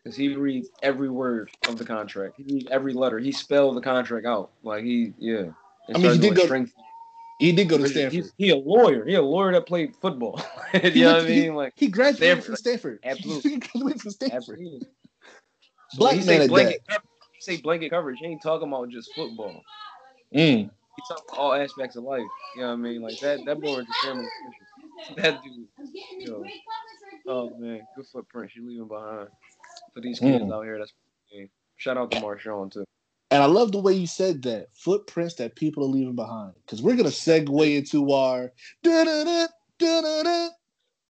Because 0.02 0.16
he 0.16 0.34
reads 0.34 0.68
every 0.82 1.10
word 1.10 1.50
of 1.68 1.78
the 1.78 1.84
contract. 1.84 2.34
He 2.36 2.44
reads 2.54 2.66
every 2.70 2.92
letter. 2.92 3.18
He 3.18 3.32
spelled 3.32 3.76
the 3.76 3.80
contract 3.80 4.24
out. 4.26 4.50
Like 4.62 4.84
he, 4.84 5.12
yeah. 5.18 5.46
I 5.92 5.98
mean, 5.98 6.12
he 6.12 6.18
did 6.18 6.36
go- 6.36 6.44
strength. 6.44 6.72
He 7.38 7.52
did 7.52 7.68
go 7.68 7.76
to 7.76 7.82
He's, 7.84 7.92
Stanford. 7.92 8.30
he 8.38 8.50
a 8.50 8.56
lawyer. 8.56 9.04
He 9.04 9.14
a 9.14 9.22
lawyer 9.22 9.52
that 9.52 9.66
played 9.66 9.94
football. 9.96 10.40
you 10.74 10.90
He 10.90 11.00
know 11.02 11.14
what 11.16 11.24
I 11.24 11.28
mean? 11.28 11.54
Like 11.54 11.72
He 11.76 11.88
graduated 11.88 12.16
Stanford. 12.18 12.44
from 12.46 12.56
Stanford. 12.56 12.98
Absolutely. 13.04 13.50
he 13.50 13.56
graduated 13.58 14.00
from 14.00 14.10
Stanford. 14.12 14.36
absolutely. 14.36 14.80
So 15.90 15.98
Black 15.98 16.24
man 16.24 16.42
at 16.42 16.48
blanket 16.48 16.82
he 16.88 16.96
say 17.40 17.56
blanket 17.58 17.90
coverage. 17.90 18.18
He 18.20 18.26
ain't 18.26 18.42
talking 18.42 18.68
about 18.68 18.88
just 18.90 19.14
football. 19.14 19.62
Mm. 20.34 20.70
He 20.96 21.02
talking 21.08 21.24
about 21.28 21.38
all 21.38 21.52
aspects 21.54 21.96
of 21.96 22.04
life. 22.04 22.22
You 22.56 22.62
know 22.62 22.68
what 22.68 22.74
I 22.74 22.76
mean? 22.76 23.02
Like 23.02 23.18
that. 23.20 23.44
That 23.44 23.60
boy 23.60 23.80
is 23.80 23.86
Sherman. 24.02 24.28
That 25.16 25.40
dude. 25.42 25.68
Yo. 26.26 26.44
Oh 27.28 27.50
man, 27.58 27.80
good 27.94 28.06
footprint 28.12 28.50
she 28.52 28.60
leaving 28.60 28.88
behind 28.88 29.28
for 29.94 30.00
these 30.00 30.18
kids 30.18 30.42
Mm. 30.44 30.52
out 30.52 30.64
here. 30.64 30.78
That's 30.78 30.92
shout 31.76 31.96
out 31.96 32.10
to 32.10 32.20
Marshawn 32.20 32.72
too. 32.72 32.84
And 33.30 33.42
I 33.42 33.46
love 33.46 33.70
the 33.72 33.80
way 33.80 33.92
you 33.92 34.06
said 34.06 34.42
that 34.42 34.68
footprints 34.74 35.34
that 35.36 35.54
people 35.54 35.84
are 35.84 35.88
leaving 35.88 36.16
behind. 36.16 36.54
Because 36.64 36.82
we're 36.82 36.96
gonna 36.96 37.08
segue 37.10 37.76
into 37.76 38.10
our 38.12 38.52
da-da-da, 38.82 39.46
da-da-da. 39.78 40.48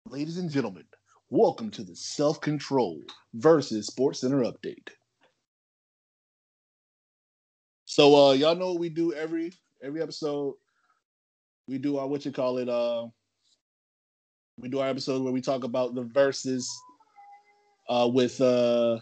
ladies 0.09 0.39
and 0.39 0.51
gentlemen. 0.51 0.85
Welcome 1.29 1.71
to 1.73 1.83
the 1.83 1.97
Self 1.97 2.41
Control 2.41 3.01
versus 3.35 3.87
Sports 3.87 4.21
Center 4.21 4.43
update. 4.43 4.89
So 7.93 8.15
uh 8.17 8.33
y'all 8.33 8.57
know 8.57 8.71
what 8.71 8.81
we 8.81 8.89
do 8.89 9.13
every 9.13 9.53
every 9.83 10.01
episode. 10.01 10.55
We 11.69 11.77
do 11.77 11.99
our 11.99 12.07
what 12.07 12.25
you 12.25 12.33
call 12.33 12.57
it, 12.57 12.67
uh 12.67 13.09
we 14.57 14.71
do 14.71 14.79
our 14.79 14.89
episode 14.89 15.23
where 15.23 15.33
we 15.33 15.43
talk 15.43 15.65
about 15.65 15.95
the 15.95 16.05
verses 16.05 16.67
uh 17.91 18.09
with 18.11 18.41
uh 18.41 18.99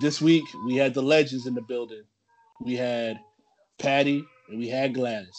this 0.00 0.20
week 0.20 0.42
we 0.66 0.74
had 0.74 0.92
the 0.92 1.00
legends 1.00 1.46
in 1.46 1.54
the 1.54 1.62
building. 1.62 2.02
We 2.60 2.74
had 2.74 3.20
Patty 3.78 4.24
and 4.48 4.58
we 4.58 4.68
had 4.68 4.92
Gladys. 4.92 5.30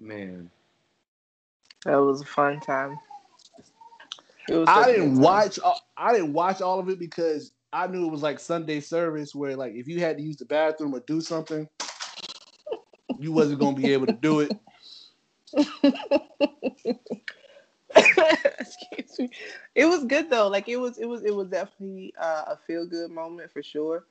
Man, 0.00 0.50
That 1.84 1.96
was 1.96 2.22
a 2.22 2.24
fun 2.24 2.58
time. 2.60 2.98
I 4.66 4.92
didn't 4.92 5.20
watch. 5.20 5.58
uh, 5.62 5.74
I 5.98 6.14
didn't 6.14 6.32
watch 6.32 6.62
all 6.62 6.80
of 6.80 6.88
it 6.88 6.98
because 6.98 7.52
I 7.72 7.86
knew 7.86 8.06
it 8.06 8.10
was 8.10 8.22
like 8.22 8.40
Sunday 8.40 8.80
service 8.80 9.34
where, 9.34 9.56
like, 9.56 9.74
if 9.74 9.86
you 9.88 10.00
had 10.00 10.16
to 10.16 10.22
use 10.22 10.36
the 10.36 10.46
bathroom 10.46 10.94
or 10.94 11.00
do 11.00 11.20
something, 11.20 11.68
you 13.18 13.32
wasn't 13.32 13.60
gonna 13.60 13.76
be 13.76 13.92
able 13.92 14.06
to 14.06 14.12
do 14.12 14.40
it. 14.40 14.52
Excuse 17.96 19.18
me. 19.18 19.30
It 19.74 19.86
was 19.86 20.04
good 20.04 20.30
though. 20.30 20.48
Like 20.48 20.68
it 20.68 20.76
was, 20.76 20.98
it 20.98 21.06
was, 21.06 21.24
it 21.24 21.34
was 21.34 21.48
definitely 21.48 22.14
uh, 22.18 22.44
a 22.48 22.58
feel 22.66 22.86
good 22.86 23.10
moment 23.10 23.52
for 23.52 23.62
sure. 23.62 24.06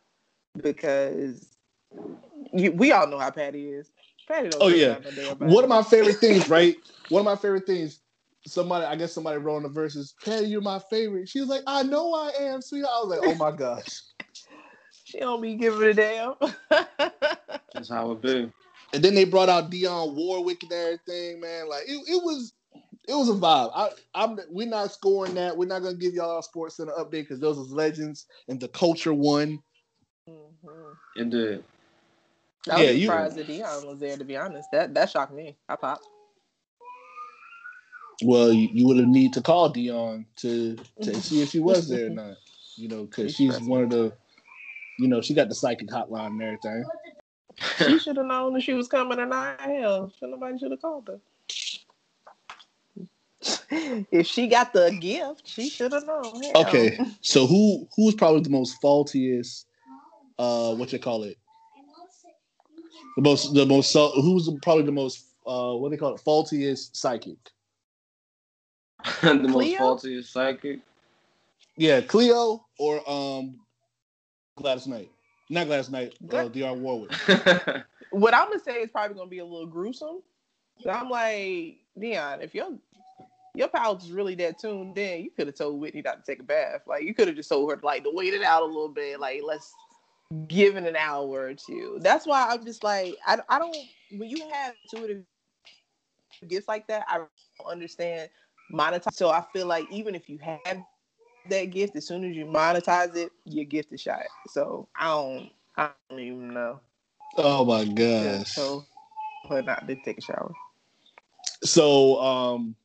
Because 0.62 1.56
you, 2.54 2.72
we 2.72 2.92
all 2.92 3.08
know 3.08 3.20
how 3.20 3.30
Patty 3.30 3.70
is. 3.70 3.92
Patty 4.28 4.50
don't 4.50 4.62
Oh, 4.62 4.68
yeah. 4.68 4.98
no. 5.16 5.48
One 5.48 5.64
of 5.64 5.70
my 5.70 5.84
favorite 5.84 6.18
things, 6.18 6.50
right? 6.50 6.76
One 7.10 7.22
of 7.22 7.26
my 7.26 7.36
favorite 7.36 7.66
things. 7.66 8.00
Somebody, 8.48 8.86
I 8.86 8.96
guess 8.96 9.12
somebody 9.14 9.38
wrote 9.40 9.58
in 9.58 9.64
the 9.64 9.70
verses, 9.70 10.16
Patty, 10.24 10.48
you're 10.48 10.62
my 10.62 10.80
favorite. 10.90 11.28
She 11.30 11.40
was 11.42 11.50
like, 11.50 11.64
I 11.68 11.84
know 11.84 12.14
I 12.14 12.32
am, 12.40 12.62
sweetheart. 12.62 12.94
I 12.96 13.00
was 13.06 13.10
like, 13.20 13.30
oh 13.30 13.36
my 13.36 13.52
gosh. 13.56 14.02
She 15.04 15.20
don't 15.20 15.42
be 15.42 15.56
giving 15.56 15.82
a 15.84 15.94
damn. 15.94 16.34
that's 17.74 17.88
how 17.90 18.12
it 18.12 18.22
be. 18.22 18.52
And 18.92 19.02
then 19.02 19.16
they 19.16 19.24
brought 19.24 19.48
out 19.48 19.72
Dionne 19.72 20.14
Warwick 20.16 20.64
and 20.64 20.72
everything, 20.74 21.40
man. 21.40 21.70
Like 21.70 21.84
it, 21.88 21.94
it 22.10 22.22
was 22.24 22.52
it 23.08 23.14
was 23.14 23.30
a 23.30 23.34
vibe. 23.34 23.72
I 23.74 23.90
I'm 24.14 24.38
we're 24.50 24.68
not 24.68 24.92
scoring 24.92 25.34
that. 25.36 25.56
We're 25.56 25.66
not 25.68 25.80
gonna 25.82 25.96
give 25.96 26.14
y'all 26.14 26.36
our 26.36 26.44
sports 26.44 26.76
center 26.76 26.92
update 27.00 27.12
because 27.12 27.40
those 27.40 27.58
was 27.58 27.72
legends 27.72 28.26
and 28.50 28.60
the 28.60 28.68
culture 28.68 29.14
won. 29.14 29.64
Mhm. 30.30 30.94
It 31.16 31.30
did. 31.30 31.64
I 32.70 32.74
was 32.76 32.84
Yeah, 32.84 32.92
you- 32.92 33.08
surprised 33.08 33.38
that 33.38 33.48
Dionne 33.48 33.88
was 33.88 34.00
there. 34.00 34.18
To 34.18 34.26
be 34.26 34.36
honest, 34.36 34.68
that 34.74 34.94
that 34.94 35.10
shocked 35.10 35.34
me. 35.34 35.56
I 35.70 35.78
popped. 35.78 36.06
Well, 38.24 38.52
you, 38.52 38.70
you 38.72 38.88
would 38.88 38.98
have 38.98 39.08
need 39.08 39.34
to 39.34 39.42
call 39.42 39.72
Dionne 39.72 40.26
to 40.38 40.78
to 41.02 41.22
see 41.22 41.42
if 41.42 41.50
she 41.50 41.60
was 41.60 41.88
there 41.88 42.08
or 42.08 42.10
not. 42.10 42.38
You 42.76 42.88
know, 42.88 43.06
because 43.06 43.36
She's 43.36 43.60
one 43.62 43.84
of 43.84 43.90
the, 43.90 44.14
you 45.00 45.08
know, 45.08 45.22
she 45.22 45.34
got 45.34 45.50
the 45.50 45.56
psychic 45.56 45.90
hotline 45.90 46.28
and 46.28 46.44
everything. 46.44 46.84
She 47.78 47.98
should 47.98 48.18
have 48.18 48.26
known 48.28 48.54
that 48.54 48.62
she 48.62 48.74
was 48.74 48.88
coming 48.88 49.20
or 49.20 49.26
not. 49.26 49.60
Hell, 49.60 50.12
nobody 50.22 50.60
should 50.60 50.72
have 50.72 50.82
called 50.82 51.08
her. 51.08 51.20
if 54.12 54.28
she 54.28 54.48
got 54.48 54.74
the 54.74 54.96
gift, 55.00 55.42
she 55.46 55.70
should 55.70 55.92
have 55.92 56.06
known. 56.06 56.42
Hell. 56.42 56.52
Okay, 56.68 57.00
so 57.22 57.48
who 57.48 57.88
who's 57.96 58.16
probably 58.16 58.42
the 58.42 58.50
most 58.50 58.80
faultiest? 58.82 59.66
Uh, 60.38 60.76
what 60.76 60.94
you 60.94 61.00
call 61.00 61.24
it? 61.24 61.38
The 63.16 63.24
most 63.24 63.54
the 63.54 63.66
most 63.66 63.92
so- 63.92 64.12
who's 64.22 64.50
probably 64.62 64.84
the 64.84 64.92
most 64.92 65.26
uh 65.48 65.74
what 65.74 65.90
do 65.90 65.96
they 65.96 66.00
call 66.00 66.14
it 66.14 66.22
faultiest 66.22 66.96
psychic? 66.96 67.38
the 69.22 69.48
most 69.48 69.78
faulty 69.78 70.18
is 70.18 70.30
psychic. 70.30 70.80
Yeah, 71.76 72.02
Cleo 72.02 72.66
or 72.80 73.10
um 73.10 73.60
Gladys 74.56 74.88
Knight. 74.88 75.12
Not 75.50 75.68
Gladys 75.68 75.90
Knight, 75.90 76.16
uh, 76.32 76.48
Dr. 76.48 76.74
Warwick. 76.74 77.12
What 78.12 78.34
I'm 78.34 78.48
gonna 78.48 78.60
say 78.60 78.76
is 78.76 78.90
probably 78.90 79.16
gonna 79.16 79.30
be 79.30 79.40
a 79.40 79.46
little 79.46 79.68
gruesome. 79.68 80.22
So 80.80 80.90
I'm 80.90 81.10
like, 81.10 81.78
Dionne, 82.00 82.42
if 82.42 82.56
your 82.56 82.70
your 83.54 83.68
pouch 83.68 84.04
is 84.04 84.12
really 84.12 84.36
that 84.36 84.60
tuned 84.60 84.98
in, 84.98 85.24
you 85.24 85.32
could 85.32 85.48
have 85.48 85.56
told 85.56 85.80
Whitney 85.80 86.02
not 86.04 86.24
to 86.24 86.32
take 86.32 86.40
a 86.40 86.44
bath. 86.44 86.82
Like 86.88 87.04
you 87.04 87.14
could 87.14 87.28
have 87.28 87.36
just 87.36 87.50
told 87.50 87.70
her 87.70 87.80
like 87.84 88.04
to 88.04 88.12
wait 88.14 88.34
it 88.34 88.44
out 88.44 88.64
a 88.64 88.66
little 88.66 88.90
bit. 88.90 89.20
Like 89.20 89.42
let's 89.44 89.74
give 90.48 90.76
it 90.76 90.86
an 90.86 90.96
hour 90.96 91.28
or 91.28 91.54
two. 91.54 92.00
That's 92.02 92.26
why 92.26 92.48
I'm 92.50 92.66
just 92.66 92.84
like, 92.84 93.16
I, 93.26 93.40
I 93.50 93.60
don't. 93.60 93.76
When 94.12 94.30
you 94.30 94.48
have 94.52 94.74
intuitive 94.84 95.24
gifts 96.48 96.68
like 96.68 96.88
that, 96.88 97.06
I 97.08 97.18
don't 97.18 97.30
understand 97.70 98.30
monetize. 98.72 99.14
So 99.14 99.30
I 99.30 99.44
feel 99.54 99.68
like 99.68 99.90
even 99.92 100.16
if 100.16 100.30
you 100.30 100.40
have 100.40 100.84
that 101.50 101.66
gift, 101.66 101.96
as 101.96 102.08
soon 102.08 102.24
as 102.30 102.36
you 102.36 102.46
monetize 102.46 103.16
it, 103.16 103.32
your 103.46 103.66
gift 103.66 103.94
is 103.94 104.02
shot. 104.02 104.24
So 104.50 104.88
I 104.96 105.08
don't. 105.08 105.52
I 105.78 105.92
don't 106.10 106.20
even 106.20 106.54
know. 106.54 106.80
Oh 107.38 107.66
my 107.66 107.86
Yeah, 108.16 108.40
gosh. 108.40 108.54
so, 108.56 108.86
but 109.50 109.66
not 109.66 109.88
did 109.88 110.04
take 110.04 110.18
a 110.18 110.22
shower. 110.22 110.54
So 111.64 112.20
um 112.22 112.76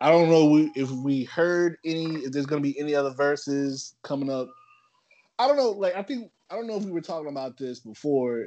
I 0.00 0.10
don't 0.10 0.30
know 0.30 0.68
if 0.74 0.90
we 0.90 1.24
heard 1.24 1.78
any 1.84 2.16
if 2.16 2.32
there's 2.32 2.46
gonna 2.46 2.60
be 2.62 2.78
any 2.78 2.94
other 2.94 3.10
verses 3.10 3.94
coming 4.02 4.30
up. 4.30 4.48
I 5.38 5.46
don't 5.46 5.56
know, 5.56 5.70
like 5.70 5.96
I 5.96 6.02
think 6.02 6.30
I 6.50 6.56
don't 6.56 6.66
know 6.66 6.76
if 6.76 6.84
we 6.84 6.92
were 6.92 7.00
talking 7.00 7.28
about 7.28 7.58
this 7.58 7.80
before 7.80 8.46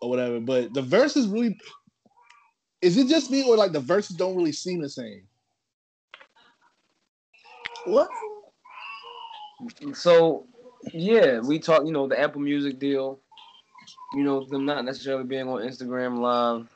or 0.00 0.10
whatever, 0.10 0.40
but 0.40 0.72
the 0.74 0.82
verses 0.82 1.28
really 1.28 1.58
is 2.82 2.96
it 2.96 3.08
just 3.08 3.30
me 3.30 3.42
or 3.42 3.56
like 3.56 3.72
the 3.72 3.80
verses 3.80 4.16
don't 4.16 4.36
really 4.36 4.52
seem 4.52 4.80
the 4.80 4.88
same? 4.88 5.26
What? 7.84 8.08
so 9.92 10.46
yeah, 10.92 11.40
we 11.40 11.58
talk. 11.58 11.84
You 11.84 11.92
know, 11.92 12.06
the 12.06 12.18
Apple 12.18 12.40
Music 12.40 12.78
deal. 12.78 13.20
You 14.14 14.22
know, 14.22 14.44
them 14.44 14.64
not 14.64 14.84
necessarily 14.84 15.24
being 15.24 15.48
on 15.48 15.62
Instagram 15.62 16.18
Live. 16.20 16.68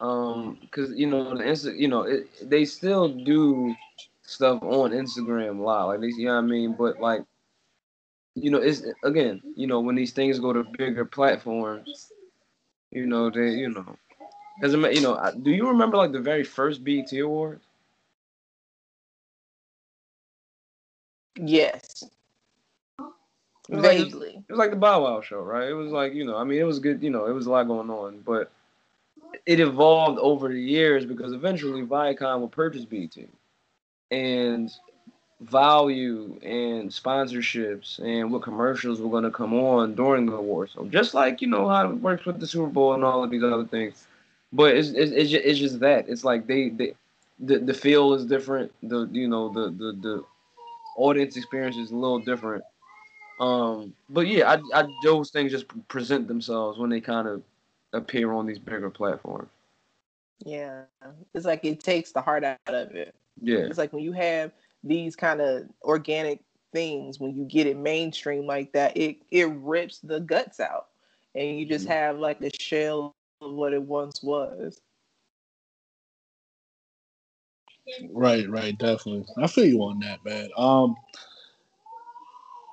Um, 0.00 0.58
because 0.60 0.90
you 0.96 1.06
know 1.06 1.36
the 1.36 1.44
Insta, 1.44 1.78
you 1.78 1.86
know, 1.86 2.02
it, 2.02 2.28
they 2.42 2.64
still 2.64 3.08
do 3.08 3.74
stuff 4.22 4.62
on 4.62 4.90
Instagram 4.90 5.60
Live, 5.60 5.86
like 5.86 6.00
they, 6.00 6.08
you 6.08 6.26
know 6.26 6.34
what 6.34 6.38
I 6.38 6.46
mean. 6.46 6.74
But 6.76 7.00
like, 7.00 7.24
you 8.34 8.50
know, 8.50 8.58
it's 8.58 8.82
again, 9.04 9.40
you 9.54 9.66
know, 9.66 9.80
when 9.80 9.94
these 9.94 10.12
things 10.12 10.40
go 10.40 10.52
to 10.52 10.64
bigger 10.76 11.04
platforms, 11.04 12.12
you 12.90 13.06
know, 13.06 13.30
they, 13.30 13.50
you 13.50 13.70
know, 13.70 13.96
because 14.60 14.74
you 14.74 15.02
know, 15.02 15.32
do 15.42 15.50
you 15.50 15.68
remember 15.68 15.96
like 15.96 16.12
the 16.12 16.20
very 16.20 16.44
first 16.44 16.82
BET 16.82 17.12
Awards? 17.12 17.62
Yes. 21.36 22.04
Was 22.98 23.08
like- 23.68 23.98
Vaguely. 23.98 24.44
it 24.48 24.50
was 24.52 24.58
like 24.58 24.70
the 24.70 24.76
Bow 24.76 25.04
Wow 25.04 25.20
show, 25.20 25.40
right? 25.40 25.68
It 25.68 25.74
was 25.74 25.92
like, 25.92 26.14
you 26.14 26.24
know, 26.24 26.36
I 26.36 26.44
mean, 26.44 26.58
it 26.58 26.64
was 26.64 26.78
good, 26.78 27.02
you 27.02 27.10
know, 27.10 27.26
it 27.26 27.32
was 27.32 27.46
a 27.46 27.50
lot 27.50 27.64
going 27.64 27.90
on, 27.90 28.20
but 28.20 28.50
it 29.46 29.60
evolved 29.60 30.18
over 30.18 30.48
the 30.48 30.60
years 30.60 31.06
because 31.06 31.32
eventually 31.32 31.82
Viacom 31.82 32.40
would 32.40 32.52
purchase 32.52 32.84
BT. 32.84 33.28
And 34.10 34.70
value 35.42 36.38
and 36.42 36.90
sponsorships 36.90 37.98
and 37.98 38.30
what 38.30 38.42
commercials 38.42 39.00
were 39.00 39.10
going 39.10 39.24
to 39.24 39.30
come 39.30 39.54
on 39.54 39.94
during 39.94 40.26
the 40.26 40.40
war. 40.40 40.66
So 40.66 40.84
just 40.86 41.14
like 41.14 41.42
you 41.42 41.48
know 41.48 41.68
how 41.68 41.88
it 41.90 41.94
works 41.94 42.24
with 42.24 42.40
the 42.40 42.46
Super 42.46 42.68
Bowl 42.68 42.94
and 42.94 43.04
all 43.04 43.24
of 43.24 43.30
these 43.30 43.42
other 43.42 43.64
things, 43.64 44.06
but 44.52 44.76
it's 44.76 44.88
it's, 44.90 45.10
it's, 45.12 45.30
just, 45.30 45.44
it's 45.44 45.58
just 45.58 45.80
that 45.80 46.08
it's 46.08 46.24
like 46.24 46.46
they, 46.46 46.68
they 46.68 46.94
the 47.40 47.58
the 47.58 47.74
feel 47.74 48.14
is 48.14 48.24
different. 48.24 48.72
The 48.82 49.08
you 49.12 49.28
know 49.28 49.48
the 49.48 49.70
the 49.70 49.92
the 50.00 50.24
audience 50.96 51.36
experience 51.36 51.76
is 51.76 51.90
a 51.90 51.96
little 51.96 52.18
different. 52.20 52.64
Um, 53.40 53.94
but 54.08 54.26
yeah, 54.26 54.50
I, 54.52 54.80
I 54.80 54.86
those 55.04 55.30
things 55.30 55.52
just 55.52 55.66
present 55.88 56.28
themselves 56.28 56.78
when 56.78 56.90
they 56.90 57.00
kind 57.00 57.28
of 57.28 57.42
appear 57.92 58.32
on 58.32 58.46
these 58.46 58.58
bigger 58.58 58.90
platforms. 58.90 59.48
Yeah, 60.44 60.82
it's 61.34 61.46
like 61.46 61.64
it 61.64 61.80
takes 61.80 62.12
the 62.12 62.20
heart 62.20 62.44
out 62.44 62.58
of 62.66 62.94
it. 62.94 63.14
Yeah, 63.40 63.58
It's 63.58 63.78
like 63.78 63.92
when 63.92 64.02
you 64.02 64.12
have 64.12 64.52
these 64.82 65.16
kind 65.16 65.40
of 65.40 65.64
organic 65.82 66.40
things, 66.72 67.20
when 67.20 67.36
you 67.36 67.44
get 67.44 67.66
it 67.66 67.76
mainstream 67.76 68.46
like 68.46 68.72
that, 68.72 68.96
it 68.96 69.18
it 69.30 69.48
rips 69.50 69.98
the 70.00 70.20
guts 70.20 70.60
out, 70.60 70.88
and 71.34 71.58
you 71.58 71.66
just 71.66 71.86
Mhm. 71.86 71.90
have 71.90 72.18
like 72.18 72.40
a 72.42 72.50
shell 72.60 73.14
of 73.40 73.52
what 73.52 73.72
it 73.72 73.82
once 73.82 74.22
was. 74.22 74.80
Right, 78.12 78.48
right, 78.48 78.76
definitely. 78.78 79.26
I 79.38 79.46
feel 79.46 79.64
you 79.66 79.82
on 79.82 79.98
that, 80.00 80.24
man. 80.24 80.50
Um, 80.56 80.94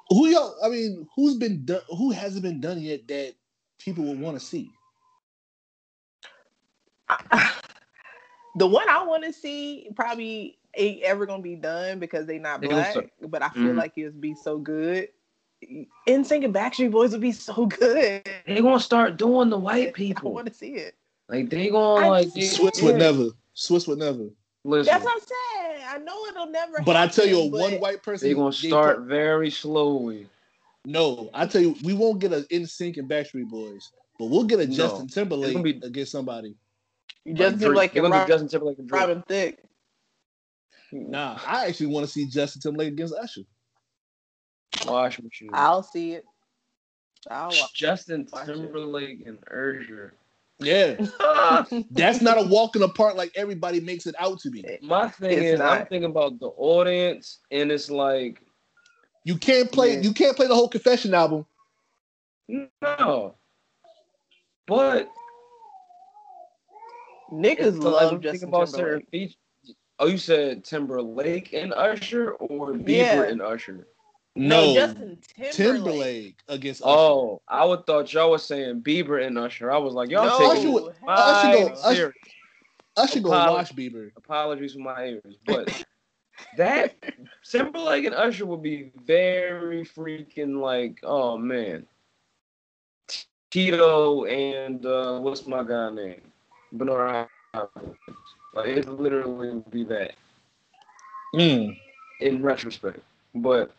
who 0.10 0.28
y'all? 0.28 0.56
I 0.64 0.70
mean, 0.70 1.08
who's 1.16 1.36
been 1.36 1.66
done? 1.66 1.82
Who 1.90 2.12
hasn't 2.12 2.44
been 2.44 2.62
done 2.62 2.80
yet 2.82 3.08
that 3.08 3.34
people 3.80 4.04
would 4.06 4.20
want 4.20 4.40
to 4.40 4.46
see? 4.46 4.70
the 8.56 8.68
one 8.68 8.88
I 8.90 9.04
want 9.04 9.24
to 9.24 9.34
see 9.34 9.90
probably 9.96 10.58
ain't 10.76 11.02
ever 11.04 11.26
gonna 11.26 11.42
be 11.42 11.56
done 11.56 12.00
because 12.00 12.26
they 12.26 12.38
not 12.38 12.62
black, 12.62 12.92
start- 12.92 13.12
but 13.22 13.42
I 13.42 13.50
feel 13.50 13.74
Mhm. 13.74 13.78
like 13.78 13.94
it 13.98 14.06
would 14.06 14.22
be 14.22 14.36
so 14.36 14.58
good. 14.58 15.10
In 15.62 15.88
and 16.08 16.26
Backstreet 16.56 16.92
Boys 16.92 17.12
would 17.12 17.22
be 17.22 17.32
so 17.32 17.66
good. 17.66 18.24
they 18.46 18.62
gonna 18.62 18.80
start 18.80 19.18
doing 19.18 19.50
the 19.50 19.58
white 19.58 19.94
people. 19.94 20.18
I 20.18 20.20
people. 20.20 20.34
want 20.34 20.48
to 20.48 20.54
see 20.54 20.76
it. 20.76 20.96
Like 21.28 21.50
they 21.50 21.70
gonna 21.70 22.06
I 22.06 22.10
like 22.10 22.28
Swizz 22.30 22.80
yeah. 22.80 22.86
would 22.86 22.96
never. 22.98 23.30
Swizz 23.56 23.88
would 23.88 24.00
never. 24.00 24.30
Listen, 24.70 24.94
That's 24.94 25.04
what 25.04 25.16
I'm 25.16 25.28
saying. 25.74 25.86
I 25.90 25.98
know 25.98 26.26
it'll 26.28 26.46
never. 26.48 26.82
But 26.86 26.96
I 26.96 27.08
tell 27.08 27.26
you, 27.26 27.38
happen, 27.44 27.52
one 27.52 27.74
white 27.80 28.04
person. 28.04 28.28
They're 28.28 28.36
gonna 28.36 28.54
start 28.54 28.98
put- 29.00 29.08
very 29.08 29.50
slowly. 29.50 30.28
no, 30.86 31.30
I 31.34 31.48
tell 31.48 31.62
you, 31.62 31.76
we 31.84 31.94
won't 31.94 32.20
get 32.20 32.34
an 32.34 32.44
NSYNC 32.52 32.98
and 32.98 33.10
Backstreet 33.10 33.50
Boys, 33.50 33.92
but 34.20 34.26
we'll 34.26 34.44
get 34.44 34.60
a 34.60 34.68
No. 34.68 34.74
Justin 34.76 35.08
Timberlake 35.08 35.48
It's 35.48 35.54
gonna 35.54 35.64
be- 35.64 35.88
against 35.88 36.12
somebody. 36.12 36.56
Justin 37.26 37.36
Drake. 37.36 37.60
Timberlake 37.60 37.94
They're 37.94 38.04
and 38.06 38.12
gonna 38.12 38.20
Rob, 38.22 38.28
Justin 38.28 38.48
Timberlake 38.48 38.80
and 38.80 38.88
Drake. 38.88 39.02
Robin 39.02 39.22
Thicke. 39.24 39.58
Nah, 40.92 41.40
I 41.46 41.66
actually 41.68 41.88
want 41.88 42.06
to 42.06 42.12
see 42.12 42.26
Justin 42.28 42.62
Timberlake 42.62 42.90
against 42.94 43.14
Usher. 43.16 43.42
Wash 44.86 45.20
machine. 45.22 45.50
I'll 45.54 45.84
see 45.84 46.14
it. 46.14 46.26
I'll 47.30 47.48
watch. 47.50 47.74
Justin 47.74 48.28
watch 48.32 48.48
it. 48.48 48.54
Timberlake 48.54 49.26
and 49.26 49.38
Usher. 49.48 50.14
Yeah, 50.62 50.96
that's 51.92 52.22
not 52.22 52.38
a 52.38 52.48
walk 52.48 52.76
in 52.76 52.82
the 52.82 52.90
park 52.90 53.16
like 53.16 53.32
everybody 53.36 53.80
makes 53.80 54.06
it 54.06 54.16
out 54.20 54.40
to 54.42 54.50
be. 54.50 54.66
My 54.82 55.08
thing 55.08 55.32
It's 55.32 55.54
is, 55.54 55.62
I'm 55.62 55.86
thinking 55.86 56.10
about 56.10 56.40
the 56.40 56.48
audience, 56.48 57.40
and 57.52 57.72
it's 57.72 57.90
like, 57.90 58.42
You 59.24 59.38
can't 59.38 59.72
play. 59.72 59.96
Yeah. 59.96 60.02
You 60.02 60.14
can't 60.14 60.36
play 60.36 60.48
the 60.48 60.56
whole 60.56 60.68
Confession 60.68 61.14
album. 61.14 61.46
no. 62.50 63.36
But 64.68 65.12
Niggas 67.32 67.58
it's 67.60 67.78
like, 67.78 67.94
love 67.94 68.12
thinking 68.12 68.22
Justin 68.24 68.50
about 68.50 68.70
certain 68.70 69.06
Timberlake. 69.06 69.10
features. 69.12 69.38
Oh, 70.00 70.08
you 70.08 70.18
said 70.18 70.64
Timberlake 70.64 71.54
and 71.54 71.74
Usher, 71.74 72.32
or 72.32 72.74
Bieber 72.74 72.86
Yeah. 72.88 73.24
and 73.24 73.42
Usher? 73.42 73.88
No, 74.36 74.74
Justin 74.74 75.18
Timberlake. 75.36 75.54
Timberlake 75.54 76.36
against 76.48 76.82
Usher. 76.82 76.90
Oh, 76.90 77.42
I 77.48 77.66
would 77.66 77.86
thought 77.86 78.14
y'all 78.14 78.32
was 78.32 78.46
saying 78.46 78.82
Bieber 78.82 79.26
and 79.26 79.38
Usher. 79.38 79.72
I 79.72 79.78
was 79.78 79.94
like, 79.94 80.10
y'all 80.10 80.26
No, 80.26 80.38
taking 80.54 80.68
Usher 80.70 80.72
would- 80.72 80.96
my 81.04 81.14
Usher 81.14 81.52
go- 81.70 81.82
Usher- 81.84 82.14
Usher 82.96 83.20
go 83.22 83.30
Apollo- 83.30 83.54
watch 83.58 83.76
Bieber. 83.76 84.12
Apologies 84.16 84.74
for 84.74 84.80
my 84.80 85.06
ears, 85.06 85.36
but 85.46 85.84
that 86.58 86.96
Timberlake 87.44 88.06
and 88.06 88.16
Usher 88.16 88.46
would 88.46 88.62
be 88.64 88.92
very 89.04 89.84
freaking 89.84 90.60
like, 90.62 91.00
oh 91.04 91.38
man, 91.38 91.86
Tito 93.52 94.26
and 94.26 94.86
uh, 94.86 95.20
what's 95.20 95.48
my 95.48 95.64
guy 95.64 95.90
name, 95.90 96.22
Bernard. 96.72 97.28
Hopkins. 97.54 97.96
Like 98.54 98.68
it 98.68 98.88
literally 98.88 99.50
would 99.54 99.72
be 99.72 99.84
that 99.86 100.14
Mm. 101.36 101.78
in 102.22 102.42
retrospect, 102.44 103.00
but. 103.36 103.72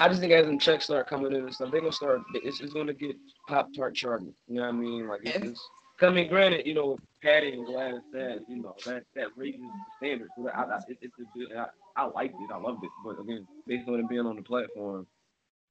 I 0.00 0.08
just 0.08 0.20
think 0.20 0.32
as 0.32 0.46
them 0.46 0.58
checks 0.58 0.84
start 0.84 1.08
coming 1.08 1.32
in 1.32 1.42
and 1.42 1.54
stuff, 1.54 1.70
they're 1.70 1.80
gonna 1.80 1.92
start. 1.92 2.20
It's, 2.34 2.60
it's 2.60 2.72
gonna 2.72 2.94
get 2.94 3.16
Pop 3.48 3.68
Tart 3.74 3.94
charting. 3.94 4.32
You 4.46 4.56
know 4.56 4.62
what 4.62 4.68
I 4.68 4.72
mean? 4.72 5.08
Like 5.08 5.20
it's 5.24 5.34
Yeah. 5.42 5.50
just. 5.50 5.62
I 6.00 6.10
mean, 6.10 6.28
granted, 6.28 6.64
you 6.64 6.74
know, 6.74 6.96
Patty 7.22 7.52
and 7.54 7.66
Gladys 7.66 8.02
said, 8.12 8.42
you 8.48 8.62
know, 8.62 8.74
that 8.86 9.02
that 9.16 9.28
raises 9.36 9.60
the 9.60 9.68
standard. 10.06 10.28
So 10.36 10.48
I, 10.48 10.62
I, 10.62 10.78
it, 10.88 10.98
it's 11.00 11.14
a 11.18 11.38
good. 11.38 11.56
I, 11.56 11.66
I 11.96 12.04
liked 12.04 12.36
it. 12.40 12.50
I 12.52 12.56
loved 12.58 12.84
it. 12.84 12.90
But 13.04 13.18
again, 13.20 13.46
based 13.66 13.88
on 13.88 13.98
it 13.98 14.08
being 14.08 14.24
on 14.26 14.36
the 14.36 14.42
platform, 14.42 15.06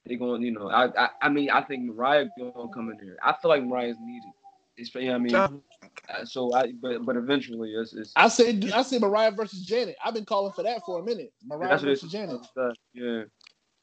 they're 0.05 0.17
going. 0.17 0.41
You 0.41 0.51
know, 0.51 0.69
I, 0.69 0.87
I, 1.05 1.09
I 1.21 1.29
mean, 1.29 1.49
I 1.49 1.61
think 1.61 1.85
Mariah 1.85 2.25
gonna 2.37 2.67
come 2.73 2.89
in 2.91 2.99
here. 2.99 3.17
I 3.23 3.33
feel 3.41 3.49
like 3.49 3.63
Mariah's 3.63 3.97
needed. 4.01 4.31
It's, 4.75 4.93
you 4.93 5.05
know 5.05 5.11
what 5.13 5.15
I 5.15 5.19
mean? 5.19 5.61
Uh, 6.09 6.25
so 6.25 6.53
I, 6.53 6.71
but 6.81 7.05
but 7.05 7.15
eventually, 7.15 7.71
it's, 7.71 7.93
it's 7.93 8.11
I 8.15 8.27
say 8.27 8.59
I 8.73 8.81
say 8.81 8.99
Mariah 8.99 9.31
versus 9.31 9.65
Janet. 9.65 9.95
I've 10.03 10.13
been 10.13 10.25
calling 10.25 10.53
for 10.53 10.63
that 10.63 10.81
for 10.85 10.99
a 10.99 11.03
minute. 11.03 11.31
Mariah 11.45 11.69
that's 11.69 11.83
what 11.83 11.91
it's 11.91 12.01
versus 12.01 12.11
Janet. 12.11 12.41
uh, 12.57 12.71
Yeah, 12.93 13.23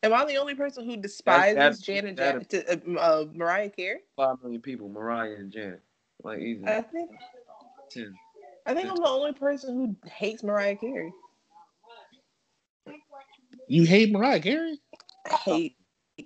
Am 0.04 0.12
I 0.12 0.24
the 0.26 0.36
only 0.36 0.54
person 0.54 0.84
who 0.84 0.96
despises 0.96 1.54
that's- 1.54 1.80
Janet 1.80 2.16
that- 2.16 2.48
Jackson, 2.50 2.96
uh, 2.96 3.00
uh, 3.00 3.26
Mariah 3.32 3.70
Carey? 3.70 4.00
five 4.16 4.36
million 4.42 4.60
people, 4.60 4.88
Mariah 4.88 5.36
and 5.36 5.50
Janet, 5.50 5.82
like 6.22 6.40
easy 6.40 6.64
I 6.66 6.82
think 6.82 7.10
ten. 7.90 8.14
I 8.66 8.74
think 8.74 8.88
I'm 8.90 8.96
the 8.96 9.08
only 9.08 9.32
person 9.32 9.74
who 9.74 10.08
hates 10.10 10.42
Mariah 10.42 10.76
Carey. 10.76 11.12
You 13.66 13.84
hate 13.84 14.12
Mariah 14.12 14.40
Carey? 14.40 14.80
I 15.30 15.34
hate 15.34 15.76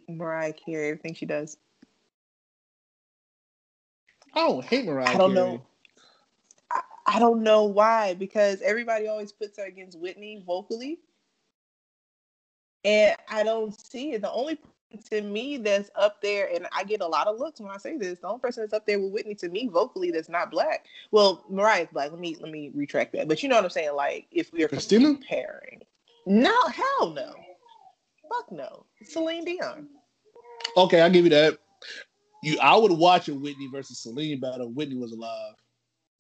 Mariah 0.08 0.52
Carey. 0.52 0.88
Everything 0.88 1.14
she 1.14 1.26
does. 1.26 1.56
I 4.34 4.40
don't 4.48 4.64
hate 4.64 4.84
Mariah. 4.86 5.06
I 5.08 5.16
don't 5.16 5.34
Carey. 5.34 5.46
know. 5.46 5.62
I, 6.70 6.80
I 7.06 7.18
don't 7.18 7.42
know 7.42 7.64
why 7.64 8.14
because 8.14 8.60
everybody 8.62 9.08
always 9.08 9.32
puts 9.32 9.58
her 9.58 9.64
against 9.64 9.98
Whitney 9.98 10.42
vocally, 10.46 10.98
and 12.84 13.16
I 13.28 13.42
don't 13.42 13.78
see 13.90 14.12
it. 14.12 14.22
The 14.22 14.30
only 14.30 14.56
person 14.56 14.72
to 15.10 15.22
me 15.22 15.58
that's 15.58 15.90
up 15.94 16.20
there, 16.22 16.48
and 16.54 16.66
I 16.72 16.84
get 16.84 17.00
a 17.00 17.06
lot 17.06 17.26
of 17.26 17.38
looks 17.38 17.60
when 17.60 17.70
I 17.70 17.76
say 17.76 17.96
this. 17.96 18.20
The 18.20 18.28
only 18.28 18.40
person 18.40 18.62
that's 18.62 18.72
up 18.72 18.86
there 18.86 18.98
with 18.98 19.12
Whitney 19.12 19.34
to 19.36 19.48
me 19.48 19.68
vocally 19.68 20.10
that's 20.10 20.28
not 20.28 20.50
black. 20.50 20.86
Well, 21.10 21.44
Mariah's 21.48 21.88
black. 21.92 22.10
Let 22.10 22.20
me 22.20 22.36
let 22.40 22.50
me 22.50 22.70
retract 22.74 23.12
that. 23.12 23.28
But 23.28 23.42
you 23.42 23.48
know 23.48 23.56
what 23.56 23.64
I'm 23.64 23.70
saying? 23.70 23.94
Like 23.94 24.26
if 24.30 24.52
we 24.52 24.64
are 24.64 24.68
Christina? 24.68 25.14
comparing, 25.14 25.82
no, 26.26 26.56
hell 26.68 27.10
no, 27.10 27.34
fuck 28.28 28.50
no, 28.50 28.86
Celine 29.04 29.44
Dion. 29.44 29.88
Okay, 30.76 31.00
I'll 31.00 31.10
give 31.10 31.24
you 31.24 31.30
that. 31.30 31.58
You, 32.42 32.58
I 32.62 32.76
would 32.76 32.92
watch 32.92 33.28
a 33.28 33.34
Whitney 33.34 33.68
versus 33.72 33.98
Celine 33.98 34.40
battle. 34.40 34.70
Whitney 34.70 34.96
was 34.96 35.12
alive. 35.12 35.54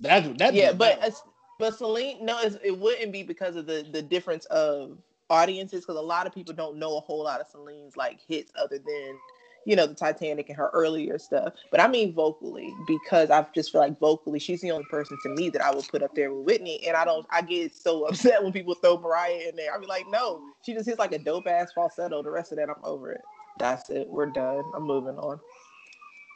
That 0.00 0.38
that 0.38 0.54
yeah, 0.54 0.72
but 0.72 1.02
uh, 1.02 1.10
but 1.58 1.76
Celine, 1.76 2.24
no, 2.24 2.38
it's, 2.40 2.56
it 2.62 2.76
wouldn't 2.76 3.12
be 3.12 3.22
because 3.22 3.56
of 3.56 3.66
the 3.66 3.86
the 3.90 4.02
difference 4.02 4.44
of 4.46 4.98
audiences. 5.30 5.80
Because 5.80 5.96
a 5.96 6.02
lot 6.02 6.26
of 6.26 6.34
people 6.34 6.54
don't 6.54 6.78
know 6.78 6.96
a 6.96 7.00
whole 7.00 7.24
lot 7.24 7.40
of 7.40 7.46
Celine's 7.48 7.96
like 7.96 8.20
hits 8.26 8.52
other 8.60 8.78
than 8.78 9.18
you 9.64 9.76
know 9.76 9.86
the 9.86 9.94
Titanic 9.94 10.48
and 10.48 10.56
her 10.56 10.70
earlier 10.72 11.18
stuff. 11.18 11.52
But 11.70 11.80
I 11.80 11.88
mean 11.88 12.14
vocally 12.14 12.72
because 12.86 13.30
I 13.30 13.46
just 13.54 13.72
feel 13.72 13.80
like 13.80 13.98
vocally 13.98 14.38
she's 14.38 14.60
the 14.60 14.70
only 14.70 14.86
person 14.90 15.18
to 15.24 15.28
me 15.30 15.50
that 15.50 15.62
I 15.62 15.74
would 15.74 15.86
put 15.88 16.02
up 16.02 16.14
there 16.14 16.32
with 16.32 16.46
Whitney. 16.46 16.86
And 16.86 16.96
I 16.96 17.04
don't, 17.04 17.26
I 17.30 17.42
get 17.42 17.74
so 17.74 18.04
upset 18.08 18.42
when 18.42 18.52
people 18.52 18.74
throw 18.74 18.98
Mariah 18.98 19.48
in 19.48 19.56
there. 19.56 19.74
I'd 19.74 19.80
be 19.80 19.86
like, 19.86 20.06
no, 20.08 20.40
she 20.64 20.72
just 20.74 20.86
hits 20.86 20.98
like 20.98 21.12
a 21.12 21.18
dope 21.18 21.46
ass 21.46 21.72
falsetto. 21.74 22.22
The 22.22 22.30
rest 22.30 22.52
of 22.52 22.58
that, 22.58 22.68
I'm 22.70 22.82
over 22.84 23.12
it. 23.12 23.20
That's 23.58 23.90
it. 23.90 24.08
We're 24.08 24.26
done. 24.26 24.62
I'm 24.74 24.84
moving 24.84 25.18
on. 25.18 25.40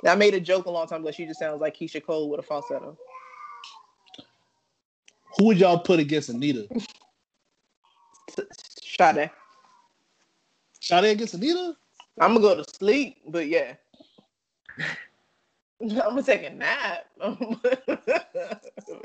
I 0.07 0.17
made 0.17 0.35
a 0.35 0.41
joke 0.41 0.67
a 0.67 0.71
long 0.71 0.87
time 0.89 1.03
ago. 1.03 1.13
She 1.13 1.27
just 1.27 1.39
sounds 1.39 1.61
like 1.61 1.77
Keyshia 1.77 2.05
Cole 2.05 2.29
with 2.29 2.41
a 2.41 2.43
falsetto. 2.43 2.99
who 5.39 5.45
would 5.47 5.59
y'all 5.59 5.79
put 5.79 6.01
against 6.01 6.29
Anita? 6.29 6.67
Sade. 9.03 9.31
Sade 10.81 11.05
against 11.05 11.35
Anita? 11.35 11.75
I'm 12.21 12.35
gonna 12.35 12.41
go 12.41 12.63
to 12.63 12.65
sleep, 12.75 13.19
but 13.27 13.49
yeah. 13.49 13.75
I'm 15.81 15.89
gonna 15.89 16.23
take 16.23 16.45
a 16.45 16.51
nap. 16.51 17.07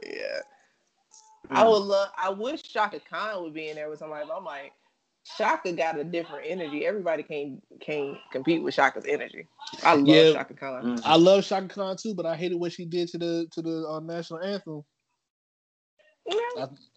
yeah. 0.06 0.40
I 1.50 1.68
would 1.68 1.78
love 1.84 2.10
I 2.18 2.30
wish 2.30 2.62
Chaka 2.64 3.00
Khan 3.10 3.44
would 3.44 3.54
be 3.54 3.70
in 3.70 3.76
there 3.76 3.90
with 3.90 4.00
somebody, 4.00 4.26
but 4.28 4.36
I'm 4.38 4.44
like, 4.44 4.74
Chaka 5.38 5.72
got 5.72 5.98
a 5.98 6.04
different 6.04 6.46
energy. 6.48 6.86
Everybody 6.86 7.24
can't 7.24 7.64
can't 7.80 8.18
compete 8.32 8.62
with 8.62 8.76
Chaka's 8.76 9.06
energy. 9.08 9.48
I 9.84 9.94
love 9.96 10.08
Yeah. 10.08 10.34
Chaka 10.34 10.54
Khan. 10.54 10.84
Mm. 10.84 11.02
I 11.06 11.16
love 11.16 11.44
Chaka 11.46 11.68
Khan 11.68 11.98
too, 11.98 12.14
but 12.14 12.26
I 12.26 12.36
hated 12.36 12.56
what 12.60 12.72
she 12.74 12.86
did 12.86 13.10
to 13.10 13.18
the 13.18 13.48
to 13.52 13.62
the 13.62 13.88
uh, 13.88 14.00
national 14.00 14.42
anthem. 14.42 14.84
Yeah. 16.28 16.36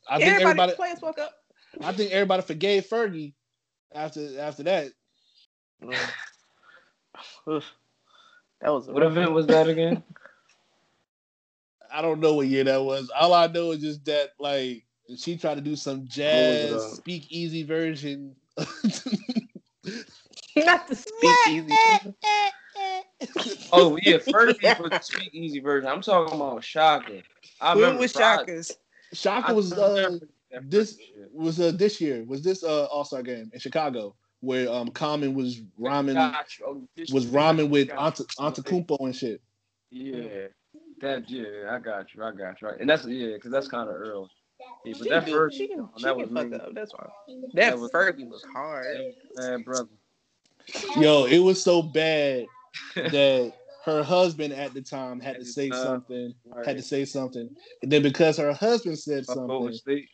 I 0.08 0.18
think 0.18 0.28
everybody, 0.28 0.42
everybody, 0.42 0.72
play 0.74 0.90
us 0.90 0.98
fuck 0.98 1.18
up. 1.18 1.39
I 1.82 1.92
think 1.92 2.12
everybody 2.12 2.42
forgave 2.42 2.86
Fergie, 2.86 3.34
after 3.92 4.40
after 4.40 4.62
that. 4.64 4.92
That 8.60 8.72
was 8.72 8.88
What 8.88 9.02
event 9.02 9.32
was 9.32 9.46
that 9.46 9.68
again? 9.68 10.02
I 11.92 12.02
don't 12.02 12.20
know 12.20 12.34
what 12.34 12.46
year 12.46 12.64
that 12.64 12.82
was. 12.82 13.10
All 13.18 13.32
I 13.34 13.46
know 13.46 13.72
is 13.72 13.80
just 13.80 14.04
that 14.04 14.30
like 14.38 14.84
she 15.16 15.36
tried 15.36 15.56
to 15.56 15.60
do 15.60 15.76
some 15.76 16.06
jazz 16.06 16.72
uh, 16.72 16.78
speak 16.78 17.26
easy 17.30 17.62
version. 17.62 18.36
not 20.56 20.86
the 20.86 20.94
speakeasy. 20.94 21.74
Oh 23.72 23.96
yeah, 24.02 24.16
Fergie 24.16 24.80
was 24.80 24.90
the 24.90 25.00
speak 25.00 25.32
easy 25.32 25.60
version. 25.60 25.88
I'm 25.88 26.00
talking 26.00 26.34
about 26.34 26.62
Chaka. 26.62 27.22
I 27.60 27.74
when 27.74 27.82
remember 27.82 28.00
was 28.00 28.12
Friday. 28.12 28.46
Chaka's? 28.46 28.78
Chaka 29.14 29.54
was 29.54 29.70
never 29.70 29.82
uh 29.82 29.94
forget 29.94 30.20
that 30.20 30.28
this 30.64 30.98
was 31.32 31.60
uh 31.60 31.72
this 31.74 32.00
year 32.00 32.24
was 32.26 32.42
this 32.42 32.62
uh 32.64 32.84
All 32.86 33.04
Star 33.04 33.22
game 33.22 33.50
in 33.52 33.60
Chicago 33.60 34.14
where 34.40 34.70
um 34.70 34.88
Common 34.88 35.34
was 35.34 35.60
rhyming 35.78 36.16
Oh, 36.16 36.82
was 37.12 37.26
rhyming 37.26 37.70
with 37.70 37.88
Got 37.88 38.18
you. 38.18 38.26
Ante 38.40 38.62
Antetokounmpo 38.62 38.96
and 39.00 39.14
shit. 39.14 39.40
Yeah, 39.90 40.46
that 41.00 41.28
yeah, 41.30 41.44
I 41.74 41.78
got 41.78 42.14
you, 42.14 42.22
I 42.24 42.30
got 42.32 42.60
you. 42.62 42.68
Right, 42.68 42.80
and 42.80 42.88
that's 42.88 43.04
yeah, 43.04 43.34
because 43.34 43.50
that's 43.50 43.68
kind 43.68 43.88
of 43.88 43.96
early. 43.96 44.28
Yeah, 44.84 44.92
but 44.98 45.04
She 45.04 45.10
that 45.10 45.24
can, 45.24 45.32
first, 45.34 45.56
she 45.58 45.68
can, 45.68 45.78
one, 45.78 45.90
she 45.96 46.04
that 46.04 46.16
was 46.16 46.28
fuck 46.32 46.48
me. 46.48 46.56
up. 46.58 46.74
That's 46.74 46.92
fine. 46.92 47.08
That, 47.28 47.54
That 47.54 47.78
was- 47.78 47.90
Fergie 47.90 48.28
was 48.28 48.44
hard. 48.52 48.86
Bad 49.36 49.64
brother. 49.64 49.88
Yo, 50.96 51.24
it 51.24 51.38
was 51.38 51.62
so 51.62 51.82
bad 51.82 52.46
that 52.94 53.52
her 53.84 54.02
husband 54.02 54.52
at 54.52 54.74
the 54.74 54.82
time 54.82 55.20
had 55.20 55.36
to 55.36 55.44
say 55.44 55.70
time, 55.70 55.82
something, 55.82 56.34
Right. 56.44 56.66
had 56.66 56.76
to 56.76 56.82
say 56.82 57.04
something, 57.04 57.48
and 57.82 57.90
then 57.90 58.02
because 58.02 58.36
her 58.36 58.52
husband 58.52 58.98
said 58.98 59.24
Fuck 59.26 59.36
something, 59.36 59.48
Golden 59.48 60.06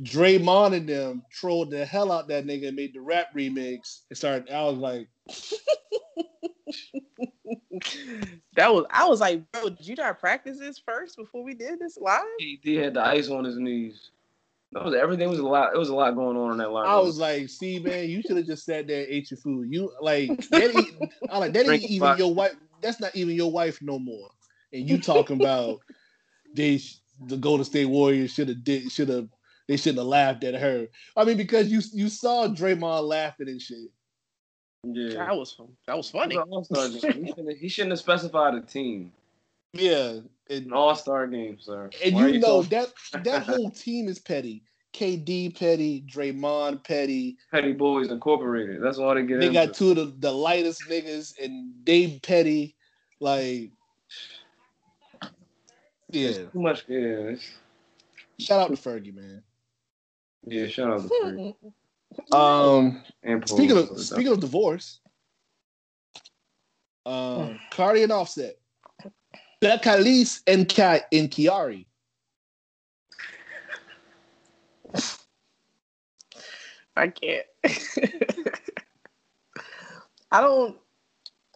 Draymond 0.00 0.74
and 0.76 0.88
them 0.88 1.22
trolled 1.30 1.70
the 1.70 1.84
hell 1.84 2.10
out 2.12 2.28
that 2.28 2.46
nigga 2.46 2.68
and 2.68 2.76
made 2.76 2.94
the 2.94 3.00
rap 3.00 3.28
remix. 3.34 4.00
It 4.10 4.16
started. 4.16 4.50
I 4.52 4.64
was 4.64 4.78
like, 4.78 5.08
That 8.54 8.72
was 8.72 8.84
I 8.90 9.06
was 9.06 9.20
like, 9.20 9.50
bro, 9.52 9.70
did 9.70 9.86
you 9.86 9.94
not 9.94 10.18
practice 10.20 10.58
this 10.58 10.78
first 10.78 11.16
before 11.16 11.42
we 11.42 11.54
did 11.54 11.78
this 11.78 11.96
live? 11.98 12.22
He 12.38 12.74
had 12.76 12.94
the 12.94 13.00
ice 13.04 13.28
on 13.28 13.44
his 13.44 13.56
knees. 13.56 14.10
That 14.72 14.84
was 14.84 14.94
everything 14.94 15.28
was 15.28 15.38
a 15.38 15.46
lot. 15.46 15.74
It 15.74 15.78
was 15.78 15.90
a 15.90 15.94
lot 15.94 16.14
going 16.14 16.36
on 16.36 16.52
in 16.52 16.58
that 16.58 16.70
line. 16.70 16.88
I 16.88 16.98
was 16.98 17.18
like, 17.18 17.48
see, 17.48 17.78
man, 17.78 18.08
you 18.08 18.22
should 18.22 18.36
have 18.38 18.46
just 18.46 18.64
sat 18.64 18.86
there 18.86 19.00
and 19.00 19.08
ate 19.10 19.30
your 19.30 19.38
food. 19.38 19.68
You 19.70 19.92
like 20.00 20.28
that? 20.50 20.74
Ain't, 20.74 20.94
I 21.30 21.38
like 21.38 21.52
that. 21.52 21.60
Ain't 21.66 21.66
Drink 21.66 21.84
even 21.84 22.00
vodka. 22.00 22.22
your 22.22 22.34
wife. 22.34 22.52
That's 22.82 23.00
not 23.00 23.14
even 23.14 23.34
your 23.34 23.50
wife 23.50 23.80
no 23.80 23.98
more. 23.98 24.28
And 24.72 24.88
you 24.88 25.00
talking 25.00 25.40
about 25.40 25.80
they 26.54 26.80
the 27.26 27.36
Golden 27.36 27.64
State 27.64 27.86
Warriors 27.86 28.32
should 28.32 28.48
have 28.48 28.64
did 28.64 28.90
should 28.90 29.08
have 29.08 29.28
they 29.68 29.76
shouldn't 29.76 29.98
have 29.98 30.06
laughed 30.06 30.44
at 30.44 30.54
her. 30.54 30.88
I 31.16 31.24
mean, 31.24 31.36
because 31.36 31.70
you 31.70 31.80
you 31.92 32.08
saw 32.08 32.48
Draymond 32.48 33.08
laughing 33.08 33.48
and 33.48 33.60
shit. 33.62 33.90
yeah. 34.84 35.14
That 35.14 35.36
was 35.36 35.56
that 35.86 35.96
was 35.96 36.10
funny. 36.10 36.36
was 36.36 36.46
an 36.46 36.52
all-star 36.52 36.88
game. 36.88 37.24
He 37.24 37.28
shouldn't, 37.34 37.58
he 37.58 37.68
shouldn't 37.68 37.92
have 37.92 38.00
specified 38.00 38.54
a 38.54 38.60
team. 38.60 39.12
Yeah, 39.74 40.18
An 40.50 40.70
all-star 40.72 41.26
game, 41.28 41.58
sir. 41.58 41.88
and 42.04 42.14
Why 42.14 42.26
you 42.28 42.40
know 42.40 42.62
talking 42.62 42.78
that 43.12 43.24
that 43.24 43.42
whole 43.44 43.70
team 43.70 44.08
is 44.08 44.18
petty. 44.18 44.64
KD 44.92 45.58
petty, 45.58 46.02
Draymond 46.02 46.84
petty. 46.84 47.36
Petty 47.50 47.72
Boys 47.72 48.10
Incorporated. 48.10 48.82
That's 48.82 48.98
all 48.98 49.14
they 49.14 49.22
get 49.22 49.40
They 49.40 49.46
into. 49.48 49.66
got 49.66 49.74
two 49.74 49.90
of 49.90 49.96
the, 49.96 50.04
the 50.18 50.32
lightest 50.32 50.82
niggas, 50.88 51.38
and 51.42 51.84
Dave 51.84 52.20
petty. 52.22 52.76
Like, 53.20 53.70
yeah. 56.10 56.28
It's 56.28 56.52
too 56.52 56.60
much. 56.60 56.84
Yeah, 56.88 57.34
Shout 58.38 58.60
out 58.70 58.76
to 58.76 58.80
Fergie, 58.90 59.14
man. 59.14 59.42
yeah. 60.46 60.66
Shout 60.66 60.90
out 60.90 61.02
to 61.02 61.08
Fergie. 61.08 61.54
Um, 62.32 63.02
and 63.22 63.46
Paul. 63.46 63.56
speaking 63.56 63.76
of 63.78 63.98
speaking 64.00 64.32
of 64.32 64.40
divorce, 64.40 65.00
um, 67.06 67.58
Cardi 67.70 68.02
and 68.02 68.12
Offset, 68.12 68.58
Bekalis 69.62 70.40
and 70.46 70.68
Ka 70.68 70.98
and 71.12 71.30
Kiari. 71.30 71.86
I 76.96 77.08
can't. 77.08 77.46
I 80.30 80.40
don't. 80.40 80.76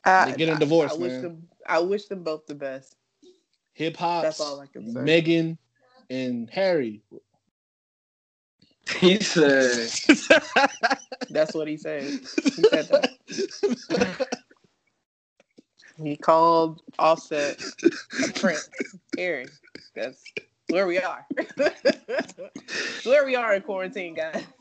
I, 0.04 0.30
They 0.30 0.36
getting 0.36 0.54
I- 0.54 0.58
divorced, 0.58 0.94
I, 0.94 0.98
wish 0.98 1.12
man. 1.12 1.22
them. 1.22 1.48
I 1.66 1.78
wish 1.80 2.06
them 2.06 2.22
both 2.22 2.46
the 2.46 2.54
best. 2.54 2.96
Hip 3.74 3.96
hop. 3.96 4.22
That's 4.22 4.40
all 4.40 4.60
I 4.60 4.66
can 4.66 4.90
say. 4.92 5.00
Megan 5.00 5.58
and 6.08 6.48
Harry. 6.50 7.02
he 9.00 9.20
said, 9.20 9.90
That's 11.30 11.52
what 11.54 11.68
he 11.68 11.76
said. 11.76 12.04
He 12.04 12.62
said 12.62 12.88
that. 12.88 14.28
He 16.02 16.16
called 16.16 16.82
Offset 16.98 17.62
a 17.82 18.32
prince. 18.38 18.68
Harry. 19.18 19.46
That's 19.94 20.22
where 20.68 20.86
we 20.86 20.98
are. 20.98 21.26
where 23.04 23.24
we 23.24 23.36
are 23.36 23.54
in 23.54 23.62
quarantine, 23.62 24.14
guys. 24.14 24.44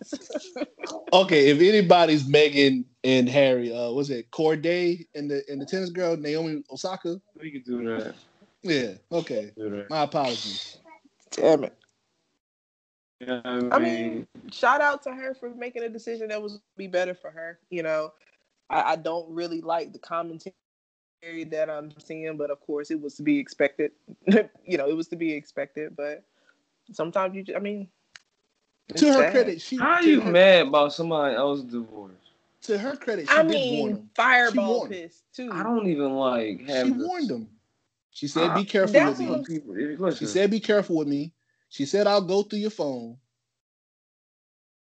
Okay, 1.13 1.49
if 1.49 1.59
anybody's 1.59 2.27
Megan 2.27 2.85
and 3.03 3.27
Harry, 3.29 3.73
uh, 3.73 3.89
was 3.91 4.09
it 4.09 4.29
Cordae 4.31 5.05
and 5.15 5.31
the 5.31 5.43
and 5.47 5.59
the 5.61 5.65
tennis 5.65 5.89
girl 5.89 6.15
Naomi 6.17 6.63
Osaka? 6.71 7.19
"We 7.39 7.51
could 7.51 7.63
do 7.63 7.83
that. 7.85 8.15
Yeah. 8.61 8.93
Okay. 9.11 9.51
Do 9.57 9.69
that." 9.69 9.89
My 9.89 10.03
apologies. 10.03 10.77
Damn 11.31 11.63
it. 11.63 11.73
You 13.19 13.27
know 13.27 13.41
what 13.43 13.73
I 13.73 13.75
I 13.75 13.79
mean, 13.79 14.13
mean, 14.13 14.27
shout 14.51 14.81
out 14.81 15.01
to 15.03 15.13
her 15.13 15.33
for 15.33 15.49
making 15.55 15.83
a 15.83 15.89
decision 15.89 16.27
that 16.29 16.41
was 16.41 16.59
be 16.75 16.87
better 16.87 17.15
for 17.15 17.31
her. 17.31 17.59
You 17.69 17.83
know, 17.83 18.11
I, 18.69 18.93
I 18.93 18.95
don't 18.97 19.29
really 19.29 19.61
like 19.61 19.93
the 19.93 19.99
commentary 19.99 20.53
that 21.51 21.69
I'm 21.69 21.91
seeing, 21.99 22.37
but 22.37 22.51
of 22.51 22.59
course 22.61 22.91
it 22.91 23.01
was 23.01 23.15
to 23.15 23.23
be 23.23 23.39
expected. 23.39 23.91
you 24.65 24.77
know, 24.77 24.87
it 24.87 24.95
was 24.95 25.07
to 25.09 25.15
be 25.15 25.33
expected. 25.33 25.95
But 25.95 26.23
sometimes 26.91 27.35
you, 27.35 27.43
ju- 27.43 27.55
I 27.55 27.59
mean, 27.59 27.87
it's 28.89 29.01
To 29.01 29.07
her 29.07 29.13
sad. 29.13 29.31
credit, 29.31 29.61
she 29.61 29.77
how 29.77 30.01
to 30.01 30.09
you 30.09 30.21
her, 30.21 30.31
mad 30.31 30.67
about 30.67 30.93
somebody 30.93 31.35
else's 31.35 31.65
divorce? 31.65 32.11
to 32.63 32.77
her 32.79 32.95
credit, 32.95 33.27
she 33.29 33.35
I 33.35 33.43
did 33.43 33.51
warn 33.51 33.59
mean, 33.61 33.89
him. 33.89 33.95
She 33.97 34.09
fireball 34.15 34.77
warned. 34.77 34.91
piss 34.91 35.21
too. 35.35 35.49
I 35.51 35.61
don't 35.63 35.87
even 35.87 36.13
like 36.15 36.61
have. 36.67 36.87
She 36.87 36.93
this- 36.93 37.03
warned 37.07 37.31
him. 37.31 37.49
She 38.11 38.27
said, 38.27 38.49
Uh, 38.51 38.55
"Be 38.55 38.63
careful 38.63 38.93
that's 38.93 39.19
with 39.19 39.29
me." 39.49 39.59
People, 39.59 40.11
She 40.11 40.25
said, 40.25 40.49
"Be 40.49 40.59
careful 40.61 40.95
with 40.97 41.07
me." 41.07 41.33
She 41.69 41.85
said, 41.85 42.07
"I'll 42.07 42.21
go 42.21 42.43
through 42.43 42.59
your 42.59 42.69
phone." 42.69 43.17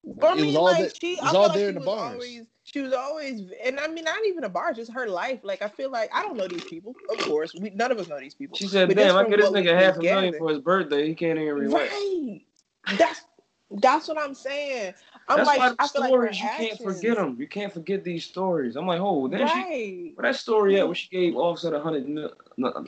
But 0.04 0.26
I 0.26 0.32
It 0.32 0.34
was 0.36 0.44
mean, 0.44 0.56
all 0.56 0.64
like 0.64 0.78
there- 0.78 0.90
she, 1.00 1.12
it 1.14 1.22
was 1.22 1.34
all 1.34 1.42
like 1.44 1.54
there 1.54 1.64
she 1.64 1.68
in 1.68 1.74
the 1.74 1.80
was 1.80 1.86
bars. 1.86 2.12
Always, 2.12 2.42
she 2.66 2.80
was 2.80 2.92
always, 2.92 3.42
and 3.64 3.78
I 3.78 3.86
mean, 3.86 4.02
not 4.04 4.18
even 4.26 4.42
a 4.42 4.48
bar, 4.48 4.72
just 4.72 4.92
her 4.92 5.06
life. 5.06 5.38
Like 5.44 5.62
I 5.62 5.68
feel 5.68 5.88
like 5.88 6.10
I 6.12 6.22
don't 6.22 6.36
know 6.36 6.48
these 6.48 6.64
people. 6.64 6.96
Of 7.08 7.18
course, 7.18 7.54
we 7.54 7.70
none 7.70 7.92
of 7.92 7.98
us 7.98 8.08
know 8.08 8.18
these 8.18 8.34
people. 8.34 8.58
she 8.58 8.66
said, 8.66 8.88
But 8.88 8.96
"Damn, 8.96 9.16
I 9.16 9.22
from 9.22 9.30
get 9.30 9.36
this 9.36 9.44
what 9.50 9.54
we 9.54 9.62
nigga 9.62 9.78
half 9.78 9.96
a 9.96 10.02
million 10.02 10.34
for 10.36 10.50
his 10.50 10.58
birthday. 10.58 11.06
He 11.06 11.14
can't 11.14 11.38
even 11.38 11.54
relate." 11.54 11.90
Right. 11.92 12.40
That's 12.98 13.24
that's 13.70 14.08
what 14.08 14.18
I'm 14.18 14.34
saying. 14.34 14.94
I'm 15.28 15.38
That's 15.38 15.46
like, 15.46 15.58
why 15.58 15.68
the 15.70 15.76
I 15.78 15.88
feel 15.88 16.02
like 16.02 16.10
her 16.10 16.32
stories 16.32 16.40
you 16.40 16.48
can't 16.48 16.78
forget 16.80 17.16
them. 17.16 17.36
You 17.38 17.46
can't 17.46 17.72
forget 17.72 18.02
these 18.02 18.24
stories. 18.24 18.74
I'm 18.74 18.86
like, 18.86 19.00
oh, 19.00 19.28
then 19.28 19.46
she 19.46 20.12
Where 20.16 20.24
that 20.32 20.36
story 20.36 20.78
at 20.80 20.86
where 20.86 20.94
she 20.96 21.08
gave 21.08 21.36
Offset 21.36 21.72
a 21.72 21.80
hundred? 21.80 22.08
No, 22.08 22.30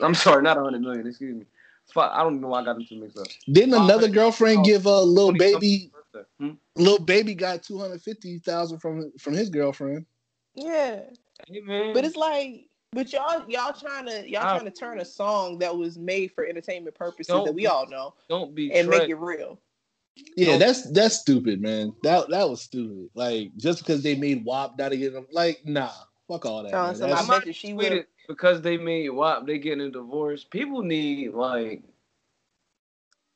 I'm 0.01 0.13
sorry, 0.15 0.43
not 0.43 0.57
a 0.57 0.61
hundred 0.61 0.81
million. 0.81 1.07
Excuse 1.07 1.37
me. 1.37 1.45
Fi- 1.93 2.13
I 2.13 2.21
don't 2.23 2.41
know 2.41 2.49
why 2.49 2.61
I 2.61 2.65
got 2.65 2.73
them 2.75 2.85
two 2.85 2.99
mixed 2.99 3.17
up. 3.17 3.27
Didn't 3.49 3.75
another 3.75 4.09
girlfriend 4.09 4.65
give 4.65 4.85
a 4.85 5.01
little 5.01 5.31
baby? 5.31 5.89
Birthday. 6.11 6.29
Hmm? 6.39 6.51
Little 6.75 7.03
baby 7.05 7.33
got 7.35 7.63
two 7.63 7.77
hundred 7.77 8.01
fifty 8.01 8.39
thousand 8.39 8.79
from 8.79 9.11
from 9.19 9.33
his 9.33 9.49
girlfriend. 9.49 10.05
Yeah. 10.55 11.01
Hey 11.47 11.91
But 11.93 12.03
it's 12.05 12.15
like, 12.15 12.65
but 12.91 13.11
y'all 13.13 13.43
y'all 13.49 13.73
trying 13.73 14.05
to 14.07 14.29
y'all 14.29 14.45
I- 14.45 14.57
trying 14.57 14.65
to 14.71 14.77
turn 14.77 14.99
a 14.99 15.05
song 15.05 15.59
that 15.59 15.75
was 15.75 15.97
made 15.97 16.31
for 16.33 16.45
entertainment 16.45 16.95
purposes 16.95 17.43
that 17.45 17.53
we 17.53 17.67
all 17.67 17.87
know 17.87 18.13
don't 18.27 18.53
be 18.53 18.71
and 18.73 18.87
Trey. 18.87 18.99
make 18.99 19.09
it 19.09 19.15
real. 19.15 19.59
Yeah, 20.35 20.47
Don't- 20.47 20.59
that's 20.59 20.91
that's 20.91 21.15
stupid, 21.15 21.61
man. 21.61 21.93
That 22.03 22.29
that 22.29 22.49
was 22.49 22.61
stupid. 22.61 23.09
Like 23.15 23.55
just 23.57 23.79
because 23.79 24.03
they 24.03 24.15
made 24.15 24.43
WAP 24.43 24.77
not 24.77 24.89
to 24.89 24.97
get 24.97 25.13
them, 25.13 25.27
like 25.31 25.61
nah, 25.65 25.91
fuck 26.27 26.45
all 26.45 26.63
that. 26.63 26.71
Telling 26.71 26.87
man. 26.87 26.95
somebody- 26.95 27.21
I 27.21 27.25
might 27.45 27.55
she 27.55 27.67
tweet 27.73 27.77
would've- 27.77 27.93
it 27.99 28.07
because 28.27 28.61
they 28.61 28.77
made 28.77 29.09
WAP. 29.09 29.45
They 29.47 29.59
getting 29.59 29.81
a 29.87 29.89
divorce. 29.91 30.43
People 30.43 30.81
need 30.81 31.33
like 31.33 31.83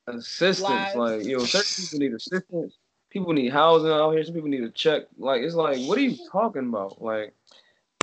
assistance. 0.07 0.69
Lives. 0.69 0.95
Like 0.95 1.23
you 1.23 1.37
know, 1.37 1.45
certain 1.45 1.83
people 1.85 1.99
need 1.99 2.13
assistance. 2.13 2.77
People 3.09 3.33
need 3.33 3.51
housing 3.51 3.91
out 3.91 4.11
here. 4.11 4.23
Some 4.23 4.33
people 4.33 4.49
need 4.49 4.63
a 4.63 4.69
check. 4.69 5.03
Like 5.17 5.41
it's 5.41 5.55
like, 5.55 5.77
what 5.87 5.97
are 5.97 6.01
you 6.01 6.17
talking 6.31 6.67
about? 6.69 7.01
Like, 7.01 7.33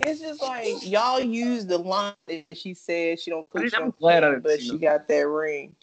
It's 0.06 0.20
just 0.20 0.40
like 0.40 0.86
y'all 0.86 1.20
use 1.20 1.66
the 1.66 1.78
line 1.78 2.14
that 2.28 2.44
she 2.52 2.74
said 2.74 3.20
she 3.20 3.31
don't 3.31 3.47
I 3.55 3.59
push 3.60 3.72
mean, 3.72 3.81
I'm 3.82 3.82
on 3.89 3.94
glad 3.98 4.24
I 4.24 4.31
didn't 4.31 4.43
but 4.44 4.59
see 4.59 4.64
she 4.64 4.68
them. 4.70 4.78
got 4.78 5.09
that 5.09 5.27
ring. 5.27 5.74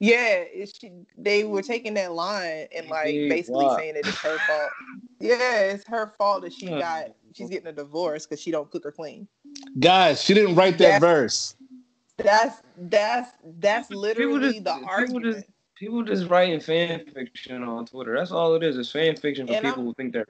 Yeah, 0.00 0.18
it's 0.52 0.76
she, 0.78 0.90
they 1.16 1.44
were 1.44 1.62
taking 1.62 1.94
that 1.94 2.12
line 2.12 2.66
and 2.76 2.88
like 2.88 3.06
Big 3.06 3.30
basically 3.30 3.64
rock. 3.64 3.78
saying 3.78 3.94
that 3.94 4.06
it's 4.06 4.18
her 4.18 4.36
fault. 4.38 4.70
Yeah, 5.20 5.60
it's 5.60 5.86
her 5.86 6.12
fault 6.18 6.42
that 6.42 6.52
she 6.52 6.66
got 6.66 7.12
she's 7.32 7.48
getting 7.48 7.68
a 7.68 7.72
divorce 7.72 8.26
because 8.26 8.40
she 8.40 8.50
don't 8.50 8.68
cook 8.70 8.84
or 8.84 8.92
clean. 8.92 9.28
Guys, 9.78 10.20
she 10.22 10.34
didn't 10.34 10.56
write 10.56 10.78
that 10.78 11.00
That's- 11.00 11.00
verse. 11.00 11.56
That's 12.16 12.60
that's 12.76 13.30
that's 13.60 13.90
literally 13.90 14.54
just- 14.54 14.64
the 14.64 14.72
people 14.74 14.88
argument. 14.90 15.24
just- 15.36 15.46
people 15.76 16.02
just 16.02 16.28
writing 16.28 16.60
fan 16.60 17.04
fiction 17.14 17.62
on 17.62 17.86
Twitter. 17.86 18.16
That's 18.16 18.30
all 18.32 18.54
it 18.54 18.62
is. 18.62 18.76
It's 18.78 18.90
fan 18.90 19.16
fiction 19.16 19.46
for 19.46 19.54
And 19.54 19.62
people 19.62 19.78
I'm- 19.80 19.86
who 19.86 19.94
think 19.94 20.12
they're 20.12 20.26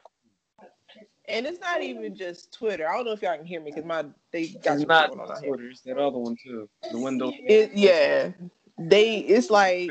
And 1.26 1.46
it's 1.46 1.60
not 1.60 1.82
even 1.82 2.14
just 2.14 2.52
Twitter. 2.52 2.88
I 2.88 2.96
don't 2.96 3.06
know 3.06 3.12
if 3.12 3.22
y'all 3.22 3.36
can 3.36 3.46
hear 3.46 3.60
me 3.60 3.70
because 3.70 3.84
my 3.86 4.04
they 4.30 4.48
got 4.48 4.76
It's 4.78 4.86
not 4.86 5.10
on. 5.18 5.42
Twitter. 5.42 5.68
It's 5.68 5.80
that 5.82 5.96
other 5.98 6.18
one 6.18 6.36
too. 6.42 6.68
The 6.90 6.98
window. 6.98 7.32
It 7.34 7.72
yeah. 7.74 8.30
They 8.78 9.18
it's 9.18 9.50
like 9.50 9.90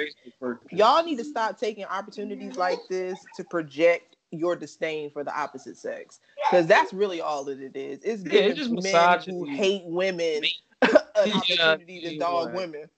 y'all 0.71 1.03
need 1.03 1.17
to 1.17 1.23
stop 1.23 1.59
taking 1.59 1.85
opportunities 1.85 2.55
like 2.57 2.79
this 2.89 3.25
to 3.35 3.43
project 3.43 4.17
your 4.31 4.55
disdain 4.55 5.09
for 5.11 5.23
the 5.23 5.35
opposite 5.39 5.77
sex 5.77 6.19
because 6.49 6.65
that's 6.67 6.91
really 6.93 7.21
all 7.21 7.43
that 7.45 7.59
it 7.61 7.75
is. 7.75 8.03
It's 8.03 8.23
Yeah, 8.23 8.41
it's 8.41 8.59
just 8.59 8.71
men 8.71 9.19
who 9.25 9.45
hate 9.45 9.83
women 9.85 10.43
an 10.81 10.89
Yeah, 11.25 11.33
opportunity 11.35 12.01
to 12.01 12.17
dog 12.17 12.53
women. 12.53 12.89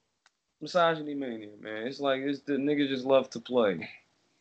Misogyny 0.62 1.14
mania, 1.14 1.50
man. 1.60 1.88
It's 1.88 2.00
like 2.00 2.22
it's 2.22 2.42
the 2.42 2.54
niggas 2.54 2.90
just 2.90 3.06
love 3.06 3.30
to 3.32 3.40
play. 3.40 3.88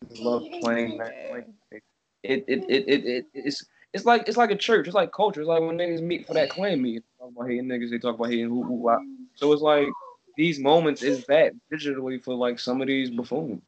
Just 0.08 0.22
love 0.22 0.42
playing 0.60 0.98
that. 0.98 1.12
Yeah. 1.14 1.78
It, 2.22 2.44
it, 2.48 2.64
it, 2.68 2.84
it, 2.88 3.04
it, 3.04 3.26
it's 3.34 3.64
it's 3.92 4.04
like 4.04 4.26
it's 4.28 4.36
like 4.36 4.50
a 4.50 4.56
church. 4.56 4.86
It's 4.86 4.94
like 4.94 5.12
culture. 5.12 5.40
It's 5.40 5.48
like 5.48 5.60
when 5.60 5.78
niggas 5.78 6.02
meet 6.02 6.26
for 6.26 6.34
that 6.34 6.50
clan 6.50 6.82
meeting. 6.82 7.02
Talk 7.18 7.30
about 7.34 7.48
hating 7.48 7.66
niggas. 7.66 7.90
They 7.90 7.98
talk 7.98 8.16
about 8.16 8.30
hating 8.30 8.48
who 8.48 8.62
who. 8.62 8.74
why. 8.74 8.98
So 9.34 9.52
it's 9.52 9.62
like 9.62 9.88
these 10.36 10.58
moments 10.58 11.02
is 11.02 11.24
that 11.26 11.52
digitally 11.72 12.22
for 12.22 12.34
like 12.34 12.58
some 12.58 12.80
of 12.80 12.88
these 12.88 13.10
buffoons. 13.10 13.62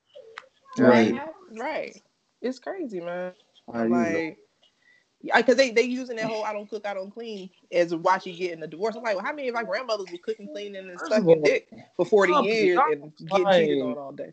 Right. 0.79 1.15
Right. 1.59 2.03
It's 2.43 2.59
crazy, 2.59 3.01
man. 3.01 3.33
How? 3.73 3.87
Like, 3.87 4.39
because 5.35 5.57
they 5.57 5.71
they 5.71 5.83
using 5.83 6.17
that 6.17 6.27
whole 6.27 6.45
"I 6.45 6.53
don't 6.53 6.69
cook, 6.69 6.87
I 6.87 6.95
don't 6.95 7.11
clean" 7.11 7.51
as 7.73 7.95
why 7.95 8.19
she 8.19 8.37
getting 8.37 8.63
a 8.63 8.67
divorce. 8.67 8.97
I'm 8.97 9.03
like, 9.03 9.17
well, 9.17 9.25
how 9.25 9.33
many 9.33 9.49
of 9.49 9.57
our 9.57 9.65
grandmothers 9.65 10.07
were 10.11 10.19
cooking, 10.19 10.49
cleaning, 10.53 10.89
and 10.89 11.01
sucking 11.09 11.43
dick 11.43 11.69
for 11.97 12.05
40 12.05 12.33
y'all- 12.33 12.45
years 12.45 12.77
y'all 12.77 12.93
and 12.93 13.13
getting 13.29 13.47
cheated 13.53 13.83
on 13.83 13.99
all 13.99 14.13
day? 14.13 14.33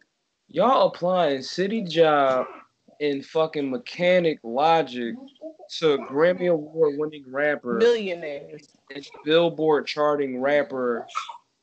Y'all 0.50 0.88
applying 0.88 1.42
city 1.42 1.82
job 1.82 2.46
and 3.00 3.26
fucking 3.26 3.70
mechanic 3.70 4.40
logic 4.44 5.16
to 5.80 5.98
Grammy 6.10 6.52
Award 6.52 6.98
winning 6.98 7.24
rapper 7.28 7.78
Millionaires. 7.78 8.68
and 8.94 9.08
Billboard 9.26 9.88
charting 9.88 10.40
rapper 10.40 11.08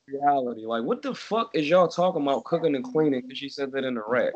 reality. 0.09 0.67
Like, 0.67 0.83
what 0.83 1.03
the 1.03 1.15
fuck 1.15 1.51
is 1.55 1.69
y'all 1.69 1.89
talking 1.89 2.23
about 2.23 2.45
cooking 2.45 2.75
and 2.75 2.85
cleaning? 2.85 3.23
Because 3.23 3.39
she 3.39 3.49
said 3.49 3.71
that 3.73 3.85
in 3.85 3.97
a 3.97 4.03
rap. 4.07 4.33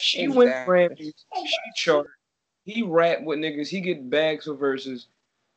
She 0.00 0.28
went 0.28 0.50
Grammys, 0.50 0.98
she 0.98 1.56
chart. 1.76 2.08
He 2.64 2.82
rap 2.82 3.22
with 3.22 3.38
niggas. 3.38 3.68
He 3.68 3.80
get 3.80 4.10
bags 4.10 4.46
for 4.46 4.54
verses. 4.54 5.06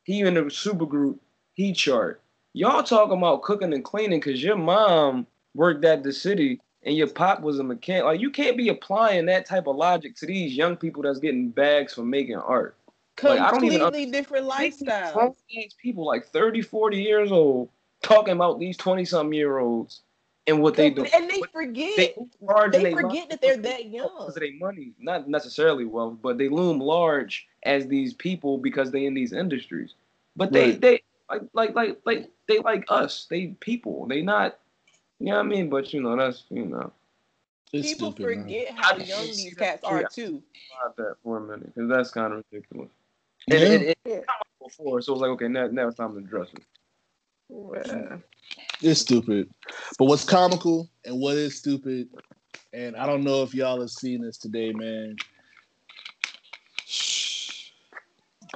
He 0.04 0.20
in 0.20 0.36
a 0.36 0.50
super 0.50 0.86
group. 0.86 1.20
He 1.54 1.72
chart. 1.72 2.20
Y'all 2.52 2.82
talking 2.82 3.18
about 3.18 3.42
cooking 3.42 3.72
and 3.72 3.84
cleaning 3.84 4.20
because 4.20 4.42
your 4.42 4.56
mom 4.56 5.26
worked 5.54 5.84
at 5.84 6.02
the 6.02 6.12
city 6.12 6.60
and 6.82 6.96
your 6.96 7.08
pop 7.08 7.40
was 7.40 7.58
a 7.58 7.64
mechanic. 7.64 8.04
Like 8.04 8.20
you 8.20 8.30
can't 8.30 8.56
be 8.56 8.68
applying 8.68 9.26
that 9.26 9.46
type 9.46 9.66
of 9.66 9.76
logic 9.76 10.16
to 10.16 10.26
these 10.26 10.56
young 10.56 10.76
people 10.76 11.02
that's 11.02 11.18
getting 11.18 11.50
bags 11.50 11.94
for 11.94 12.04
making 12.04 12.36
art. 12.36 12.76
Like, 13.22 13.40
I 13.40 13.50
don't 13.50 13.64
even 13.64 13.80
Completely 13.80 14.12
different 14.12 14.46
lifestyle. 14.46 15.12
Grown 15.12 15.34
ass 15.58 15.74
people 15.82 16.06
like 16.06 16.26
30, 16.26 16.62
40 16.62 17.02
years 17.02 17.32
old 17.32 17.68
talking 18.02 18.34
about 18.34 18.60
these 18.60 18.76
20 18.76 19.04
something 19.04 19.32
year 19.32 19.58
olds 19.58 20.02
and 20.48 20.62
what 20.62 20.74
they 20.74 20.90
do. 20.90 21.04
And 21.04 21.30
they 21.30 21.42
forget. 21.52 21.96
They, 21.96 22.06
They, 22.08 22.14
large 22.40 22.74
and 22.74 22.84
they 22.86 22.92
forget 22.94 23.30
that 23.30 23.40
they're 23.40 23.56
that 23.58 23.86
young. 23.86 24.10
because 24.18 24.36
of 24.36 24.40
their 24.42 24.54
money, 24.54 24.92
not 24.98 25.28
necessarily 25.28 25.84
wealth, 25.84 26.18
but 26.22 26.38
they 26.38 26.48
loom 26.48 26.80
large 26.80 27.46
as 27.64 27.86
these 27.86 28.14
people 28.14 28.58
because 28.58 28.90
they 28.90 29.06
in 29.06 29.14
these 29.14 29.32
industries. 29.32 29.94
But 30.36 30.52
they 30.52 30.70
Right. 30.72 30.80
they 30.80 31.02
like 31.30 31.42
like 31.52 31.74
like 31.74 32.00
like 32.06 32.30
they 32.48 32.58
like 32.60 32.84
us. 32.88 33.26
They 33.30 33.48
people. 33.60 34.06
They 34.06 34.22
not. 34.22 34.58
You 35.20 35.26
know 35.26 35.36
what 35.36 35.46
I 35.46 35.48
mean? 35.48 35.68
But 35.70 35.92
you 35.92 36.00
know 36.02 36.16
that's 36.16 36.44
you 36.50 36.64
know 36.66 36.92
It's 37.72 37.92
People 37.92 38.12
stupid, 38.12 38.36
man. 38.36 38.44
forget 38.44 38.70
how 38.74 38.96
young 38.96 39.22
these 39.26 39.54
that 39.56 39.58
cats 39.58 39.84
are 39.84 40.02
too. 40.04 40.08
too. 40.40 40.42
about 40.82 40.96
that 40.96 41.16
for 41.22 41.38
a 41.38 41.40
minute 41.40 41.74
because 41.74 41.88
that's 41.90 42.10
kind 42.10 42.32
of 42.34 42.44
ridiculous. 42.52 42.90
Yeah. 43.46 43.56
And, 43.58 43.64
and, 43.74 43.84
and 43.84 43.96
Yeah. 44.06 44.20
before, 44.62 45.00
so 45.02 45.12
it 45.12 45.14
was 45.16 45.22
like 45.22 45.30
okay, 45.32 45.48
now 45.48 45.66
now 45.68 45.88
it's 45.88 45.96
time 45.96 46.12
to 46.12 46.18
address 46.18 46.48
it. 46.54 46.62
Yeah. 47.50 48.16
It's 48.80 49.00
stupid. 49.00 49.48
But 49.98 50.04
what's 50.06 50.24
comical 50.24 50.88
and 51.04 51.18
what 51.18 51.36
is 51.36 51.58
stupid, 51.58 52.08
and 52.72 52.96
I 52.96 53.06
don't 53.06 53.24
know 53.24 53.42
if 53.42 53.54
y'all 53.54 53.80
have 53.80 53.90
seen 53.90 54.22
this 54.22 54.38
today, 54.38 54.72
man. 54.72 55.16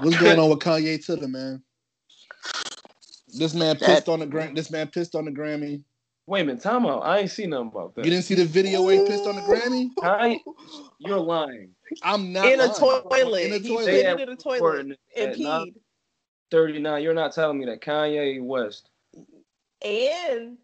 What's 0.01 0.19
going 0.19 0.39
on 0.39 0.51
with 0.51 0.59
Kanye 0.61 1.05
Twitter, 1.05 1.29
man? 1.29 1.63
This 3.39 3.55
man 3.55 3.77
pissed 3.77 4.09
on 4.09 4.21
the 4.21 4.27
gram. 4.27 4.55
This 4.55 4.71
man 4.71 4.89
pissed 4.89 5.15
on 5.15 5.25
the 5.25 5.31
Grammy. 5.31 5.83
Wait 6.27 6.43
a 6.43 6.45
minute, 6.45 6.63
time 6.63 6.87
out. 6.87 7.01
I 7.01 7.19
ain't 7.21 7.31
seen 7.31 7.51
nothing 7.51 7.69
about 7.69 7.95
that. 7.97 8.05
You 8.05 8.11
didn't 8.11 8.25
see 8.25 8.35
the 8.35 8.45
video 8.45 8.83
where 8.83 8.95
he 9.01 9.07
pissed 9.07 9.27
on 9.27 9.35
the 9.37 9.43
Grammy? 9.43 9.89
I, 10.03 10.39
you're 10.99 11.19
lying. 11.19 11.71
I'm 12.03 12.33
not 12.33 12.47
In 12.47 12.61
a 12.61 12.69
toilet. 12.73 13.43
In 13.47 13.53
a 13.53 13.59
He 13.59 13.69
toilet. 13.69 13.85
put 13.85 13.87
They 13.87 14.07
it 14.07 14.21
in 14.21 14.29
a 14.29 14.37
toilet 14.37 14.81
and 14.81 14.97
at 15.17 15.39
nine- 15.39 15.67
peed. 15.67 15.75
39. 16.57 17.03
You're 17.03 17.15
not 17.15 17.33
telling 17.33 17.59
me 17.59 17.65
that 17.67 17.81
Kanye 17.81 18.41
West 18.45 18.91
And 19.85 20.59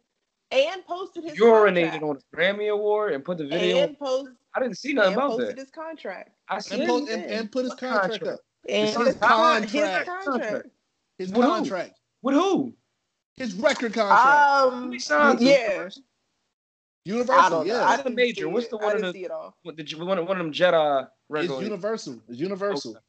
and 0.50 0.84
posted 0.86 1.24
his 1.24 1.38
urinated 1.38 1.90
contract. 2.00 2.02
on 2.04 2.18
the 2.30 2.36
Grammy 2.36 2.70
Award 2.72 3.12
and 3.14 3.24
put 3.24 3.38
the 3.38 3.46
video. 3.46 3.78
and 3.84 3.98
post 3.98 4.30
I 4.54 4.60
didn't 4.60 4.78
see 4.78 4.92
nothing 4.92 5.12
and 5.14 5.16
about 5.18 5.30
posted 5.30 5.48
that. 5.48 5.58
his 5.58 5.70
contract. 5.70 6.30
I 6.48 6.54
And, 6.56 6.64
see 6.64 6.86
po- 6.86 6.96
it. 6.98 7.08
and, 7.10 7.24
and 7.24 7.52
put 7.52 7.62
his 7.64 7.70
What 7.70 7.78
contract 7.80 8.10
contract? 8.12 8.32
up. 8.34 8.40
And 8.68 8.88
It's 8.88 8.96
his, 8.96 9.06
his 9.08 9.16
con- 9.16 9.62
his 9.62 9.72
contract. 9.72 10.24
contract. 10.24 10.66
His 11.18 11.28
With 11.32 11.44
who? 11.44 11.50
contract. 11.50 11.98
With 12.22 12.34
who? 12.34 12.74
His 13.36 13.54
record 13.54 13.94
contract. 13.94 14.72
Um, 14.74 14.98
signed 15.00 15.40
yeah. 15.40 15.88
Universal. 17.04 17.40
I 17.44 17.48
don't 17.48 17.66
know. 17.66 17.72
yeah. 17.74 17.80
I 17.82 17.90
What's 17.90 17.96
the 17.98 18.02
didn't 18.10 18.16
major? 18.16 18.40
see 18.42 18.44
What's 18.46 18.68
the 18.68 18.76
one 18.76 18.86
of 18.86 18.92
didn't 18.92 19.06
the- 19.06 19.12
see 19.18 19.24
it 19.24 19.30
all. 19.30 19.56
What 19.62 19.76
did 19.76 19.90
you 19.90 20.04
one, 20.04 20.18
of- 20.18 20.26
one 20.28 20.38
of 20.40 20.44
them 20.44 20.52
Jedi 20.52 21.08
it's 21.30 21.60
universal. 21.62 22.20
It's 22.28 22.38
universal. 22.38 22.92
Okay. 22.92 23.00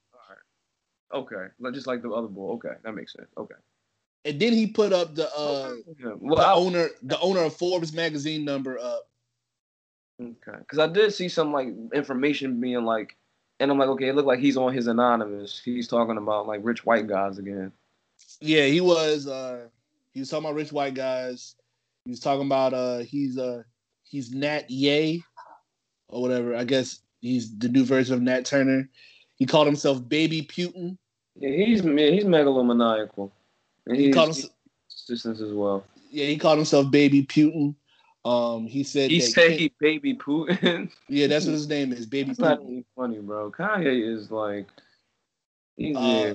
Okay, 1.14 1.48
just 1.74 1.88
like 1.88 2.02
the 2.02 2.12
other 2.12 2.28
boy. 2.28 2.54
Okay, 2.54 2.76
that 2.84 2.94
makes 2.94 3.14
sense. 3.14 3.30
Okay. 3.38 3.56
And 4.26 4.40
then 4.40 4.54
he 4.54 4.68
put 4.68 4.94
up 4.94 5.16
the 5.16 5.34
uh 5.34 5.74
Yeah. 5.98 6.14
Well, 6.20 6.38
the 6.38 6.44
I, 6.44 6.54
owner 6.54 6.90
the 7.04 7.20
owner 7.20 7.42
of 7.42 7.56
Forbes 7.56 7.94
magazine 7.94 8.46
number 8.46 8.78
up. 8.78 9.08
Okay, 10.22 10.58
because 10.60 10.80
I 10.80 10.88
did 10.88 11.14
see 11.14 11.30
some 11.30 11.54
like 11.54 11.70
information 11.94 12.60
being 12.60 12.84
like, 12.84 13.16
and 13.60 13.72
I'm 13.72 13.78
like, 13.78 13.88
okay, 13.90 14.10
it 14.10 14.16
looked 14.16 14.28
like 14.28 14.40
he's 14.40 14.58
on 14.58 14.74
his 14.74 14.88
anonymous. 14.88 15.62
He's 15.64 15.88
talking 15.88 16.18
about 16.18 16.48
like 16.48 16.60
rich 16.64 16.86
white 16.86 17.08
guys 17.08 17.38
again. 17.38 17.72
Yeah, 18.42 18.66
he 18.66 18.82
was 18.82 19.28
uh 19.28 19.68
he 20.12 20.20
was 20.20 20.30
talking 20.30 20.46
about 20.46 20.56
rich 20.56 20.74
white 20.74 20.94
guys. 20.94 21.56
He 22.04 22.12
was 22.12 22.20
talking 22.20 22.46
about 22.46 22.74
uh 22.74 23.00
he's 23.00 23.38
uh 23.38 23.64
he's 24.04 24.32
Nat 24.32 24.70
Ye 24.70 25.24
or 26.10 26.22
whatever. 26.22 26.56
I 26.56 26.66
guess 26.66 27.00
he's 27.22 27.58
the 27.58 27.70
new 27.70 27.86
version 27.86 28.16
of 28.16 28.22
Nat 28.22 28.46
Turner. 28.46 28.90
He 29.40 29.46
called 29.46 29.68
himself 29.68 30.08
Baby 30.08 30.44
Putin. 30.44 30.98
Yeah, 31.36 31.50
he's 31.50 31.82
man, 31.82 32.14
he's 32.14 32.26
megalomaniacal, 32.26 33.32
and 33.88 33.96
He 33.96 34.06
he's 34.08 34.14
called 34.14 34.36
himself, 34.36 34.52
as 35.42 35.54
well. 35.54 35.86
yeah, 36.12 36.26
he 36.26 36.38
called 36.38 36.58
himself 36.58 36.92
Baby 36.92 37.26
Putin. 37.26 37.74
Um, 38.26 38.68
he 38.68 38.84
said 38.84 39.10
He 39.10 39.22
said 39.22 39.52
he 39.52 39.74
baby 39.80 40.14
Putin. 40.14 40.92
yeah, 41.08 41.28
that's 41.28 41.46
what 41.46 41.54
his 41.54 41.70
name 41.70 41.94
is, 41.94 42.06
Baby 42.06 42.32
That's 42.32 42.40
not 42.40 42.60
Putin. 42.60 42.64
even 42.70 42.86
funny, 42.96 43.20
bro. 43.20 43.50
Kanye 43.50 44.14
is 44.14 44.30
like, 44.30 44.68
he's 45.78 45.96
Uh, 45.96 46.34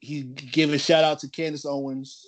he 0.00 0.22
gave 0.22 0.70
a 0.74 0.78
shout 0.78 1.02
out 1.02 1.18
to 1.20 1.28
Candace 1.28 1.64
Owens. 1.64 2.26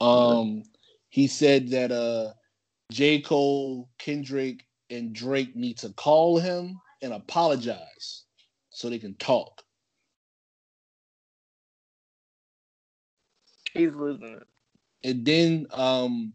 Um, 0.00 0.62
he 1.10 1.26
said 1.26 1.68
that 1.68 1.92
uh, 1.92 2.32
J. 2.90 3.20
Cole, 3.20 3.90
Kendrick, 3.98 4.64
and 4.88 5.12
Drake 5.12 5.54
need 5.54 5.76
to 5.78 5.90
call 5.90 6.38
him 6.38 6.80
and 7.02 7.12
apologize 7.12 8.24
so 8.78 8.88
they 8.88 9.00
can 9.00 9.14
talk. 9.14 9.60
He's 13.74 13.92
losing 13.92 14.34
it. 14.34 14.46
And 15.02 15.24
then 15.26 15.66
um, 15.72 16.32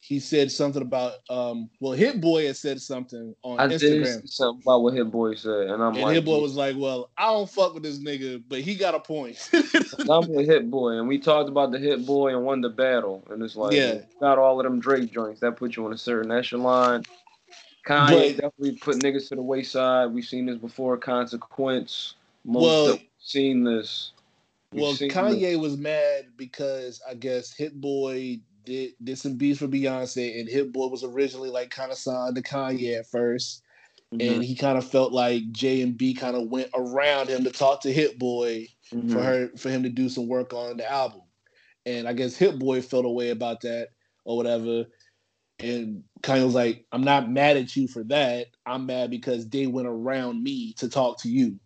he 0.00 0.18
said 0.18 0.50
something 0.50 0.82
about 0.82 1.14
um, 1.30 1.70
well, 1.80 1.92
Hit 1.92 2.20
Boy 2.20 2.46
had 2.46 2.56
said 2.56 2.80
something 2.80 3.36
on 3.44 3.60
I 3.60 3.68
Instagram. 3.68 4.20
see 4.20 4.26
something 4.26 4.62
about 4.64 4.82
what 4.82 4.94
Hit 4.94 5.10
Boy 5.12 5.36
said, 5.36 5.68
and 5.68 5.80
I'm 5.80 5.94
And 5.94 6.02
like, 6.02 6.14
Hit 6.14 6.24
Boy 6.24 6.40
was 6.40 6.56
like, 6.56 6.74
"Well, 6.76 7.10
I 7.16 7.26
don't 7.26 7.48
fuck 7.48 7.74
with 7.74 7.84
this 7.84 7.98
nigga, 8.00 8.42
but 8.48 8.60
he 8.60 8.74
got 8.74 8.96
a 8.96 9.00
point." 9.00 9.48
I'm 10.10 10.28
with 10.28 10.46
Hit 10.46 10.68
Boy, 10.70 10.98
and 10.98 11.06
we 11.06 11.18
talked 11.20 11.48
about 11.48 11.70
the 11.70 11.78
Hit 11.78 12.04
Boy 12.04 12.34
and 12.34 12.44
won 12.44 12.60
the 12.62 12.68
battle, 12.68 13.24
and 13.30 13.40
it's 13.44 13.54
like, 13.56 13.74
Yeah. 13.74 13.98
not 14.20 14.38
all 14.38 14.58
of 14.58 14.64
them 14.64 14.80
Drake 14.80 15.12
joints 15.12 15.40
that 15.40 15.56
put 15.56 15.76
you 15.76 15.86
on 15.86 15.92
a 15.92 15.98
certain 15.98 16.32
echelon. 16.32 17.04
Kanye 17.86 18.36
But- 18.36 18.42
definitely 18.42 18.72
put 18.78 18.96
niggas 18.96 19.28
to 19.28 19.36
the 19.36 19.42
wayside. 19.42 20.12
We've 20.12 20.24
seen 20.24 20.46
this 20.46 20.58
before. 20.58 20.96
Consequence. 20.98 22.14
Most 22.44 22.62
Well- 22.64 22.98
seen 23.18 23.64
this. 23.64 24.12
We've 24.72 24.82
Well, 24.82 24.94
seen 24.94 25.10
Kanye 25.10 25.40
this. 25.52 25.56
was 25.58 25.76
mad 25.76 26.26
because 26.36 27.00
I 27.08 27.14
guess 27.14 27.52
Hit 27.54 27.80
Boy 27.80 28.40
did 28.64 28.94
did 29.04 29.16
some 29.16 29.34
beats 29.36 29.60
for 29.60 29.68
Beyonce, 29.68 30.40
and 30.40 30.48
Hit 30.48 30.72
Boy 30.72 30.88
was 30.88 31.04
originally 31.04 31.50
like 31.50 31.70
kind 31.70 31.92
of 31.92 31.98
signed 31.98 32.34
to 32.34 32.42
Kanye 32.42 32.98
at 32.98 33.06
1st 33.06 33.62
Mhm, 34.12 34.34
and 34.34 34.44
he 34.44 34.54
kind 34.56 34.76
of 34.78 34.84
felt 34.84 35.12
like 35.12 35.50
J 35.52 35.82
and 35.82 35.96
B 35.96 36.14
kind 36.14 36.36
of 36.36 36.48
went 36.48 36.70
around 36.74 37.28
him 37.28 37.44
to 37.44 37.50
talk 37.50 37.80
to 37.82 37.92
Hit 37.92 38.18
Boy 38.18 38.68
mhm. 38.92 39.12
for 39.12 39.22
her 39.22 39.48
for 39.56 39.70
him 39.70 39.84
to 39.84 39.88
do 39.88 40.08
some 40.08 40.26
work 40.26 40.52
on 40.52 40.76
the 40.78 40.90
album, 40.90 41.22
and 41.86 42.08
I 42.08 42.12
guess 42.12 42.36
Hit 42.36 42.58
Boy 42.58 42.82
felt 42.82 43.04
a 43.04 43.08
way 43.08 43.30
about 43.30 43.60
that 43.62 43.90
or 44.24 44.36
whatever. 44.36 44.86
And 45.58 46.04
Kanye 46.22 46.44
was 46.44 46.54
like, 46.54 46.84
"I'm 46.92 47.02
not 47.02 47.30
mad 47.30 47.56
at 47.56 47.74
you 47.76 47.88
for 47.88 48.02
that. 48.04 48.48
I'm 48.66 48.86
mad 48.86 49.10
because 49.10 49.48
they 49.48 49.66
went 49.66 49.88
around 49.88 50.42
me 50.42 50.72
to 50.74 50.88
talk 50.88 51.18
to 51.20 51.30
you." 51.30 51.58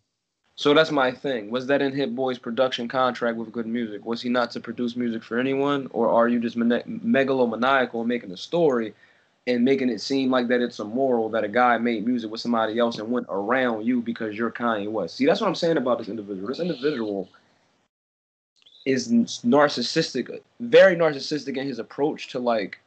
So 0.57 0.75
that's 0.75 0.91
my 0.91 1.11
thing. 1.11 1.51
Was 1.51 1.67
that 1.69 1.81
in 1.81 1.93
Hit 1.93 2.15
Boy's 2.15 2.39
production 2.39 2.87
contract 2.87 3.39
with 3.39 3.51
Good 3.51 3.67
Music? 3.67 4.05
Was 4.05 4.21
he 4.21 4.29
not 4.29 4.51
to 4.51 4.61
produce 4.61 4.95
music 4.95 5.23
for 5.23 5.39
anyone, 5.39 5.89
or 5.93 6.11
are 6.11 6.29
you 6.29 6.39
just 6.39 6.57
megalomaniacal 6.57 8.05
making 8.05 8.31
a 8.31 8.37
story 8.37 8.93
and 9.47 9.65
making 9.65 9.89
it 9.89 10.03
seem 10.03 10.31
like 10.31 10.49
that 10.49 10.61
it's 10.61 10.79
immoral 10.79 11.31
that 11.31 11.45
a 11.45 11.49
guy 11.49 11.79
made 11.79 12.07
music 12.07 12.31
with 12.31 12.43
somebody 12.43 12.79
else 12.79 12.99
and 12.99 13.11
went 13.11 13.27
around 13.31 13.87
you 13.87 14.03
because 14.03 14.37
you're 14.37 14.51
Kanye 14.51 14.91
West? 14.91 15.17
See, 15.17 15.25
that's 15.25 15.41
what 15.41 15.49
I'm 15.49 15.55
saying 15.55 15.79
about 15.79 15.97
this 15.97 16.11
individual. 16.11 16.49
This 16.49 16.61
individual 16.61 17.29
is 18.85 19.09
narcissistic, 19.09 20.41
very 20.61 20.95
narcissistic 20.95 21.57
in 21.57 21.67
his 21.67 21.79
approach 21.79 22.29
to 22.29 22.39
like 22.39 22.79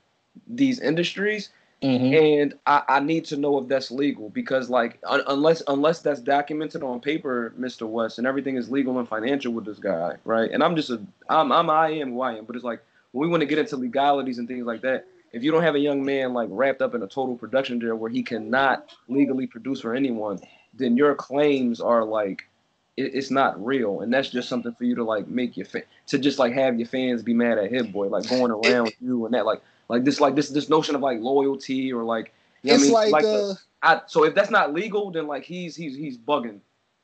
these 0.47 0.79
industries 0.79 1.49
Mm-hmm. 1.83 2.13
And 2.13 2.53
I, 2.65 2.83
I, 2.87 2.99
need 3.01 3.25
to 3.25 3.35
know 3.35 3.57
if 3.57 3.67
that's 3.67 3.91
legal 3.91 4.29
because, 4.29 4.69
like, 4.69 4.99
un- 5.05 5.23
unless 5.27 5.61
unless 5.67 5.99
that's 5.99 6.21
documented 6.21 6.81
on 6.81 7.01
paper, 7.01 7.53
Mr. 7.59 7.85
West, 7.85 8.19
and 8.19 8.25
everything 8.25 8.55
is 8.55 8.71
legal 8.71 8.99
and 8.99 9.07
financial 9.07 9.51
with 9.51 9.65
this 9.65 9.79
guy, 9.79 10.15
right? 10.23 10.49
And 10.49 10.63
I'm 10.63 10.77
just 10.77 10.91
a, 10.91 11.01
I'm, 11.27 11.51
I'm, 11.51 11.69
I 11.69 11.89
am 11.89 12.13
who 12.13 12.21
I 12.21 12.35
am. 12.35 12.45
But 12.45 12.55
it's 12.55 12.63
like 12.63 12.81
when 13.11 13.27
we 13.27 13.29
want 13.29 13.41
to 13.41 13.45
get 13.45 13.57
into 13.57 13.75
legalities 13.75 14.37
and 14.37 14.47
things 14.47 14.65
like 14.65 14.81
that, 14.83 15.07
if 15.33 15.43
you 15.43 15.51
don't 15.51 15.63
have 15.63 15.75
a 15.75 15.79
young 15.79 16.05
man 16.05 16.31
like 16.31 16.47
wrapped 16.51 16.81
up 16.81 16.95
in 16.95 17.03
a 17.03 17.07
total 17.07 17.35
production 17.35 17.79
deal 17.79 17.97
where 17.97 18.09
he 18.09 18.23
cannot 18.23 18.95
legally 19.09 19.45
produce 19.45 19.81
for 19.81 19.93
anyone, 19.93 20.39
then 20.73 20.95
your 20.95 21.15
claims 21.15 21.81
are 21.81 22.05
like, 22.05 22.47
it, 22.95 23.13
it's 23.13 23.29
not 23.29 23.61
real, 23.63 23.99
and 23.99 24.13
that's 24.13 24.29
just 24.29 24.47
something 24.47 24.73
for 24.73 24.85
you 24.85 24.95
to 24.95 25.03
like 25.03 25.27
make 25.27 25.57
your 25.57 25.65
fa- 25.65 25.83
to 26.07 26.17
just 26.17 26.39
like 26.39 26.53
have 26.53 26.79
your 26.79 26.87
fans 26.87 27.23
be 27.23 27.33
mad 27.33 27.57
at 27.57 27.71
Hit 27.71 27.91
Boy, 27.91 28.07
like 28.07 28.29
going 28.29 28.51
around 28.51 28.93
you 29.01 29.25
and 29.25 29.33
that, 29.33 29.45
like 29.45 29.61
like 29.93 30.03
this, 30.03 30.19
like 30.19 30.35
this, 30.35 30.49
this 30.49 30.69
notion 30.69 30.95
of 30.95 31.01
like 31.01 31.19
loyalty 31.19 31.93
or 31.93 32.03
like, 32.03 32.33
you 32.63 32.69
know 32.69 32.75
it's 32.75 32.83
I 32.83 32.85
mean? 32.85 32.93
like, 32.93 33.11
like 33.11 33.25
uh, 33.25 33.53
I, 33.83 34.01
so 34.07 34.23
if 34.23 34.33
that's 34.33 34.49
not 34.49 34.73
legal, 34.73 35.11
then 35.11 35.27
like 35.27 35.43
he's 35.43 35.75
he's 35.75 35.95
he's 35.95 36.17
bugging. 36.17 36.59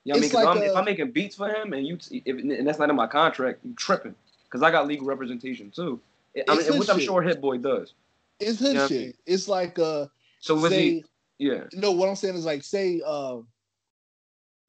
You 0.06 0.14
know 0.14 0.16
what 0.16 0.18
I 0.18 0.20
mean? 0.22 0.32
Like 0.32 0.48
I'm, 0.48 0.64
if 0.64 0.76
I'm 0.76 0.86
making 0.86 1.12
beats 1.12 1.36
for 1.36 1.48
him 1.50 1.74
and 1.74 1.86
you 1.86 2.00
if, 2.10 2.38
and 2.38 2.68
that's 2.68 2.80
not 2.80 2.90
in 2.90 2.96
my 2.96 3.06
contract, 3.06 3.60
you 3.64 3.74
tripping 3.76 4.16
because 4.46 4.64
I 4.64 4.72
got 4.72 4.88
legal 4.88 5.06
representation 5.06 5.70
too. 5.70 6.00
I 6.48 6.56
mean, 6.56 6.80
which 6.80 6.90
I'm 6.90 7.00
sure 7.00 7.22
Hit 7.22 7.42
Boy 7.42 7.58
does. 7.58 7.94
It's 8.40 8.60
his 8.60 8.70
you 8.70 8.74
know 8.74 8.88
shit. 8.88 8.98
I 8.98 9.04
mean? 9.04 9.14
It's 9.28 9.48
like 9.48 9.78
uh. 9.78 10.08
So 10.40 10.56
was 10.56 10.72
say, 10.72 10.90
he? 10.90 11.06
Yeah. 11.38 11.66
No, 11.74 11.92
what 11.92 12.10
I'm 12.10 12.16
saying 12.16 12.36
is 12.36 12.46
like 12.46 12.64
say 12.64 13.02
uh, 13.06 13.38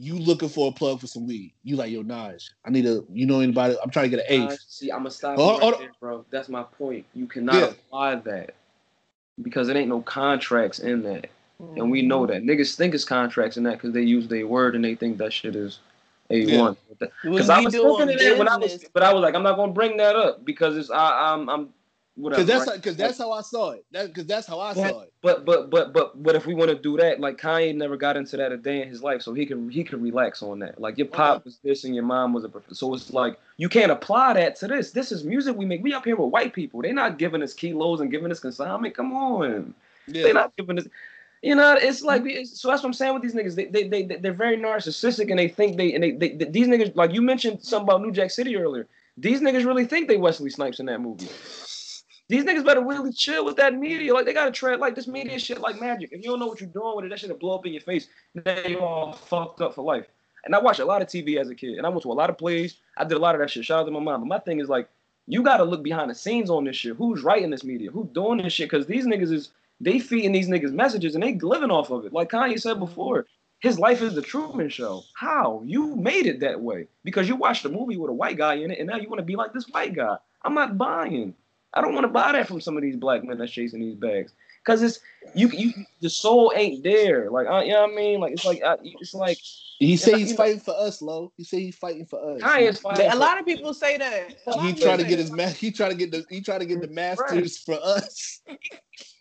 you 0.01 0.19
looking 0.19 0.49
for 0.49 0.69
a 0.69 0.73
plug 0.73 0.99
for 0.99 1.07
some 1.07 1.27
weed. 1.27 1.53
You 1.63 1.77
like 1.77 1.91
yo 1.91 2.03
Naj. 2.03 2.49
I 2.65 2.71
need 2.71 2.87
a 2.87 3.05
you 3.13 3.27
know 3.27 3.41
anybody. 3.41 3.77
I'm 3.83 3.91
trying 3.91 4.11
to 4.11 4.17
get 4.17 4.27
an 4.27 4.33
eighth. 4.51 4.59
see, 4.67 4.91
I'm 4.91 5.01
gonna 5.01 5.11
stop 5.11 5.37
oh, 5.39 5.59
right 5.59 5.75
oh, 5.75 5.79
there, 5.79 5.91
bro. 6.01 6.25
That's 6.31 6.49
my 6.49 6.63
point. 6.63 7.05
You 7.15 7.27
cannot 7.27 7.55
yeah. 7.57 7.65
apply 7.67 8.15
that 8.17 8.55
because 9.43 9.69
it 9.69 9.77
ain't 9.77 9.89
no 9.89 10.01
contracts 10.01 10.79
in 10.79 11.03
that. 11.03 11.29
And 11.77 11.91
we 11.91 12.01
know 12.01 12.25
that 12.25 12.43
niggas 12.43 12.75
think 12.75 12.95
it's 12.95 13.05
contracts 13.05 13.59
in 13.59 13.65
that 13.65 13.75
because 13.75 13.93
they 13.93 14.01
use 14.01 14.27
their 14.27 14.47
word 14.47 14.75
and 14.75 14.83
they 14.83 14.95
think 14.95 15.19
that 15.19 15.31
shit 15.31 15.55
is 15.55 15.81
a 16.31 16.59
one. 16.59 16.75
Because 17.23 17.51
I 17.51 17.61
was 17.61 17.75
looking 17.75 18.09
at 18.09 18.19
it 18.19 18.39
when 18.39 18.49
I 18.49 18.57
was, 18.57 18.87
but 18.95 19.03
I 19.03 19.13
was 19.13 19.21
like, 19.21 19.35
I'm 19.35 19.43
not 19.43 19.57
gonna 19.57 19.73
bring 19.73 19.99
that 19.99 20.17
up 20.17 20.47
because 20.47 20.79
it's 20.79 20.91
I, 20.91 21.35
I'm 21.35 21.51
I'm 21.51 21.69
because 22.23 22.47
that's 22.47 22.71
because 22.71 22.87
right? 22.93 22.99
that's 22.99 23.19
how 23.19 23.33
I 23.33 23.41
saw 23.41 23.71
it. 23.71 23.85
That 23.93 24.09
because 24.09 24.27
that's 24.27 24.47
how 24.47 24.61
I 24.61 24.75
but, 24.75 24.91
saw 24.91 25.01
it. 25.01 25.13
But 25.23 25.45
but 25.45 25.71
but 25.71 25.93
but 25.93 26.23
but 26.23 26.35
if 26.35 26.47
we 26.47 26.55
want 26.55 26.71
to 26.71 26.77
do 26.77 26.97
that, 26.97 27.21
like 27.21 27.39
Kanye 27.39 27.75
never 27.75 27.97
got 27.97 28.17
into 28.17 28.37
that 28.37 28.53
a 28.53 28.57
day 28.57 28.83
in 28.83 28.89
his 28.89 29.03
life, 29.03 29.23
so 29.23 29.33
he 29.33 29.47
can 29.47 29.69
he 29.71 29.85
can 29.85 30.03
relax 30.03 30.43
on 30.43 30.59
that. 30.61 30.81
Like 30.81 30.99
your 30.99 31.07
pop 31.07 31.37
okay. 31.37 31.43
was 31.47 31.59
this 31.59 31.85
and 31.85 31.95
your 31.95 32.05
mom 32.05 32.33
was 32.33 32.45
a 32.45 32.49
professor, 32.49 32.75
so 32.75 32.95
it's 32.95 33.13
like 33.13 33.39
you 33.57 33.69
can't 33.69 33.93
apply 33.93 34.35
that 34.35 34.57
to 34.57 34.69
this. 34.69 34.91
This 34.91 35.13
is 35.13 35.25
music 35.25 35.57
we 35.57 35.65
make. 35.65 35.83
We 35.83 35.93
up 35.93 36.05
here 36.05 36.17
with 36.17 36.31
white 36.31 36.53
people. 36.53 36.83
They're 36.83 36.93
not 36.93 37.19
giving 37.19 37.43
us 37.43 37.55
kilos 37.55 38.01
and 38.01 38.11
giving 38.11 38.31
us 38.31 38.41
consignment. 38.41 38.95
Come 38.95 39.13
on, 39.13 39.75
yeah. 40.07 40.25
they're 40.25 40.35
not 40.35 40.55
giving 40.57 40.79
us. 40.79 40.87
You 41.43 41.55
know, 41.55 41.79
it's 41.81 42.03
like 42.03 42.23
it's, 42.27 42.61
so. 42.61 42.69
That's 42.69 42.83
what 42.83 42.89
I'm 42.89 42.95
saying 42.95 43.15
with 43.15 43.23
these 43.23 43.35
niggas. 43.35 43.55
They 43.55 43.65
they 43.65 43.89
they 43.89 44.17
they're 44.17 44.33
very 44.33 44.59
narcissistic 44.59 45.31
and 45.31 45.39
they 45.39 45.49
think 45.49 45.79
they 45.79 45.95
and 45.95 46.05
they, 46.05 46.11
they, 46.13 46.37
they 46.37 46.45
these 46.47 46.69
niggas 46.69 46.95
like 46.97 47.13
you 47.13 47.23
mentioned 47.23 47.63
something 47.63 47.89
about 47.89 48.03
New 48.03 48.13
Jack 48.13 48.31
City 48.31 48.57
earlier. 48.57 48.87
These 49.17 49.41
niggas 49.41 49.67
really 49.67 49.85
think 49.85 50.09
they 50.09 50.17
Wesley 50.17 50.51
Snipes 50.51 50.81
in 50.81 50.87
that 50.87 51.01
movie. 51.01 51.29
These 52.31 52.45
niggas 52.45 52.65
better 52.65 52.81
really 52.81 53.13
chill 53.13 53.45
with 53.45 53.57
that 53.57 53.75
media. 53.75 54.15
Like 54.15 54.25
they 54.25 54.33
gotta 54.33 54.53
tread 54.53 54.79
like 54.79 54.95
this 54.95 55.09
media 55.09 55.37
shit 55.41 55.61
like 55.61 55.81
magic. 55.81 56.11
If 56.13 56.23
you 56.23 56.31
don't 56.31 56.39
know 56.39 56.47
what 56.47 56.61
you're 56.61 56.71
doing 56.71 56.95
with 56.95 57.07
it, 57.07 57.09
that 57.09 57.19
shit 57.19 57.29
will 57.29 57.37
blow 57.37 57.57
up 57.57 57.67
in 57.67 57.73
your 57.73 57.83
face. 57.83 58.07
Then 58.37 58.71
you 58.71 58.79
all 58.79 59.13
fucked 59.13 59.61
up 59.61 59.75
for 59.75 59.83
life. 59.83 60.07
And 60.45 60.55
I 60.55 60.61
watched 60.61 60.79
a 60.79 60.85
lot 60.85 61.03
of 61.03 61.09
TV 61.09 61.41
as 61.41 61.51
a 61.51 61.57
kid, 61.57 61.77
and 61.77 61.85
I 61.85 61.89
went 61.89 62.03
to 62.03 62.13
a 62.13 62.15
lot 62.15 62.31
of 62.31 62.39
plays. 62.39 62.77
I 62.97 63.03
did 63.03 63.17
a 63.17 63.19
lot 63.19 63.35
of 63.35 63.41
that 63.41 63.51
shit. 63.51 63.65
Shout 63.65 63.81
out 63.81 63.87
to 63.87 63.91
my 63.91 63.99
mom. 63.99 64.21
But 64.21 64.29
my 64.29 64.39
thing 64.39 64.61
is 64.61 64.69
like, 64.69 64.89
you 65.27 65.43
gotta 65.43 65.65
look 65.65 65.83
behind 65.83 66.09
the 66.09 66.15
scenes 66.15 66.51
on 66.51 66.63
this 66.63 66.77
shit. 66.77 66.95
Who's 66.95 67.25
writing 67.25 67.51
this 67.51 67.65
media? 67.65 67.91
Who's 67.91 68.09
doing 68.11 68.39
this 68.39 68.53
shit? 68.53 68.71
Because 68.71 68.87
these 68.87 69.07
niggas 69.07 69.33
is 69.33 69.51
they 69.81 69.99
feeding 69.99 70.31
these 70.31 70.49
niggas 70.49 70.73
messages 70.73 71.17
and 71.17 71.25
they 71.25 71.35
living 71.35 71.73
off 71.73 71.91
of 71.91 72.05
it. 72.05 72.13
Like 72.13 72.31
Kanye 72.31 72.61
said 72.61 72.79
before, 72.79 73.27
his 73.59 73.81
life 73.81 74.03
is 74.03 74.15
the 74.15 74.23
Truman 74.23 74.69
Show. 74.69 75.03
How 75.15 75.65
you 75.67 75.97
made 75.97 76.27
it 76.27 76.39
that 76.41 76.61
way? 76.61 76.87
Because 77.03 77.29
you 77.29 77.35
watched 77.35 77.65
a 77.65 77.69
movie 77.69 77.97
with 77.97 78.11
a 78.11 78.15
white 78.15 78.39
guy 78.39 78.55
in 78.55 78.71
it, 78.71 78.79
and 78.79 78.89
now 78.89 78.99
you 78.99 79.09
want 79.09 79.19
to 79.19 79.25
be 79.25 79.35
like 79.35 79.53
this 79.53 79.69
white 79.69 79.95
guy. 79.95 80.17
I'm 80.45 80.55
not 80.55 80.79
buying. 80.79 81.35
I 81.75 81.81
don't 81.81 81.95
want 81.95 82.05
to 82.05 82.09
buy 82.09 82.33
that 82.33 82.49
from 82.49 82.61
some 82.61 82.77
of 82.77 82.83
these 82.83 82.97
black 82.97 83.25
men 83.25 83.39
that's 83.39 83.53
chasing 83.53 83.81
these 83.81 83.95
bags. 83.95 84.33
Cause 84.65 84.83
it's 84.83 85.01
you, 85.35 85.49
you, 85.49 85.73
the 86.03 86.11
soul 86.11 86.53
ain't 86.55 86.85
there. 86.85 87.31
Like, 87.31 87.47
uh, 87.47 87.61
you 87.61 87.73
know 87.73 87.83
what 87.83 87.93
I 87.93 87.95
mean? 87.95 88.21
Like, 88.21 88.33
it's 88.33 88.45
like, 88.45 88.63
uh, 88.63 88.77
it's 88.83 89.15
like. 89.15 89.39
He 89.79 89.97
say 89.97 90.19
he's 90.19 90.35
fighting 90.35 90.59
know, 90.59 90.65
for 90.65 90.75
us, 90.79 91.01
Lo. 91.01 91.33
He 91.39 91.45
say 91.45 91.61
he's 91.61 91.77
fighting 91.77 92.05
for 92.05 92.35
us. 92.35 92.43
Kanye's 92.43 92.81
fighting. 92.81 93.11
A 93.11 93.17
lot 93.17 93.39
of 93.41 93.47
people 93.47 93.73
say 93.73 93.97
that. 93.97 94.37
He 94.61 94.75
try 94.75 94.99
to 94.99 95.05
get 95.05 95.19
his 95.19 95.33
ma- 95.33 95.47
He 95.47 95.71
try 95.71 95.89
to 95.89 95.95
get 95.95 96.11
the. 96.11 96.27
He 96.29 96.43
try 96.43 96.59
to 96.59 96.67
get 96.67 96.83
the 96.83 96.89
masters 96.89 97.65
right. 97.67 97.79
for 97.79 97.83
us. 97.83 98.43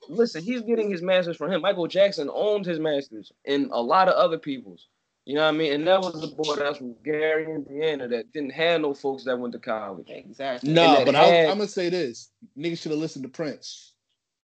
Listen, 0.10 0.44
he's 0.44 0.62
getting 0.64 0.92
his 0.92 1.02
masters 1.02 1.38
for 1.38 1.50
him. 1.50 1.62
Michael 1.62 1.88
Jackson 1.88 2.30
owns 2.34 2.68
his 2.68 2.80
masters, 2.80 3.32
and 3.46 3.70
a 3.72 3.82
lot 3.82 4.10
of 4.10 4.16
other 4.16 4.38
people's. 4.38 4.88
You 5.30 5.36
know 5.36 5.44
what 5.44 5.54
I 5.54 5.58
mean? 5.58 5.74
And 5.74 5.88
that 5.88 6.02
was 6.02 6.20
the 6.20 6.28
boy 6.36 6.56
that's 6.56 6.80
from 6.80 6.96
Gary, 7.06 7.46
Indiana, 7.54 8.08
that 8.08 8.34
didn't 8.34 8.50
have 8.50 8.82
no 8.82 8.96
folks 8.96 9.26
that 9.26 9.38
went 9.38 9.54
to 9.54 9.60
college. 9.60 10.08
Exactly. 10.10 10.74
No, 10.74 11.04
but 11.06 11.14
had, 11.14 11.24
I, 11.24 11.28
am 11.52 11.60
gonna 11.60 11.68
say 11.68 11.88
this: 11.88 12.32
niggas 12.58 12.80
should 12.80 12.90
have 12.90 13.00
listened 13.00 13.22
to 13.26 13.30
Prince. 13.30 13.92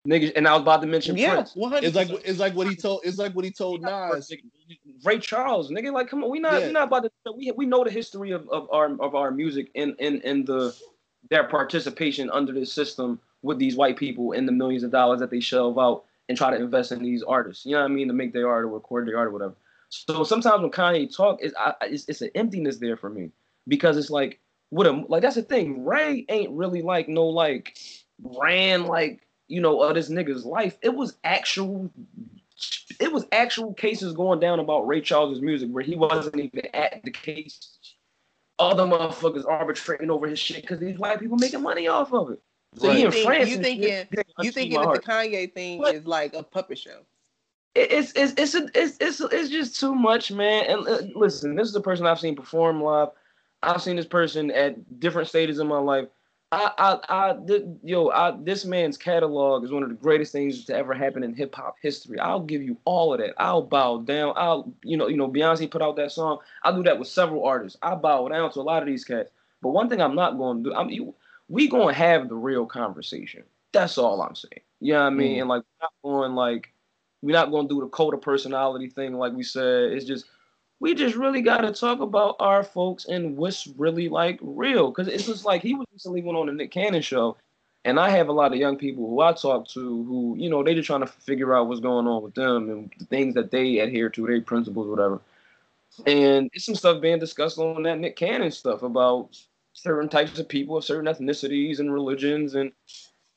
Niggas, 0.08 0.32
and 0.34 0.48
I 0.48 0.54
was 0.54 0.62
about 0.62 0.80
to 0.80 0.88
mention 0.88 1.18
yeah, 1.18 1.34
Prince. 1.34 1.56
100%. 1.56 1.84
It's 1.84 1.96
like 1.98 2.10
it's 2.10 2.40
like 2.40 2.56
what 2.56 2.68
he 2.68 2.78
told. 2.78 3.02
It's 3.04 3.18
like 3.18 3.34
what 3.34 3.44
he 3.44 3.52
told 3.52 3.82
Nas. 3.82 4.32
Ray 5.04 5.20
Charles, 5.20 5.72
nigga, 5.72 5.92
like 5.92 6.08
come 6.08 6.24
on, 6.24 6.30
we 6.30 6.40
not 6.40 6.62
yeah. 6.62 6.68
we 6.68 6.72
not 6.72 6.88
about 6.88 7.04
to. 7.04 7.32
We 7.34 7.52
we 7.52 7.66
know 7.66 7.84
the 7.84 7.92
history 7.92 8.32
of, 8.32 8.48
of 8.48 8.70
our 8.72 8.96
of 9.02 9.14
our 9.14 9.30
music 9.30 9.72
and 9.76 9.94
in 10.00 10.22
in 10.22 10.46
the 10.46 10.74
their 11.30 11.44
participation 11.50 12.30
under 12.30 12.54
this 12.54 12.72
system 12.72 13.20
with 13.42 13.60
these 13.60 13.76
white 13.76 13.98
people 13.98 14.32
and 14.32 14.48
the 14.48 14.54
millions 14.54 14.84
of 14.84 14.92
dollars 14.92 15.20
that 15.20 15.32
they 15.32 15.42
shell 15.42 15.78
out 15.78 16.06
and 16.30 16.38
try 16.38 16.50
to 16.50 16.56
invest 16.56 16.94
in 16.94 17.04
these 17.04 17.24
artists. 17.24 17.66
You 17.66 17.74
know 17.74 17.82
what 17.82 17.92
I 17.92 17.94
mean? 17.94 18.08
To 18.08 18.14
make 18.14 18.32
their 18.32 18.50
art 18.50 18.64
or 18.64 18.70
record 18.70 19.06
their 19.06 19.18
art 19.18 19.28
or 19.28 19.32
whatever. 19.32 19.56
So 19.92 20.24
sometimes 20.24 20.62
when 20.62 20.72
Kanye 20.72 21.14
talk, 21.14 21.40
it's, 21.42 21.54
I, 21.58 21.74
it's, 21.82 22.08
it's 22.08 22.22
an 22.22 22.32
emptiness 22.34 22.78
there 22.78 22.96
for 22.96 23.10
me 23.10 23.30
because 23.68 23.98
it's 23.98 24.10
like 24.10 24.40
what 24.70 24.88
a 24.88 24.92
like 24.92 25.22
that's 25.22 25.36
the 25.36 25.44
thing. 25.44 25.86
Ray 25.86 26.26
ain't 26.30 26.52
really 26.52 26.82
like 26.82 27.10
no 27.10 27.28
like 27.28 27.78
ran 28.24 28.86
like 28.86 29.28
you 29.48 29.60
know 29.60 29.82
of 29.82 29.96
this 29.96 30.10
nigga's 30.10 30.46
life. 30.46 30.78
It 30.82 30.96
was 30.96 31.18
actual. 31.24 31.92
It 33.00 33.12
was 33.12 33.26
actual 33.32 33.74
cases 33.74 34.14
going 34.14 34.40
down 34.40 34.60
about 34.60 34.88
Ray 34.88 35.02
Charles's 35.02 35.42
music 35.42 35.70
where 35.72 35.84
he 35.84 35.96
wasn't 35.96 36.36
even 36.38 36.68
at 36.74 37.02
the 37.04 37.12
case. 37.12 37.78
Other 38.60 38.84
motherfuckers 38.84 39.46
arbitrating 39.46 40.12
over 40.12 40.28
his 40.28 40.38
shit 40.38 40.62
because 40.62 40.80
these 40.80 41.00
white 41.00 41.20
people 41.20 41.38
making 41.38 41.64
money 41.64 41.88
off 41.88 42.14
of 42.14 42.30
it. 42.30 42.40
So 42.76 42.88
right. 42.88 43.00
you, 43.00 43.12
think, 43.12 43.50
you 43.50 43.58
thinking 43.58 44.08
you 44.40 44.52
thinking 44.52 44.80
that 44.80 44.94
the 44.94 45.00
Kanye 45.00 45.52
thing 45.52 45.80
what? 45.80 45.96
is 45.96 46.06
like 46.06 46.34
a 46.34 46.44
puppet 46.44 46.78
show? 46.78 47.02
It's 47.76 48.12
it's 48.16 48.34
it's 48.38 48.56
it's 48.56 48.98
it's, 49.00 49.22
it's 49.22 49.50
just 49.50 49.80
too 49.80 49.96
much, 49.96 50.32
man. 50.32 50.66
And 50.66 50.88
uh, 50.88 51.02
listen, 51.16 51.56
this 51.56 51.68
is 51.68 51.76
a 51.76 51.82
person 51.82 52.06
I've 52.06 52.20
seen 52.20 52.36
perform 52.36 52.82
live. 52.82 53.10
I've 53.64 53.82
seen 53.82 53.96
this 53.96 54.06
person 54.06 54.52
at 54.52 55.00
different 55.00 55.30
stages 55.30 55.60
in 55.60 55.68
my 55.68 55.78
life. 55.78 56.08
I, 56.54 56.72
I, 56.78 57.30
I, 57.30 57.34
th- 57.48 57.64
yo, 57.82 58.10
I, 58.10 58.36
this 58.38 58.66
man's 58.66 58.98
catalog 58.98 59.64
is 59.64 59.72
one 59.72 59.84
of 59.84 59.90
the 59.90 59.96
greatest 59.96 60.34
things 60.34 60.66
to 60.66 60.76
ever 60.76 60.94
happen 60.94 61.24
in 61.24 61.34
hip 61.34 61.56
hop 61.56 61.76
history. 61.82 62.20
I'll 62.20 62.42
give 62.42 62.62
you 62.62 62.76
all 62.84 63.14
of 63.14 63.22
that. 63.22 63.36
I'll 63.38 63.62
bow 63.62 64.00
down. 64.00 64.34
I'll, 64.36 64.74
you 64.84 64.98
know, 64.98 65.08
you 65.08 65.16
know, 65.16 65.30
Beyonce 65.30 65.72
put 65.72 65.82
out 65.82 65.96
that 65.96 66.12
song. 66.12 66.40
I'll 66.64 66.76
do 66.76 66.84
that 66.84 67.00
with 67.00 67.08
several 67.08 67.46
artists. 67.46 67.80
I 67.82 67.96
bow 67.96 68.28
down 68.28 68.52
to 68.52 68.60
a 68.60 68.64
lot 68.64 68.84
of 68.84 68.88
these 68.88 69.06
cats. 69.06 69.32
But 69.62 69.70
one 69.70 69.88
thing 69.88 70.02
I'm 70.02 70.16
not 70.16 70.38
going 70.38 70.64
to 70.64 70.72
do, 70.72 70.76
I 70.76 70.84
mean, 70.84 71.14
we 71.48 71.70
going 71.70 71.88
to 71.88 71.98
have 71.98 72.28
the 72.28 72.36
real 72.36 72.66
conversation. 72.66 73.44
That's 73.72 73.98
all 73.98 74.22
I'm 74.22 74.36
saying. 74.36 74.62
You 74.82 74.94
know 74.94 75.04
what 75.04 75.08
I 75.08 75.12
mean? 75.12 75.38
Mm. 75.38 75.42
And 75.42 75.50
like, 75.50 75.64
not 75.80 75.94
going 76.04 76.34
like, 76.34 76.74
we're 77.22 77.32
not 77.32 77.52
gonna 77.52 77.68
do 77.68 77.82
the 77.82 77.88
code 77.88 78.14
of 78.14 78.22
personality 78.22 78.90
thing 78.90 79.14
like 79.14 79.34
we 79.34 79.44
said. 79.44 79.92
It's 79.92 80.06
just 80.06 80.26
we 80.80 80.96
just 80.96 81.16
really 81.16 81.42
gotta 81.42 81.72
talk 81.72 82.00
about 82.00 82.36
our 82.40 82.64
folks 82.64 83.06
and 83.06 83.38
what's 83.38 83.68
really 83.78 84.10
like 84.10 84.40
real. 84.42 84.92
Cause 84.92 85.08
it's 85.08 85.26
just 85.26 85.46
like 85.46 85.62
he 85.62 85.76
was 85.76 85.88
recently 85.94 86.22
went 86.22 86.38
on 86.38 86.48
the 86.48 86.54
Nick 86.54 86.72
Cannon 86.72 87.02
show, 87.02 87.38
and 87.86 88.00
I 88.00 88.10
have 88.10 88.28
a 88.28 88.34
lot 88.34 88.52
of 88.52 88.58
young 88.58 88.78
people 88.78 89.08
who 89.08 89.22
I 89.22 89.34
talk 89.34 89.68
to 89.70 89.80
who, 89.80 90.36
you 90.38 90.50
know, 90.50 90.64
they 90.64 90.74
just 90.74 90.88
trying 90.88 91.02
to 91.02 91.08
figure 91.08 91.56
out 91.56 91.68
what's 91.68 91.80
going 91.80 92.08
on 92.08 92.24
with 92.24 92.34
them 92.34 92.70
and 92.70 92.92
the 92.98 93.06
things 93.06 93.36
that 93.36 93.52
they 93.52 93.80
adhere 93.80 94.10
to, 94.10 94.26
their 94.26 94.42
principles, 94.42 94.88
whatever. 94.88 95.22
And 96.06 96.50
it's 96.54 96.66
some 96.66 96.76
stuff 96.76 97.02
being 97.02 97.20
discussed 97.20 97.60
on 97.60 97.84
that 97.84 98.00
Nick 98.00 98.16
Cannon 98.16 98.52
stuff 98.52 98.82
about 98.82 99.38
certain 99.74 100.10
types 100.10 100.40
of 100.40 100.50
people 100.50 100.78
of 100.78 100.84
certain 100.84 101.14
ethnicities 101.14 101.80
and 101.80 101.94
religions 101.94 102.56
and 102.56 102.72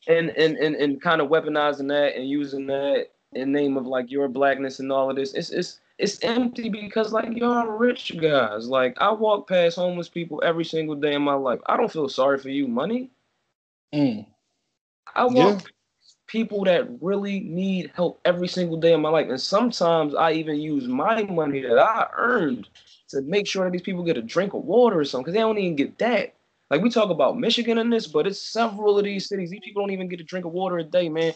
and 0.07 0.31
and 0.31 0.57
and, 0.57 0.77
and 0.77 1.03
kind 1.03 1.21
of 1.21 1.29
weaponizing 1.29 1.89
that 1.89 2.17
and 2.17 2.29
using 2.29 2.67
that 2.67 3.09
in 3.35 3.53
name 3.53 3.77
of 3.77 3.87
like 3.87 4.11
your 4.11 4.29
blackness 4.29 4.81
and 4.81 4.93
all 4.93 5.11
of 5.11 5.17
this. 5.17 5.35
It's 5.35 5.51
it's 5.51 5.81
it's 5.99 6.23
empty 6.25 6.69
because 6.69 7.13
like 7.13 7.37
y'all 7.37 7.67
rich 7.67 8.17
guys. 8.21 8.69
Like 8.69 8.97
I 9.01 9.13
walk 9.13 9.49
past 9.49 9.77
homeless 9.77 10.09
people 10.09 10.43
every 10.45 10.65
single 10.65 10.95
day 10.97 11.15
in 11.15 11.23
my 11.23 11.35
life. 11.35 11.61
I 11.67 11.77
don't 11.77 11.93
feel 11.93 12.09
sorry 12.09 12.39
for 12.39 12.49
you, 12.51 12.67
money. 12.69 13.11
Mm. 13.95 14.27
I 15.15 15.25
walk 15.27 15.61
Yeah. 15.61 15.61
people 16.27 16.65
that 16.65 16.87
really 17.01 17.41
need 17.41 17.91
help 17.95 18.21
every 18.25 18.49
single 18.49 18.77
day 18.77 18.93
in 18.93 19.01
my 19.01 19.09
life. 19.11 19.29
And 19.29 19.41
sometimes 19.41 20.15
I 20.15 20.33
even 20.33 20.61
use 20.61 20.87
my 20.89 21.23
money 21.25 21.61
that 21.63 21.79
I 21.79 22.09
earned 22.17 22.69
to 23.11 23.21
make 23.23 23.47
sure 23.47 23.65
that 23.65 23.73
these 23.73 23.83
people 23.83 24.05
get 24.05 24.17
a 24.17 24.23
drink 24.23 24.55
of 24.55 24.65
water 24.65 24.99
or 24.99 25.05
something, 25.05 25.25
because 25.25 25.35
they 25.35 25.41
don't 25.41 25.59
even 25.59 25.77
get 25.77 25.99
that. 25.99 26.35
Like 26.71 26.83
we 26.83 26.91
talk 26.91 27.11
about 27.11 27.39
Michigan 27.39 27.79
in 27.79 27.91
this, 27.91 28.07
but 28.07 28.27
it's 28.27 28.41
several 28.41 28.99
of 28.99 29.05
these 29.05 29.29
cities. 29.29 29.51
These 29.51 29.61
people 29.63 29.83
don't 29.83 29.93
even 29.93 30.09
get 30.09 30.21
a 30.21 30.25
drink 30.25 30.47
of 30.47 30.53
water 30.53 30.79
a 30.79 30.85
day, 30.85 31.09
man. 31.09 31.35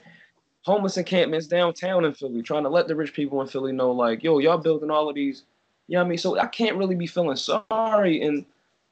Homeless 0.69 0.99
encampments 0.99 1.47
downtown 1.47 2.05
in 2.05 2.13
Philly, 2.13 2.43
trying 2.43 2.65
to 2.65 2.69
let 2.69 2.89
the 2.89 2.95
rich 2.95 3.15
people 3.15 3.41
in 3.41 3.49
Philly 3.49 3.73
know, 3.73 3.91
like, 3.91 4.23
yo, 4.23 4.37
y'all 4.37 4.59
building 4.59 4.91
all 4.91 5.09
of 5.09 5.15
these. 5.15 5.45
You 5.87 5.95
know 5.95 6.01
what 6.01 6.07
I 6.07 6.09
mean? 6.11 6.19
So 6.19 6.39
I 6.39 6.47
can't 6.47 6.77
really 6.77 6.95
be 6.95 7.07
feeling 7.07 7.37
sorry, 7.37 8.21
and 8.21 8.45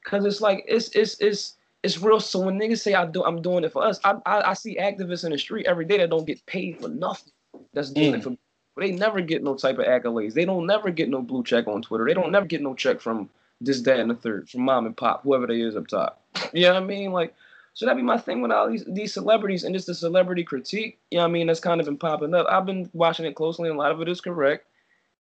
because 0.03 0.25
it's 0.25 0.41
like 0.41 0.65
it's 0.67 0.89
it's 0.97 1.21
it's 1.21 1.57
it's 1.83 2.01
real. 2.01 2.19
So 2.19 2.39
when 2.41 2.59
niggas 2.59 2.81
say 2.81 2.95
I 2.95 3.05
do, 3.05 3.23
I'm 3.23 3.43
doing 3.43 3.63
it 3.63 3.73
for 3.73 3.85
us. 3.85 4.01
I, 4.05 4.15
I 4.25 4.51
I 4.51 4.55
see 4.55 4.79
activists 4.81 5.27
in 5.27 5.33
the 5.33 5.39
street 5.39 5.67
every 5.67 5.85
day 5.85 5.99
that 5.99 6.09
don't 6.09 6.27
get 6.27 6.45
paid 6.47 6.81
for 6.81 6.89
nothing. 6.89 7.33
That's 7.75 7.91
doing 7.91 8.13
Mm. 8.13 8.17
it 8.17 8.23
for. 8.23 8.31
But 8.75 8.81
they 8.87 8.93
never 8.93 9.21
get 9.21 9.45
no 9.45 9.55
type 9.55 9.79
of 9.79 9.85
accolades. 9.85 10.33
They 10.33 10.47
don't 10.47 10.67
never 10.67 10.91
get 10.91 11.11
no 11.11 11.21
blue 11.21 11.45
check 11.45 11.67
on 11.69 11.83
Twitter. 11.83 12.07
They 12.07 12.15
don't 12.15 12.33
never 12.33 12.47
get 12.47 12.63
no 12.63 12.75
check 12.75 13.03
from 13.03 13.29
this, 13.61 13.83
that, 13.83 14.01
and 14.01 14.11
the 14.11 14.15
third, 14.15 14.49
from 14.49 14.63
mom 14.63 14.87
and 14.87 14.97
pop, 14.97 15.23
whoever 15.25 15.47
they 15.47 15.61
is 15.61 15.77
up 15.77 15.89
top. 15.89 16.23
You 16.55 16.63
know 16.63 16.75
what 16.75 16.83
I 16.83 16.87
mean? 16.87 17.13
Like, 17.13 17.35
so 17.77 17.85
that'd 17.85 17.99
be 17.99 18.03
my 18.03 18.17
thing 18.17 18.41
with 18.41 18.51
all 18.51 18.71
these 18.71 18.85
these 18.89 19.13
celebrities 19.13 19.63
and 19.63 19.75
just 19.75 19.87
the 19.87 19.95
celebrity 19.95 20.43
critique. 20.43 20.99
You 21.11 21.19
know 21.19 21.25
what 21.25 21.29
I 21.29 21.33
mean? 21.33 21.47
That's 21.47 21.61
kind 21.61 21.79
of 21.79 21.85
been 21.85 21.99
popping 21.99 22.33
up. 22.33 22.47
I've 22.49 22.65
been 22.65 22.89
watching 22.95 23.27
it 23.27 23.37
closely, 23.37 23.69
and 23.69 23.77
a 23.77 23.79
lot 23.79 23.93
of 23.93 24.01
it 24.01 24.09
is 24.09 24.23
correct. 24.23 24.67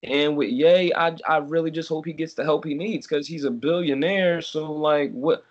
And 0.03 0.35
with 0.35 0.49
Ye, 0.49 0.91
I 0.93 1.15
I 1.25 1.37
really 1.37 1.71
just 1.71 1.87
hope 1.87 2.05
he 2.05 2.11
gets 2.11 2.33
the 2.33 2.43
help 2.43 2.65
he 2.65 2.73
needs 2.73 3.07
because 3.07 3.25
he's 3.25 3.45
a 3.45 3.51
billionaire. 3.51 4.41
So 4.41 4.69
like, 4.69 5.11
what 5.13 5.45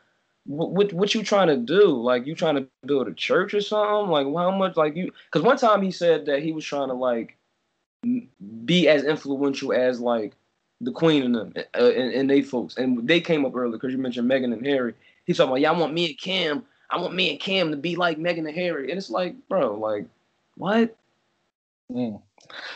what 0.45 0.93
what, 0.93 1.15
you 1.15 1.23
trying 1.23 1.49
to 1.49 1.57
do? 1.57 1.87
Like, 1.87 2.27
you 2.27 2.35
trying 2.35 2.57
to 2.57 2.67
build 2.85 3.09
a 3.09 3.15
church 3.15 3.55
or 3.55 3.63
something? 3.63 4.11
Like, 4.11 4.27
how 4.27 4.51
much? 4.51 4.77
Like 4.77 4.95
you? 4.95 5.11
Because 5.25 5.41
one 5.41 5.57
time 5.57 5.81
he 5.81 5.91
said 5.91 6.27
that 6.27 6.43
he 6.43 6.53
was 6.53 6.67
trying 6.67 6.89
to 6.89 6.95
like 6.95 7.39
be 8.67 8.89
as 8.89 9.05
influential 9.05 9.73
as 9.73 10.03
like 10.03 10.35
the 10.83 10.93
Queen 10.93 11.23
and 11.23 11.35
them 11.35 11.55
uh, 11.57 11.91
and, 11.93 12.13
and 12.13 12.29
they 12.29 12.43
folks. 12.43 12.77
And 12.77 13.09
they 13.09 13.23
came 13.23 13.47
up 13.47 13.57
earlier 13.57 13.79
because 13.79 13.93
you 13.93 13.99
mentioned 13.99 14.31
Meghan 14.31 14.53
and 14.53 14.67
Harry. 14.67 14.93
He's 15.25 15.39
talking 15.39 15.53
about, 15.53 15.61
yeah, 15.63 15.73
I 15.73 15.79
want 15.79 15.95
me 15.95 16.11
and 16.11 16.19
Cam. 16.19 16.67
I 16.91 16.99
want 16.99 17.15
me 17.15 17.31
and 17.31 17.41
Cam 17.41 17.71
to 17.71 17.77
be 17.77 17.97
like 17.97 18.19
Meghan 18.19 18.47
and 18.47 18.55
Harry. 18.55 18.91
And 18.91 18.99
it's 18.99 19.11
like, 19.11 19.35
bro, 19.49 19.75
like, 19.77 20.07
what? 20.57 20.97
Mm. 21.91 22.21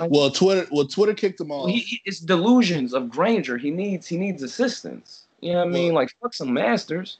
Well, 0.00 0.30
Twitter. 0.30 0.66
Well, 0.70 0.86
Twitter 0.86 1.14
kicked 1.14 1.40
him 1.40 1.50
off. 1.50 1.68
He, 1.68 1.78
he- 1.80 2.00
it's 2.04 2.20
delusions 2.20 2.94
of 2.94 3.10
Granger. 3.10 3.56
He 3.58 3.70
needs 3.70 4.06
he 4.06 4.16
needs 4.16 4.42
assistance. 4.42 5.26
You 5.40 5.52
know 5.52 5.58
what 5.60 5.68
I 5.68 5.70
mean? 5.70 5.92
Like 5.94 6.10
fuck 6.22 6.32
some 6.34 6.52
masters. 6.52 7.18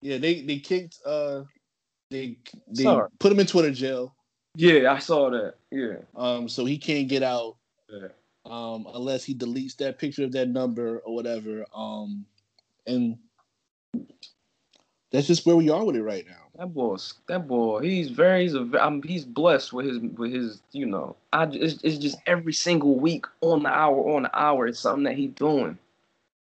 yeah, 0.00 0.18
they 0.18 0.42
they 0.42 0.58
kicked. 0.58 0.98
Uh, 1.06 1.42
they 2.10 2.36
they 2.68 2.82
Sorry. 2.84 3.08
put 3.18 3.32
him 3.32 3.40
in 3.40 3.46
Twitter 3.46 3.70
jail. 3.70 4.14
Yeah, 4.56 4.92
I 4.92 4.98
saw 4.98 5.30
that. 5.30 5.54
Yeah. 5.70 5.96
Um, 6.16 6.48
so 6.48 6.64
he 6.64 6.78
can't 6.78 7.08
get 7.08 7.22
out. 7.22 7.56
Yeah. 7.88 8.08
Um, 8.46 8.86
unless 8.94 9.24
he 9.24 9.34
deletes 9.34 9.76
that 9.78 9.98
picture 9.98 10.24
of 10.24 10.32
that 10.32 10.48
number 10.48 10.98
or 10.98 11.14
whatever. 11.14 11.64
Um, 11.74 12.24
and 12.86 13.16
that's 15.14 15.28
just 15.28 15.46
where 15.46 15.54
we 15.56 15.70
are 15.70 15.84
with 15.84 15.94
it 15.96 16.02
right 16.02 16.26
now. 16.26 16.34
That 16.58 16.74
boy, 16.74 16.96
that 17.28 17.46
boy. 17.48 17.80
He's 17.82 18.10
very. 18.10 18.42
He's 18.42 18.54
a. 18.54 18.68
I'm, 18.80 19.02
he's 19.02 19.24
blessed 19.24 19.72
with 19.72 19.86
his 19.86 19.98
with 19.98 20.32
his. 20.32 20.60
You 20.72 20.86
know. 20.86 21.16
I, 21.32 21.44
It's, 21.44 21.82
it's 21.82 21.98
just 21.98 22.18
every 22.26 22.52
single 22.52 22.98
week 22.98 23.26
on 23.40 23.62
the 23.62 23.68
hour 23.68 24.14
on 24.16 24.24
the 24.24 24.38
hour. 24.38 24.66
It's 24.66 24.80
something 24.80 25.04
that 25.04 25.16
he 25.16 25.28
doing. 25.28 25.78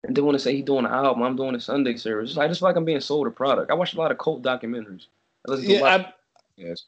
And 0.05 0.17
then 0.17 0.25
when 0.25 0.35
I 0.35 0.39
say 0.39 0.55
he 0.55 0.63
doing 0.63 0.85
an 0.87 0.93
album, 0.93 1.23
I'm 1.23 1.37
doing 1.37 1.55
a 1.55 1.61
Sunday 1.61 1.97
service. 1.97 2.37
I 2.37 2.47
just 2.49 2.61
feel 2.61 2.69
like 2.69 2.77
I'm 2.77 2.85
being 2.85 3.01
sold 3.01 3.27
a 3.27 3.31
product. 3.31 3.71
I 3.71 3.75
watch 3.75 3.95
a 3.95 3.99
lot 3.99 4.11
of 4.13 4.19
cult 4.19 4.43
documentaries. 4.43 5.07
I 5.47 5.51
listen 5.53 5.67
to 5.67 5.73
a 5.73 5.77
Yeah, 5.77 5.81
lot 5.83 6.01
I, 6.01 6.13
yes. 6.57 6.85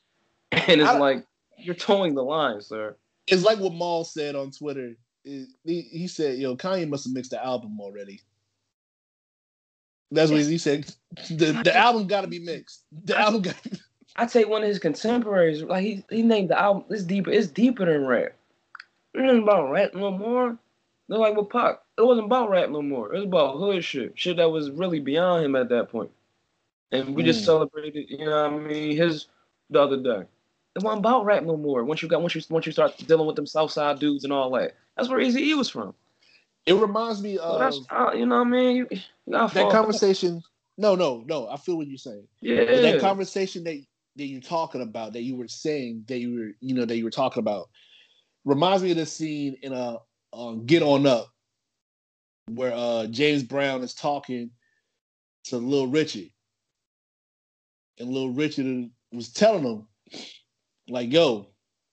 And 0.53 0.81
it's 0.81 0.91
I- 0.91 0.99
like 0.99 1.25
you're 1.59 1.75
towing 1.75 2.15
the 2.15 2.23
line, 2.25 2.61
sir. 2.61 2.97
it's 3.27 3.43
like 3.45 3.59
what 3.59 3.73
Maul 3.75 4.05
said 4.05 4.35
on 4.37 4.51
Twitter. 4.53 4.95
It- 5.25 5.49
he, 5.65 5.83
he 5.83 6.07
said, 6.07 6.39
"Yo, 6.39 6.57
Kanye 6.57 6.89
must 6.89 7.05
have 7.05 7.13
mixed 7.13 7.33
the 7.33 7.45
album 7.45 7.81
already." 7.81 8.21
That's 10.11 10.31
what 10.31 10.41
he 10.41 10.59
said. 10.59 10.93
The 11.31 11.61
the 11.65 11.77
album 11.77 12.07
got 12.07 12.23
to 12.23 12.27
be 12.27 12.39
mixed. 12.39 12.85
The 13.05 13.19
album 13.19 13.43
got. 13.43 13.57
I 14.17 14.27
take 14.27 14.49
one 14.49 14.63
of 14.63 14.69
his 14.69 14.79
contemporaries, 14.79 15.63
like 15.63 15.83
he 15.85 16.05
he 16.11 16.23
named 16.23 16.51
the 16.51 16.61
album. 16.61 16.85
It's 16.91 17.05
deeper. 17.05 17.31
It's 17.31 17.47
deeper 17.47 17.87
than 17.87 18.07
rap. 18.07 18.33
It 19.15 19.21
ain't 19.21 19.43
about 19.43 19.71
rap 19.71 19.95
no 19.95 20.11
more. 20.11 20.57
They're 21.09 21.19
like 21.19 21.37
with 21.37 21.51
Pac. 21.51 21.81
It 21.99 22.03
wasn't 22.03 22.27
about 22.27 22.51
rap 22.51 22.71
no 22.71 22.83
more. 22.83 23.13
It 23.13 23.19
was 23.19 23.27
about 23.27 23.57
hood 23.59 23.85
shit, 23.85 24.13
shit 24.15 24.37
that 24.37 24.51
was 24.51 24.71
really 24.71 25.01
beyond 25.01 25.45
him 25.45 25.57
at 25.57 25.69
that 25.71 25.89
point. 25.91 26.11
And 26.93 27.15
we 27.15 27.23
just 27.23 27.43
Mm. 27.43 27.47
celebrated, 27.47 28.11
you 28.11 28.25
know 28.25 28.51
what 28.51 28.61
I 28.61 28.65
mean, 28.65 28.97
his 28.97 29.27
the 29.71 29.81
other 29.81 29.97
day. 29.97 30.25
It 30.77 30.83
wasn't 30.83 31.01
about 31.01 31.25
rap 31.25 31.43
no 31.43 31.57
more. 31.57 31.85
Once 31.85 32.03
you 32.03 32.09
got 32.09 32.21
once 32.21 32.35
you 32.35 32.43
once 32.51 32.67
you 32.67 32.73
start 32.73 32.97
dealing 33.07 33.27
with 33.27 33.37
them 33.37 33.47
Southside 33.47 33.99
dudes 33.99 34.25
and 34.25 34.33
all 34.33 34.51
that. 34.53 34.77
That's 34.97 35.09
where 35.09 35.21
Easy 35.21 35.43
E 35.49 35.55
was 35.55 35.69
from. 35.69 35.95
It 36.67 36.75
reminds 36.75 37.23
me 37.23 37.39
of 37.39 37.59
that's 37.59 37.81
uh, 37.91 38.13
you 38.15 38.27
know 38.27 38.39
what 38.39 38.47
I 38.47 38.51
mean. 38.51 38.77
You, 38.77 38.87
you 38.91 38.99
that 39.29 39.51
fall 39.51 39.65
back. 39.65 39.73
conversation. 39.73 40.43
No, 40.79 40.95
no, 40.95 41.25
no. 41.27 41.49
I 41.49 41.57
feel 41.57 41.77
what 41.77 41.89
you're 41.89 41.99
saying. 41.99 42.27
Yeah. 42.41 42.65
But 42.65 42.83
that 42.83 43.01
conversation 43.01 43.65
that 43.65 43.83
that 44.17 44.27
you're 44.27 44.41
talking 44.41 44.83
about, 44.83 45.13
that 45.15 45.23
you 45.23 45.37
were 45.37 45.49
saying, 45.49 46.05
that 46.09 46.19
you 46.19 46.35
were, 46.35 46.51
you 46.61 46.75
know, 46.75 46.85
that 46.85 46.97
you 46.97 47.05
were 47.05 47.11
talking 47.11 47.41
about, 47.41 47.69
reminds 48.45 48.83
me 48.83 48.91
of 48.91 48.97
the 48.97 49.07
scene 49.07 49.57
in 49.63 49.73
a 49.73 49.99
uh, 50.33 50.53
Get 50.67 50.83
On 50.83 51.07
Up, 51.07 51.29
where 52.49 52.73
uh, 52.75 53.07
James 53.07 53.43
Brown 53.43 53.83
is 53.83 53.95
talking 53.95 54.51
to 55.45 55.57
Little 55.57 55.89
Richard, 55.89 56.31
and 57.99 58.11
Little 58.11 58.33
Richard 58.33 58.91
was 59.13 59.33
telling 59.33 59.65
him, 59.65 59.87
like, 60.89 61.13
"Yo, 61.13 61.49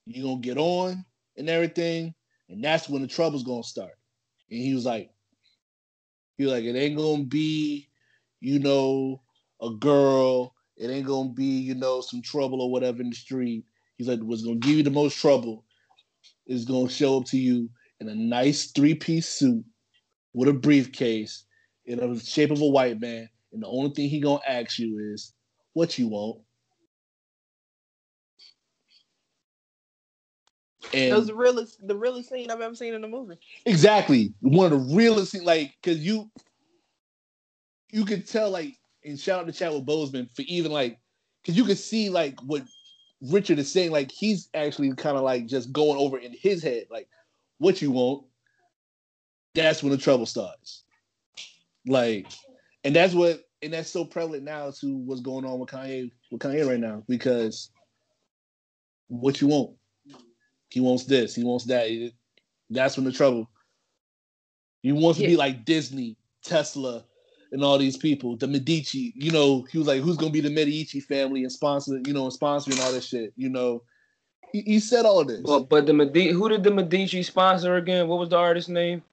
you 0.05 0.23
gonna 0.23 0.39
get 0.39 0.57
on 0.57 1.05
and 1.37 1.49
everything, 1.49 2.13
and 2.49 2.63
that's 2.63 2.89
when 2.89 3.01
the 3.01 3.07
trouble's 3.07 3.43
gonna 3.43 3.63
start." 3.63 3.96
And 4.49 4.61
he 4.61 4.73
was 4.73 4.85
like, 4.85 5.11
"He 6.37 6.45
was 6.45 6.53
like, 6.53 6.63
it 6.63 6.75
ain't 6.75 6.97
gonna 6.97 7.23
be, 7.23 7.89
you 8.39 8.59
know, 8.59 9.21
a 9.61 9.71
girl." 9.71 10.53
It 10.77 10.91
ain't 10.91 11.07
gonna 11.07 11.29
be, 11.29 11.43
you 11.43 11.73
know, 11.73 12.01
some 12.01 12.21
trouble 12.21 12.61
or 12.61 12.69
whatever 12.71 13.01
in 13.01 13.09
the 13.09 13.15
street. 13.15 13.65
He's 13.97 14.07
like, 14.07 14.19
what's 14.19 14.43
gonna 14.43 14.57
give 14.57 14.77
you 14.77 14.83
the 14.83 14.91
most 14.91 15.17
trouble 15.17 15.65
is 16.45 16.65
gonna 16.65 16.87
show 16.87 17.17
up 17.17 17.25
to 17.25 17.37
you 17.39 17.67
in 17.99 18.07
a 18.09 18.13
nice 18.13 18.71
three-piece 18.71 19.27
suit 19.27 19.65
with 20.33 20.49
a 20.49 20.53
briefcase 20.53 21.45
in 21.85 21.97
the 21.97 22.19
shape 22.19 22.51
of 22.51 22.61
a 22.61 22.67
white 22.67 23.01
man, 23.01 23.27
and 23.51 23.63
the 23.63 23.67
only 23.67 23.89
thing 23.89 24.07
he 24.07 24.19
gonna 24.19 24.39
ask 24.47 24.77
you 24.77 24.99
is, 25.13 25.33
what 25.73 25.97
you 25.97 26.09
want? 26.09 26.41
It 30.93 31.13
was 31.13 31.27
the 31.27 31.35
realest, 31.35 31.85
the 31.85 31.95
realest 31.95 32.29
scene 32.29 32.49
I've 32.49 32.61
ever 32.61 32.75
seen 32.75 32.93
in 32.93 33.03
a 33.03 33.07
movie. 33.07 33.35
exactly 33.65 34.33
one 34.39 34.71
of 34.71 34.87
the 34.87 34.95
realest 34.95 35.31
things, 35.31 35.43
like, 35.43 35.75
cause 35.83 35.97
you 35.97 36.29
you 37.89 38.05
could 38.05 38.27
tell, 38.27 38.49
like, 38.49 38.77
and 39.05 39.19
shout 39.19 39.41
out 39.41 39.47
to 39.47 39.53
Chadwick 39.53 39.85
Boseman 39.85 40.29
for 40.35 40.43
even 40.43 40.71
like, 40.71 40.99
cause 41.45 41.55
you 41.55 41.63
could 41.63 41.77
see 41.77 42.09
like 42.09 42.39
what 42.41 42.63
Richard 43.21 43.59
is 43.59 43.71
saying, 43.71 43.91
like 43.91 44.11
he's 44.11 44.49
actually 44.53 44.93
kind 44.93 45.17
of 45.17 45.23
like 45.23 45.45
just 45.45 45.71
going 45.71 45.97
over 45.97 46.17
in 46.17 46.33
his 46.33 46.61
head, 46.63 46.85
like, 46.89 47.07
what 47.57 47.81
you 47.81 47.91
want. 47.91 48.25
That's 49.55 49.81
when 49.81 49.91
the 49.91 49.97
trouble 49.97 50.27
starts. 50.27 50.83
Like, 51.87 52.27
and 52.83 52.95
that's 52.95 53.13
what, 53.13 53.41
and 53.61 53.73
that's 53.73 53.89
so 53.89 54.05
prevalent 54.05 54.43
now 54.43 54.71
to 54.71 54.97
what's 54.97 55.21
going 55.21 55.45
on 55.45 55.57
with 55.59 55.69
Kanye, 55.69 56.11
with 56.31 56.41
Kanye 56.41 56.67
right 56.67 56.79
now, 56.79 57.03
because 57.07 57.71
what 59.07 59.41
you 59.41 59.47
want? 59.47 59.71
He 60.69 60.79
wants 60.79 61.05
this, 61.05 61.35
he 61.35 61.43
wants 61.43 61.65
that. 61.65 62.11
That's 62.69 62.97
when 62.97 63.05
the 63.05 63.11
trouble. 63.11 63.49
He 64.83 64.91
wants 64.91 65.19
to 65.19 65.25
be 65.25 65.37
like 65.37 65.65
Disney, 65.65 66.17
Tesla, 66.43 67.03
and 67.51 67.63
all 67.63 67.77
these 67.77 67.97
people, 67.97 68.35
the 68.37 68.47
Medici. 68.47 69.13
You 69.15 69.31
know, 69.31 69.63
he 69.71 69.77
was 69.77 69.87
like, 69.87 70.01
"Who's 70.01 70.17
gonna 70.17 70.31
be 70.31 70.41
the 70.41 70.49
Medici 70.49 70.99
family 70.99 71.43
and 71.43 71.51
sponsor? 71.51 71.99
You 72.05 72.13
know, 72.13 72.25
and 72.25 72.33
sponsoring 72.33 72.81
all 72.83 72.91
this 72.91 73.07
shit." 73.07 73.33
You 73.35 73.49
know, 73.49 73.83
he, 74.51 74.61
he 74.61 74.79
said 74.79 75.05
all 75.05 75.19
of 75.19 75.27
this. 75.27 75.41
Well, 75.43 75.63
but 75.63 75.85
the 75.85 75.93
Medici, 75.93 76.31
who 76.31 76.49
did 76.49 76.63
the 76.63 76.71
Medici 76.71 77.23
sponsor 77.23 77.75
again? 77.77 78.07
What 78.07 78.19
was 78.19 78.29
the 78.29 78.37
artist's 78.37 78.69
name? 78.69 79.03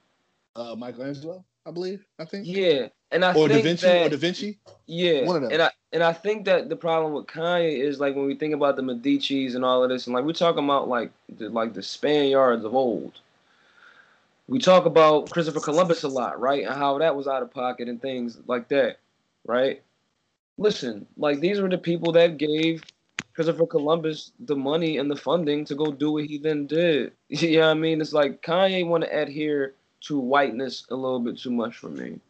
uh, 0.57 0.75
Michelangelo, 0.77 1.45
I 1.67 1.71
believe, 1.71 2.05
I 2.19 2.25
think, 2.25 2.47
Yeah, 2.47 2.89
and 3.15 3.25
I 3.25 3.33
or 3.33 3.49
Da 3.49 3.63
Vinci, 3.63 3.87
that 3.87 4.07
or 4.07 4.11
Da 4.11 4.17
Vinci. 4.17 4.59
yeah, 4.87 5.25
one 5.25 5.37
of 5.37 5.43
them. 5.43 5.53
and 5.53 5.63
I 5.63 5.71
and 5.93 6.03
I 6.03 6.13
think 6.13 6.45
that 6.47 6.69
the 6.69 6.77
problem 6.77 7.13
with 7.13 7.27
Kanye 7.27 7.79
is 7.79 8.01
like 8.01 8.15
when 8.15 8.27
we 8.27 8.35
think 8.35 8.53
about 8.53 8.77
the 8.77 8.83
Medici's 8.83 9.55
and 9.55 9.65
all 9.65 9.83
of 9.83 9.89
this, 9.89 10.07
and 10.07 10.15
like 10.15 10.25
we're 10.25 10.33
talking 10.33 10.65
about 10.65 10.89
like 10.89 11.13
the, 11.39 11.49
like 11.49 11.73
the 11.73 11.83
Spaniards 11.83 12.65
of 12.65 12.75
old. 12.75 13.13
We 14.47 14.59
talk 14.59 14.85
about 14.85 15.31
Christopher 15.31 15.61
Columbus 15.61 16.03
a 16.03 16.09
lot, 16.09 16.39
right, 16.39 16.67
and 16.67 16.75
how 16.75 16.99
that 16.99 17.17
was 17.17 17.27
out 17.27 17.43
of 17.43 17.51
pocket 17.51 17.89
and 17.89 18.03
things 18.03 18.39
like 18.47 18.69
that, 18.69 18.99
right? 19.47 19.81
Listen, 20.59 21.07
like 21.17 21.41
these 21.41 21.61
were 21.61 21.71
the 21.71 21.79
people 21.79 22.13
that 22.13 22.37
gave 22.37 22.83
Christopher 23.33 23.67
Columbus 23.67 24.33
the 24.41 24.57
money 24.57 24.99
and 24.99 25.11
the 25.11 25.17
funding 25.17 25.65
to 25.65 25.75
go 25.75 25.91
do 25.93 26.13
what 26.13 26.25
he 26.25 26.39
then 26.39 26.67
did. 26.67 27.13
you 27.29 27.59
know 27.59 27.69
what 27.69 27.71
I 27.71 27.75
mean? 27.75 28.01
It's 28.01 28.13
like 28.13 28.43
Kanye 28.43 28.87
want 28.87 29.05
to 29.05 29.23
adhere 29.23 29.75
to 30.03 30.19
whiteness 30.19 30.85
a 30.91 30.95
little 30.95 31.21
bit 31.21 31.39
too 31.39 31.51
much 31.51 31.77
for 31.77 31.89
me. 31.89 32.21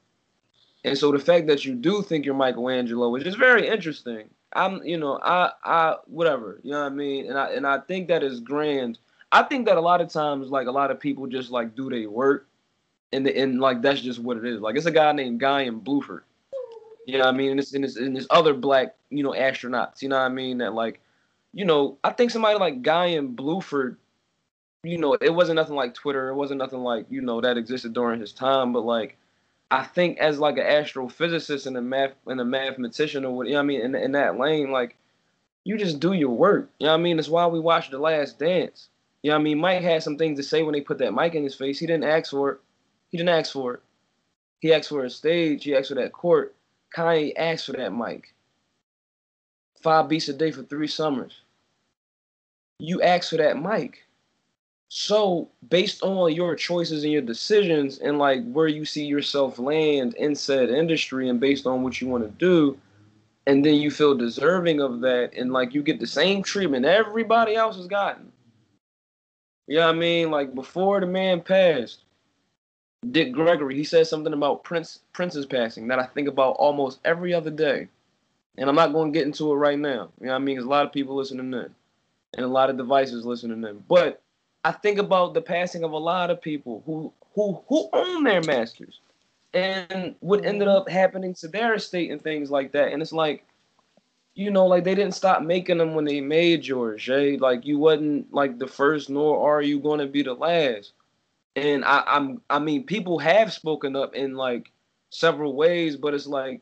And 0.85 0.98
so 0.98 1.11
the 1.11 1.19
fact 1.19 1.47
that 1.47 1.65
you 1.65 1.74
do 1.74 2.02
think 2.02 2.27
you're 2.27 2.35
Michelangelo, 2.35 3.15
is 3.16 3.35
very 3.35 3.66
interesting. 3.66 4.28
I'm, 4.52 4.85
you 4.85 4.98
know, 4.98 5.19
I, 5.23 5.51
I, 5.65 5.97
whatever, 6.06 6.61
you 6.62 6.73
know 6.73 6.81
what 6.81 6.93
I 6.93 6.94
mean, 6.94 7.28
and 7.28 7.39
I, 7.39 7.52
and 7.52 7.66
I 7.66 7.78
think 7.81 8.09
that 8.09 8.23
is 8.23 8.40
grand. 8.40 8.98
I 9.32 9.43
think 9.43 9.66
that 9.66 9.78
a 9.78 9.81
lot 9.81 10.01
of 10.01 10.09
times, 10.11 10.51
like 10.51 10.69
a 10.69 10.70
lot 10.70 10.90
of 10.90 11.01
people 11.01 11.27
just 11.27 11.51
like 11.51 11.74
do 11.74 11.90
their 11.90 12.09
work, 12.09 12.47
and 13.12 13.27
the, 13.27 13.36
and 13.36 13.61
like 13.61 13.82
that's 13.82 14.01
just 14.01 14.20
what 14.20 14.36
it 14.36 14.44
is. 14.44 14.61
Like 14.61 14.77
it's 14.77 14.86
a 14.86 14.93
guy 14.93 15.11
named 15.12 15.40
Guion 15.40 15.82
Bluford. 15.82 16.20
You 17.06 17.19
know 17.19 17.24
what 17.24 17.35
I 17.35 17.36
mean? 17.36 17.51
And 17.52 17.61
it's, 17.61 17.74
it's, 17.74 17.97
and 17.97 18.16
it's 18.16 18.27
other 18.31 18.55
black, 18.55 18.94
you 19.11 19.23
know, 19.23 19.32
astronauts. 19.32 20.02
You 20.02 20.09
know 20.09 20.16
what 20.16 20.27
I 20.27 20.28
mean? 20.28 20.59
That 20.59 20.74
like, 20.74 21.01
you 21.52 21.65
know, 21.65 21.98
I 22.05 22.11
think 22.11 22.31
somebody 22.31 22.59
like 22.59 22.82
Guion 22.82 23.35
Bluford, 23.35 23.97
you 24.82 24.98
know, 24.98 25.15
it 25.15 25.35
wasn't 25.35 25.56
nothing 25.56 25.77
like 25.77 25.94
Twitter. 25.94 26.28
It 26.28 26.35
wasn't 26.35 26.59
nothing 26.59 26.81
like 26.81 27.06
you 27.11 27.20
know 27.20 27.40
that 27.40 27.56
existed 27.59 27.93
during 27.93 28.20
his 28.20 28.32
time. 28.32 28.73
But 28.73 28.85
like, 28.85 29.16
I 29.70 29.85
think 29.85 30.19
as 30.19 30.39
like 30.39 30.57
an 30.57 30.65
astrophysicist 30.65 31.66
and 31.66 31.77
a 31.77 31.82
math 31.82 32.12
and 32.27 32.41
a 32.41 32.45
mathematician 32.45 33.24
or 33.24 33.36
what, 33.36 33.47
you 33.47 33.55
know 33.55 33.59
what 33.59 33.65
I 33.65 33.66
mean, 33.66 33.81
in, 33.81 33.95
in 33.95 34.12
that 34.12 34.39
lane, 34.39 34.70
like, 34.70 34.97
you 35.65 35.78
just 35.78 36.01
do 36.01 36.12
your 36.12 36.31
work. 36.31 36.70
You 36.78 36.86
know 36.86 36.93
what 36.93 37.01
I 37.01 37.03
mean? 37.03 37.16
That's 37.16 37.28
why 37.28 37.47
we 37.47 37.59
watched 37.59 37.91
The 37.91 37.99
Last 37.99 38.39
Dance. 38.39 38.89
You 39.23 39.31
know 39.31 39.36
what 39.36 39.41
I 39.41 39.45
mean? 39.45 39.59
Mike 39.59 39.82
had 39.82 40.03
some 40.03 40.19
things 40.19 40.39
to 40.39 40.43
say 40.43 40.62
when 40.62 40.74
they 40.74 40.82
put 40.82 40.99
that 40.99 41.15
mic 41.15 41.35
in 41.35 41.43
his 41.43 41.55
face. 41.55 41.78
He 41.78 41.86
didn't 41.86 42.05
ask 42.05 42.31
for 42.31 42.51
it. 42.51 42.59
He 43.09 43.16
didn't 43.16 43.31
ask 43.31 43.53
for 43.53 43.74
it. 43.74 43.81
He 44.61 44.73
asked 44.73 44.91
for 44.91 45.05
a 45.05 45.11
stage. 45.11 45.65
He 45.65 45.74
asked 45.74 45.89
for 45.89 45.95
that 45.95 46.12
court. 46.12 46.55
Kanye 46.95 47.32
asked 47.36 47.66
for 47.66 47.73
that 47.73 47.95
mic. 47.95 48.35
Five 49.81 50.09
beats 50.09 50.28
a 50.28 50.35
day 50.35 50.51
for 50.51 50.62
three 50.62 50.86
summers. 50.86 51.41
You 52.78 53.01
asked 53.03 53.31
for 53.31 53.36
that 53.39 53.61
mic. 53.61 54.05
So, 54.97 55.49
based 55.71 56.05
on 56.05 56.33
your 56.35 56.55
choices 56.55 57.03
and 57.03 57.12
your 57.12 57.21
decisions 57.21 57.99
and 57.99 58.16
like 58.16 58.49
where 58.53 58.69
you 58.69 58.85
see 58.85 59.05
yourself 59.05 59.59
land 59.59 60.15
in 60.15 60.37
said 60.37 60.71
industry 60.71 61.29
and 61.29 61.41
based 61.41 61.66
on 61.66 61.83
what 61.83 62.01
you 62.01 62.07
want 62.07 62.23
to 62.23 62.31
do, 62.31 62.79
and 63.49 63.65
then 63.65 63.75
you 63.75 63.91
feel 63.91 64.15
deserving 64.15 64.81
of 64.81 65.01
that 65.01 65.33
and 65.37 65.53
like 65.53 65.75
you 65.75 65.83
get 65.83 65.99
the 65.99 66.07
same 66.07 66.45
treatment 66.45 66.85
everybody 66.85 67.57
else 67.57 67.75
has 67.75 67.89
gotten. 67.89 68.31
You 69.66 69.79
know 69.79 69.87
what 69.87 69.97
I 69.97 69.99
mean? 69.99 70.31
Like 70.31 70.55
before 70.55 71.01
the 71.01 71.07
man 71.07 71.41
passed, 71.41 72.05
Dick 73.11 73.33
Gregory, 73.33 73.75
he 73.75 73.83
said 73.83 74.07
something 74.07 74.33
about 74.33 74.62
Prince 74.62 75.01
Prince's 75.12 75.45
passing 75.45 75.89
that 75.89 75.99
I 75.99 76.07
think 76.07 76.29
about 76.29 76.53
almost 76.53 77.01
every 77.05 77.35
other 77.35 77.51
day. 77.51 77.89
And 78.57 78.69
I'm 78.69 78.77
not 78.77 78.93
going 78.93 79.12
to 79.12 79.19
get 79.19 79.27
into 79.27 79.51
it 79.51 79.57
right 79.57 79.77
now. 79.77 80.11
You 80.21 80.27
know 80.27 80.35
what 80.35 80.37
I 80.37 80.39
mean? 80.39 80.55
There's 80.55 80.66
a 80.66 80.71
lot 80.71 80.87
of 80.87 80.93
people 80.93 81.16
listening 81.16 81.53
in 81.53 81.75
and 82.35 82.45
a 82.45 82.47
lot 82.47 82.71
of 82.71 82.77
devices 82.77 83.27
listening 83.27 83.65
in. 83.65 83.83
But 83.89 84.21
I 84.65 84.73
think 84.73 84.99
about 84.99 85.35
the 85.35 85.43
passing 85.43 85.85
of 85.85 85.93
a 85.93 85.99
lot 85.99 86.31
of 86.31 86.41
people 86.41 86.82
who 86.86 87.12
who 87.35 87.62
who 87.69 87.89
own 87.93 88.24
their 88.24 88.43
masters 88.43 89.01
and 89.53 90.15
what 90.20 90.45
ended 90.45 90.69
up 90.69 90.89
happening 90.89 91.35
to 91.35 91.49
their 91.49 91.74
estate 91.74 92.11
and 92.11 92.23
things 92.23 92.51
like 92.51 92.73
that. 92.73 92.93
And 92.93 93.03
it's 93.03 93.12
like, 93.12 93.45
you 94.35 94.51
know, 94.51 94.66
like 94.66 94.85
they 94.85 94.95
didn't 94.95 95.15
stop 95.15 95.43
making 95.43 95.78
them 95.78 95.95
when 95.95 96.05
they 96.05 96.20
made 96.20 96.66
yours, 96.66 97.03
Jay. 97.03 97.36
Like 97.36 97.65
you 97.66 97.78
wasn't 97.78 98.32
like 98.32 98.59
the 98.59 98.66
first, 98.66 99.11
nor 99.11 99.57
are 99.57 99.62
you 99.62 99.78
going 99.81 100.01
to 100.01 100.07
be 100.07 100.23
the 100.23 100.35
last 100.35 100.93
and 101.57 101.85
I, 101.85 102.03
I'm 102.07 102.41
I 102.51 102.59
mean 102.59 102.85
people 102.85 103.19
have 103.19 103.53
spoken 103.53 103.97
up 103.97 104.15
in 104.15 104.35
like 104.35 104.70
several 105.11 105.55
ways, 105.55 105.97
but 105.97 106.15
it's 106.15 106.27
like 106.27 106.61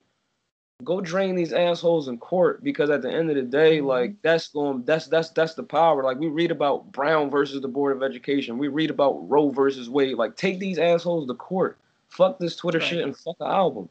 go 0.84 1.00
drain 1.00 1.34
these 1.34 1.52
assholes 1.52 2.08
in 2.08 2.18
court 2.18 2.62
because 2.62 2.90
at 2.90 3.02
the 3.02 3.10
end 3.10 3.30
of 3.30 3.36
the 3.36 3.42
day, 3.42 3.78
mm-hmm. 3.78 3.86
like 3.86 4.22
that's 4.22 4.48
going 4.48 4.84
that's 4.84 5.06
that's 5.06 5.30
that's 5.30 5.54
the 5.54 5.62
power. 5.62 6.02
Like 6.02 6.18
we 6.18 6.28
read 6.28 6.50
about 6.50 6.90
Brown 6.92 7.30
versus 7.30 7.60
the 7.60 7.68
Board 7.68 7.96
of 7.96 8.02
Education, 8.02 8.58
we 8.58 8.68
read 8.68 8.90
about 8.90 9.28
Roe 9.28 9.50
versus 9.50 9.88
Wade. 9.88 10.16
Like 10.16 10.36
take 10.36 10.58
these 10.58 10.78
assholes 10.78 11.26
to 11.28 11.34
court. 11.34 11.78
Fuck 12.08 12.38
this 12.38 12.56
Twitter 12.56 12.78
right. 12.78 12.88
shit 12.88 13.04
and 13.04 13.16
fuck 13.16 13.38
the 13.38 13.46
album. 13.46 13.88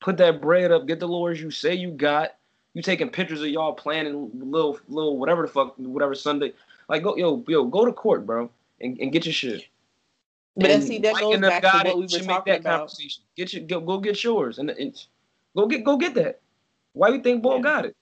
Put 0.00 0.16
that 0.18 0.40
bread 0.40 0.70
up. 0.70 0.86
Get 0.86 1.00
the 1.00 1.08
lawyers 1.08 1.40
you 1.40 1.50
say 1.50 1.74
you 1.74 1.90
got. 1.90 2.36
You 2.74 2.82
taking 2.82 3.10
pictures 3.10 3.40
of 3.40 3.48
y'all 3.48 3.72
planning 3.72 4.30
little 4.34 4.78
little 4.88 5.18
whatever 5.18 5.42
the 5.42 5.48
fuck 5.48 5.74
whatever 5.76 6.14
Sunday. 6.14 6.52
Like 6.88 7.02
go 7.02 7.16
yo 7.16 7.44
yo 7.48 7.64
go 7.64 7.84
to 7.84 7.92
court, 7.92 8.24
bro, 8.24 8.50
and, 8.80 8.98
and 9.00 9.12
get 9.12 9.26
your 9.26 9.32
shit. 9.32 9.66
But 10.56 10.70
and 10.70 10.82
see, 10.82 10.98
that 10.98 11.14
goes 11.14 11.40
back 11.40 11.62
to 11.62 11.88
what 11.88 11.96
we 11.96 12.02
were 12.02 12.24
talking 12.24 12.54
about. 12.54 12.94
Get 13.36 13.52
your 13.52 13.62
go, 13.64 13.80
go 13.80 13.98
get 13.98 14.22
yours 14.22 14.58
and, 14.58 14.70
and 14.70 14.94
go 15.56 15.66
get 15.66 15.84
go 15.84 15.96
get 15.96 16.14
that. 16.14 16.40
Why 16.92 17.08
you 17.08 17.22
think 17.22 17.42
Ball 17.42 17.56
yeah. 17.56 17.62
got 17.62 17.84
it? 17.86 17.96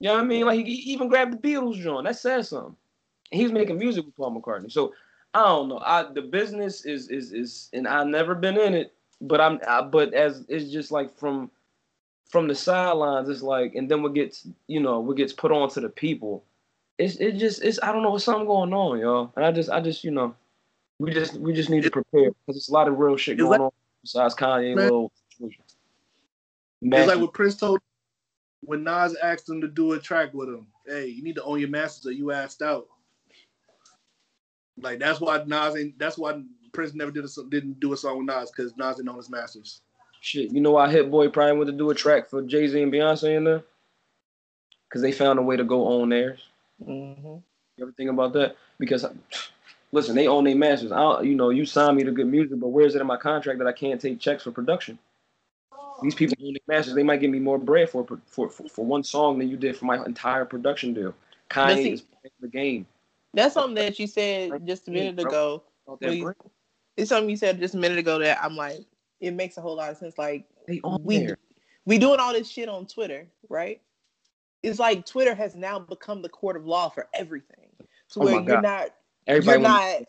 You 0.00 0.08
know 0.08 0.14
what 0.14 0.24
I 0.24 0.26
mean? 0.26 0.46
Like 0.46 0.64
he, 0.64 0.76
he 0.76 0.92
even 0.92 1.08
grabbed 1.08 1.32
the 1.32 1.48
Beatles 1.48 1.80
joint. 1.80 2.06
That 2.06 2.16
says 2.16 2.48
something. 2.48 2.76
And 3.30 3.40
he's 3.40 3.52
making 3.52 3.78
music 3.78 4.04
with 4.04 4.16
Paul 4.16 4.40
McCartney. 4.40 4.72
So 4.72 4.92
I 5.34 5.40
don't 5.40 5.68
know. 5.68 5.80
I 5.84 6.04
the 6.12 6.22
business 6.22 6.84
is 6.84 7.08
is 7.08 7.32
is 7.32 7.68
and 7.72 7.86
I've 7.86 8.08
never 8.08 8.34
been 8.34 8.58
in 8.58 8.74
it, 8.74 8.94
but 9.20 9.40
I'm 9.40 9.60
I, 9.68 9.82
but 9.82 10.12
as 10.14 10.44
it's 10.48 10.72
just 10.72 10.90
like 10.90 11.16
from 11.16 11.50
from 12.28 12.48
the 12.48 12.54
sidelines, 12.54 13.28
it's 13.28 13.42
like 13.42 13.74
and 13.74 13.90
then 13.90 14.02
what 14.02 14.14
gets 14.14 14.48
you 14.66 14.80
know 14.80 15.00
what 15.00 15.16
gets 15.16 15.32
put 15.32 15.52
on 15.52 15.68
to 15.70 15.80
the 15.80 15.88
people. 15.88 16.44
It's 16.98 17.16
it 17.16 17.36
just 17.36 17.62
it's 17.62 17.78
I 17.82 17.92
don't 17.92 18.02
know 18.02 18.10
what's 18.10 18.24
something 18.24 18.46
going 18.46 18.72
on, 18.72 18.98
y'all. 18.98 19.32
And 19.36 19.44
I 19.44 19.52
just 19.52 19.70
I 19.70 19.80
just 19.80 20.02
you 20.02 20.10
know 20.10 20.34
we 20.98 21.12
just 21.12 21.34
we 21.34 21.52
just 21.52 21.70
need 21.70 21.82
to 21.84 21.90
prepare 21.90 22.30
because 22.30 22.56
there's 22.56 22.68
a 22.68 22.72
lot 22.72 22.88
of 22.88 22.98
real 22.98 23.16
shit 23.16 23.38
going 23.38 23.60
on 23.60 23.70
besides 24.02 24.34
Kanye 24.34 24.74
situation. 24.74 25.10
It's 26.82 27.08
like 27.08 27.20
what 27.20 27.34
Prince 27.34 27.56
told 27.56 27.80
when 28.62 28.84
Nas 28.84 29.16
asked 29.22 29.48
him 29.48 29.60
to 29.60 29.68
do 29.68 29.92
a 29.92 29.98
track 29.98 30.32
with 30.34 30.48
him. 30.48 30.66
Hey, 30.86 31.06
you 31.06 31.22
need 31.22 31.36
to 31.36 31.44
own 31.44 31.60
your 31.60 31.68
masters 31.68 32.06
or 32.06 32.12
you 32.12 32.30
asked 32.30 32.62
out. 32.62 32.86
Like 34.78 34.98
that's 34.98 35.20
why 35.20 35.42
Nas 35.46 35.76
ain't. 35.76 35.98
That's 35.98 36.16
why 36.16 36.40
Prince 36.72 36.94
never 36.94 37.10
did 37.10 37.24
a, 37.24 37.28
didn't 37.48 37.80
do 37.80 37.92
a 37.92 37.96
song 37.96 38.18
with 38.18 38.26
Nas 38.26 38.50
because 38.50 38.76
Nas 38.76 38.96
didn't 38.96 39.08
own 39.08 39.16
his 39.16 39.30
masters. 39.30 39.82
Shit, 40.20 40.52
you 40.52 40.60
know 40.60 40.72
why 40.72 40.90
Hit 40.90 41.10
Boy 41.10 41.28
probably 41.28 41.56
went 41.56 41.70
to 41.70 41.76
do 41.76 41.90
a 41.90 41.94
track 41.94 42.28
for 42.28 42.42
Jay 42.42 42.66
Z 42.66 42.80
and 42.80 42.92
Beyonce 42.92 43.36
in 43.36 43.44
there? 43.44 43.62
Because 44.88 45.02
they 45.02 45.12
found 45.12 45.38
a 45.38 45.42
way 45.42 45.56
to 45.56 45.64
go 45.64 45.86
on 45.86 46.08
theirs. 46.10 46.40
Mm-hmm. 46.82 47.26
You 47.26 47.82
ever 47.82 47.92
think 47.92 48.10
about 48.10 48.34
that? 48.34 48.56
Because 48.78 49.06
listen, 49.92 50.14
they 50.14 50.26
own 50.26 50.44
their 50.44 50.56
masters. 50.56 50.92
I, 50.92 51.22
you 51.22 51.34
know, 51.34 51.50
you 51.50 51.64
signed 51.64 51.96
me 51.96 52.04
to 52.04 52.12
good 52.12 52.26
music, 52.26 52.60
but 52.60 52.68
where 52.68 52.86
is 52.86 52.94
it 52.94 53.00
in 53.00 53.06
my 53.06 53.16
contract 53.16 53.58
that 53.58 53.68
I 53.68 53.72
can't 53.72 54.00
take 54.00 54.20
checks 54.20 54.42
for 54.42 54.50
production? 54.50 54.98
These 56.02 56.14
people 56.14 56.36
own 56.44 56.54
their 56.54 56.76
masters. 56.76 56.94
They 56.94 57.02
might 57.02 57.20
give 57.20 57.30
me 57.30 57.38
more 57.38 57.58
bread 57.58 57.90
for 57.90 58.06
for 58.26 58.48
for, 58.48 58.68
for 58.68 58.84
one 58.84 59.04
song 59.04 59.38
than 59.38 59.48
you 59.48 59.56
did 59.56 59.76
for 59.76 59.84
my 59.84 60.04
entire 60.04 60.44
production 60.44 60.94
deal. 60.94 61.14
Kanye 61.48 61.82
see, 61.82 61.90
is 61.92 62.04
the 62.40 62.48
game. 62.48 62.86
That's 63.34 63.54
something 63.54 63.74
that 63.76 63.98
you 63.98 64.06
said 64.06 64.66
just 64.66 64.88
a 64.88 64.90
minute 64.90 65.18
ago. 65.20 65.62
You, 66.00 66.34
it's 66.96 67.08
something 67.08 67.30
you 67.30 67.36
said 67.36 67.58
just 67.58 67.74
a 67.74 67.78
minute 67.78 67.98
ago 67.98 68.18
that 68.18 68.38
I'm 68.42 68.56
like, 68.56 68.84
it 69.20 69.32
makes 69.32 69.56
a 69.56 69.60
whole 69.60 69.76
lot 69.76 69.90
of 69.90 69.96
sense. 69.96 70.18
Like 70.18 70.44
we 71.02 71.18
there. 71.18 71.38
we 71.86 71.98
doing 71.98 72.20
all 72.20 72.32
this 72.32 72.48
shit 72.48 72.68
on 72.68 72.86
Twitter, 72.86 73.26
right? 73.48 73.80
It's 74.62 74.78
like 74.78 75.06
Twitter 75.06 75.34
has 75.34 75.54
now 75.54 75.78
become 75.78 76.22
the 76.22 76.28
court 76.28 76.56
of 76.56 76.66
law 76.66 76.88
for 76.88 77.08
everything. 77.14 77.56
To 78.10 78.20
oh 78.20 78.24
where 78.24 78.42
you're 78.42 78.60
not 78.60 78.90
Everybody 79.26 79.60
you're 79.60 79.68
not 79.68 80.02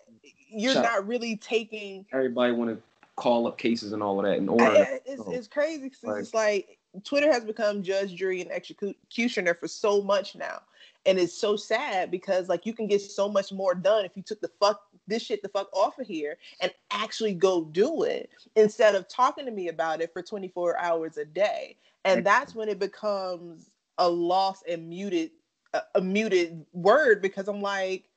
you're 0.50 0.74
shut. 0.74 0.84
not 0.84 1.08
really 1.08 1.38
taking 1.38 2.06
everybody 2.12 2.52
want 2.52 2.72
to 2.72 2.82
call 3.16 3.48
up 3.48 3.58
cases 3.58 3.92
and 3.92 4.02
all 4.02 4.20
of 4.20 4.26
that 4.26 4.38
in 4.38 4.50
order. 4.50 4.66
I, 4.66 5.00
it's, 5.06 5.24
it's 5.28 5.48
crazy 5.48 5.92
right. 6.04 6.20
it's 6.20 6.34
like 6.34 6.80
Twitter 7.04 7.32
has 7.32 7.44
become 7.44 7.84
judge, 7.84 8.16
jury, 8.16 8.42
and 8.42 8.52
executioner 8.52 9.54
for 9.54 9.68
so 9.68 10.02
much 10.02 10.36
now. 10.36 10.62
And 11.06 11.18
it's 11.18 11.34
so 11.34 11.56
sad 11.56 12.12
because 12.12 12.48
like 12.48 12.66
you 12.66 12.74
can 12.74 12.88
get 12.88 13.02
so 13.02 13.28
much 13.28 13.52
more 13.52 13.74
done 13.74 14.06
if 14.06 14.16
you 14.16 14.22
took 14.22 14.40
the 14.42 14.52
fuck 14.60 14.82
this 15.08 15.24
shit 15.24 15.42
the 15.42 15.50
fuck 15.50 15.68
off 15.74 15.98
of 15.98 16.06
here 16.06 16.38
and 16.62 16.72
actually 16.92 17.34
go 17.34 17.64
do 17.66 18.04
it 18.04 18.30
instead 18.56 18.94
of 18.94 19.08
talking 19.08 19.46
to 19.46 19.52
me 19.52 19.70
about 19.70 20.02
it 20.02 20.14
for 20.14 20.22
24 20.22 20.78
hours 20.78 21.18
a 21.18 21.26
day. 21.26 21.76
And 22.06 22.26
that's 22.26 22.56
when 22.56 22.70
it 22.70 22.80
becomes 22.80 23.70
a 23.98 24.08
lost 24.08 24.64
and 24.68 24.90
muted 24.90 25.32
a, 25.74 25.82
a 25.96 26.02
muted 26.02 26.66
word 26.74 27.22
because 27.22 27.48
I'm 27.48 27.62
like 27.62 28.10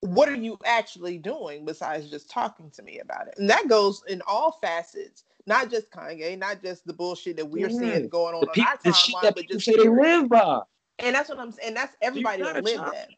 what 0.00 0.28
are 0.28 0.36
you 0.36 0.58
actually 0.64 1.18
doing 1.18 1.64
besides 1.64 2.10
just 2.10 2.30
talking 2.30 2.70
to 2.70 2.82
me 2.82 3.00
about 3.00 3.28
it? 3.28 3.34
And 3.36 3.48
that 3.50 3.68
goes 3.68 4.02
in 4.08 4.22
all 4.26 4.52
facets, 4.52 5.24
not 5.46 5.70
just 5.70 5.90
Kanye, 5.90 6.38
not 6.38 6.62
just 6.62 6.86
the 6.86 6.92
bullshit 6.92 7.36
that 7.36 7.46
we're 7.46 7.68
seeing 7.68 7.82
mm-hmm. 7.82 8.08
going 8.08 8.34
on 8.34 8.40
the 8.40 8.60
on 8.62 8.66
our 8.66 8.76
timeline, 8.78 9.34
but 9.34 9.48
just 9.48 9.66
they 9.66 9.88
live 9.88 10.28
by. 10.28 10.60
And 10.98 11.14
that's 11.14 11.28
what 11.28 11.38
I'm 11.38 11.52
saying. 11.52 11.74
That's 11.74 11.96
everybody 12.00 12.42
that 12.42 12.64
live 12.64 12.78
that. 12.78 13.08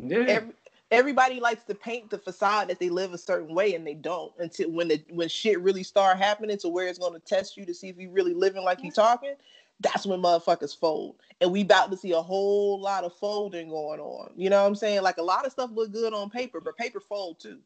Yeah. 0.00 0.24
Every, 0.28 0.52
everybody 0.90 1.40
likes 1.40 1.64
to 1.64 1.74
paint 1.74 2.10
the 2.10 2.18
facade 2.18 2.68
that 2.68 2.78
they 2.78 2.88
live 2.88 3.12
a 3.12 3.18
certain 3.18 3.54
way 3.54 3.74
and 3.74 3.86
they 3.86 3.94
don't 3.94 4.32
until 4.38 4.70
when 4.70 4.88
the 4.88 5.02
when 5.10 5.28
shit 5.28 5.60
really 5.60 5.82
start 5.82 6.18
happening 6.18 6.56
to 6.58 6.68
where 6.68 6.86
it's 6.86 6.98
going 6.98 7.12
to 7.12 7.20
test 7.20 7.56
you 7.56 7.66
to 7.66 7.74
see 7.74 7.88
if 7.88 7.98
you 7.98 8.10
really 8.10 8.34
living 8.34 8.64
like 8.64 8.82
you 8.82 8.90
talking 8.90 9.34
that's 9.80 10.06
when 10.06 10.20
motherfuckers 10.20 10.76
fold. 10.76 11.16
And 11.40 11.52
we 11.52 11.60
about 11.62 11.90
to 11.92 11.96
see 11.96 12.12
a 12.12 12.20
whole 12.20 12.80
lot 12.80 13.04
of 13.04 13.12
folding 13.14 13.68
going 13.68 14.00
on. 14.00 14.30
You 14.36 14.50
know 14.50 14.60
what 14.62 14.68
I'm 14.68 14.74
saying? 14.74 15.02
Like 15.02 15.18
a 15.18 15.22
lot 15.22 15.46
of 15.46 15.52
stuff 15.52 15.70
look 15.72 15.92
good 15.92 16.12
on 16.12 16.30
paper, 16.30 16.60
but 16.60 16.76
paper 16.76 17.00
fold 17.00 17.38
too. 17.38 17.58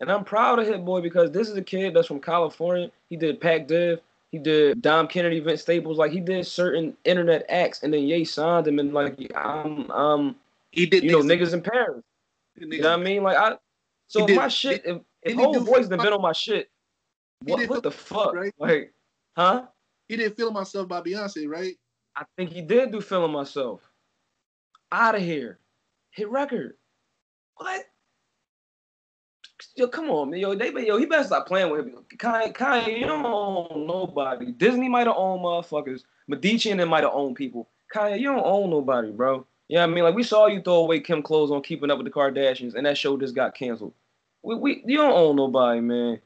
And 0.00 0.10
I'm 0.10 0.24
proud 0.24 0.58
of 0.58 0.66
Hit 0.66 0.84
Boy 0.84 1.00
because 1.00 1.30
this 1.30 1.48
is 1.48 1.56
a 1.56 1.62
kid 1.62 1.94
that's 1.94 2.08
from 2.08 2.20
California. 2.20 2.90
He 3.08 3.16
did 3.16 3.40
Pac 3.40 3.68
Div. 3.68 4.00
He 4.32 4.38
did 4.38 4.80
Dom 4.80 5.06
Kennedy, 5.06 5.38
Vince 5.40 5.60
Staples. 5.60 5.98
Like 5.98 6.10
he 6.10 6.18
did 6.20 6.46
certain 6.46 6.96
internet 7.04 7.44
acts, 7.50 7.82
and 7.82 7.92
then 7.92 8.04
Ye 8.04 8.24
signed 8.24 8.66
him, 8.66 8.78
and 8.78 8.94
like 8.94 9.30
I'm, 9.36 9.90
um, 9.90 10.36
He 10.70 10.86
did. 10.86 11.04
you 11.04 11.10
know, 11.12 11.20
niggas- 11.20 11.48
niggas 11.50 11.52
in 11.54 11.60
Paris. 11.62 12.02
You 12.56 12.66
know 12.80 12.90
what 12.90 12.98
I 12.98 13.02
mean? 13.02 13.22
Like 13.22 13.36
I. 13.36 13.56
So 14.08 14.26
did- 14.26 14.36
my 14.36 14.48
shit, 14.48 14.80
if, 14.86 14.96
if 14.96 15.02
didn't 15.24 15.38
he 15.38 15.44
whole 15.44 15.52
do 15.52 15.60
boys 15.60 15.80
fuck- 15.82 15.90
done 15.90 15.98
been 16.02 16.12
on 16.14 16.22
my 16.22 16.32
shit, 16.32 16.70
what, 17.44 17.68
what 17.68 17.82
the 17.82 17.90
fuck, 17.90 18.24
fuck? 18.24 18.34
right? 18.34 18.54
Like, 18.58 18.92
huh? 19.36 19.66
He 20.08 20.16
didn't 20.16 20.36
feel 20.36 20.50
myself 20.50 20.88
by 20.88 21.00
Beyonce, 21.00 21.48
right? 21.48 21.74
I 22.16 22.24
think 22.36 22.50
he 22.50 22.60
did 22.60 22.92
do 22.92 23.00
feeling 23.00 23.32
myself. 23.32 23.80
Out 24.90 25.14
of 25.14 25.22
here. 25.22 25.58
Hit 26.10 26.28
record. 26.28 26.74
What? 27.56 27.84
Yo, 29.76 29.88
come 29.88 30.10
on, 30.10 30.30
man. 30.30 30.40
Yo, 30.40 30.54
they 30.54 30.70
yo, 30.86 30.98
he 30.98 31.06
better 31.06 31.24
stop 31.24 31.46
playing 31.46 31.70
with 31.70 31.86
him. 31.86 32.04
Kanye, 32.16 32.52
Kanye, 32.52 32.98
you 32.98 33.06
don't 33.06 33.24
own 33.24 33.86
nobody. 33.86 34.52
Disney 34.52 34.88
might 34.88 35.06
have 35.06 35.16
owned 35.16 35.42
motherfuckers. 35.42 36.02
Medici 36.28 36.70
and 36.70 36.80
them 36.80 36.88
might 36.88 37.04
have 37.04 37.14
owned 37.14 37.36
people. 37.36 37.68
Kanye, 37.94 38.18
you 38.18 38.26
don't 38.26 38.44
own 38.44 38.70
nobody, 38.70 39.10
bro. 39.10 39.46
You 39.68 39.76
know 39.76 39.86
what 39.86 39.90
I 39.90 39.94
mean? 39.94 40.04
Like 40.04 40.14
we 40.14 40.22
saw 40.22 40.46
you 40.46 40.60
throw 40.60 40.80
away 40.80 41.00
Kim 41.00 41.22
clothes 41.22 41.50
on 41.50 41.62
Keeping 41.62 41.90
Up 41.90 41.96
with 41.98 42.06
the 42.06 42.12
Kardashians, 42.12 42.74
and 42.74 42.84
that 42.84 42.98
show 42.98 43.16
just 43.16 43.34
got 43.34 43.54
canceled. 43.54 43.94
We, 44.42 44.56
we 44.56 44.82
you 44.84 44.98
don't 44.98 45.12
own 45.12 45.36
nobody, 45.36 45.80
man. 45.80 46.20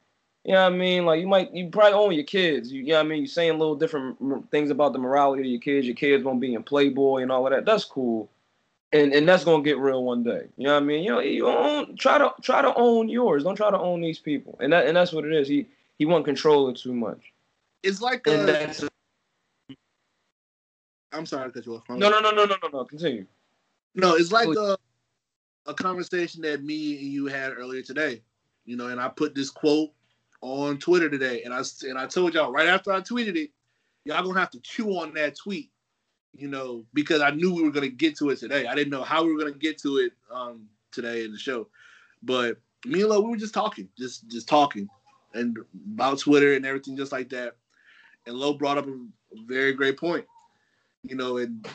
You 0.47 0.53
know 0.53 0.63
what 0.63 0.75
I 0.75 0.77
mean? 0.77 1.05
Like 1.05 1.21
you 1.21 1.27
might, 1.27 1.53
you 1.53 1.69
probably 1.71 1.95
own 1.95 2.13
your 2.13 2.23
kids. 2.23 2.71
You, 2.71 2.81
you 2.81 2.91
know 2.91 2.99
what 2.99 3.07
I 3.07 3.09
mean? 3.09 3.23
You 3.23 3.27
saying 3.27 3.59
little 3.59 3.75
different 3.75 4.49
things 4.53 4.71
about 4.71 4.93
the 4.93 4.99
morality 5.01 5.43
of 5.43 5.49
your 5.49 5.61
kids. 5.61 5.89
Your 5.89 5.97
kids 5.97 6.23
won't 6.23 6.41
be 6.41 6.55
in 6.55 6.63
Playboy 6.63 7.23
and 7.23 7.33
all 7.33 7.49
of 7.49 7.53
that. 7.53 7.65
That's 7.65 7.85
cool, 7.85 8.31
and 8.93 9.13
and 9.13 9.29
that's 9.29 9.43
gonna 9.43 9.65
get 9.65 9.77
real 9.79 10.05
one 10.05 10.23
day. 10.23 10.45
You 10.57 10.69
know 10.69 10.75
what 10.75 10.85
I 10.85 10.87
mean? 10.87 11.03
You 11.03 11.11
know, 11.11 11.19
you 11.19 11.49
own 11.49 11.97
try 11.97 12.19
to 12.19 12.33
try 12.43 12.63
to 12.63 12.73
own 12.77 13.09
yours. 13.09 13.43
Don't 13.43 13.57
try 13.57 13.73
to 13.73 13.79
own 13.79 14.01
these 14.01 14.21
people. 14.21 14.57
And 14.61 14.73
that 14.73 14.87
and 14.87 14.97
that's 14.97 15.13
what 15.13 15.25
it 15.25 15.33
is. 15.33 15.49
He 15.49 15.67
he 15.99 16.07
want 16.07 16.25
control 16.25 16.69
it 16.69 16.77
too 16.77 16.95
much. 16.95 17.33
It's 17.83 18.01
like 18.01 18.25
And 18.29 18.43
uh, 18.43 18.47
that's 18.47 18.85
I'm 21.11 21.27
sorry 21.27 21.49
to 21.49 21.53
cut 21.53 21.67
you 21.67 21.75
off. 21.75 21.83
no 21.89 21.97
no 21.97 22.21
no 22.21 22.31
no 22.31 22.45
no 22.45 22.55
no 22.63 22.69
no. 22.73 22.85
Continue. 22.85 23.27
No, 23.97 24.15
it's 24.15 24.31
like 24.31 24.47
a, 24.47 24.79
a 25.67 25.75
conversation 25.75 26.43
that 26.43 26.63
me 26.63 26.99
and 26.99 27.09
you 27.09 27.27
had 27.27 27.53
earlier 27.53 27.83
today. 27.83 28.23
You 28.65 28.77
know, 28.77 28.89
and 28.89 29.01
I 29.01 29.09
put 29.09 29.35
this 29.35 29.51
quote 29.51 29.91
on 30.47 30.79
Twitter 30.79 31.11
today, 31.11 31.43
and 31.43 31.53
I 31.53 31.63
and 31.83 31.99
I 31.99 32.07
told 32.07 32.35
y'all 32.35 32.53
right 32.53 32.69
after 32.69 32.93
I 32.93 33.01
tweeted 33.01 33.37
it, 33.37 33.51
y'all 34.05 34.23
gonna 34.23 34.39
have 34.39 34.51
to 34.53 34.61
chew 34.61 34.91
on 34.91 35.13
that 35.15 35.37
tweet. 35.37 35.71
You 36.37 36.49
know, 36.49 36.85
because 36.93 37.23
I 37.23 37.31
knew 37.31 37.53
we 37.53 37.63
were 37.63 37.71
gonna 37.71 37.89
get 37.89 38.17
to 38.19 38.31
it 38.31 38.39
today. 38.39 38.67
I 38.67 38.75
didn't 38.75 38.91
know 38.91 39.03
how 39.03 39.25
we 39.25 39.33
were 39.33 39.39
gonna 39.39 39.53
get 39.53 39.79
to 39.79 39.99
it 39.99 40.13
um 40.31 40.69
today 40.93 41.25
in 41.25 41.33
the 41.33 41.39
show, 41.39 41.69
but 42.23 42.59
me 42.85 43.01
and 43.01 43.11
Lo, 43.11 43.21
we 43.21 43.31
were 43.31 43.37
just 43.37 43.55
talking, 43.55 43.89
just 43.99 44.29
just 44.29 44.49
talking, 44.49 44.89
and 45.35 45.57
about 45.95 46.19
Twitter 46.19 46.55
and 46.55 46.65
everything, 46.65 46.97
just 46.97 47.13
like 47.13 47.29
that. 47.31 47.57
And 48.27 48.37
Lo 48.37 48.53
brought 48.53 48.79
up 48.79 48.87
a 48.87 48.99
very 49.47 49.73
great 49.73 49.99
point. 49.99 50.27
You 51.03 51.17
know, 51.17 51.39
and 51.39 51.67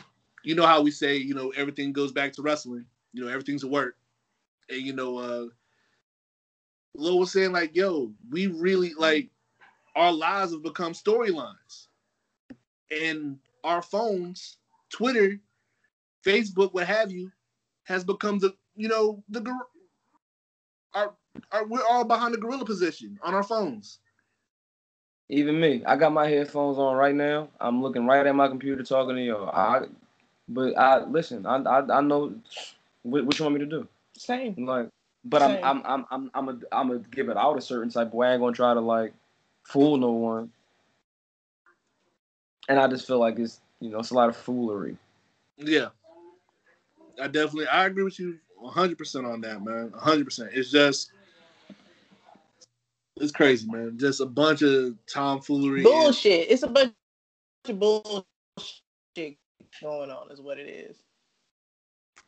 you 0.44 0.54
know 0.54 0.66
how 0.66 0.80
we 0.80 0.90
say, 0.90 1.16
you 1.16 1.34
know, 1.34 1.50
everything 1.50 1.92
goes 1.92 2.12
back 2.12 2.32
to 2.34 2.42
wrestling. 2.42 2.86
You 3.12 3.24
know, 3.24 3.28
everything's 3.28 3.64
a 3.64 3.68
work. 3.68 3.96
And 4.70 4.80
you 4.80 4.94
know, 4.94 5.18
uh 5.18 5.46
Lil 6.94 7.18
was 7.18 7.32
saying 7.32 7.52
like, 7.52 7.74
yo, 7.74 8.12
we 8.30 8.46
really 8.48 8.92
like 8.94 9.30
our 9.96 10.12
lives 10.12 10.52
have 10.52 10.62
become 10.62 10.92
storylines. 10.92 11.86
And 12.90 13.38
our 13.64 13.82
phones, 13.82 14.58
Twitter, 14.90 15.40
Facebook, 16.24 16.74
what 16.74 16.86
have 16.86 17.10
you, 17.10 17.30
has 17.84 18.04
become 18.04 18.38
the, 18.38 18.54
you 18.76 18.88
know, 18.88 19.22
the 19.28 19.40
gor- 19.40 19.68
our, 20.94 21.14
our 21.50 21.66
we're 21.66 21.84
all 21.88 22.04
behind 22.04 22.34
the 22.34 22.38
gorilla 22.38 22.64
position 22.64 23.18
on 23.22 23.34
our 23.34 23.42
phones. 23.42 23.98
Even 25.28 25.58
me, 25.58 25.82
I 25.86 25.96
got 25.96 26.12
my 26.12 26.28
headphones 26.28 26.76
on 26.76 26.96
right 26.96 27.14
now. 27.14 27.48
I'm 27.58 27.82
looking 27.82 28.06
right 28.06 28.26
at 28.26 28.34
my 28.34 28.48
computer 28.48 28.82
talking 28.82 29.16
to 29.16 29.22
y'all. 29.22 29.48
I, 29.48 29.86
but 30.48 30.76
I 30.76 31.04
listen. 31.04 31.46
I 31.46 31.56
I, 31.56 31.98
I 31.98 32.00
know 32.02 32.34
what, 33.02 33.24
what 33.24 33.38
you 33.38 33.44
want 33.44 33.54
me 33.54 33.60
to 33.60 33.66
do. 33.66 33.88
Same. 34.18 34.66
Like, 34.66 34.88
but 35.24 35.42
I'm 35.42 35.58
I'm 35.62 35.82
I'm 35.86 36.06
I'm 36.10 36.30
I'm 36.34 36.48
a, 36.48 36.52
I'm 36.72 36.88
gonna 36.88 37.00
give 37.10 37.28
it 37.28 37.36
out 37.36 37.56
a 37.56 37.60
certain 37.60 37.90
type 37.90 38.08
of 38.08 38.14
way. 38.14 38.28
I 38.28 38.32
ain't 38.32 38.40
gonna 38.40 38.54
try 38.54 38.74
to 38.74 38.80
like 38.80 39.12
fool 39.64 39.96
no 39.96 40.10
one. 40.10 40.50
And 42.68 42.78
I 42.78 42.88
just 42.88 43.06
feel 43.06 43.18
like 43.18 43.38
it's 43.38 43.60
you 43.80 43.90
know 43.90 43.98
it's 44.00 44.10
a 44.10 44.14
lot 44.14 44.28
of 44.28 44.36
foolery. 44.36 44.96
Yeah. 45.56 45.88
I 47.20 47.28
definitely 47.28 47.66
I 47.68 47.86
agree 47.86 48.04
with 48.04 48.18
you 48.18 48.38
100% 48.64 49.30
on 49.30 49.40
that, 49.42 49.62
man. 49.62 49.90
100%. 49.90 50.48
It's 50.52 50.70
just 50.70 51.10
it's 53.16 53.32
crazy, 53.32 53.68
man. 53.70 53.98
Just 53.98 54.20
a 54.20 54.26
bunch 54.26 54.62
of 54.62 54.96
tomfoolery. 55.06 55.80
and- 55.80 55.84
Bullshit. 55.84 56.50
It's 56.50 56.62
a 56.62 56.68
bunch 56.68 56.92
of 57.68 57.78
bullshit 57.78 58.26
going 59.80 60.10
on, 60.10 60.30
is 60.30 60.40
what 60.40 60.58
it 60.58 60.68
is. 60.68 60.96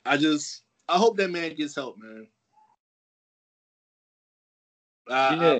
I 0.04 0.16
just 0.16 0.62
I 0.88 0.98
hope 0.98 1.16
that 1.16 1.30
man 1.30 1.54
gets 1.54 1.74
help, 1.74 1.96
man. 1.98 2.26
I, 5.08 5.34
Yeah. 5.34 5.58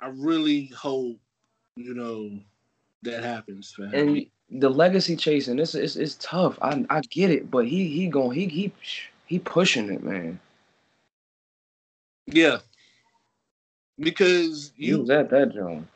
I, 0.00 0.06
I 0.06 0.08
really 0.08 0.66
hope, 0.66 1.18
you 1.76 1.94
know, 1.94 2.30
that 3.02 3.22
happens 3.22 3.72
him. 3.84 3.94
And 3.94 4.26
the 4.60 4.70
legacy 4.70 5.16
chasing, 5.16 5.58
it's 5.58 5.74
it's, 5.74 5.96
it's 5.96 6.16
tough. 6.20 6.58
I 6.62 6.84
I 6.90 7.00
get 7.02 7.30
it, 7.30 7.50
but 7.50 7.66
he 7.66 7.88
he 7.88 8.08
going 8.08 8.38
he 8.38 8.46
he 8.46 8.72
he 9.26 9.38
pushing 9.38 9.90
it, 9.92 10.02
man. 10.02 10.40
yeah. 12.26 12.58
Because 13.98 14.72
He 14.76 14.94
was 14.94 15.10
at 15.10 15.30
that 15.30 15.54
joint. 15.54 15.86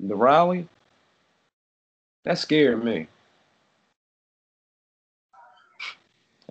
The 0.00 0.16
rally, 0.16 0.68
that 2.24 2.38
scared 2.38 2.84
me. 2.84 3.06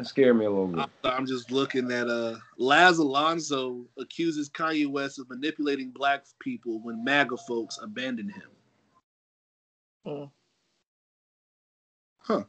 That 0.01 0.07
scared 0.07 0.35
me 0.35 0.45
a 0.45 0.49
little 0.49 0.65
bit. 0.65 0.89
I- 1.03 1.09
I'm 1.09 1.27
just 1.27 1.51
looking 1.51 1.91
at 1.91 2.07
uh 2.09 2.37
Laz 2.57 2.97
Alonso 2.97 3.85
accuses 3.99 4.49
Kanye 4.49 4.87
West 4.87 5.19
of 5.19 5.29
manipulating 5.29 5.91
black 5.91 6.23
people 6.39 6.79
when 6.81 7.03
MAGA 7.03 7.37
folks 7.37 7.77
abandon 7.79 8.27
him. 8.29 8.49
Hmm. 10.03 10.23
Huh. 12.17 12.43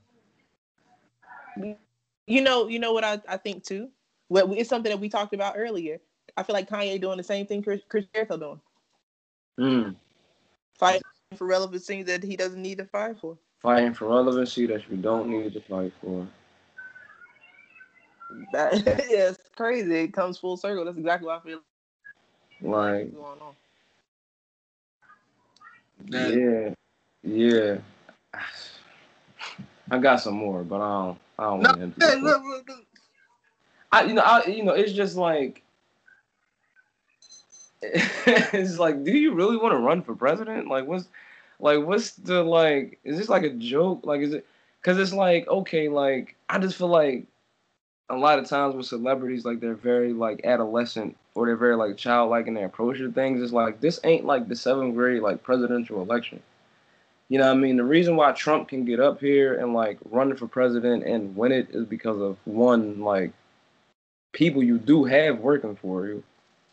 You 2.27 2.41
know, 2.41 2.69
you 2.69 2.79
know 2.79 2.95
what 2.95 3.05
I, 3.05 3.20
I 3.29 3.37
think 3.37 3.65
too. 3.65 3.91
Well, 4.31 4.51
it's 4.55 4.70
something 4.70 4.89
that 4.91 4.99
we 4.99 5.11
talked 5.11 5.35
about 5.35 5.53
earlier. 5.59 6.01
I 6.39 6.45
feel 6.45 6.55
like 6.55 6.70
Kanye 6.70 6.99
doing 6.99 7.19
the 7.19 7.23
same 7.23 7.45
thing 7.47 7.62
Chris, 7.62 7.83
Chris 7.91 8.07
Jericho 8.15 8.39
doing, 8.39 8.61
Mm. 9.61 9.97
fighting 10.79 11.03
for 11.37 11.47
relevancy 11.47 12.03
that 12.05 12.23
he 12.23 12.35
doesn't 12.35 12.62
need 12.62 12.79
to 12.79 12.87
fight 12.87 13.19
for. 13.20 13.37
Fighting 13.61 13.93
for 13.93 14.09
relevancy 14.09 14.65
that 14.69 14.89
you 14.91 14.97
don't 14.97 15.29
need 15.29 15.53
to 15.53 15.61
fight 15.61 15.93
for. 16.01 16.27
That, 18.52 18.74
yeah, 19.10 19.30
it's 19.30 19.38
crazy. 19.56 19.94
It 19.96 20.12
comes 20.12 20.38
full 20.38 20.56
circle. 20.56 20.84
That's 20.84 20.98
exactly 20.98 21.26
what 21.26 21.40
I 21.40 21.44
feel 21.44 21.60
Like, 22.62 23.12
is 23.12 23.14
going 23.14 23.40
on. 23.40 23.54
That- 26.10 26.40
yeah, 26.40 26.74
yeah. 27.22 27.78
I 29.90 29.98
got 29.98 30.20
some 30.20 30.34
more, 30.34 30.62
but 30.64 30.80
I 30.80 30.88
don't. 31.04 31.18
I 31.38 31.42
don't 31.44 31.60
No, 31.60 31.68
want 31.68 31.80
him 31.80 31.92
to. 31.92 32.00
hey, 32.00 32.16
go 32.20 32.26
look, 32.26 32.42
look, 32.44 32.68
look. 32.68 32.86
I 33.92 34.04
you 34.04 34.14
know 34.14 34.22
I 34.22 34.44
you 34.46 34.64
know 34.64 34.72
it's 34.72 34.92
just 34.92 35.16
like 35.16 35.62
it's 37.82 38.78
like 38.78 39.04
do 39.04 39.12
you 39.12 39.34
really 39.34 39.56
want 39.56 39.72
to 39.72 39.78
run 39.78 40.02
for 40.02 40.14
president? 40.14 40.68
Like 40.68 40.86
what's 40.86 41.09
like 41.60 41.84
what's 41.84 42.12
the 42.12 42.42
like 42.42 42.98
is 43.04 43.18
this 43.18 43.28
like 43.28 43.42
a 43.42 43.50
joke? 43.50 44.00
Like 44.04 44.20
is 44.20 44.32
it 44.34 44.46
cuz 44.82 44.98
it's 44.98 45.12
like 45.12 45.46
okay 45.48 45.88
like 45.88 46.36
I 46.48 46.59
just 46.59 46.76
feel 46.76 46.88
like 46.88 47.26
a 48.12 48.16
lot 48.16 48.39
of 48.39 48.47
times 48.47 48.74
with 48.74 48.84
celebrities 48.86 49.47
like 49.47 49.59
they're 49.59 49.74
very 49.74 50.12
like 50.12 50.44
adolescent 50.44 51.16
or 51.34 51.47
they're 51.47 51.56
very 51.56 51.76
like 51.76 51.97
childlike 51.97 52.47
in 52.47 52.52
their 52.52 52.66
approach 52.66 52.98
to 52.98 53.10
things. 53.10 53.43
It's 53.43 53.52
like 53.52 53.80
this 53.80 53.98
ain't 54.05 54.26
like 54.26 54.48
the 54.48 54.55
7th 54.55 54.94
grade 54.94 55.22
like 55.22 55.43
presidential 55.43 56.02
election. 56.02 56.43
You 57.30 57.39
know 57.39 57.51
I 57.51 57.55
mean? 57.55 57.78
The 57.78 57.84
reason 57.84 58.14
why 58.16 58.32
Trump 58.32 58.68
can 58.68 58.84
get 58.84 59.01
up 59.01 59.18
here 59.18 59.55
and 59.59 59.72
like 59.72 59.98
run 60.10 60.36
for 60.36 60.47
president 60.47 61.05
and 61.05 61.34
win 61.34 61.52
it 61.52 61.68
is 61.70 61.86
because 61.86 62.20
of 62.20 62.36
one 62.44 63.01
like 63.01 63.32
people 64.32 64.62
you 64.62 64.76
do 64.78 65.05
have 65.05 65.39
working 65.39 65.74
for 65.74 66.06
you 66.06 66.22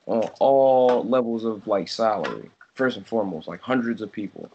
on 0.07 0.24
all 0.40 1.06
levels 1.06 1.45
of 1.45 1.66
like 1.68 1.88
salary. 1.88 2.49
First 2.74 2.98
and 2.98 3.07
foremost, 3.07 3.48
like 3.48 3.61
hundreds 3.61 4.02
of 4.02 4.11
people. 4.11 4.49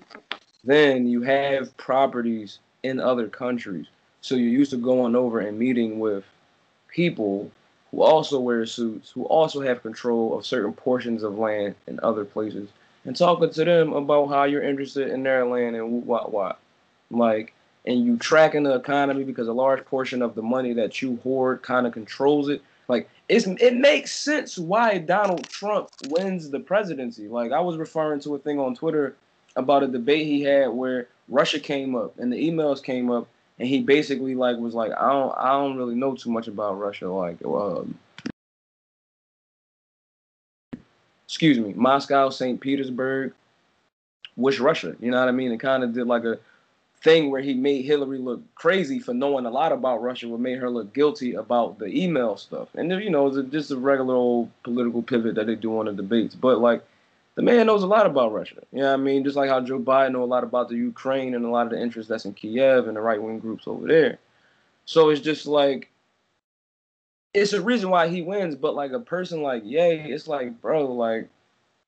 Then 0.65 1.07
you 1.07 1.23
have 1.23 1.75
properties 1.79 2.59
in 2.83 3.01
other 3.01 3.29
countries. 3.29 3.87
So 4.21 4.35
you're 4.35 4.49
used 4.49 4.71
to 4.71 4.77
going 4.79 5.15
over 5.17 5.41
and 5.41 5.59
meeting 5.59 5.99
with 5.99 6.25
people 6.95 7.51
who 7.91 8.03
also 8.03 8.41
wear 8.41 8.65
suits, 8.67 9.11
who 9.11 9.25
also 9.25 9.61
have 9.61 9.83
control 9.83 10.39
of 10.39 10.47
certain 10.47 10.73
portions 10.73 11.23
of 11.23 11.39
land 11.39 11.75
in 11.87 12.01
other 12.03 12.25
places, 12.25 12.69
and 13.05 13.17
talking 13.17 13.51
to 13.51 13.65
them 13.65 13.93
about 13.93 14.29
how 14.29 14.45
you're 14.45 14.63
interested 14.63 15.09
in 15.11 15.23
their 15.23 15.45
land 15.47 15.77
and 15.77 16.07
what 16.07 16.33
what. 16.33 16.59
Like 17.11 17.55
and 17.87 18.05
you 18.05 18.17
tracking 18.17 18.63
the 18.63 18.75
economy 18.75 19.25
because 19.25 19.49
a 19.49 19.53
large 19.53 19.85
portion 19.85 20.23
of 20.23 20.35
the 20.35 20.43
money 20.43 20.73
that 20.73 21.03
you 21.03 21.17
hoard 21.23 21.63
kind 21.63 21.87
of 21.87 21.93
controls 21.93 22.49
it. 22.49 22.63
Like 22.89 23.09
it's 23.29 23.47
it 23.47 23.77
makes 23.77 24.13
sense 24.13 24.59
why 24.59 24.99
Donald 24.99 25.49
Trump 25.49 25.91
wins 26.09 26.51
the 26.51 26.61
presidency. 26.61 27.29
Like 27.29 27.53
I 27.53 27.61
was 27.61 27.77
referring 27.77 28.21
to 28.21 28.35
a 28.35 28.39
thing 28.39 28.59
on 28.59 28.75
Twitter 28.75 29.17
about 29.57 29.83
a 29.83 29.89
debate 29.89 30.27
he 30.27 30.43
had 30.43 30.69
where 30.69 31.09
Russia 31.29 31.61
came 31.61 31.95
up 31.95 32.19
and 32.19 32.33
the 32.33 32.51
emails 32.51 32.83
came 32.83 33.11
up, 33.11 33.27
and 33.59 33.69
he 33.69 33.83
basically 33.83 34.35
like 34.35 34.57
was 34.57 34.75
like, 34.75 34.93
I 34.93 35.09
don't, 35.09 35.35
I 35.37 35.53
don't 35.53 35.77
really 35.77 35.95
know 35.95 36.15
too 36.15 36.31
much 36.31 36.49
about 36.49 36.79
Russia. 36.79 37.09
Like, 37.09 37.39
um, 37.45 37.99
excuse 41.27 41.59
me, 41.59 41.73
Moscow, 41.75 42.31
St. 42.31 42.61
Petersburg, 42.61 43.33
which 44.37 44.61
Russia. 44.61 44.97
You 45.01 45.11
know 45.11 45.21
what 45.21 45.29
I 45.29 45.33
mean? 45.33 45.53
It 45.53 45.61
kind 45.61 45.85
of 45.85 45.93
did 45.95 46.07
like 46.07 46.25
a 46.25 46.39
thing 47.03 47.31
where 47.31 47.43
he 47.43 47.55
made 47.55 47.85
Hillary 47.85 48.19
look 48.19 48.43
crazy 48.55 48.99
for 48.99 49.15
knowing 49.15 49.47
a 49.47 49.51
lot 49.51 49.73
about 49.73 50.03
Russia, 50.03 50.27
what 50.27 50.41
made 50.41 50.59
her 50.59 50.71
look 50.71 50.93
guilty 50.95 51.35
about 51.35 51.79
the 51.79 51.87
email 51.87 52.37
stuff. 52.37 52.69
And 52.75 52.91
you 52.91 53.11
know, 53.11 53.29
it's 53.29 53.51
just 53.51 53.71
a 53.71 53.77
regular 53.77 54.15
old 54.15 54.51
political 54.65 55.03
pivot 55.03 55.35
that 55.37 55.47
they 55.47 55.55
do 55.55 55.79
on 55.79 55.87
the 55.87 55.93
debates. 55.93 56.35
But 56.35 56.59
like, 56.59 56.83
the 57.35 57.43
man 57.43 57.67
knows 57.67 57.83
a 57.83 57.87
lot 57.87 58.07
about 58.07 58.33
Russia. 58.33 58.63
You 58.73 58.81
know 58.81 58.89
what 58.89 59.01
I 59.01 59.03
mean? 59.03 59.25
Just 59.25 59.37
like 59.37 59.51
how 59.51 59.61
Joe 59.61 59.79
Biden 59.79 60.13
know 60.13 60.23
a 60.23 60.25
lot 60.25 60.45
about 60.45 60.69
the 60.69 60.77
Ukraine 60.77 61.35
and 61.35 61.45
a 61.45 61.51
lot 61.51 61.67
of 61.67 61.73
the 61.73 61.81
interest 61.81 62.09
that's 62.09 62.25
in 62.25 62.35
Kiev 62.35 62.87
and 62.87 62.97
the 62.97 63.01
right 63.01 63.21
wing 63.21 63.41
groups 63.41 63.67
over 63.67 63.87
there. 63.87 64.19
So 64.85 65.11
it's 65.11 65.21
just 65.21 65.47
like 65.47 65.91
it's 67.33 67.53
a 67.53 67.61
reason 67.61 67.91
why 67.91 68.09
he 68.09 68.23
wins, 68.23 68.55
but 68.55 68.77
like 68.77 68.93
a 68.93 69.01
person 69.01 69.43
like 69.43 69.63
Yay, 69.65 70.05
it's 70.11 70.29
like, 70.29 70.61
bro, 70.61 70.93
like 70.93 71.29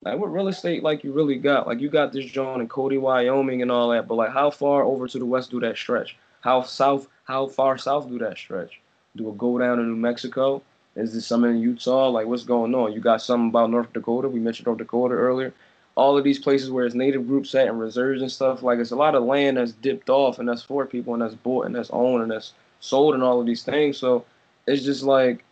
like 0.03 0.19
what 0.19 0.33
real 0.33 0.49
estate 0.49 0.83
like 0.83 1.05
you 1.05 1.13
really 1.13 1.37
got? 1.37 1.67
Like 1.67 1.81
you 1.81 1.89
got 1.89 2.13
this 2.13 2.27
John 2.27 2.61
in 2.61 2.69
Cody, 2.69 2.99
Wyoming 2.99 3.63
and 3.63 3.71
all 3.71 3.91
that, 3.91 4.09
but 4.09 4.17
like 4.17 4.33
how 4.33 4.51
far 4.51 4.83
over 4.83 5.07
to 5.07 5.19
the 5.19 5.27
west 5.27 5.51
do 5.51 5.61
that 5.61 5.77
stretch? 5.77 6.17
How 6.41 6.63
south 6.63 7.09
how 7.25 7.47
far 7.47 7.79
south 7.79 8.09
do 8.09 8.19
that 8.19 8.37
stretch? 8.37 8.81
Do 9.17 9.29
it 9.31 9.39
go 9.39 9.59
down 9.59 9.79
to 9.79 9.85
New 9.85 9.97
Mexico? 9.97 10.63
Is 10.97 11.13
this 11.13 11.27
something 11.27 11.51
in 11.51 11.61
Utah? 11.61 12.09
Like, 12.09 12.27
what's 12.27 12.45
going 12.45 12.75
on? 12.75 12.93
You 12.93 13.01
got 13.01 13.23
something 13.23 13.49
about 13.51 13.71
North 13.71 13.93
Dakota. 13.93 14.29
We 14.29 14.41
mentioned 14.41 14.67
North 14.67 14.79
Dakota 14.79 15.15
earlier. 15.15 15.53
All 15.95 16.17
of 16.17 16.25
these 16.25 16.39
places 16.39 16.71
where 16.71 16.85
it's 16.85 16.95
native 16.95 17.27
groups 17.27 17.55
at 17.55 17.69
and 17.69 17.79
reserves 17.79 18.23
and 18.23 18.31
stuff. 18.33 18.63
Like, 18.63 18.79
it's 18.79 18.91
a 18.91 18.97
lot 18.97 19.15
of 19.15 19.25
land 19.25 19.57
that's 19.57 19.73
dipped 19.73 20.11
off 20.11 20.39
and 20.39 20.49
that's 20.49 20.63
for 20.63 20.87
people 20.87 21.13
and 21.15 21.23
that's 21.23 21.35
bought 21.35 21.67
and 21.67 21.75
that's 21.75 21.91
owned 21.91 22.23
and 22.23 22.31
that's 22.31 22.53
sold 22.81 23.15
and 23.15 23.23
all 23.23 23.41
of 23.41 23.47
these 23.47 23.63
things. 23.63 23.99
So 23.99 24.25
it's 24.67 24.83
just 24.85 25.03
like 25.03 25.45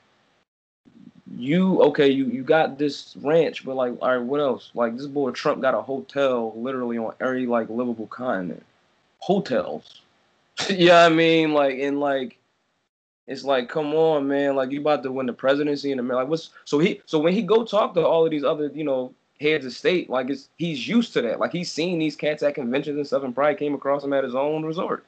you 1.36 1.82
okay, 1.82 2.08
you 2.08 2.26
you 2.26 2.42
got 2.42 2.78
this 2.78 3.16
ranch, 3.20 3.64
but 3.64 3.76
like, 3.76 3.94
all 4.00 4.16
right, 4.16 4.22
what 4.22 4.40
else? 4.40 4.70
Like 4.74 4.96
this 4.96 5.06
boy 5.06 5.30
Trump 5.30 5.60
got 5.60 5.74
a 5.74 5.82
hotel 5.82 6.52
literally 6.56 6.98
on 6.98 7.14
every 7.20 7.46
like 7.46 7.68
livable 7.68 8.06
continent. 8.06 8.64
Hotels. 9.18 10.02
yeah, 10.70 11.04
I 11.04 11.08
mean, 11.08 11.52
like 11.52 11.76
in 11.76 11.98
like 11.98 12.38
it's 13.26 13.44
like, 13.44 13.68
come 13.68 13.94
on, 13.94 14.28
man. 14.28 14.54
Like 14.54 14.70
you 14.70 14.80
about 14.80 15.02
to 15.04 15.12
win 15.12 15.26
the 15.26 15.32
presidency 15.32 15.92
in 15.92 15.98
America. 15.98 16.22
Like 16.22 16.28
what's 16.28 16.50
so 16.64 16.78
he 16.78 17.00
so 17.06 17.18
when 17.18 17.32
he 17.32 17.42
go 17.42 17.64
talk 17.64 17.94
to 17.94 18.06
all 18.06 18.24
of 18.24 18.30
these 18.30 18.44
other, 18.44 18.70
you 18.74 18.84
know, 18.84 19.14
heads 19.40 19.64
of 19.64 19.72
state, 19.72 20.10
like 20.10 20.28
it's 20.28 20.48
he's 20.58 20.86
used 20.86 21.12
to 21.14 21.22
that. 21.22 21.40
Like 21.40 21.52
he's 21.52 21.72
seen 21.72 21.98
these 21.98 22.16
cats 22.16 22.42
at 22.42 22.54
conventions 22.54 22.96
and 22.96 23.06
stuff 23.06 23.22
and 23.22 23.34
probably 23.34 23.54
came 23.54 23.74
across 23.74 24.02
them 24.02 24.12
at 24.12 24.24
his 24.24 24.34
own 24.34 24.64
resort. 24.64 25.04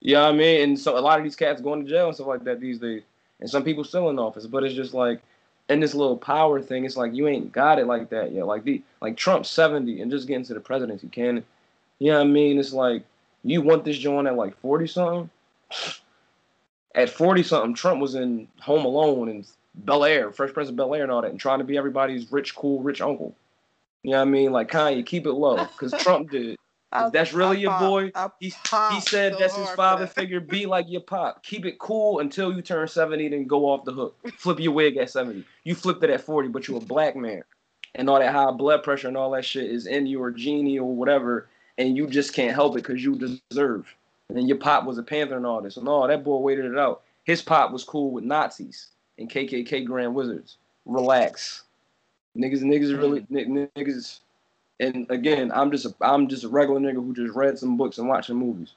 Yeah, 0.00 0.08
you 0.08 0.14
know 0.14 0.28
I 0.28 0.32
mean, 0.32 0.60
and 0.62 0.78
so 0.78 0.96
a 0.96 1.00
lot 1.00 1.18
of 1.18 1.24
these 1.24 1.36
cats 1.36 1.60
going 1.60 1.84
to 1.84 1.90
jail 1.90 2.06
and 2.06 2.14
stuff 2.14 2.28
like 2.28 2.44
that 2.44 2.60
these 2.60 2.78
days. 2.78 3.02
And 3.40 3.50
some 3.50 3.64
people 3.64 3.84
still 3.84 4.10
in 4.10 4.18
office, 4.18 4.46
but 4.46 4.64
it's 4.64 4.74
just 4.74 4.94
like 4.94 5.20
in 5.68 5.80
this 5.80 5.94
little 5.94 6.16
power 6.16 6.60
thing, 6.60 6.84
it's 6.84 6.96
like 6.96 7.14
you 7.14 7.26
ain't 7.26 7.52
got 7.52 7.78
it 7.78 7.86
like 7.86 8.10
that 8.10 8.32
yet. 8.32 8.46
Like 8.46 8.64
the 8.64 8.82
like 9.00 9.16
Trump 9.16 9.44
70 9.44 10.00
and 10.00 10.10
just 10.10 10.28
getting 10.28 10.44
to 10.44 10.54
the 10.54 10.60
presidency, 10.60 11.08
can 11.08 11.44
you 11.98 12.12
know 12.12 12.18
what 12.18 12.26
I 12.26 12.30
mean? 12.30 12.58
It's 12.58 12.72
like 12.72 13.02
you 13.42 13.60
want 13.60 13.84
this 13.84 13.98
joint 13.98 14.28
at 14.28 14.36
like 14.36 14.56
40 14.60 14.86
something 14.86 15.30
at 16.94 17.10
40 17.10 17.42
something, 17.42 17.74
Trump 17.74 18.00
was 18.00 18.14
in 18.14 18.48
Home 18.60 18.84
Alone 18.84 19.28
and 19.28 19.46
Bel 19.74 20.04
Air, 20.04 20.32
Fresh 20.32 20.52
Prince 20.52 20.68
of 20.68 20.76
Bel 20.76 20.94
Air 20.94 21.02
and 21.02 21.12
all 21.12 21.22
that, 21.22 21.30
and 21.30 21.40
trying 21.40 21.58
to 21.58 21.64
be 21.64 21.76
everybody's 21.76 22.30
rich, 22.32 22.54
cool, 22.54 22.82
rich 22.82 23.00
uncle. 23.00 23.34
You 24.02 24.12
know 24.12 24.18
what 24.18 24.28
I 24.28 24.30
mean? 24.30 24.52
Like 24.52 24.70
Kanye, 24.70 25.04
keep 25.04 25.26
it 25.26 25.32
low, 25.32 25.56
because 25.56 25.92
Trump 26.02 26.30
did. 26.30 26.56
that's 27.12 27.32
really 27.32 27.58
i 27.58 27.60
your 27.60 27.70
pop, 27.70 27.80
boy. 27.80 28.12
He, 28.40 28.46
he 28.92 29.00
said 29.00 29.34
so 29.34 29.38
that's 29.38 29.56
his 29.56 29.70
father 29.70 30.06
figure. 30.06 30.40
Be 30.40 30.66
like 30.66 30.86
your 30.88 31.00
pop. 31.06 31.42
Keep 31.44 31.66
it 31.66 31.78
cool 31.78 32.18
until 32.18 32.54
you 32.54 32.62
turn 32.62 32.88
70, 32.88 33.28
then 33.28 33.46
go 33.46 33.66
off 33.66 33.84
the 33.84 33.92
hook. 33.92 34.16
Flip 34.36 34.58
your 34.58 34.72
wig 34.72 34.96
at 34.96 35.10
70. 35.10 35.44
You 35.64 35.74
flipped 35.74 36.02
it 36.02 36.10
at 36.10 36.20
40, 36.20 36.48
but 36.48 36.66
you're 36.66 36.78
a 36.78 36.80
black 36.80 37.14
man. 37.14 37.42
And 37.94 38.08
all 38.08 38.18
that 38.18 38.32
high 38.32 38.50
blood 38.52 38.82
pressure 38.82 39.08
and 39.08 39.16
all 39.16 39.30
that 39.32 39.44
shit 39.44 39.70
is 39.70 39.86
in 39.86 40.06
your 40.06 40.30
genie 40.30 40.78
or 40.78 40.94
whatever, 40.94 41.48
and 41.78 41.96
you 41.96 42.06
just 42.06 42.34
can't 42.34 42.54
help 42.54 42.76
it 42.76 42.82
because 42.82 43.02
you 43.02 43.38
deserve. 43.50 43.86
And 44.36 44.48
your 44.48 44.58
pop 44.58 44.84
was 44.84 44.98
a 44.98 45.02
Panther 45.02 45.36
and 45.36 45.46
all 45.46 45.60
this. 45.60 45.76
And 45.76 45.86
no, 45.86 46.06
that 46.06 46.24
boy 46.24 46.38
waited 46.38 46.64
it 46.64 46.78
out. 46.78 47.02
His 47.24 47.42
pop 47.42 47.72
was 47.72 47.84
cool 47.84 48.10
with 48.10 48.24
Nazis 48.24 48.88
and 49.18 49.30
KKK 49.30 49.84
Grand 49.84 50.14
Wizards. 50.14 50.56
Relax, 50.86 51.64
niggas. 52.36 52.62
Niggas 52.62 52.98
really 52.98 53.20
mm-hmm. 53.22 53.64
niggas. 53.78 54.20
And 54.80 55.06
again, 55.10 55.52
I'm 55.52 55.70
just 55.70 55.84
a, 55.84 55.94
I'm 56.00 56.26
just 56.28 56.44
a 56.44 56.48
regular 56.48 56.80
nigga 56.80 56.94
who 56.94 57.14
just 57.14 57.34
read 57.34 57.58
some 57.58 57.76
books 57.76 57.98
and 57.98 58.08
watching 58.08 58.36
movies. 58.36 58.74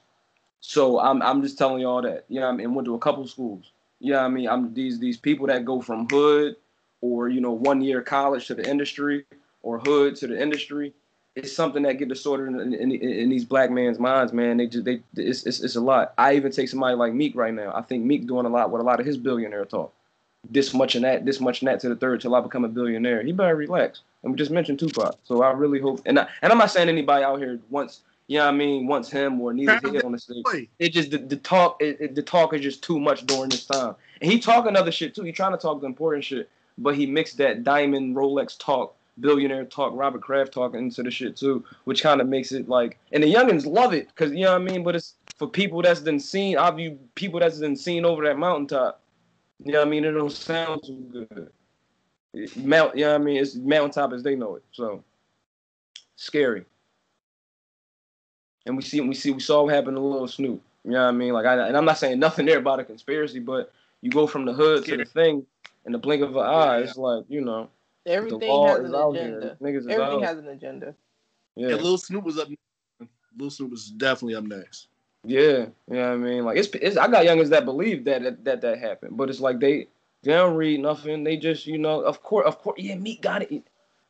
So 0.60 1.00
I'm 1.00 1.22
I'm 1.22 1.42
just 1.42 1.58
telling 1.58 1.80
y'all 1.80 2.02
that. 2.02 2.24
You 2.28 2.40
know 2.40 2.48
I 2.48 2.52
mean? 2.52 2.74
Went 2.74 2.86
to 2.86 2.94
a 2.94 2.98
couple 2.98 3.26
schools. 3.26 3.72
You 4.00 4.12
know 4.12 4.20
I 4.20 4.28
mean? 4.28 4.48
I'm 4.48 4.74
these 4.74 4.98
these 4.98 5.16
people 5.16 5.46
that 5.46 5.64
go 5.64 5.80
from 5.80 6.06
hood 6.08 6.56
or 7.00 7.28
you 7.28 7.40
know 7.40 7.52
one 7.52 7.80
year 7.80 8.02
college 8.02 8.46
to 8.46 8.54
the 8.54 8.68
industry 8.68 9.24
or 9.62 9.78
hood 9.78 10.16
to 10.16 10.26
the 10.26 10.40
industry 10.40 10.92
it's 11.36 11.54
something 11.54 11.82
that 11.82 11.98
get 11.98 12.08
distorted 12.08 12.48
in, 12.48 12.74
in, 12.74 12.92
in, 12.92 13.28
these 13.28 13.44
black 13.44 13.70
man's 13.70 13.98
minds, 13.98 14.32
man. 14.32 14.56
They 14.56 14.66
just 14.66 14.84
they 14.84 15.00
it's, 15.16 15.44
it's, 15.46 15.60
it's 15.60 15.76
a 15.76 15.80
lot. 15.80 16.14
I 16.16 16.34
even 16.36 16.52
take 16.52 16.68
somebody 16.68 16.94
like 16.94 17.12
Meek 17.12 17.34
right 17.34 17.52
now. 17.52 17.72
I 17.74 17.82
think 17.82 18.04
Meek 18.04 18.26
doing 18.26 18.46
a 18.46 18.48
lot 18.48 18.70
with 18.70 18.80
a 18.80 18.84
lot 18.84 19.00
of 19.00 19.06
his 19.06 19.16
billionaire 19.16 19.64
talk. 19.64 19.92
This 20.48 20.74
much 20.74 20.94
and 20.94 21.04
that, 21.04 21.24
this 21.24 21.40
much 21.40 21.60
and 21.60 21.68
that 21.68 21.80
to 21.80 21.88
the 21.88 21.96
third 21.96 22.20
till 22.20 22.34
I 22.34 22.40
become 22.40 22.64
a 22.64 22.68
billionaire. 22.68 23.22
He 23.22 23.32
better 23.32 23.56
relax. 23.56 24.02
And 24.22 24.32
we 24.32 24.38
just 24.38 24.50
mentioned 24.50 24.78
Tupac, 24.78 25.16
so 25.24 25.42
I 25.42 25.52
really 25.52 25.80
hope. 25.80 26.02
And 26.06 26.18
I, 26.18 26.28
and 26.42 26.52
I'm 26.52 26.58
not 26.58 26.70
saying 26.70 26.88
anybody 26.88 27.24
out 27.24 27.38
here 27.38 27.58
wants, 27.70 28.00
you 28.26 28.38
know 28.38 28.44
what 28.44 28.54
I 28.54 28.56
mean, 28.56 28.86
wants 28.86 29.10
him 29.10 29.40
or 29.40 29.52
needs 29.52 29.72
him 29.72 29.96
on 30.04 30.12
the 30.12 30.18
stage. 30.18 30.68
It 30.78 30.90
just 30.90 31.10
the, 31.10 31.18
the 31.18 31.36
talk, 31.36 31.82
it, 31.82 31.96
it, 31.98 32.14
the 32.14 32.22
talk 32.22 32.54
is 32.54 32.60
just 32.60 32.82
too 32.84 33.00
much 33.00 33.26
during 33.26 33.48
this 33.48 33.66
time. 33.66 33.96
And 34.20 34.30
he 34.30 34.38
talking 34.38 34.76
other 34.76 34.92
shit 34.92 35.14
too. 35.14 35.22
He 35.22 35.32
trying 35.32 35.52
to 35.52 35.58
talk 35.58 35.80
the 35.80 35.86
important 35.86 36.24
shit, 36.24 36.48
but 36.78 36.94
he 36.94 37.06
mixed 37.06 37.38
that 37.38 37.64
diamond 37.64 38.14
Rolex 38.14 38.56
talk 38.58 38.94
billionaire 39.20 39.64
talk, 39.64 39.92
Robert 39.94 40.22
Kraft 40.22 40.52
talking 40.52 40.80
into 40.80 41.02
the 41.02 41.10
shit 41.10 41.36
too, 41.36 41.64
which 41.84 42.02
kind 42.02 42.20
of 42.20 42.28
makes 42.28 42.52
it 42.52 42.68
like, 42.68 42.98
and 43.12 43.22
the 43.22 43.32
youngins 43.32 43.66
love 43.66 43.92
it 43.92 44.08
because 44.08 44.32
you 44.32 44.44
know 44.44 44.52
what 44.52 44.60
I 44.60 44.64
mean. 44.64 44.82
But 44.82 44.96
it's 44.96 45.14
for 45.38 45.48
people 45.48 45.82
that's 45.82 46.00
been 46.00 46.20
seen. 46.20 46.58
I 46.58 46.70
view 46.70 46.98
people 47.14 47.40
that's 47.40 47.58
been 47.58 47.76
seen 47.76 48.04
over 48.04 48.24
that 48.24 48.38
mountaintop. 48.38 49.00
You 49.64 49.72
know 49.72 49.80
what 49.80 49.88
I 49.88 49.90
mean? 49.90 50.04
It 50.04 50.12
don't 50.12 50.32
sound 50.32 50.82
too 50.84 51.06
good. 51.10 51.50
mount, 52.56 52.96
you 52.96 53.04
know 53.04 53.12
what 53.12 53.20
I 53.20 53.24
mean? 53.24 53.36
It's 53.36 53.54
mountaintop 53.54 54.12
as 54.12 54.22
they 54.22 54.34
know 54.34 54.56
it. 54.56 54.64
So 54.72 55.02
scary. 56.16 56.64
And 58.66 58.76
we 58.76 58.82
see, 58.82 59.00
we 59.00 59.14
see, 59.14 59.30
we 59.30 59.40
saw 59.40 59.62
what 59.62 59.74
happened 59.74 59.96
to 59.96 60.00
Lil 60.00 60.26
Snupe. 60.26 60.60
You 60.84 60.90
know 60.90 61.02
what 61.02 61.08
I 61.08 61.12
mean? 61.12 61.32
Like, 61.32 61.46
I, 61.46 61.68
and 61.68 61.76
I'm 61.76 61.84
not 61.84 61.98
saying 61.98 62.18
nothing 62.18 62.46
there 62.46 62.58
about 62.58 62.80
a 62.80 62.84
conspiracy, 62.84 63.38
but 63.38 63.72
you 64.00 64.10
go 64.10 64.26
from 64.26 64.44
the 64.44 64.52
hood 64.52 64.84
to 64.86 64.96
the 64.96 65.04
thing 65.04 65.46
in 65.86 65.92
the 65.92 65.98
blink 65.98 66.22
of 66.22 66.36
an 66.36 66.42
eye. 66.42 66.78
It's 66.78 66.96
like, 66.96 67.24
you 67.28 67.40
know. 67.40 67.68
Everything 68.06 68.66
has 68.66 68.78
an 68.78 68.94
agenda. 68.94 69.56
Everything 69.60 70.22
has 70.22 70.38
an 70.38 70.48
agenda. 70.48 70.94
Yeah. 71.56 71.70
And 71.70 71.82
Lil 71.82 71.98
Snupe 71.98 72.24
was 72.24 72.38
up. 72.38 72.48
Lil 73.38 73.50
Snupe 73.50 73.70
was 73.70 73.90
definitely 73.90 74.34
up 74.34 74.44
next. 74.44 74.88
Yeah, 75.24 75.66
you 75.88 75.96
know 75.96 76.08
what 76.08 76.12
I 76.12 76.16
mean. 76.16 76.44
Like 76.44 76.58
it's, 76.58 76.68
it's 76.74 76.96
I 76.96 77.08
got 77.08 77.24
youngers 77.24 77.48
that 77.50 77.64
believe 77.64 78.04
that, 78.04 78.22
that 78.22 78.44
that 78.44 78.60
that 78.60 78.78
happened, 78.78 79.16
but 79.16 79.30
it's 79.30 79.40
like 79.40 79.58
they 79.58 79.88
they 80.22 80.32
don't 80.32 80.56
read 80.56 80.80
nothing. 80.80 81.24
They 81.24 81.36
just 81.36 81.66
you 81.66 81.78
know, 81.78 82.00
of 82.00 82.22
course, 82.22 82.46
of 82.46 82.58
course, 82.58 82.78
yeah, 82.78 82.96
Meek 82.96 83.22
got 83.22 83.42
it. 83.42 83.62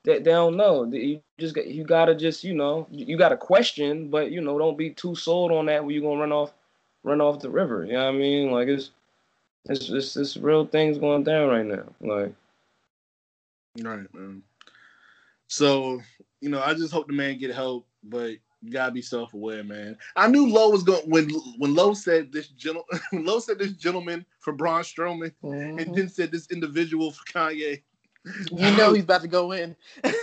They, 0.02 0.18
they 0.18 0.32
don't 0.32 0.56
know. 0.56 0.84
You 0.84 1.20
just 1.38 1.54
got, 1.54 1.68
you 1.68 1.84
gotta 1.84 2.14
just 2.14 2.42
you 2.42 2.54
know 2.54 2.88
you 2.90 3.16
gotta 3.16 3.36
question, 3.36 4.08
but 4.08 4.32
you 4.32 4.40
know 4.40 4.58
don't 4.58 4.76
be 4.76 4.90
too 4.90 5.14
sold 5.14 5.52
on 5.52 5.66
that 5.66 5.84
where 5.84 5.94
you 5.94 6.02
gonna 6.02 6.20
run 6.20 6.32
off 6.32 6.52
run 7.04 7.20
off 7.20 7.40
the 7.40 7.50
river. 7.50 7.84
You 7.84 7.92
know 7.92 8.06
what 8.06 8.14
I 8.14 8.18
mean? 8.18 8.50
Like 8.50 8.66
it's 8.66 8.90
it's 9.66 9.88
it's, 9.90 10.16
it's 10.16 10.36
real 10.36 10.66
things 10.66 10.98
going 10.98 11.22
down 11.22 11.48
right 11.48 11.64
now. 11.64 11.84
Like 12.00 12.34
Right, 13.80 14.12
man. 14.14 14.42
So, 15.48 16.00
you 16.40 16.48
know, 16.48 16.62
I 16.62 16.74
just 16.74 16.92
hope 16.92 17.06
the 17.06 17.12
man 17.12 17.38
get 17.38 17.54
help, 17.54 17.86
but 18.02 18.32
you 18.64 18.70
gotta 18.70 18.92
be 18.92 19.02
self-aware, 19.02 19.62
man. 19.62 19.96
I 20.16 20.28
knew 20.28 20.48
Lowe 20.48 20.70
was 20.70 20.82
going 20.82 21.08
when 21.08 21.28
when 21.58 21.74
Lowe 21.74 21.94
said 21.94 22.32
this 22.32 22.48
gentleman 22.48 23.00
when 23.10 23.24
Lowe 23.24 23.38
said 23.38 23.58
this 23.58 23.72
gentleman 23.72 24.24
for 24.40 24.52
Braun 24.52 24.82
Strowman 24.82 25.32
mm-hmm. 25.42 25.78
and 25.78 25.94
then 25.94 26.08
said 26.08 26.32
this 26.32 26.50
individual 26.50 27.10
for 27.10 27.24
Kanye. 27.24 27.82
You 28.50 28.76
know 28.76 28.94
he's 28.94 29.04
about 29.04 29.22
to 29.22 29.28
go 29.28 29.52
in. 29.52 29.76
and 30.02 30.14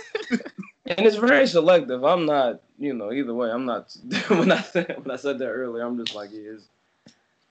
it's 0.86 1.16
very 1.16 1.46
selective. 1.46 2.04
I'm 2.04 2.26
not, 2.26 2.62
you 2.78 2.94
know, 2.94 3.12
either 3.12 3.32
way. 3.32 3.50
I'm 3.50 3.64
not 3.64 3.96
when 4.28 4.50
I 4.50 4.60
said 4.60 4.96
when 5.04 5.10
I 5.10 5.16
said 5.16 5.38
that 5.38 5.48
earlier. 5.48 5.84
I'm 5.84 5.96
just 5.96 6.14
like, 6.14 6.32
it 6.32 6.38
is. 6.38 6.68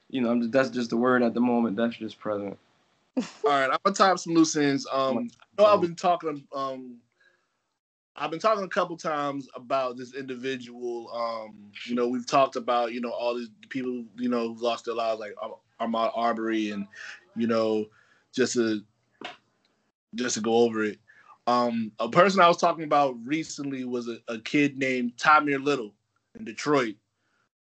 You 0.09 0.21
know, 0.21 0.29
I'm 0.29 0.41
just, 0.41 0.51
that's 0.51 0.69
just 0.69 0.89
the 0.89 0.97
word 0.97 1.23
at 1.23 1.33
the 1.33 1.39
moment. 1.39 1.77
That's 1.77 1.95
just 1.95 2.19
present. 2.19 2.57
All 3.17 3.25
right, 3.45 3.69
I'm 3.69 3.77
gonna 3.83 3.95
tie 3.95 4.11
up 4.11 4.19
some 4.19 4.33
loose 4.33 4.55
ends. 4.55 4.88
Um, 4.91 5.29
I 5.57 5.61
know 5.61 5.67
I've 5.67 5.81
been 5.81 5.95
talking. 5.95 6.45
Um, 6.53 6.97
I've 8.15 8.31
been 8.31 8.39
talking 8.39 8.63
a 8.63 8.69
couple 8.69 8.95
times 8.97 9.47
about 9.55 9.97
this 9.97 10.13
individual. 10.13 11.09
Um, 11.13 11.71
you 11.85 11.95
know, 11.95 12.07
we've 12.07 12.27
talked 12.27 12.55
about 12.55 12.93
you 12.93 13.01
know 13.01 13.11
all 13.11 13.35
these 13.35 13.49
people 13.69 14.05
you 14.15 14.29
know 14.29 14.53
who 14.53 14.63
lost 14.63 14.85
their 14.85 14.95
lives, 14.95 15.19
like 15.19 15.35
Ahmaud 15.81 16.11
Arbery, 16.15 16.71
and 16.71 16.88
you 17.35 17.47
know, 17.47 17.85
just 18.33 18.53
to 18.53 18.81
just 20.15 20.35
to 20.35 20.41
go 20.41 20.55
over 20.55 20.83
it. 20.83 20.99
Um, 21.47 21.91
a 21.99 22.07
person 22.07 22.39
I 22.39 22.47
was 22.47 22.57
talking 22.57 22.83
about 22.83 23.15
recently 23.25 23.83
was 23.83 24.07
a, 24.07 24.19
a 24.27 24.39
kid 24.39 24.77
named 24.77 25.17
Tamir 25.17 25.61
Little 25.63 25.93
in 26.38 26.45
Detroit 26.45 26.95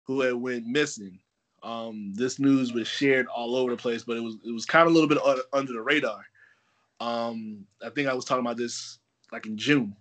who 0.04 0.20
had 0.20 0.34
went 0.34 0.66
missing. 0.66 1.18
Um, 1.64 2.12
this 2.14 2.38
news 2.38 2.72
was 2.72 2.86
shared 2.86 3.26
all 3.26 3.56
over 3.56 3.70
the 3.70 3.76
place, 3.76 4.04
but 4.04 4.16
it 4.16 4.22
was 4.22 4.36
it 4.44 4.52
was 4.52 4.66
kind 4.66 4.86
of 4.86 4.92
a 4.92 4.98
little 4.98 5.08
bit 5.08 5.46
under 5.52 5.72
the 5.72 5.80
radar. 5.80 6.24
Um, 7.00 7.66
I 7.84 7.90
think 7.90 8.08
I 8.08 8.14
was 8.14 8.24
talking 8.24 8.44
about 8.44 8.58
this 8.58 8.98
like 9.32 9.46
in 9.46 9.56
June. 9.56 9.96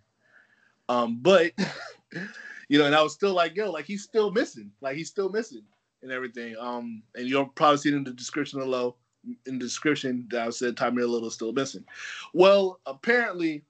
Um, 0.90 1.20
but 1.22 1.54
you 2.70 2.78
know, 2.80 2.86
and 2.86 2.96
I 2.96 3.02
was 3.02 3.14
still 3.14 3.34
like, 3.34 3.56
yo, 3.56 3.72
like 3.72 3.86
he's 3.86 4.04
still 4.04 4.30
missing, 4.32 4.72
like 4.82 4.98
he's 4.98 5.10
still 5.10 5.30
missing 5.30 5.64
and 6.02 6.12
everything. 6.12 6.56
Um, 6.60 7.02
and 7.16 7.28
you'll 7.28 7.48
probably 7.48 7.78
see 7.78 7.90
it 7.90 7.96
in 7.96 8.04
the 8.04 8.12
description 8.12 8.60
below, 8.60 8.98
in 9.46 9.58
the 9.58 9.66
description 9.66 10.28
that 10.32 10.48
I 10.48 10.50
said 10.50 10.76
Tamir 10.76 11.08
Little 11.08 11.28
is 11.28 11.34
still 11.34 11.54
missing. 11.54 11.86
Well, 12.34 12.80
apparently, 12.86 13.64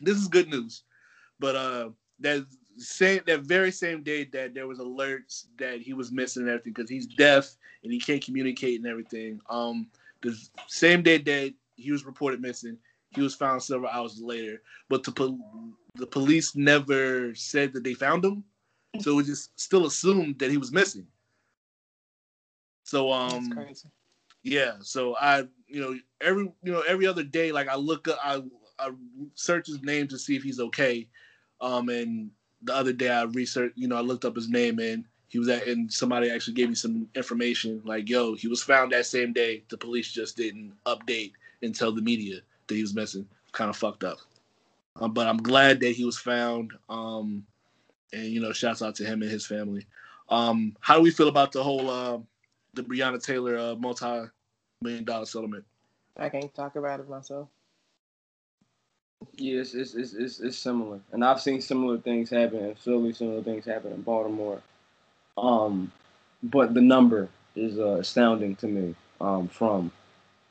this 0.00 0.16
is 0.16 0.28
good 0.28 0.48
news, 0.48 0.84
but 1.40 1.56
uh, 1.56 1.90
that 2.20 2.46
same 2.76 3.20
that 3.26 3.40
very 3.40 3.70
same 3.70 4.02
day 4.02 4.24
that 4.24 4.54
there 4.54 4.66
was 4.66 4.78
alerts 4.78 5.46
that 5.58 5.80
he 5.80 5.92
was 5.92 6.12
missing 6.12 6.42
and 6.42 6.50
everything 6.50 6.72
because 6.72 6.90
he's 6.90 7.06
deaf 7.06 7.56
and 7.82 7.92
he 7.92 8.00
can't 8.00 8.24
communicate 8.24 8.80
and 8.80 8.88
everything. 8.88 9.40
Um, 9.48 9.88
the 10.22 10.36
same 10.66 11.02
day 11.02 11.18
that 11.18 11.54
he 11.76 11.92
was 11.92 12.04
reported 12.04 12.40
missing, 12.40 12.78
he 13.10 13.20
was 13.20 13.34
found 13.34 13.62
several 13.62 13.90
hours 13.90 14.20
later, 14.20 14.62
but 14.88 15.02
the 15.02 15.12
pol- 15.12 15.38
the 15.96 16.06
police 16.06 16.56
never 16.56 17.34
said 17.34 17.72
that 17.72 17.84
they 17.84 17.94
found 17.94 18.24
him, 18.24 18.42
so 19.00 19.12
it 19.12 19.14
was 19.14 19.26
just 19.26 19.58
still 19.58 19.86
assumed 19.86 20.38
that 20.38 20.50
he 20.50 20.56
was 20.56 20.72
missing. 20.72 21.06
So 22.82 23.12
um, 23.12 23.66
yeah. 24.42 24.72
So 24.80 25.16
I, 25.16 25.44
you 25.66 25.80
know, 25.80 25.98
every 26.20 26.44
you 26.62 26.72
know 26.72 26.82
every 26.88 27.06
other 27.06 27.22
day, 27.24 27.52
like 27.52 27.68
I 27.68 27.76
look 27.76 28.08
up, 28.08 28.18
I 28.22 28.42
I 28.78 28.90
search 29.34 29.66
his 29.66 29.82
name 29.82 30.08
to 30.08 30.18
see 30.18 30.36
if 30.36 30.42
he's 30.42 30.60
okay. 30.60 31.08
Um, 31.60 31.88
and 31.88 32.30
the 32.64 32.74
other 32.74 32.92
day 32.92 33.10
I 33.10 33.22
researched, 33.22 33.76
you 33.76 33.88
know, 33.88 33.96
I 33.96 34.00
looked 34.00 34.24
up 34.24 34.34
his 34.34 34.48
name 34.48 34.78
and 34.78 35.04
he 35.28 35.38
was 35.38 35.48
at, 35.48 35.66
and 35.66 35.92
somebody 35.92 36.30
actually 36.30 36.54
gave 36.54 36.68
me 36.68 36.74
some 36.74 37.08
information 37.14 37.82
like, 37.84 38.08
yo, 38.08 38.34
he 38.34 38.48
was 38.48 38.62
found 38.62 38.92
that 38.92 39.06
same 39.06 39.32
day. 39.32 39.62
The 39.68 39.76
police 39.76 40.10
just 40.12 40.36
didn't 40.36 40.72
update 40.86 41.32
and 41.62 41.74
tell 41.74 41.92
the 41.92 42.02
media 42.02 42.40
that 42.66 42.74
he 42.74 42.82
was 42.82 42.94
missing. 42.94 43.26
Kind 43.52 43.70
of 43.70 43.76
fucked 43.76 44.04
up. 44.04 44.18
Um, 44.96 45.12
but 45.12 45.26
I'm 45.26 45.38
glad 45.38 45.80
that 45.80 45.90
he 45.92 46.04
was 46.04 46.18
found. 46.18 46.72
Um, 46.88 47.44
and 48.12 48.26
you 48.26 48.40
know, 48.40 48.52
shouts 48.52 48.82
out 48.82 48.94
to 48.96 49.04
him 49.04 49.22
and 49.22 49.30
his 49.30 49.46
family. 49.46 49.86
Um, 50.28 50.76
how 50.80 50.96
do 50.96 51.02
we 51.02 51.10
feel 51.10 51.28
about 51.28 51.52
the 51.52 51.62
whole 51.62 51.90
uh, 51.90 52.18
the 52.74 52.82
Breonna 52.82 53.22
Taylor 53.22 53.58
uh, 53.58 53.74
multi 53.74 54.28
million 54.80 55.04
dollar 55.04 55.26
settlement? 55.26 55.64
I 56.16 56.28
can't 56.28 56.54
talk 56.54 56.76
about 56.76 57.00
it 57.00 57.08
myself. 57.08 57.48
Yes, 59.36 59.74
it's, 59.74 59.94
it's 59.94 60.14
it's 60.14 60.40
it's 60.40 60.58
similar, 60.58 61.00
and 61.12 61.24
I've 61.24 61.40
seen 61.40 61.60
similar 61.60 61.98
things 61.98 62.30
happen 62.30 62.64
in 62.64 62.74
Philly, 62.74 63.12
similar 63.12 63.42
things 63.42 63.64
happen 63.64 63.92
in 63.92 64.02
Baltimore. 64.02 64.60
Um, 65.36 65.92
but 66.42 66.74
the 66.74 66.80
number 66.80 67.28
is 67.56 67.78
uh, 67.78 67.96
astounding 67.98 68.56
to 68.56 68.66
me. 68.66 68.94
Um, 69.20 69.48
from 69.48 69.90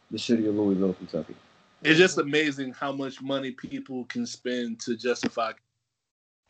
the 0.09 0.17
city 0.17 0.47
of 0.47 0.55
Louisville, 0.55 0.93
Kentucky. 0.93 1.35
It's 1.83 1.99
just 1.99 2.17
amazing 2.17 2.71
how 2.71 2.91
much 2.93 3.21
money 3.21 3.51
people 3.51 4.05
can 4.05 4.25
spend 4.25 4.79
to 4.81 4.95
justify, 4.95 5.51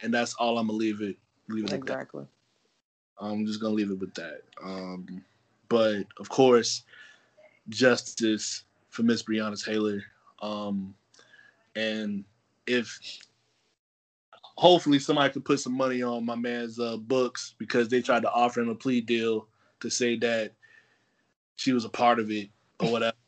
and 0.02 0.14
that's 0.14 0.36
all 0.36 0.60
I'm 0.60 0.68
gonna 0.68 0.78
leave 0.78 1.02
it. 1.02 1.18
Leave 1.50 1.66
it 1.66 1.74
exactly. 1.74 2.26
I'm 3.20 3.46
just 3.46 3.60
gonna 3.60 3.74
leave 3.74 3.90
it 3.90 4.00
with 4.00 4.14
that. 4.14 4.42
Um, 4.64 5.24
but 5.70 6.06
of 6.20 6.30
course, 6.30 6.84
justice 7.70 8.64
for 8.90 9.04
Miss 9.04 9.24
Breonna 9.24 9.62
Taylor. 9.62 10.04
Um, 10.42 10.94
and 11.76 12.24
if 12.68 13.00
hopefully 14.56 15.00
somebody 15.00 15.34
could 15.34 15.46
put 15.46 15.60
some 15.60 15.76
money 15.76 16.02
on 16.04 16.26
my 16.26 16.36
man's 16.36 16.80
uh, 16.80 16.98
books 16.98 17.56
because 17.58 17.90
they 17.90 18.02
tried 18.02 18.22
to 18.22 18.32
offer 18.32 18.62
him 18.62 18.70
a 18.70 18.76
plea 18.76 19.02
deal 19.02 19.48
to 19.80 19.90
say 19.90 20.16
that 20.16 20.54
she 21.56 21.74
was 21.74 21.86
a 21.86 21.90
part 21.90 22.20
of 22.20 22.32
it 22.32 22.50
or 22.80 22.92
whatever. 22.92 23.16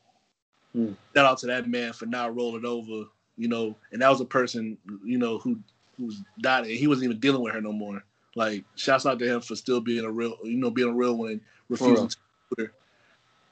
Hmm. 0.74 0.92
Shout 1.16 1.26
out 1.26 1.38
to 1.38 1.48
that 1.48 1.70
man 1.70 1.94
for 1.94 2.06
not 2.06 2.36
rolling 2.36 2.66
over, 2.66 3.06
you 3.38 3.48
know, 3.48 3.78
and 3.94 4.02
that 4.02 4.10
was 4.10 4.20
a 4.20 4.26
person, 4.26 4.78
you 5.06 5.18
know, 5.18 5.38
who 5.38 5.58
who's 5.96 6.22
died 6.42 6.66
and 6.66 6.74
he 6.74 6.88
wasn't 6.88 7.06
even 7.06 7.22
dealing 7.22 7.42
with 7.42 7.54
her 7.54 7.62
no 7.62 7.72
more. 7.72 8.04
Like, 8.36 8.66
shouts 8.76 9.06
out 9.06 9.18
to 9.20 9.26
him 9.26 9.40
for 9.40 9.56
still 9.56 9.80
being 9.80 10.04
a 10.04 10.12
real, 10.12 10.36
you 10.44 10.58
know, 10.58 10.70
being 10.70 10.90
a 10.90 10.94
real 10.94 11.16
one 11.16 11.30
and 11.30 11.42
refusing 11.70 12.10
to 12.10 12.18
her 12.58 12.74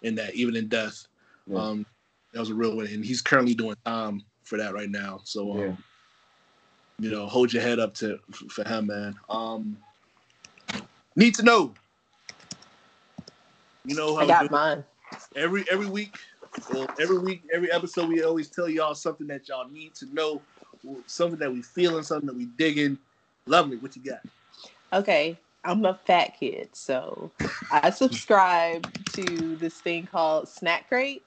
in 0.02 0.15
that, 0.15 0.36
even 0.36 0.57
in 0.57 0.68
death. 0.68 1.07
Yeah. 1.48 1.60
Um, 1.60 1.86
that 2.34 2.41
was 2.41 2.49
a 2.49 2.56
real 2.56 2.76
one, 2.76 2.88
and 2.88 3.06
he's 3.06 3.22
currently 3.22 3.53
doing 3.53 3.78
time 3.86 4.22
for 4.53 4.57
that 4.57 4.75
right 4.75 4.89
now. 4.91 5.19
So, 5.23 5.51
um, 5.53 5.59
yeah. 5.59 5.75
you 6.99 7.09
know, 7.09 7.25
hold 7.25 7.51
your 7.51 7.63
head 7.63 7.80
up 7.80 7.95
to 7.95 8.19
for 8.49 8.63
him, 8.63 8.85
man. 8.85 9.15
Um, 9.27 9.75
need 11.15 11.34
to 11.35 11.43
know. 11.43 11.73
You 13.84 13.95
know 13.95 14.15
how 14.15 14.21
I 14.21 14.27
got 14.27 14.51
mine. 14.51 14.84
Every 15.35 15.65
every 15.71 15.88
week, 15.88 16.17
well, 16.71 16.88
every 17.01 17.17
week, 17.17 17.41
every 17.51 17.71
episode, 17.71 18.09
we 18.09 18.21
always 18.23 18.47
tell 18.47 18.69
y'all 18.69 18.93
something 18.93 19.25
that 19.25 19.49
y'all 19.49 19.67
need 19.67 19.95
to 19.95 20.13
know, 20.13 20.39
something 21.07 21.39
that 21.39 21.51
we 21.51 21.63
feeling, 21.63 22.03
something 22.03 22.27
that 22.27 22.35
we 22.35 22.45
digging. 22.45 22.99
Lovely, 23.47 23.77
what 23.77 23.95
you 23.95 24.03
got? 24.03 24.21
Okay, 24.93 25.35
I'm 25.65 25.84
a 25.84 25.95
fat 26.05 26.38
kid, 26.39 26.69
so 26.73 27.31
I 27.71 27.89
subscribe 27.89 28.88
to 29.13 29.55
this 29.55 29.81
thing 29.81 30.05
called 30.05 30.47
Snack 30.47 30.89
Crate 30.89 31.23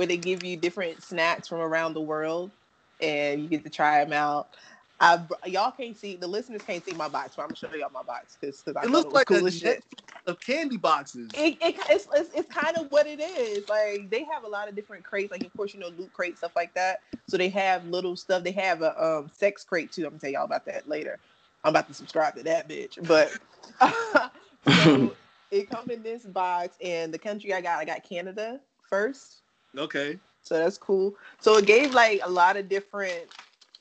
where 0.00 0.06
they 0.06 0.16
give 0.16 0.42
you 0.42 0.56
different 0.56 1.02
snacks 1.02 1.46
from 1.46 1.60
around 1.60 1.92
the 1.92 2.00
world 2.00 2.50
and 3.02 3.42
you 3.42 3.48
get 3.48 3.62
to 3.62 3.68
try 3.68 4.02
them 4.02 4.14
out. 4.14 4.48
I, 4.98 5.20
y'all 5.44 5.72
can't 5.72 5.94
see 5.94 6.16
the 6.16 6.26
listeners 6.26 6.62
can't 6.62 6.82
see 6.82 6.94
my 6.94 7.06
box, 7.06 7.34
but 7.36 7.42
I'm 7.42 7.48
gonna 7.48 7.56
show 7.56 7.74
y'all 7.74 7.90
my 7.92 8.02
box 8.02 8.38
because 8.40 8.62
it 8.66 8.90
looks 8.90 9.12
like 9.12 9.26
cool 9.26 9.44
a 9.44 9.50
shit. 9.50 9.84
of 10.26 10.40
candy 10.40 10.78
boxes. 10.78 11.28
It, 11.34 11.58
it 11.60 11.76
it's, 11.90 12.08
it's, 12.14 12.30
it's 12.34 12.50
kind 12.50 12.78
of 12.78 12.90
what 12.90 13.06
it 13.06 13.20
is. 13.20 13.68
Like 13.68 14.08
they 14.08 14.24
have 14.24 14.44
a 14.44 14.48
lot 14.48 14.70
of 14.70 14.74
different 14.74 15.04
crates. 15.04 15.30
Like 15.30 15.44
of 15.44 15.54
course 15.54 15.74
you 15.74 15.80
know 15.80 15.88
loot 15.88 16.14
crate 16.14 16.38
stuff 16.38 16.56
like 16.56 16.72
that. 16.72 17.00
So 17.28 17.36
they 17.36 17.50
have 17.50 17.84
little 17.84 18.16
stuff. 18.16 18.42
They 18.42 18.52
have 18.52 18.80
a 18.80 19.04
um, 19.04 19.30
sex 19.30 19.64
crate 19.64 19.92
too. 19.92 20.04
I'm 20.04 20.12
gonna 20.12 20.20
tell 20.20 20.30
y'all 20.30 20.44
about 20.44 20.64
that 20.64 20.88
later. 20.88 21.18
I'm 21.62 21.72
about 21.72 21.88
to 21.88 21.94
subscribe 21.94 22.36
to 22.36 22.42
that 22.44 22.70
bitch. 22.70 23.06
But 23.06 23.36
so 24.86 25.14
it 25.50 25.68
comes 25.68 25.90
in 25.90 26.02
this 26.02 26.24
box, 26.24 26.78
and 26.82 27.12
the 27.12 27.18
country 27.18 27.52
I 27.52 27.60
got, 27.60 27.80
I 27.80 27.84
got 27.84 28.02
Canada 28.02 28.60
first. 28.88 29.42
Okay. 29.76 30.18
So 30.42 30.58
that's 30.58 30.78
cool. 30.78 31.14
So 31.40 31.56
it 31.56 31.66
gave 31.66 31.92
like 31.92 32.20
a 32.24 32.30
lot 32.30 32.56
of 32.56 32.68
different 32.68 33.28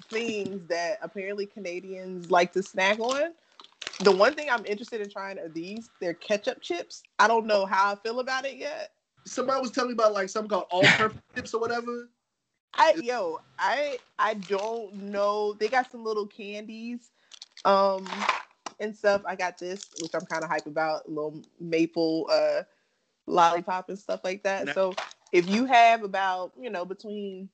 things 0.10 0.68
that 0.68 1.00
apparently 1.02 1.46
Canadians 1.46 2.32
like 2.32 2.52
to 2.54 2.64
snack 2.64 3.00
on. 3.00 3.34
The 4.02 4.12
one 4.12 4.34
thing 4.34 4.50
I'm 4.50 4.66
interested 4.66 5.02
in 5.02 5.10
trying 5.10 5.40
are 5.40 5.50
these. 5.50 5.90
They're 6.00 6.14
ketchup 6.14 6.62
chips. 6.62 7.04
I 7.18 7.28
don't 7.28 7.46
know 7.46 7.66
how 7.66 7.92
I 7.92 7.96
feel 7.96 8.20
about 8.20 8.46
it 8.46 8.58
yet. 8.58 8.92
Somebody 9.26 9.62
was 9.62 9.72
telling 9.72 9.90
me 9.90 9.94
about 9.94 10.14
like 10.14 10.30
something 10.30 10.50
called 10.50 10.68
all-purpose 10.72 11.22
chips 11.36 11.54
or 11.54 11.62
whatever. 11.62 12.10
I 12.76 12.96
yo, 13.02 13.40
I 13.58 14.00
I 14.18 14.36
don't 14.36 14.94
know. 14.94 15.54
They 15.54 15.68
got 15.68 15.92
some 15.92 16.04
little 16.04 16.28
candies, 16.28 17.12
um, 17.66 18.08
and 18.80 18.96
stuff. 18.96 19.22
I 19.26 19.36
got 19.36 19.58
this, 19.58 19.90
which 19.98 20.12
I'm 20.14 20.26
kind 20.26 20.44
of 20.44 20.50
hype 20.50 20.68
about, 20.68 21.08
a 21.08 21.10
little 21.10 21.44
maple 21.60 22.30
uh 22.32 22.64
lollipop 23.28 23.90
and 23.90 24.00
stuff 24.00 24.22
like 24.24 24.44
that. 24.44 24.74
So 24.74 24.96
if 25.32 25.50
you 25.50 25.66
have 25.66 26.04
about 26.04 26.52
you 26.60 26.70
know 26.70 26.86
between 26.86 27.50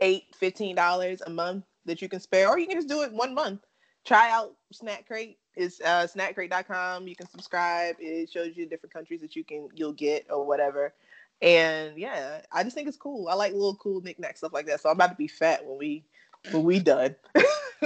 eight 0.00 0.24
fifteen 0.34 0.74
dollars 0.74 1.22
a 1.26 1.30
month 1.30 1.64
that 1.86 2.02
you 2.02 2.08
can 2.08 2.20
spare 2.20 2.48
or 2.48 2.58
you 2.58 2.66
can 2.66 2.76
just 2.76 2.88
do 2.88 3.02
it 3.02 3.12
one 3.12 3.34
month. 3.34 3.60
Try 4.04 4.30
out 4.30 4.54
snack 4.72 5.06
crate. 5.06 5.38
It's 5.56 5.80
uh, 5.80 6.06
snackcrate.com 6.06 7.08
you 7.08 7.16
can 7.16 7.28
subscribe. 7.28 7.96
It 7.98 8.30
shows 8.30 8.56
you 8.56 8.66
different 8.66 8.92
countries 8.92 9.20
that 9.20 9.36
you 9.36 9.44
can 9.44 9.68
you'll 9.74 9.92
get 9.92 10.26
or 10.30 10.46
whatever. 10.46 10.94
And 11.42 11.96
yeah 11.96 12.42
i 12.52 12.62
just 12.62 12.74
think 12.74 12.88
it's 12.88 12.96
cool. 12.96 13.28
I 13.28 13.34
like 13.34 13.52
little 13.52 13.76
cool 13.76 14.00
knickknack 14.00 14.36
stuff 14.36 14.52
like 14.52 14.66
that. 14.66 14.80
So 14.80 14.88
i'm 14.88 14.96
about 14.96 15.10
to 15.10 15.16
be 15.16 15.28
fat 15.28 15.64
when 15.64 15.78
we 15.78 16.04
when 16.50 16.64
we 16.64 16.80
done. 16.80 17.16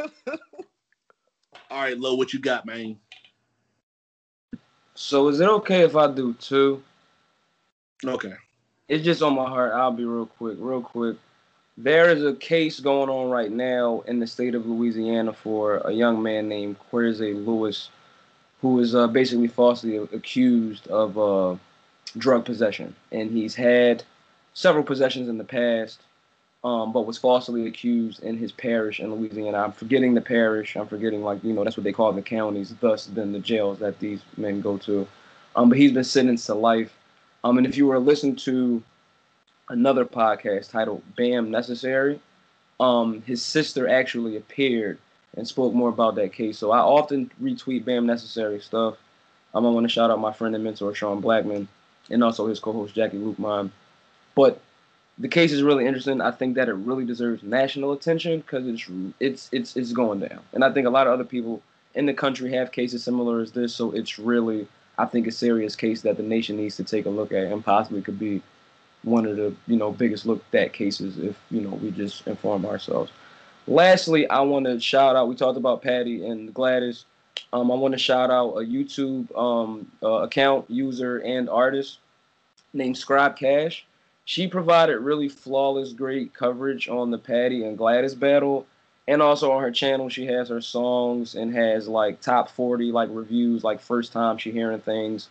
All 1.71 1.81
right 1.81 1.99
lo 1.99 2.15
what 2.15 2.33
you 2.33 2.41
got 2.41 2.67
man? 2.67 2.99
So 4.95 5.29
is 5.29 5.41
it 5.41 5.49
okay 5.49 5.83
if 5.83 5.97
i 5.97 6.11
do 6.11 6.35
two? 6.35 6.83
Okay 8.05 8.35
it's 8.89 9.05
just 9.05 9.23
on 9.23 9.35
my 9.35 9.49
heart. 9.49 9.73
I'll 9.73 9.93
be 9.93 10.05
real 10.05 10.27
quick, 10.27 10.57
real 10.61 10.83
quick. 10.83 11.17
There 11.77 12.11
is 12.11 12.25
a 12.25 12.35
case 12.35 12.79
going 12.81 13.09
on 13.11 13.31
right 13.31 13.51
now 13.51 14.05
in 14.07 14.21
the 14.21 14.27
state 14.27 14.55
of 14.55 14.67
Louisiana 14.67 15.33
for 15.33 15.79
a 15.79 15.91
young 15.91 16.23
man 16.23 16.49
named 16.49 16.79
Querze 16.79 17.21
Lewis, 17.21 17.89
who 18.61 18.79
is 18.79 18.95
uh, 18.95 19.09
basically 19.09 19.49
falsely 19.49 19.97
accused 19.97 20.87
of 20.89 21.19
uh, 21.19 21.57
drug 22.17 22.45
possession, 22.45 22.95
and 23.11 23.31
he's 23.31 23.57
had 23.57 24.05
several 24.53 24.85
possessions 24.85 25.29
in 25.29 25.37
the 25.37 25.45
past, 25.45 26.01
um, 26.63 26.93
but 26.93 27.07
was 27.07 27.19
falsely 27.19 27.67
accused 27.67 28.23
in 28.23 28.39
his 28.39 28.53
parish 28.53 29.01
in 29.01 29.13
Louisiana. 29.13 29.59
I'm 29.59 29.73
forgetting 29.73 30.15
the 30.15 30.21
parish. 30.21 30.77
I'm 30.77 30.87
forgetting 30.87 31.25
like 31.25 31.43
you 31.43 31.53
know 31.53 31.65
that's 31.65 31.77
what 31.77 31.85
they 31.85 31.93
call 31.93 32.13
the 32.13 32.23
counties, 32.23 32.73
thus 32.81 33.07
then 33.07 33.33
the 33.33 33.41
jails 33.41 33.81
that 33.81 33.99
these 33.99 34.21
men 34.37 34.61
go 34.61 34.79
to. 34.79 35.09
Um, 35.57 35.71
but 35.71 35.79
he's 35.79 35.93
been 35.93 36.05
sentenced 36.05 36.47
to 36.47 36.55
life 36.55 36.97
um, 37.45 37.59
and 37.59 37.67
if 37.67 37.77
you 37.77 37.87
were 37.87 37.95
to 37.95 38.01
listen 38.01 38.35
to 38.37 38.83
another 39.69 40.05
podcast 40.05 40.71
titled 40.71 41.03
"Bam 41.17 41.51
Necessary," 41.51 42.19
um, 42.81 43.23
his 43.23 43.43
sister 43.43 43.87
actually 43.89 44.37
appeared 44.37 44.99
and 45.37 45.47
spoke 45.47 45.75
more 45.75 45.89
about 45.89 46.15
that 46.17 46.33
case. 46.33 46.59
So 46.59 46.73
I 46.73 46.79
often 46.79 47.31
retweet 47.43 47.85
Bam 47.85 48.07
Necessary 48.07 48.61
stuff. 48.61 48.97
Um, 49.55 49.67
I 49.67 49.71
want 49.71 49.85
to 49.85 49.93
shout 49.93 50.11
out 50.11 50.19
my 50.19 50.33
friend 50.33 50.55
and 50.55 50.65
mentor 50.65 50.95
Sean 50.95 51.21
Blackman, 51.21 51.69
and 52.11 52.25
also 52.25 52.47
his 52.47 52.59
co-host 52.59 52.95
Jackie 52.95 53.19
Luke 53.19 53.71
But 54.35 54.61
the 55.19 55.29
case 55.29 55.53
is 55.53 55.63
really 55.63 55.87
interesting. 55.87 56.21
I 56.21 56.33
think 56.33 56.57
that 56.57 56.69
it 56.69 56.75
really 56.75 57.05
deserves 57.05 57.43
national 57.43 57.93
attention 57.93 58.41
because 58.41 58.67
it's 58.67 58.89
it's 59.21 59.49
it's 59.53 59.77
it's 59.77 59.93
going 59.93 60.21
down, 60.21 60.41
and 60.53 60.65
I 60.65 60.73
think 60.73 60.87
a 60.87 60.91
lot 60.91 61.07
of 61.07 61.13
other 61.13 61.25
people 61.25 61.63
in 61.95 62.07
the 62.07 62.15
country 62.15 62.53
have 62.53 62.73
cases 62.73 63.05
similar 63.05 63.41
as 63.41 63.53
this. 63.53 63.75
So 63.75 63.93
it's 63.93 64.19
really 64.19 64.67
I 64.99 65.07
think 65.07 65.27
a 65.27 65.33
serious 65.33 65.75
case 65.77 66.03
that 66.03 66.17
the 66.17 66.23
nation 66.23 66.57
needs 66.57 66.77
to 66.77 66.85
take 66.85 67.07
a 67.07 67.11
look 67.11 67.33
at, 67.33 67.45
and 67.45 67.65
possibly 67.65 68.03
could 68.03 68.19
be 68.19 68.43
one 69.03 69.27
of 69.27 69.37
the 69.37 69.55
you 69.67 69.77
know 69.77 69.93
biggest 69.93 70.27
looked 70.27 70.55
at 70.55 70.73
cases 70.73 71.19
if 71.19 71.37
you 71.51 71.61
know 71.61 71.71
we 71.71 71.91
just 71.91 72.27
inform 72.27 72.65
ourselves. 72.67 73.11
Lastly, 73.67 74.29
I 74.29 74.41
want 74.41 74.67
to 74.67 74.79
shout 74.79 75.17
out. 75.17 75.29
We 75.29 75.35
talked 75.35 75.57
about 75.57 75.83
Patti 75.83 76.27
and 76.27 76.53
Gladys. 76.53 77.05
Um, 77.53 77.71
I 77.71 77.75
want 77.75 77.93
to 77.93 77.99
shout 77.99 78.31
out 78.31 78.51
a 78.51 78.61
YouTube 78.61 79.37
um, 79.37 79.91
uh, 80.03 80.23
account 80.23 80.71
user 80.71 81.19
and 81.19 81.49
artist 81.49 81.99
named 82.73 82.97
Scribe 82.97 83.37
Cash 83.37 83.87
she 84.25 84.47
provided 84.47 84.99
really 84.99 85.29
flawless, 85.29 85.93
great 85.93 86.33
coverage 86.33 86.89
on 86.89 87.11
the 87.11 87.19
Patti 87.19 87.65
and 87.65 87.77
Gladys 87.77 88.15
battle. 88.15 88.67
And 89.07 89.21
also 89.21 89.53
on 89.53 89.63
her 89.63 89.71
channel, 89.71 90.09
she 90.09 90.27
has 90.27 90.49
her 90.49 90.61
songs 90.61 91.35
and 91.35 91.55
has 91.55 91.87
like 91.87 92.21
top 92.21 92.51
40 92.51 92.91
like 92.93 93.11
reviews, 93.13 93.63
like 93.63 93.81
first 93.81 94.13
time 94.13 94.39
she 94.39 94.51
hearing 94.51 94.81
things, 94.81 95.29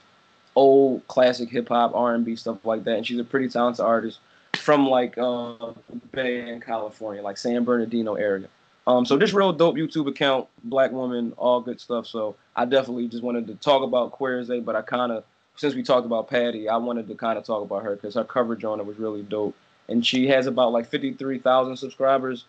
old 0.56 1.08
classic 1.08 1.50
hip 1.50 1.70
hop, 1.70 1.96
R&B 1.96 2.36
stuff 2.36 2.64
like 2.66 2.84
that. 2.84 2.98
And 2.98 3.08
she's 3.08 3.20
a 3.20 3.24
pretty 3.24 3.50
talented 3.50 3.84
artist 3.84 4.20
from 4.56 4.88
like 4.88 5.18
uh, 5.18 5.74
Bay 6.12 6.48
in 6.50 6.62
California, 6.62 7.24
like 7.24 7.38
San 7.38 7.64
Bernardino 7.64 8.14
area. 8.14 8.48
Um, 8.86 9.06
so 9.06 9.18
this 9.18 9.34
real 9.34 9.54
dope 9.54 9.76
YouTube 9.76 10.08
account, 10.08 10.48
black 10.66 10.92
woman, 10.92 11.34
all 11.38 11.62
good 11.62 11.80
stuff. 11.80 12.06
So 12.06 12.36
I 12.56 12.66
definitely 12.66 13.08
just 13.08 13.24
wanted 13.24 13.48
to 13.48 13.56
talk 13.56 13.82
about 13.82 14.12
Queerzay, 14.12 14.64
but 14.64 14.76
I 14.76 14.82
kind 14.82 15.12
of 15.12 15.24
since 15.56 15.76
we 15.76 15.84
talked 15.84 16.06
about 16.06 16.30
Patti, 16.30 16.68
I 16.68 16.78
wanted 16.78 17.08
to 17.08 17.16
kind 17.16 17.38
of 17.38 17.46
talk 17.46 17.64
about 17.64 17.84
her 17.84 17.96
because 17.96 18.16
her 18.16 18.24
coverage 18.24 18.64
on 18.64 18.80
it 18.80 18.86
was 18.86 18.98
really 18.98 19.22
dope, 19.22 19.56
and 19.88 20.06
she 20.06 20.28
has 20.28 20.48
about 20.48 20.72
like 20.72 20.88
fifty 20.88 21.14
three 21.14 21.40
thousand 21.40 21.78
subscribers. 21.78 22.46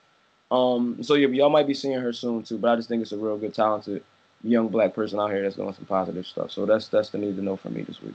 Um, 0.54 1.02
so 1.02 1.14
yeah, 1.14 1.26
y'all 1.28 1.50
might 1.50 1.66
be 1.66 1.74
seeing 1.74 1.98
her 1.98 2.12
soon 2.12 2.44
too. 2.44 2.58
But 2.58 2.70
I 2.70 2.76
just 2.76 2.88
think 2.88 3.02
it's 3.02 3.12
a 3.12 3.18
real 3.18 3.36
good, 3.36 3.54
talented 3.54 4.04
young 4.44 4.68
black 4.68 4.94
person 4.94 5.18
out 5.18 5.30
here 5.30 5.42
that's 5.42 5.56
doing 5.56 5.72
some 5.72 5.86
positive 5.86 6.26
stuff. 6.26 6.52
So 6.52 6.64
that's 6.64 6.88
that's 6.88 7.10
the 7.10 7.18
need 7.18 7.36
to 7.36 7.42
know 7.42 7.56
for 7.56 7.70
me 7.70 7.82
this 7.82 8.00
week. 8.00 8.14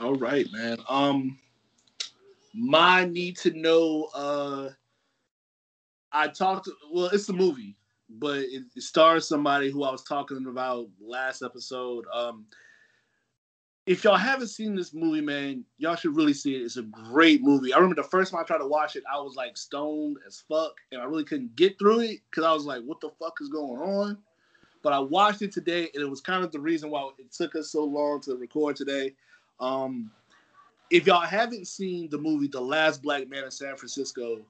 All 0.00 0.16
right, 0.16 0.46
man. 0.52 0.76
Um, 0.88 1.38
my 2.52 3.06
need 3.06 3.38
to 3.38 3.52
know. 3.52 4.08
Uh, 4.14 4.68
I 6.12 6.28
talked. 6.28 6.68
Well, 6.92 7.06
it's 7.06 7.28
a 7.30 7.32
movie, 7.32 7.74
but 8.10 8.40
it, 8.40 8.64
it 8.74 8.82
stars 8.82 9.26
somebody 9.26 9.70
who 9.70 9.82
I 9.82 9.90
was 9.90 10.02
talking 10.02 10.44
about 10.46 10.88
last 11.00 11.42
episode. 11.42 12.04
Um, 12.12 12.44
if 13.86 14.02
y'all 14.02 14.16
haven't 14.16 14.48
seen 14.48 14.74
this 14.74 14.92
movie, 14.92 15.20
man, 15.20 15.64
y'all 15.78 15.94
should 15.94 16.16
really 16.16 16.34
see 16.34 16.56
it. 16.56 16.62
It's 16.62 16.76
a 16.76 16.82
great 16.82 17.42
movie. 17.42 17.72
I 17.72 17.76
remember 17.76 18.02
the 18.02 18.08
first 18.08 18.32
time 18.32 18.40
I 18.40 18.44
tried 18.44 18.58
to 18.58 18.66
watch 18.66 18.96
it, 18.96 19.04
I 19.10 19.20
was 19.20 19.36
like 19.36 19.56
stoned 19.56 20.18
as 20.26 20.42
fuck, 20.48 20.74
and 20.90 21.00
I 21.00 21.04
really 21.04 21.24
couldn't 21.24 21.54
get 21.54 21.78
through 21.78 22.00
it 22.00 22.20
because 22.28 22.44
I 22.44 22.52
was 22.52 22.66
like, 22.66 22.82
"What 22.82 23.00
the 23.00 23.10
fuck 23.10 23.38
is 23.40 23.48
going 23.48 23.80
on?" 23.80 24.18
But 24.82 24.92
I 24.92 24.98
watched 24.98 25.42
it 25.42 25.52
today, 25.52 25.88
and 25.94 26.02
it 26.02 26.10
was 26.10 26.20
kind 26.20 26.44
of 26.44 26.50
the 26.50 26.58
reason 26.58 26.90
why 26.90 27.08
it 27.18 27.30
took 27.30 27.54
us 27.54 27.70
so 27.70 27.84
long 27.84 28.20
to 28.22 28.34
record 28.34 28.74
today. 28.74 29.14
Um, 29.60 30.10
if 30.90 31.06
y'all 31.06 31.20
haven't 31.20 31.68
seen 31.68 32.10
the 32.10 32.18
movie 32.18 32.48
The 32.48 32.60
Last 32.60 33.02
Black 33.02 33.28
Man 33.28 33.44
in 33.44 33.50
San 33.52 33.76
Francisco, 33.76 34.40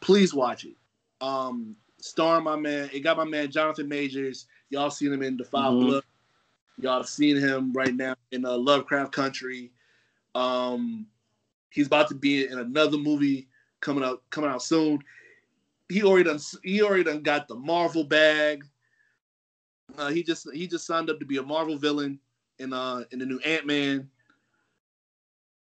please 0.00 0.32
watch 0.32 0.64
it. 0.64 0.76
Um, 1.20 1.74
starring 2.00 2.44
my 2.44 2.56
man, 2.56 2.90
it 2.92 3.00
got 3.00 3.16
my 3.16 3.24
man 3.24 3.50
Jonathan 3.50 3.88
Majors. 3.88 4.46
Y'all 4.70 4.90
seen 4.90 5.12
him 5.12 5.22
in 5.22 5.36
The 5.36 5.44
5 5.44 5.72
mm-hmm. 5.72 5.86
Blood 5.86 6.04
Y'all 6.80 6.98
have 6.98 7.08
seen 7.08 7.36
him 7.36 7.72
right 7.72 7.94
now 7.94 8.14
in 8.30 8.44
uh, 8.44 8.56
Lovecraft 8.56 9.12
Country. 9.12 9.72
Um, 10.34 11.06
he's 11.70 11.88
about 11.88 12.08
to 12.08 12.14
be 12.14 12.46
in 12.46 12.58
another 12.58 12.96
movie 12.96 13.48
coming 13.80 14.04
out 14.04 14.22
coming 14.30 14.50
out 14.50 14.62
soon. 14.62 15.02
He 15.88 16.02
already 16.02 16.24
done 16.24 16.38
he 16.62 16.82
already 16.82 17.04
done 17.04 17.22
got 17.22 17.48
the 17.48 17.56
Marvel 17.56 18.04
bag. 18.04 18.64
Uh, 19.96 20.10
he 20.10 20.22
just 20.22 20.46
he 20.52 20.66
just 20.66 20.86
signed 20.86 21.10
up 21.10 21.18
to 21.18 21.26
be 21.26 21.38
a 21.38 21.42
Marvel 21.42 21.76
villain 21.76 22.18
in 22.58 22.72
uh 22.72 23.04
in 23.10 23.18
the 23.18 23.26
new 23.26 23.40
Ant 23.40 23.66
Man. 23.66 24.08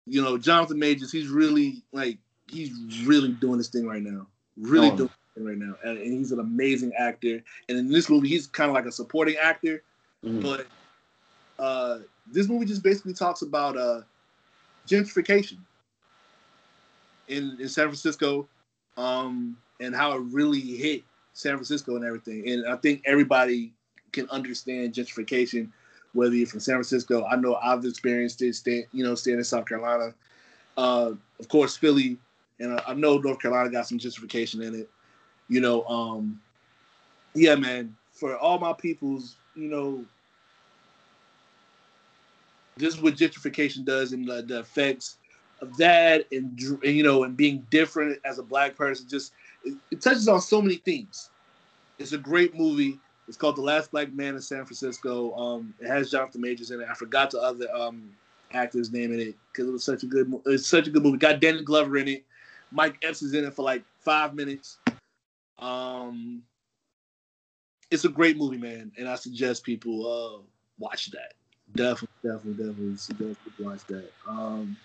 You 0.06 0.22
know, 0.22 0.38
Jonathan 0.38 0.80
Majors, 0.80 1.12
he's 1.12 1.28
really 1.28 1.84
like 1.92 2.18
he's 2.50 3.06
really 3.06 3.30
doing 3.34 3.58
this 3.58 3.70
thing 3.70 3.86
right 3.86 4.02
now. 4.02 4.28
Really 4.58 4.90
oh. 4.90 4.96
doing 4.96 5.10
it 5.36 5.42
right 5.42 5.58
now, 5.58 5.76
and, 5.84 5.98
and, 5.98 6.14
he's 6.14 6.32
an 6.32 6.40
amazing 6.40 6.92
actor. 6.98 7.42
And 7.70 7.78
in 7.78 7.90
this 7.90 8.10
movie, 8.10 8.28
he's 8.28 8.46
kind 8.48 8.70
of 8.70 8.76
like 8.76 8.86
a 8.86 8.92
supporting 8.92 9.36
actor, 9.38 9.82
mm. 10.24 10.44
but 10.44 10.68
uh, 11.64 12.00
this 12.30 12.50
movie 12.50 12.66
just 12.66 12.84
basically 12.84 13.14
talks 13.14 13.42
about 13.42 13.78
uh, 13.78 14.02
gentrification 14.86 15.58
in, 17.30 17.56
in 17.58 17.70
San 17.70 17.86
Francisco 17.86 18.50
um, 18.98 19.56
and 19.80 19.96
how 19.96 20.12
it 20.12 20.22
really 20.32 20.60
hit 20.60 21.04
San 21.32 21.56
Francisco 21.56 21.96
and 21.96 22.04
everything. 22.04 22.50
And 22.50 22.68
I 22.68 22.76
think 22.76 23.02
everybody 23.06 23.72
can 24.12 24.30
understand 24.30 24.94
gentrification, 24.94 25.70
whether 26.12 26.36
you're 26.36 26.48
from 26.48 26.60
San 26.60 26.76
Francisco. 26.76 27.26
I 27.26 27.38
know 27.38 27.56
I've 27.56 27.86
experienced 27.86 28.42
it, 28.42 28.56
stay, 28.56 28.86
you 28.92 29.06
know, 29.06 29.16
staying 29.16 29.38
in 29.38 29.44
South 29.46 29.66
Carolina. 29.66 30.14
Uh, 30.76 31.14
of 31.40 31.48
course, 31.48 31.78
Philly, 31.78 32.18
and 32.60 32.74
I, 32.74 32.84
I, 32.88 32.94
know 32.94 33.18
North 33.20 33.40
Carolina 33.40 33.70
got 33.70 33.88
some 33.88 34.00
gentrification 34.00 34.68
in 34.68 34.76
it. 34.76 34.90
You 35.48 35.62
know, 35.62 35.86
um, 35.86 36.42
yeah, 37.34 37.56
man. 37.56 37.96
For 38.12 38.38
all 38.38 38.60
my 38.60 38.74
peoples, 38.74 39.38
you 39.56 39.70
know, 39.70 40.06
this 42.78 42.96
is 42.96 43.02
what 43.02 43.16
gentrification 43.16 43.86
does 43.86 44.14
and 44.14 44.28
the, 44.28 44.42
the 44.42 44.60
effects 44.60 45.18
of 45.62 45.76
that 45.78 46.26
and, 46.32 46.60
and, 46.60 46.96
you 46.96 47.04
know 47.04 47.24
and 47.24 47.38
being 47.38 47.66
different 47.70 48.20
as 48.26 48.40
a 48.40 48.44
black 48.44 48.76
person 48.76 49.08
just 49.08 49.34
it, 49.64 49.76
it, 49.92 50.02
touches 50.02 50.28
on 50.28 50.42
so 50.42 50.62
many 50.62 50.76
things. 50.76 51.30
It's 52.00 52.12
a 52.12 52.18
great 52.18 52.54
movie. 52.56 53.00
It's 53.28 53.38
called 53.38 53.56
the 53.56 53.62
last 53.62 53.92
black 53.92 54.12
man 54.12 54.36
in 54.36 54.42
san 54.42 54.66
francisco. 54.66 55.34
Um 55.36 55.74
it 55.80 55.88
has 55.88 56.12
jonathan 56.12 56.42
majors 56.42 56.72
in 56.72 56.82
it. 56.82 56.88
I 56.90 56.94
forgot 56.94 57.32
the 57.32 57.40
other 57.40 57.68
um 57.74 58.12
actor's 58.52 58.92
name 58.92 59.14
in 59.14 59.20
it 59.20 59.36
because 59.52 59.68
it 59.68 59.72
was 59.72 59.84
such 59.84 60.04
a 60.04 60.08
good 60.08 60.34
it's 60.46 60.68
such 60.68 60.88
a 60.88 60.92
good 60.92 61.04
movie. 61.04 61.18
Got 61.18 61.40
danny 61.40 61.64
glover 61.64 61.98
in 61.98 62.08
it. 62.08 62.24
Mike 62.72 62.98
epps 63.04 63.22
is 63.22 63.34
in 63.34 63.46
it 63.46 63.54
for 63.54 63.64
like 63.64 63.84
five 64.00 64.34
minutes. 64.34 64.80
Um 65.60 66.44
it's 67.92 68.06
a 68.06 68.10
great 68.10 68.38
movie 68.38 68.58
man 68.58 68.92
and 68.98 69.08
i 69.08 69.14
suggest 69.14 69.64
people 69.64 70.08
uh 70.08 70.42
watch 70.80 71.12
that 71.12 71.36
Definitely, 71.76 72.08
definitely, 72.24 72.66
definitely 72.66 72.98
suggest 72.98 73.44
people 73.44 73.66
watch 73.66 73.86
that. 73.88 74.12
Um, 74.28 74.78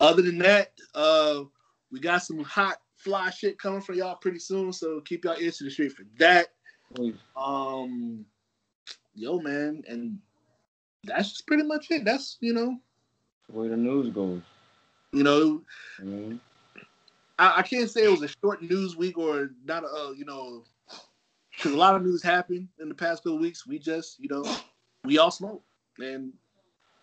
other 0.00 0.22
than 0.22 0.38
that, 0.38 0.72
uh, 0.94 1.42
we 1.90 2.00
got 2.00 2.22
some 2.22 2.44
hot 2.44 2.78
fly 2.96 3.30
shit 3.30 3.58
coming 3.58 3.80
for 3.80 3.92
y'all 3.92 4.16
pretty 4.16 4.38
soon, 4.38 4.72
so 4.72 5.00
keep 5.00 5.24
y'all 5.24 5.36
ears 5.38 5.58
to 5.58 5.64
the 5.64 5.70
street 5.70 5.92
for 5.92 6.04
that. 6.18 6.48
Um, 7.36 8.24
yo, 9.14 9.40
man, 9.40 9.82
and 9.88 10.18
that's 11.04 11.30
just 11.30 11.46
pretty 11.46 11.64
much 11.64 11.90
it. 11.90 12.04
That's 12.04 12.36
you 12.40 12.52
know, 12.52 12.78
the 13.48 13.58
way 13.58 13.68
the 13.68 13.76
news 13.76 14.12
goes. 14.14 14.42
You 15.12 15.22
know, 15.22 15.62
mm-hmm. 16.00 16.36
I, 17.38 17.58
I, 17.58 17.62
can't 17.62 17.90
say 17.90 18.04
it 18.04 18.10
was 18.10 18.22
a 18.22 18.28
short 18.28 18.62
news 18.62 18.96
week 18.96 19.16
or 19.16 19.50
not. 19.64 19.84
A, 19.84 19.86
uh, 19.86 20.10
you 20.10 20.24
know, 20.24 20.64
because 21.50 21.72
a 21.72 21.76
lot 21.76 21.96
of 21.96 22.02
news 22.02 22.22
happened 22.22 22.68
in 22.78 22.88
the 22.88 22.94
past 22.94 23.24
couple 23.24 23.38
weeks. 23.38 23.66
We 23.66 23.78
just, 23.78 24.20
you 24.20 24.28
know, 24.28 24.44
we 25.08 25.16
all 25.16 25.30
smoke 25.30 25.62
and 25.98 26.32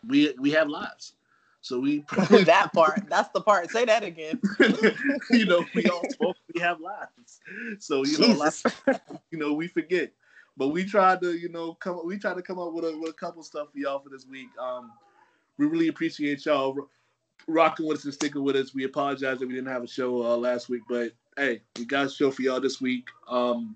we 0.08 0.34
we 0.40 0.52
have 0.52 0.70
lives. 0.70 1.14
So 1.62 1.80
we 1.80 2.06
that 2.46 2.70
part. 2.74 3.10
That's 3.10 3.30
the 3.30 3.42
part. 3.42 3.72
Say 3.72 3.86
that 3.86 4.04
again. 4.04 4.40
you 5.32 5.46
know, 5.48 5.66
we 5.74 5.86
all 5.88 6.04
smoke. 6.12 6.38
We 6.54 6.62
have 6.62 6.80
lives. 6.80 7.40
So 7.80 8.06
you 8.06 8.20
know, 8.20 8.34
like, 8.34 8.54
you 9.32 9.40
know, 9.40 9.54
we 9.54 9.68
forget. 9.68 10.12
But 10.58 10.68
we 10.70 10.86
tried 10.86 11.20
to, 11.22 11.34
you 11.34 11.50
know, 11.50 11.74
come. 11.74 12.00
We 12.06 12.20
tried 12.20 12.36
to 12.36 12.44
come 12.44 12.60
up 12.60 12.74
with 12.74 12.86
a, 12.86 12.96
with 12.98 13.10
a 13.10 13.14
couple 13.14 13.42
stuff 13.42 13.70
for 13.74 13.80
y'all 13.80 14.00
for 14.00 14.10
this 14.10 14.28
week. 14.28 14.48
Um, 14.62 14.92
we 15.58 15.66
really 15.66 15.88
appreciate 15.88 16.46
y'all 16.46 16.78
rocking 17.48 17.88
with 17.88 17.98
us 17.98 18.06
and 18.06 18.14
sticking 18.14 18.44
with 18.44 18.56
us. 18.56 18.76
We 18.76 18.84
apologize 18.84 19.40
that 19.40 19.48
we 19.48 19.56
didn't 19.56 19.72
have 19.72 19.84
a 19.84 19.88
show 19.88 20.24
uh, 20.24 20.38
last 20.38 20.70
week, 20.70 20.84
but 20.88 21.14
hey, 21.36 21.62
we 21.78 21.86
got 21.86 22.06
a 22.06 22.10
show 22.10 22.30
for 22.30 22.44
y'all 22.44 22.62
this 22.62 22.80
week. 22.80 23.08
Um, 23.28 23.76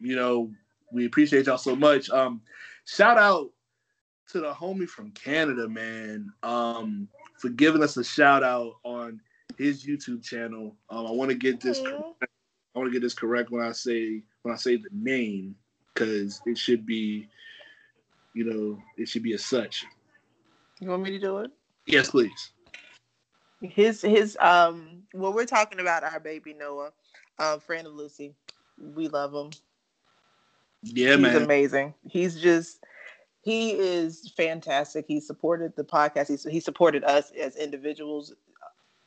you 0.00 0.16
know, 0.16 0.50
we 0.94 1.06
appreciate 1.06 1.46
y'all 1.46 1.58
so 1.58 1.76
much. 1.76 2.08
Um, 2.10 2.40
shout 2.84 3.18
out 3.18 3.50
to 4.30 4.40
the 4.40 4.52
homie 4.52 4.88
from 4.88 5.10
Canada, 5.10 5.68
man, 5.68 6.32
um, 6.42 7.08
for 7.38 7.48
giving 7.50 7.82
us 7.82 7.96
a 7.96 8.04
shout 8.04 8.42
out 8.42 8.74
on 8.84 9.20
his 9.58 9.84
YouTube 9.84 10.22
channel. 10.22 10.76
Um, 10.90 11.06
I 11.06 11.10
want 11.10 11.30
to 11.30 11.36
get 11.36 11.60
this. 11.60 11.80
Correct. 11.80 12.24
I 12.74 12.78
want 12.78 12.90
to 12.90 12.92
get 12.92 13.02
this 13.02 13.14
correct 13.14 13.50
when 13.50 13.62
I 13.62 13.72
say 13.72 14.22
when 14.42 14.52
I 14.52 14.56
say 14.56 14.76
the 14.76 14.88
name 14.92 15.54
because 15.92 16.40
it 16.44 16.58
should 16.58 16.84
be, 16.84 17.28
you 18.34 18.44
know, 18.44 18.82
it 18.96 19.08
should 19.08 19.22
be 19.22 19.32
as 19.34 19.44
such. 19.44 19.84
You 20.80 20.88
want 20.88 21.02
me 21.02 21.10
to 21.10 21.18
do 21.20 21.38
it? 21.38 21.50
Yes, 21.86 22.10
please. 22.10 22.50
His 23.60 24.02
his 24.02 24.36
um 24.40 25.04
well 25.14 25.32
we're 25.32 25.46
talking 25.46 25.80
about 25.80 26.02
our 26.02 26.20
baby 26.20 26.52
Noah, 26.52 26.90
um 27.38 27.60
friend 27.60 27.86
of 27.86 27.94
Lucy. 27.94 28.34
We 28.76 29.08
love 29.08 29.32
him. 29.32 29.50
Yeah, 30.84 31.12
He's 31.12 31.18
man. 31.18 31.42
amazing. 31.42 31.94
He's 32.08 32.40
just 32.40 32.84
he 33.42 33.72
is 33.72 34.32
fantastic. 34.36 35.04
He 35.06 35.20
supported 35.20 35.74
the 35.76 35.84
podcast. 35.84 36.28
He 36.28 36.50
he 36.50 36.60
supported 36.60 37.04
us 37.04 37.30
as 37.32 37.56
individuals 37.56 38.34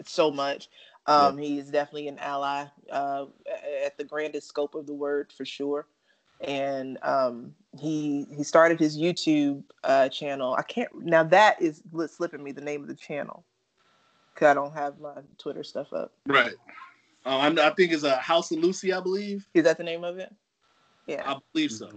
so 0.05 0.31
much. 0.31 0.69
Um, 1.05 1.37
He 1.37 1.57
is 1.57 1.71
definitely 1.71 2.07
an 2.09 2.19
ally 2.19 2.65
uh, 2.91 3.25
at 3.85 3.97
the 3.97 4.03
grandest 4.03 4.47
scope 4.47 4.75
of 4.75 4.85
the 4.85 4.93
word 4.93 5.31
for 5.35 5.45
sure. 5.45 5.87
And 6.41 6.99
um, 7.01 7.55
he 7.79 8.27
he 8.35 8.43
started 8.43 8.79
his 8.79 8.97
YouTube 8.97 9.63
uh, 9.83 10.09
channel. 10.09 10.53
I 10.53 10.61
can't 10.61 10.89
now 11.03 11.23
that 11.23 11.61
is 11.61 11.81
slipping 12.07 12.43
me 12.43 12.51
the 12.51 12.61
name 12.61 12.81
of 12.81 12.87
the 12.87 12.95
channel 12.95 13.43
because 14.33 14.47
I 14.47 14.53
don't 14.53 14.73
have 14.73 14.99
my 14.99 15.15
Twitter 15.39 15.63
stuff 15.63 15.91
up. 15.93 16.11
Right. 16.27 16.53
Uh, 17.25 17.53
I 17.59 17.69
think 17.71 17.91
it's 17.91 18.03
a 18.03 18.15
House 18.17 18.51
of 18.51 18.59
Lucy, 18.59 18.93
I 18.93 18.99
believe. 18.99 19.47
Is 19.53 19.63
that 19.63 19.77
the 19.77 19.83
name 19.83 20.03
of 20.03 20.19
it? 20.19 20.33
Yeah. 21.07 21.23
I 21.25 21.38
believe 21.53 21.71
so. 21.71 21.89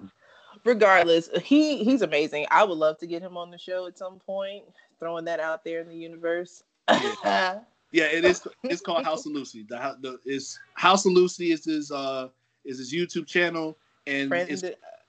regardless, 0.65 1.28
he 1.43 1.85
he's 1.85 2.03
amazing. 2.03 2.47
I 2.51 2.65
would 2.65 2.78
love 2.78 2.99
to 2.99 3.07
get 3.07 3.23
him 3.23 3.37
on 3.37 3.51
the 3.51 3.59
show 3.59 3.87
at 3.87 3.99
some 3.99 4.19
point. 4.19 4.65
Throwing 4.99 5.24
that 5.27 5.41
out 5.41 5.65
there 5.65 5.81
in 5.81 5.89
the 5.89 5.97
universe. 5.97 6.62
Yeah, 6.91 7.61
it 7.93 8.24
is. 8.24 8.47
It's 8.65 8.81
called 8.82 9.05
House 9.05 9.27
of 9.27 9.32
Lucy. 9.32 9.65
The, 9.69 9.78
hou- 9.78 9.97
the 10.01 10.19
is 10.27 10.59
House 10.74 11.07
of 11.07 11.12
Lucy 11.12 11.53
is 11.53 11.65
his 11.65 11.91
uh 11.91 12.28
is 12.65 12.78
his 12.78 12.93
YouTube 12.93 13.27
channel 13.27 13.77
and 14.07 14.28
Friend- 14.28 14.51
it's 14.51 14.62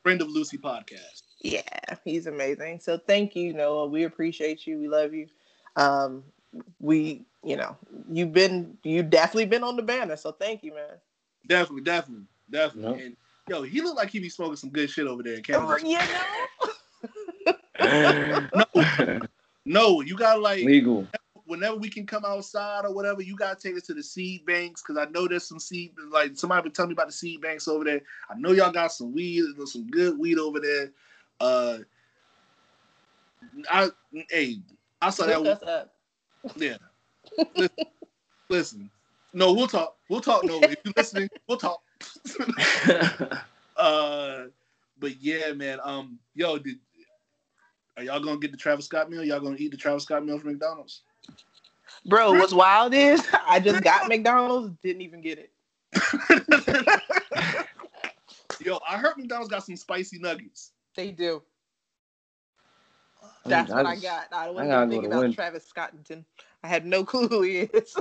Friend 0.04 0.22
of 0.22 0.30
Lucy 0.30 0.58
podcast. 0.58 1.22
yeah, 1.42 1.62
he's 2.06 2.26
amazing. 2.26 2.80
So 2.80 2.98
thank 2.98 3.36
you, 3.36 3.54
Noah. 3.54 3.88
We 3.88 4.04
appreciate 4.04 4.66
you. 4.66 4.80
We 4.80 4.88
love 4.88 5.14
you. 5.14 5.28
Um, 5.76 6.24
we, 6.80 7.24
you 7.44 7.56
know, 7.56 7.78
you've 8.12 8.34
been 8.34 8.78
you 8.84 9.04
definitely 9.04 9.46
been 9.46 9.64
on 9.64 9.76
the 9.76 9.84
banner. 9.84 10.16
So 10.16 10.32
thank 10.32 10.64
you, 10.64 10.74
man. 10.74 10.98
Definitely, 11.48 11.84
definitely, 11.84 12.26
definitely. 12.50 12.98
Yep. 12.98 13.06
And 13.08 13.18
yo, 13.52 13.62
he 13.64 13.82
looked 13.82 13.98
like 13.98 14.10
he 14.10 14.20
be 14.20 14.30
smoking 14.30 14.56
some 14.56 14.70
good 14.70 14.90
shit 14.90 15.06
over 15.08 15.22
there 15.24 15.34
in 15.36 15.42
Oh, 15.54 15.78
Canada. 15.78 16.08
you 18.56 18.86
know. 19.06 19.20
No, 19.64 20.02
you 20.02 20.18
gotta 20.18 20.40
like 20.40 20.64
Legal. 20.66 21.06
whenever 21.46 21.76
we 21.76 21.88
can 21.88 22.06
come 22.08 22.26
outside 22.26 22.84
or 22.84 22.94
whatever, 22.94 23.22
you 23.22 23.36
gotta 23.36 23.60
take 23.60 23.78
us 23.78 23.84
to 23.84 23.94
the 23.94 24.02
seed 24.02 24.44
banks 24.46 24.82
because 24.82 24.98
I 24.98 25.10
know 25.12 25.28
there's 25.28 25.48
some 25.48 25.60
seed 25.60 25.92
like 26.10 26.36
somebody 26.36 26.64
been 26.64 26.72
telling 26.72 26.90
me 26.90 26.94
about 26.94 27.08
the 27.08 27.14
seed 27.14 27.42
banks 27.42 27.68
over 27.68 27.84
there. 27.84 28.02
I 28.30 28.34
know 28.40 28.54
y'all 28.54 28.72
got 28.72 28.92
some 28.92 29.14
weed, 29.14 29.44
some 29.66 29.88
good 29.88 30.18
weed 30.18 30.40
over 30.40 30.60
there. 30.60 30.90
Uh, 31.40 31.78
I 33.70 33.90
hey, 34.32 34.58
I 35.00 35.10
saw 35.12 35.28
that. 35.28 35.36
Hook 35.38 35.48
us 35.48 35.64
up. 35.68 35.94
Yeah. 36.56 36.78
listen, 37.56 37.86
listen. 38.50 38.92
No, 39.34 39.54
we'll 39.54 39.68
talk. 39.68 39.96
We'll 40.10 40.22
talk. 40.22 40.44
No, 40.44 40.60
if 40.60 40.76
you're 40.84 40.94
listening, 40.98 41.30
we'll 41.48 41.58
talk. 41.60 41.82
uh, 43.78 44.44
but 45.00 45.22
yeah, 45.22 45.54
man. 45.54 45.80
Um, 45.84 46.20
yo, 46.36 46.58
did 46.58 46.78
are 47.98 48.04
y'all 48.04 48.20
gonna 48.20 48.40
get 48.40 48.52
the 48.52 48.58
Travis 48.58 48.86
Scott 48.86 49.10
meal? 49.10 49.24
Y'all 49.24 49.40
gonna 49.40 49.58
eat 49.58 49.72
the 49.72 49.78
Travis 49.78 50.04
Scott 50.04 50.26
meal 50.26 50.40
from 50.40 50.52
McDonald's? 50.52 51.02
Bro, 52.06 52.34
what's 52.34 52.54
wild 52.54 52.94
is 52.94 53.26
I 53.48 53.60
just 53.60 53.84
got 53.84 54.08
McDonald's, 54.08 54.74
didn't 54.84 55.02
even 55.02 55.22
get 55.22 55.40
it. 55.40 55.52
Yo, 58.64 58.80
I 58.88 58.98
heard 58.98 59.18
McDonald's 59.18 59.50
got 59.50 59.64
some 59.66 59.76
spicy 59.76 60.20
nuggets. 60.20 60.72
They 60.96 61.12
do. 61.12 61.42
I 63.46 63.50
That's 63.50 63.70
mean, 63.70 63.78
what 63.78 63.86
I 63.86 63.92
I 63.92 63.96
got. 63.96 64.28
I 64.32 64.48
I 64.48 64.50
wasn't 64.50 64.70
gotta 64.70 64.86
even 64.86 64.90
go 64.90 65.02
thinking 65.02 65.10
to 65.10 65.16
about 65.16 65.22
Win- 65.22 65.34
Travis 65.34 65.68
Scottington. 65.68 66.26
I 66.64 66.68
had 66.68 66.86
no 66.86 67.04
clue 67.06 67.28
who 67.28 67.42
he 67.42 67.60
is. 67.62 67.96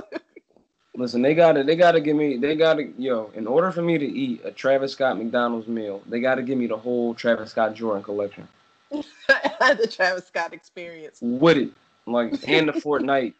Listen, 0.95 1.21
they 1.21 1.33
gotta 1.33 1.63
they 1.63 1.75
gotta 1.75 2.01
give 2.01 2.17
me 2.17 2.37
they 2.37 2.55
gotta 2.55 2.89
yo, 2.97 3.31
in 3.33 3.47
order 3.47 3.71
for 3.71 3.81
me 3.81 3.97
to 3.97 4.05
eat 4.05 4.41
a 4.43 4.51
Travis 4.51 4.91
Scott 4.91 5.17
McDonald's 5.17 5.67
meal, 5.67 6.01
they 6.07 6.19
gotta 6.19 6.43
give 6.43 6.57
me 6.57 6.67
the 6.67 6.75
whole 6.75 7.13
Travis 7.13 7.51
Scott 7.51 7.75
Jordan 7.75 8.03
collection. 8.03 8.47
the 8.89 9.89
Travis 9.89 10.27
Scott 10.27 10.53
experience. 10.53 11.19
With 11.21 11.57
it. 11.57 11.69
Like 12.05 12.33
and 12.47 12.67
the 12.67 12.73
Fortnite. 12.73 13.33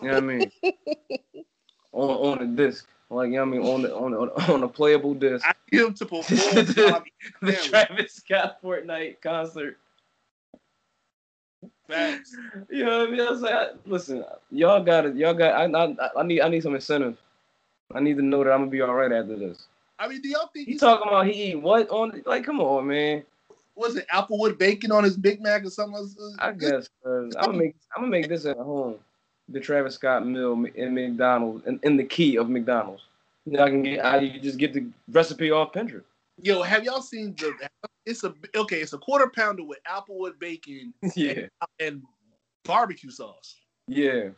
You 0.00 0.08
know 0.08 0.14
what 0.14 0.22
I 0.22 0.26
mean? 0.26 0.52
on 1.92 2.10
on 2.10 2.38
the 2.38 2.62
disc. 2.62 2.86
Like 3.10 3.28
you 3.30 3.36
know 3.36 3.46
what 3.46 3.48
I 3.48 3.58
mean, 3.58 3.62
on 3.62 3.82
the 3.82 3.96
on 3.96 4.10
the 4.10 4.52
on 4.52 4.62
a 4.64 4.68
playable 4.68 5.14
disc. 5.14 5.46
I 5.46 5.52
need 5.70 5.80
him 5.80 5.94
to 5.94 6.06
perform. 6.06 6.66
Bobby. 6.90 7.12
the 7.40 7.52
Travis 7.52 8.14
Scott 8.14 8.58
Fortnite 8.62 9.20
concert. 9.22 9.78
Facts. 11.88 12.36
You 12.70 12.84
know 12.84 12.98
what 12.98 13.08
I 13.08 13.10
mean? 13.10 13.20
I 13.20 13.30
was 13.30 13.40
like, 13.40 13.54
I- 13.54 13.70
listen, 13.86 14.24
y'all 14.50 14.82
got 14.82 15.06
it. 15.06 15.16
Y'all 15.16 15.34
got. 15.34 15.54
I, 15.54 15.64
I, 15.64 16.10
I 16.18 16.22
need. 16.22 16.40
I 16.42 16.48
need 16.48 16.62
some 16.62 16.74
incentive. 16.74 17.16
I 17.94 18.00
need 18.00 18.16
to 18.18 18.22
know 18.22 18.44
that 18.44 18.52
I'm 18.52 18.60
gonna 18.60 18.70
be 18.70 18.82
all 18.82 18.94
right 18.94 19.10
after 19.10 19.36
this. 19.36 19.66
I 19.98 20.06
mean, 20.06 20.20
do 20.20 20.28
y'all 20.28 20.48
think 20.52 20.66
He 20.66 20.72
he's 20.72 20.80
talking 20.80 21.08
about 21.08 21.26
he 21.26 21.50
eat 21.52 21.54
what 21.56 21.88
on? 21.90 22.22
Like, 22.26 22.44
come 22.44 22.60
on, 22.60 22.86
man. 22.86 23.24
was 23.74 23.96
it 23.96 24.06
Applewood 24.14 24.58
bacon 24.58 24.92
on 24.92 25.02
his 25.04 25.16
Big 25.16 25.40
Mac 25.40 25.64
or 25.64 25.70
something? 25.70 26.14
I 26.38 26.52
guess 26.52 26.88
uh, 27.06 27.10
I'm 27.10 27.30
gonna 27.30 27.52
make. 27.58 27.76
I'm 27.96 28.02
gonna 28.02 28.10
make 28.10 28.28
this 28.28 28.44
at 28.44 28.58
home. 28.58 28.96
The 29.48 29.60
Travis 29.60 29.94
Scott 29.94 30.26
meal 30.26 30.62
in 30.74 30.94
McDonald's, 30.94 31.66
in, 31.66 31.80
in 31.82 31.96
the 31.96 32.04
key 32.04 32.36
of 32.36 32.50
McDonald's. 32.50 33.02
I 33.58 33.70
can 33.70 33.82
get. 33.82 34.04
I 34.04 34.18
you 34.18 34.38
just 34.40 34.58
get 34.58 34.74
the 34.74 34.86
recipe 35.10 35.50
off 35.50 35.72
Pinterest. 35.72 36.02
Yo, 36.40 36.62
have 36.62 36.84
y'all 36.84 37.02
seen 37.02 37.34
the? 37.36 37.52
It's 38.06 38.24
a 38.24 38.32
okay. 38.54 38.80
It's 38.80 38.92
a 38.92 38.98
quarter 38.98 39.28
pounder 39.28 39.64
with 39.64 39.78
Applewood 39.84 40.38
bacon 40.38 40.94
yeah, 41.16 41.46
and 41.80 42.02
barbecue 42.64 43.10
sauce. 43.10 43.56
yeah. 43.86 44.28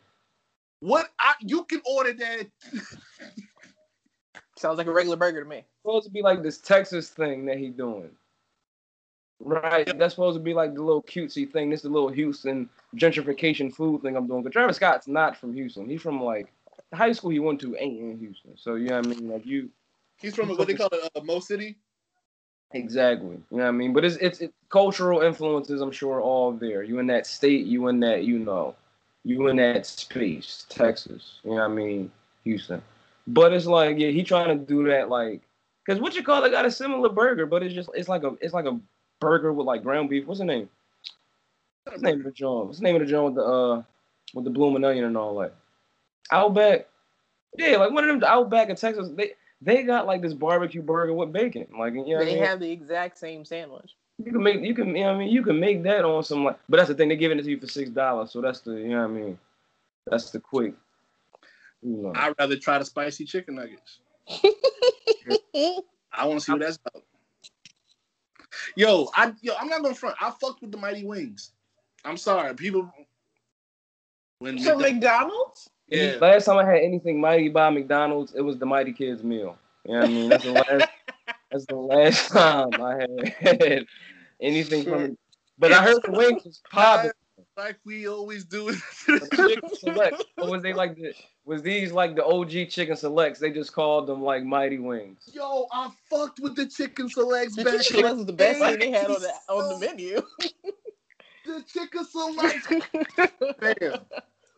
What 0.79 1.09
I 1.19 1.35
you 1.41 1.63
can 1.65 1.81
order 1.85 2.13
that. 2.13 2.47
Sounds 4.57 4.77
like 4.77 4.87
a 4.87 4.91
regular 4.91 5.17
burger 5.17 5.43
to 5.43 5.49
me. 5.49 5.63
supposed 5.83 6.05
to 6.05 6.11
be 6.11 6.21
like 6.21 6.41
this 6.43 6.57
Texas 6.57 7.09
thing 7.09 7.45
that 7.45 7.57
he 7.57 7.69
doing. 7.69 8.09
Right. 9.39 9.97
That's 9.97 10.13
supposed 10.13 10.37
to 10.37 10.43
be 10.43 10.53
like 10.53 10.75
the 10.75 10.83
little 10.83 11.01
cutesy 11.03 11.51
thing. 11.51 11.69
This 11.69 11.79
is 11.79 11.83
the 11.83 11.89
little 11.89 12.09
Houston 12.09 12.69
gentrification 12.95 13.73
food 13.73 14.01
thing 14.03 14.15
I'm 14.15 14.27
doing. 14.27 14.43
But 14.43 14.53
Travis 14.53 14.75
Scott's 14.75 15.07
not 15.07 15.35
from 15.35 15.53
Houston. 15.53 15.89
He's 15.89 16.01
from 16.01 16.21
like 16.21 16.51
the 16.91 16.97
high 16.97 17.11
school 17.11 17.31
he 17.31 17.39
went 17.39 17.59
to 17.61 17.75
ain't 17.75 17.99
in 17.99 18.19
Houston. 18.19 18.55
So 18.55 18.75
you 18.75 18.89
know 18.89 18.97
what 18.97 19.07
I 19.07 19.09
mean? 19.09 19.29
Like 19.29 19.45
you 19.45 19.69
He's 20.21 20.35
from 20.35 20.49
what 20.49 20.67
they 20.67 20.75
call 20.75 20.89
it, 20.91 21.09
uh, 21.15 21.21
Mo 21.23 21.39
City. 21.39 21.77
Exactly. 22.73 23.37
You 23.51 23.57
know 23.57 23.63
what 23.63 23.69
I 23.69 23.71
mean? 23.71 23.93
But 23.93 24.05
it's 24.05 24.15
it's 24.17 24.41
it, 24.41 24.53
cultural 24.69 25.21
influences, 25.21 25.81
I'm 25.81 25.91
sure, 25.91 26.21
all 26.21 26.51
there. 26.51 26.83
You 26.83 26.99
in 26.99 27.07
that 27.07 27.27
state, 27.27 27.65
you 27.65 27.87
in 27.87 27.99
that, 28.01 28.23
you 28.23 28.39
know, 28.39 28.75
you 29.23 29.47
in 29.47 29.57
that 29.57 29.85
space, 29.85 30.65
Texas. 30.69 31.39
You 31.43 31.51
know 31.51 31.55
what 31.57 31.63
I 31.63 31.67
mean? 31.69 32.11
Houston. 32.43 32.81
But 33.27 33.53
it's 33.53 33.65
like, 33.65 33.97
yeah, 33.99 34.09
he 34.09 34.23
trying 34.23 34.57
to 34.57 34.65
do 34.65 34.87
that 34.87 35.09
like 35.09 35.41
because 35.85 36.01
what 36.01 36.15
you 36.15 36.23
call 36.23 36.43
it 36.43 36.51
got 36.51 36.65
a 36.65 36.71
similar 36.71 37.09
burger, 37.09 37.45
but 37.45 37.63
it's 37.63 37.73
just 37.73 37.89
it's 37.93 38.09
like 38.09 38.23
a 38.23 38.35
it's 38.41 38.53
like 38.53 38.65
a 38.65 38.79
burger 39.19 39.53
with 39.53 39.67
like 39.67 39.83
ground 39.83 40.09
beef. 40.09 40.25
What's 40.25 40.39
the 40.39 40.45
name? 40.45 40.69
What's 41.83 42.01
the 42.01 42.09
name 42.09 42.19
of 42.19 42.25
the 42.25 42.31
joint? 42.31 42.67
What's 42.67 42.79
the 42.79 42.83
name 42.83 42.95
of 42.95 43.01
the 43.01 43.07
joint 43.07 43.33
with 43.33 43.35
the 43.35 43.43
uh 43.43 43.83
with 44.33 44.45
the 44.45 44.51
blooming 44.51 44.83
onion 44.83 45.05
and 45.05 45.17
all 45.17 45.37
that? 45.39 45.53
Outback. 46.31 46.87
Yeah, 47.57 47.77
like 47.77 47.91
one 47.91 48.07
of 48.07 48.19
them 48.19 48.29
Outback 48.29 48.69
in 48.69 48.75
Texas. 48.75 49.09
They 49.15 49.33
they 49.61 49.83
got 49.83 50.07
like 50.07 50.21
this 50.21 50.33
barbecue 50.33 50.81
burger 50.81 51.13
with 51.13 51.31
bacon. 51.31 51.67
Like 51.77 51.93
you 51.93 51.99
know 51.99 52.13
what 52.13 52.21
I 52.21 52.25
they 52.25 52.35
mean? 52.35 52.43
have 52.43 52.59
the 52.59 52.71
exact 52.71 53.17
same 53.17 53.45
sandwich. 53.45 53.95
You 54.23 54.31
can 54.31 54.43
make 54.43 54.61
you 54.61 54.73
can 54.73 54.87
you 54.89 55.03
know 55.03 55.07
what 55.07 55.15
I 55.15 55.19
mean 55.19 55.29
you 55.29 55.43
can 55.43 55.59
make 55.59 55.83
that 55.83 56.05
on 56.05 56.23
some 56.23 56.43
like 56.43 56.59
but 56.69 56.77
that's 56.77 56.89
the 56.89 56.95
thing 56.95 57.07
they're 57.07 57.17
giving 57.17 57.39
it 57.39 57.43
to 57.43 57.49
you 57.49 57.59
for 57.59 57.67
six 57.67 57.89
dollars 57.89 58.31
so 58.31 58.39
that's 58.39 58.59
the 58.59 58.73
you 58.73 58.89
know 58.89 58.99
what 58.99 59.09
I 59.09 59.13
mean 59.13 59.39
that's 60.05 60.29
the 60.29 60.39
quick 60.39 60.75
you 61.81 61.97
know. 61.97 62.13
I'd 62.15 62.35
rather 62.37 62.55
try 62.55 62.77
the 62.77 62.85
spicy 62.85 63.25
chicken 63.25 63.55
nuggets. 63.55 63.99
I 66.13 66.25
want 66.25 66.39
to 66.39 66.45
see 66.45 66.51
what 66.51 66.61
that's 66.61 66.77
about. 66.77 67.03
Yo, 68.75 69.09
I 69.15 69.33
yo, 69.41 69.53
I'm 69.59 69.69
not 69.69 69.81
gonna 69.81 69.95
front. 69.95 70.15
I 70.21 70.31
fucked 70.39 70.61
with 70.61 70.71
the 70.71 70.77
Mighty 70.77 71.03
Wings. 71.03 71.51
I'm 72.05 72.17
sorry, 72.17 72.53
people. 72.53 72.91
When 74.39 74.59
From 74.59 74.79
McDonald's? 74.81 75.69
Yeah, 75.91 76.17
Last 76.19 76.45
time 76.45 76.57
I 76.57 76.65
had 76.65 76.81
anything 76.81 77.19
mighty 77.19 77.49
by 77.49 77.69
McDonald's 77.69 78.33
it 78.33 78.41
was 78.41 78.57
the 78.57 78.65
Mighty 78.65 78.93
Kids 78.93 79.23
meal. 79.23 79.57
You 79.85 79.93
know 79.93 79.99
what 79.99 80.09
I 80.09 80.13
mean? 80.13 80.29
That's 80.29 80.43
the 80.43 80.51
last 80.51 80.89
that's 81.51 81.65
the 81.65 81.75
last 81.75 82.29
time 82.29 82.81
I 82.81 82.93
had, 82.95 83.59
had 83.59 83.85
anything 84.41 84.83
from 84.83 85.01
it 85.01 85.17
but 85.59 85.71
I 85.71 85.83
heard 85.83 86.01
the 86.03 86.11
wings 86.11 86.43
was 86.43 86.61
popping 86.71 87.11
like 87.57 87.79
we 87.85 88.07
always 88.07 88.45
do. 88.45 88.71
The 88.71 89.29
chicken 89.35 89.75
select. 89.75 90.23
Was 90.37 90.63
they 90.63 90.73
like 90.73 90.95
the 90.95 91.13
was 91.45 91.61
these 91.61 91.91
like 91.91 92.15
the 92.15 92.25
OG 92.25 92.69
chicken 92.69 92.95
selects? 92.95 93.39
They 93.39 93.51
just 93.51 93.73
called 93.73 94.07
them 94.07 94.21
like 94.21 94.43
Mighty 94.43 94.79
Wings. 94.79 95.29
Yo, 95.33 95.67
I 95.71 95.91
fucked 96.09 96.39
with 96.39 96.55
the 96.55 96.67
chicken 96.67 97.09
selects 97.09 97.55
The 97.55 97.83
chicken 97.83 98.17
was 98.17 98.25
the 98.25 98.33
best 98.33 98.59
thing 98.59 98.79
they 98.79 98.91
had 98.91 99.07
on 99.07 99.21
the 99.21 99.33
on 99.49 99.79
the 99.79 99.85
menu. 99.85 100.21
The 101.45 101.63
chicken 101.67 102.05
selects. 102.05 102.67
Damn. 103.59 103.99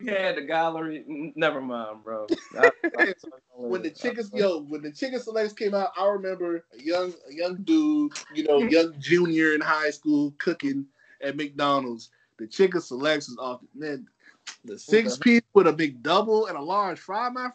We 0.00 0.06
had 0.08 0.36
the 0.36 0.42
gallery. 0.42 1.32
Never 1.36 1.60
mind, 1.60 2.04
bro. 2.04 2.26
I- 2.58 2.70
I- 2.98 3.14
when 3.56 3.82
the 3.82 3.90
chicken 3.90 4.24
yo 4.34 4.60
when 4.62 4.82
the 4.82 4.90
chicken 4.90 5.20
selects 5.20 5.52
came 5.52 5.74
out, 5.74 5.90
I 5.96 6.06
remember 6.08 6.64
a 6.78 6.82
young 6.82 7.12
a 7.30 7.32
young 7.34 7.56
dude, 7.62 8.12
you 8.34 8.44
know, 8.44 8.58
young 8.70 8.94
junior 8.98 9.54
in 9.54 9.60
high 9.60 9.90
school 9.90 10.34
cooking 10.38 10.86
at 11.22 11.36
McDonald's. 11.36 12.10
The 12.38 12.46
chicken 12.46 12.80
selects 12.80 13.28
was 13.28 13.38
off. 13.38 13.60
Man, 13.74 14.06
The 14.64 14.78
six 14.78 15.16
piece 15.16 15.42
with 15.54 15.66
a 15.68 15.72
big 15.72 16.02
double 16.02 16.46
and 16.46 16.58
a 16.58 16.62
large 16.62 16.98
fry 16.98 17.30
man. 17.30 17.52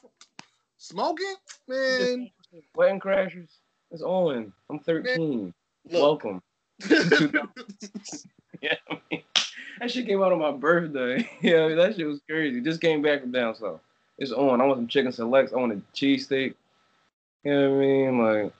Smoking, 0.77 1.35
man. 1.67 2.29
Wedding 2.75 2.99
crashers. 2.99 3.49
It's 3.91 4.01
on. 4.01 4.53
I'm 4.69 4.79
13. 4.79 5.53
Look. 5.91 6.01
Welcome. 6.01 6.41
Yeah, 8.61 8.75
I 8.89 8.99
mean, 9.11 9.23
that 9.79 9.91
shit 9.91 10.05
came 10.05 10.21
out 10.21 10.31
on 10.31 10.39
my 10.39 10.51
birthday. 10.51 11.29
yeah, 11.41 11.69
that 11.75 11.95
shit 11.95 12.07
was 12.07 12.19
crazy. 12.27 12.61
Just 12.61 12.81
came 12.81 13.01
back 13.01 13.21
from 13.21 13.31
down 13.31 13.55
south. 13.55 13.81
It's 14.17 14.31
on. 14.31 14.61
I 14.61 14.65
want 14.65 14.79
some 14.79 14.87
chicken 14.87 15.11
selects. 15.11 15.53
I 15.53 15.57
want 15.57 15.73
a 15.73 15.81
cheesesteak. 15.95 16.55
You 17.43 17.53
know 17.53 17.69
what 17.69 17.77
I 17.77 17.79
mean? 17.79 18.17
Like, 18.19 18.53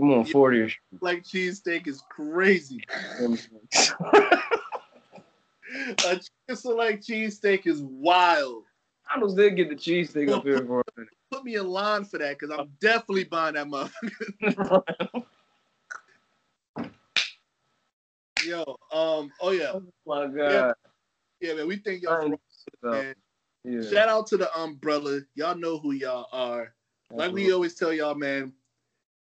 I'm 0.00 0.10
on 0.10 0.24
40 0.24 0.60
or 0.60 0.70
like 1.00 1.22
cheesesteak 1.22 1.86
is 1.86 2.02
crazy. 2.08 2.82
A 6.06 6.16
chicken 6.16 6.56
select 6.56 7.06
cheesesteak 7.06 7.66
is 7.66 7.82
wild. 7.82 8.64
I 9.10 9.14
almost 9.14 9.36
did 9.36 9.56
get 9.56 9.68
the 9.68 9.74
cheesesteak 9.74 10.30
up 10.30 10.44
here 10.44 10.64
for 10.64 10.80
a 10.80 10.84
minute. 10.96 11.12
Put 11.30 11.44
me 11.44 11.56
in 11.56 11.66
line 11.68 12.04
for 12.04 12.18
that 12.18 12.38
because 12.38 12.56
I'm 12.56 12.70
definitely 12.80 13.24
buying 13.24 13.54
that 13.54 13.66
motherfucker. 13.66 15.24
Yo, 18.44 18.76
um, 18.92 19.30
oh 19.40 19.50
yeah, 19.50 19.72
oh 19.74 19.82
my 20.06 20.26
god. 20.26 20.74
yeah, 21.40 21.54
man. 21.54 21.66
We 21.66 21.76
thank 21.76 22.02
y'all 22.02 22.36
for 22.80 23.14
yeah. 23.64 23.82
Shout 23.90 24.08
out 24.08 24.26
to 24.28 24.36
the 24.36 24.54
umbrella. 24.58 25.20
Y'all 25.34 25.56
know 25.56 25.78
who 25.78 25.92
y'all 25.92 26.26
are. 26.32 26.74
Like 27.10 27.32
we 27.32 27.52
always 27.52 27.74
tell 27.74 27.92
y'all, 27.92 28.14
man, 28.14 28.52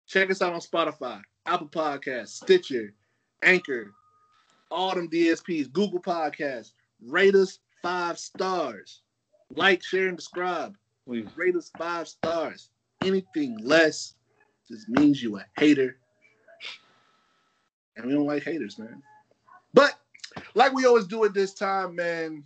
check 0.07 0.31
us 0.31 0.43
out 0.43 0.53
on 0.53 0.61
Spotify, 0.61 1.21
Apple 1.47 1.69
Podcasts, 1.69 2.29
Stitcher, 2.29 2.95
Anchor, 3.43 3.93
all 4.71 4.95
them 4.95 5.09
DSPs, 5.09 5.71
Google 5.73 6.01
Podcasts. 6.01 6.73
Rate 7.07 7.35
us 7.35 7.59
five 7.83 8.19
stars. 8.19 9.03
Like, 9.55 9.83
share, 9.83 10.09
and 10.09 10.21
subscribe. 10.21 10.77
Please. 11.07 11.27
Rate 11.37 11.57
us 11.57 11.71
five 11.77 12.07
stars. 12.09 12.71
Anything 13.03 13.59
less 13.63 14.15
just 14.69 14.89
means 14.89 15.23
you 15.23 15.39
a 15.39 15.45
hater. 15.59 15.97
And 17.97 18.07
we 18.07 18.13
don't 18.13 18.27
like 18.27 18.45
haters, 18.45 18.79
man. 18.79 19.03
But 19.75 19.95
like 20.55 20.73
we 20.73 20.87
always 20.87 21.07
do 21.07 21.25
at 21.25 21.35
this 21.35 21.55
time, 21.55 21.95
man. 21.95 22.45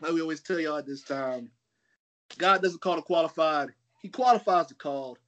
Like 0.00 0.12
we 0.12 0.20
always 0.20 0.40
tell 0.40 0.58
y'all 0.58 0.78
at 0.78 0.86
this 0.86 1.02
time, 1.02 1.50
God 2.36 2.62
doesn't 2.62 2.80
call 2.80 2.96
the 2.96 3.02
qualified. 3.02 3.70
He 4.02 4.08
qualifies 4.08 4.68
the 4.68 4.74
called. 4.74 5.18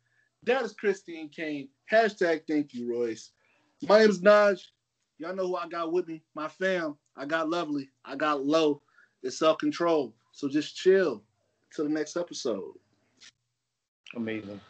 That 0.45 0.65
is 0.65 0.73
Christine 0.73 1.29
Kane. 1.29 1.69
Hashtag 1.91 2.43
thank 2.49 2.73
you, 2.73 2.91
Royce. 2.91 3.31
My 3.89 3.99
name 3.99 4.11
is 4.11 4.21
Naj. 4.21 4.61
Y'all 5.19 5.35
know 5.35 5.47
who 5.49 5.57
I 5.57 5.69
got 5.69 5.93
with 5.93 6.09
me. 6.09 6.23
My 6.35 6.49
fam. 6.49 6.97
I 7.17 7.27
got 7.27 7.51
lovely. 7.51 7.91
I 8.05 8.17
got 8.17 8.45
low. 8.45 8.83
It's 9.23 9.39
self-control. 9.39 10.15
So 10.33 10.49
just 10.49 10.77
chill 10.77 11.23
till 11.75 11.85
the 11.85 11.91
next 11.91 12.17
episode. 12.17 12.73
Amazing. 14.17 14.61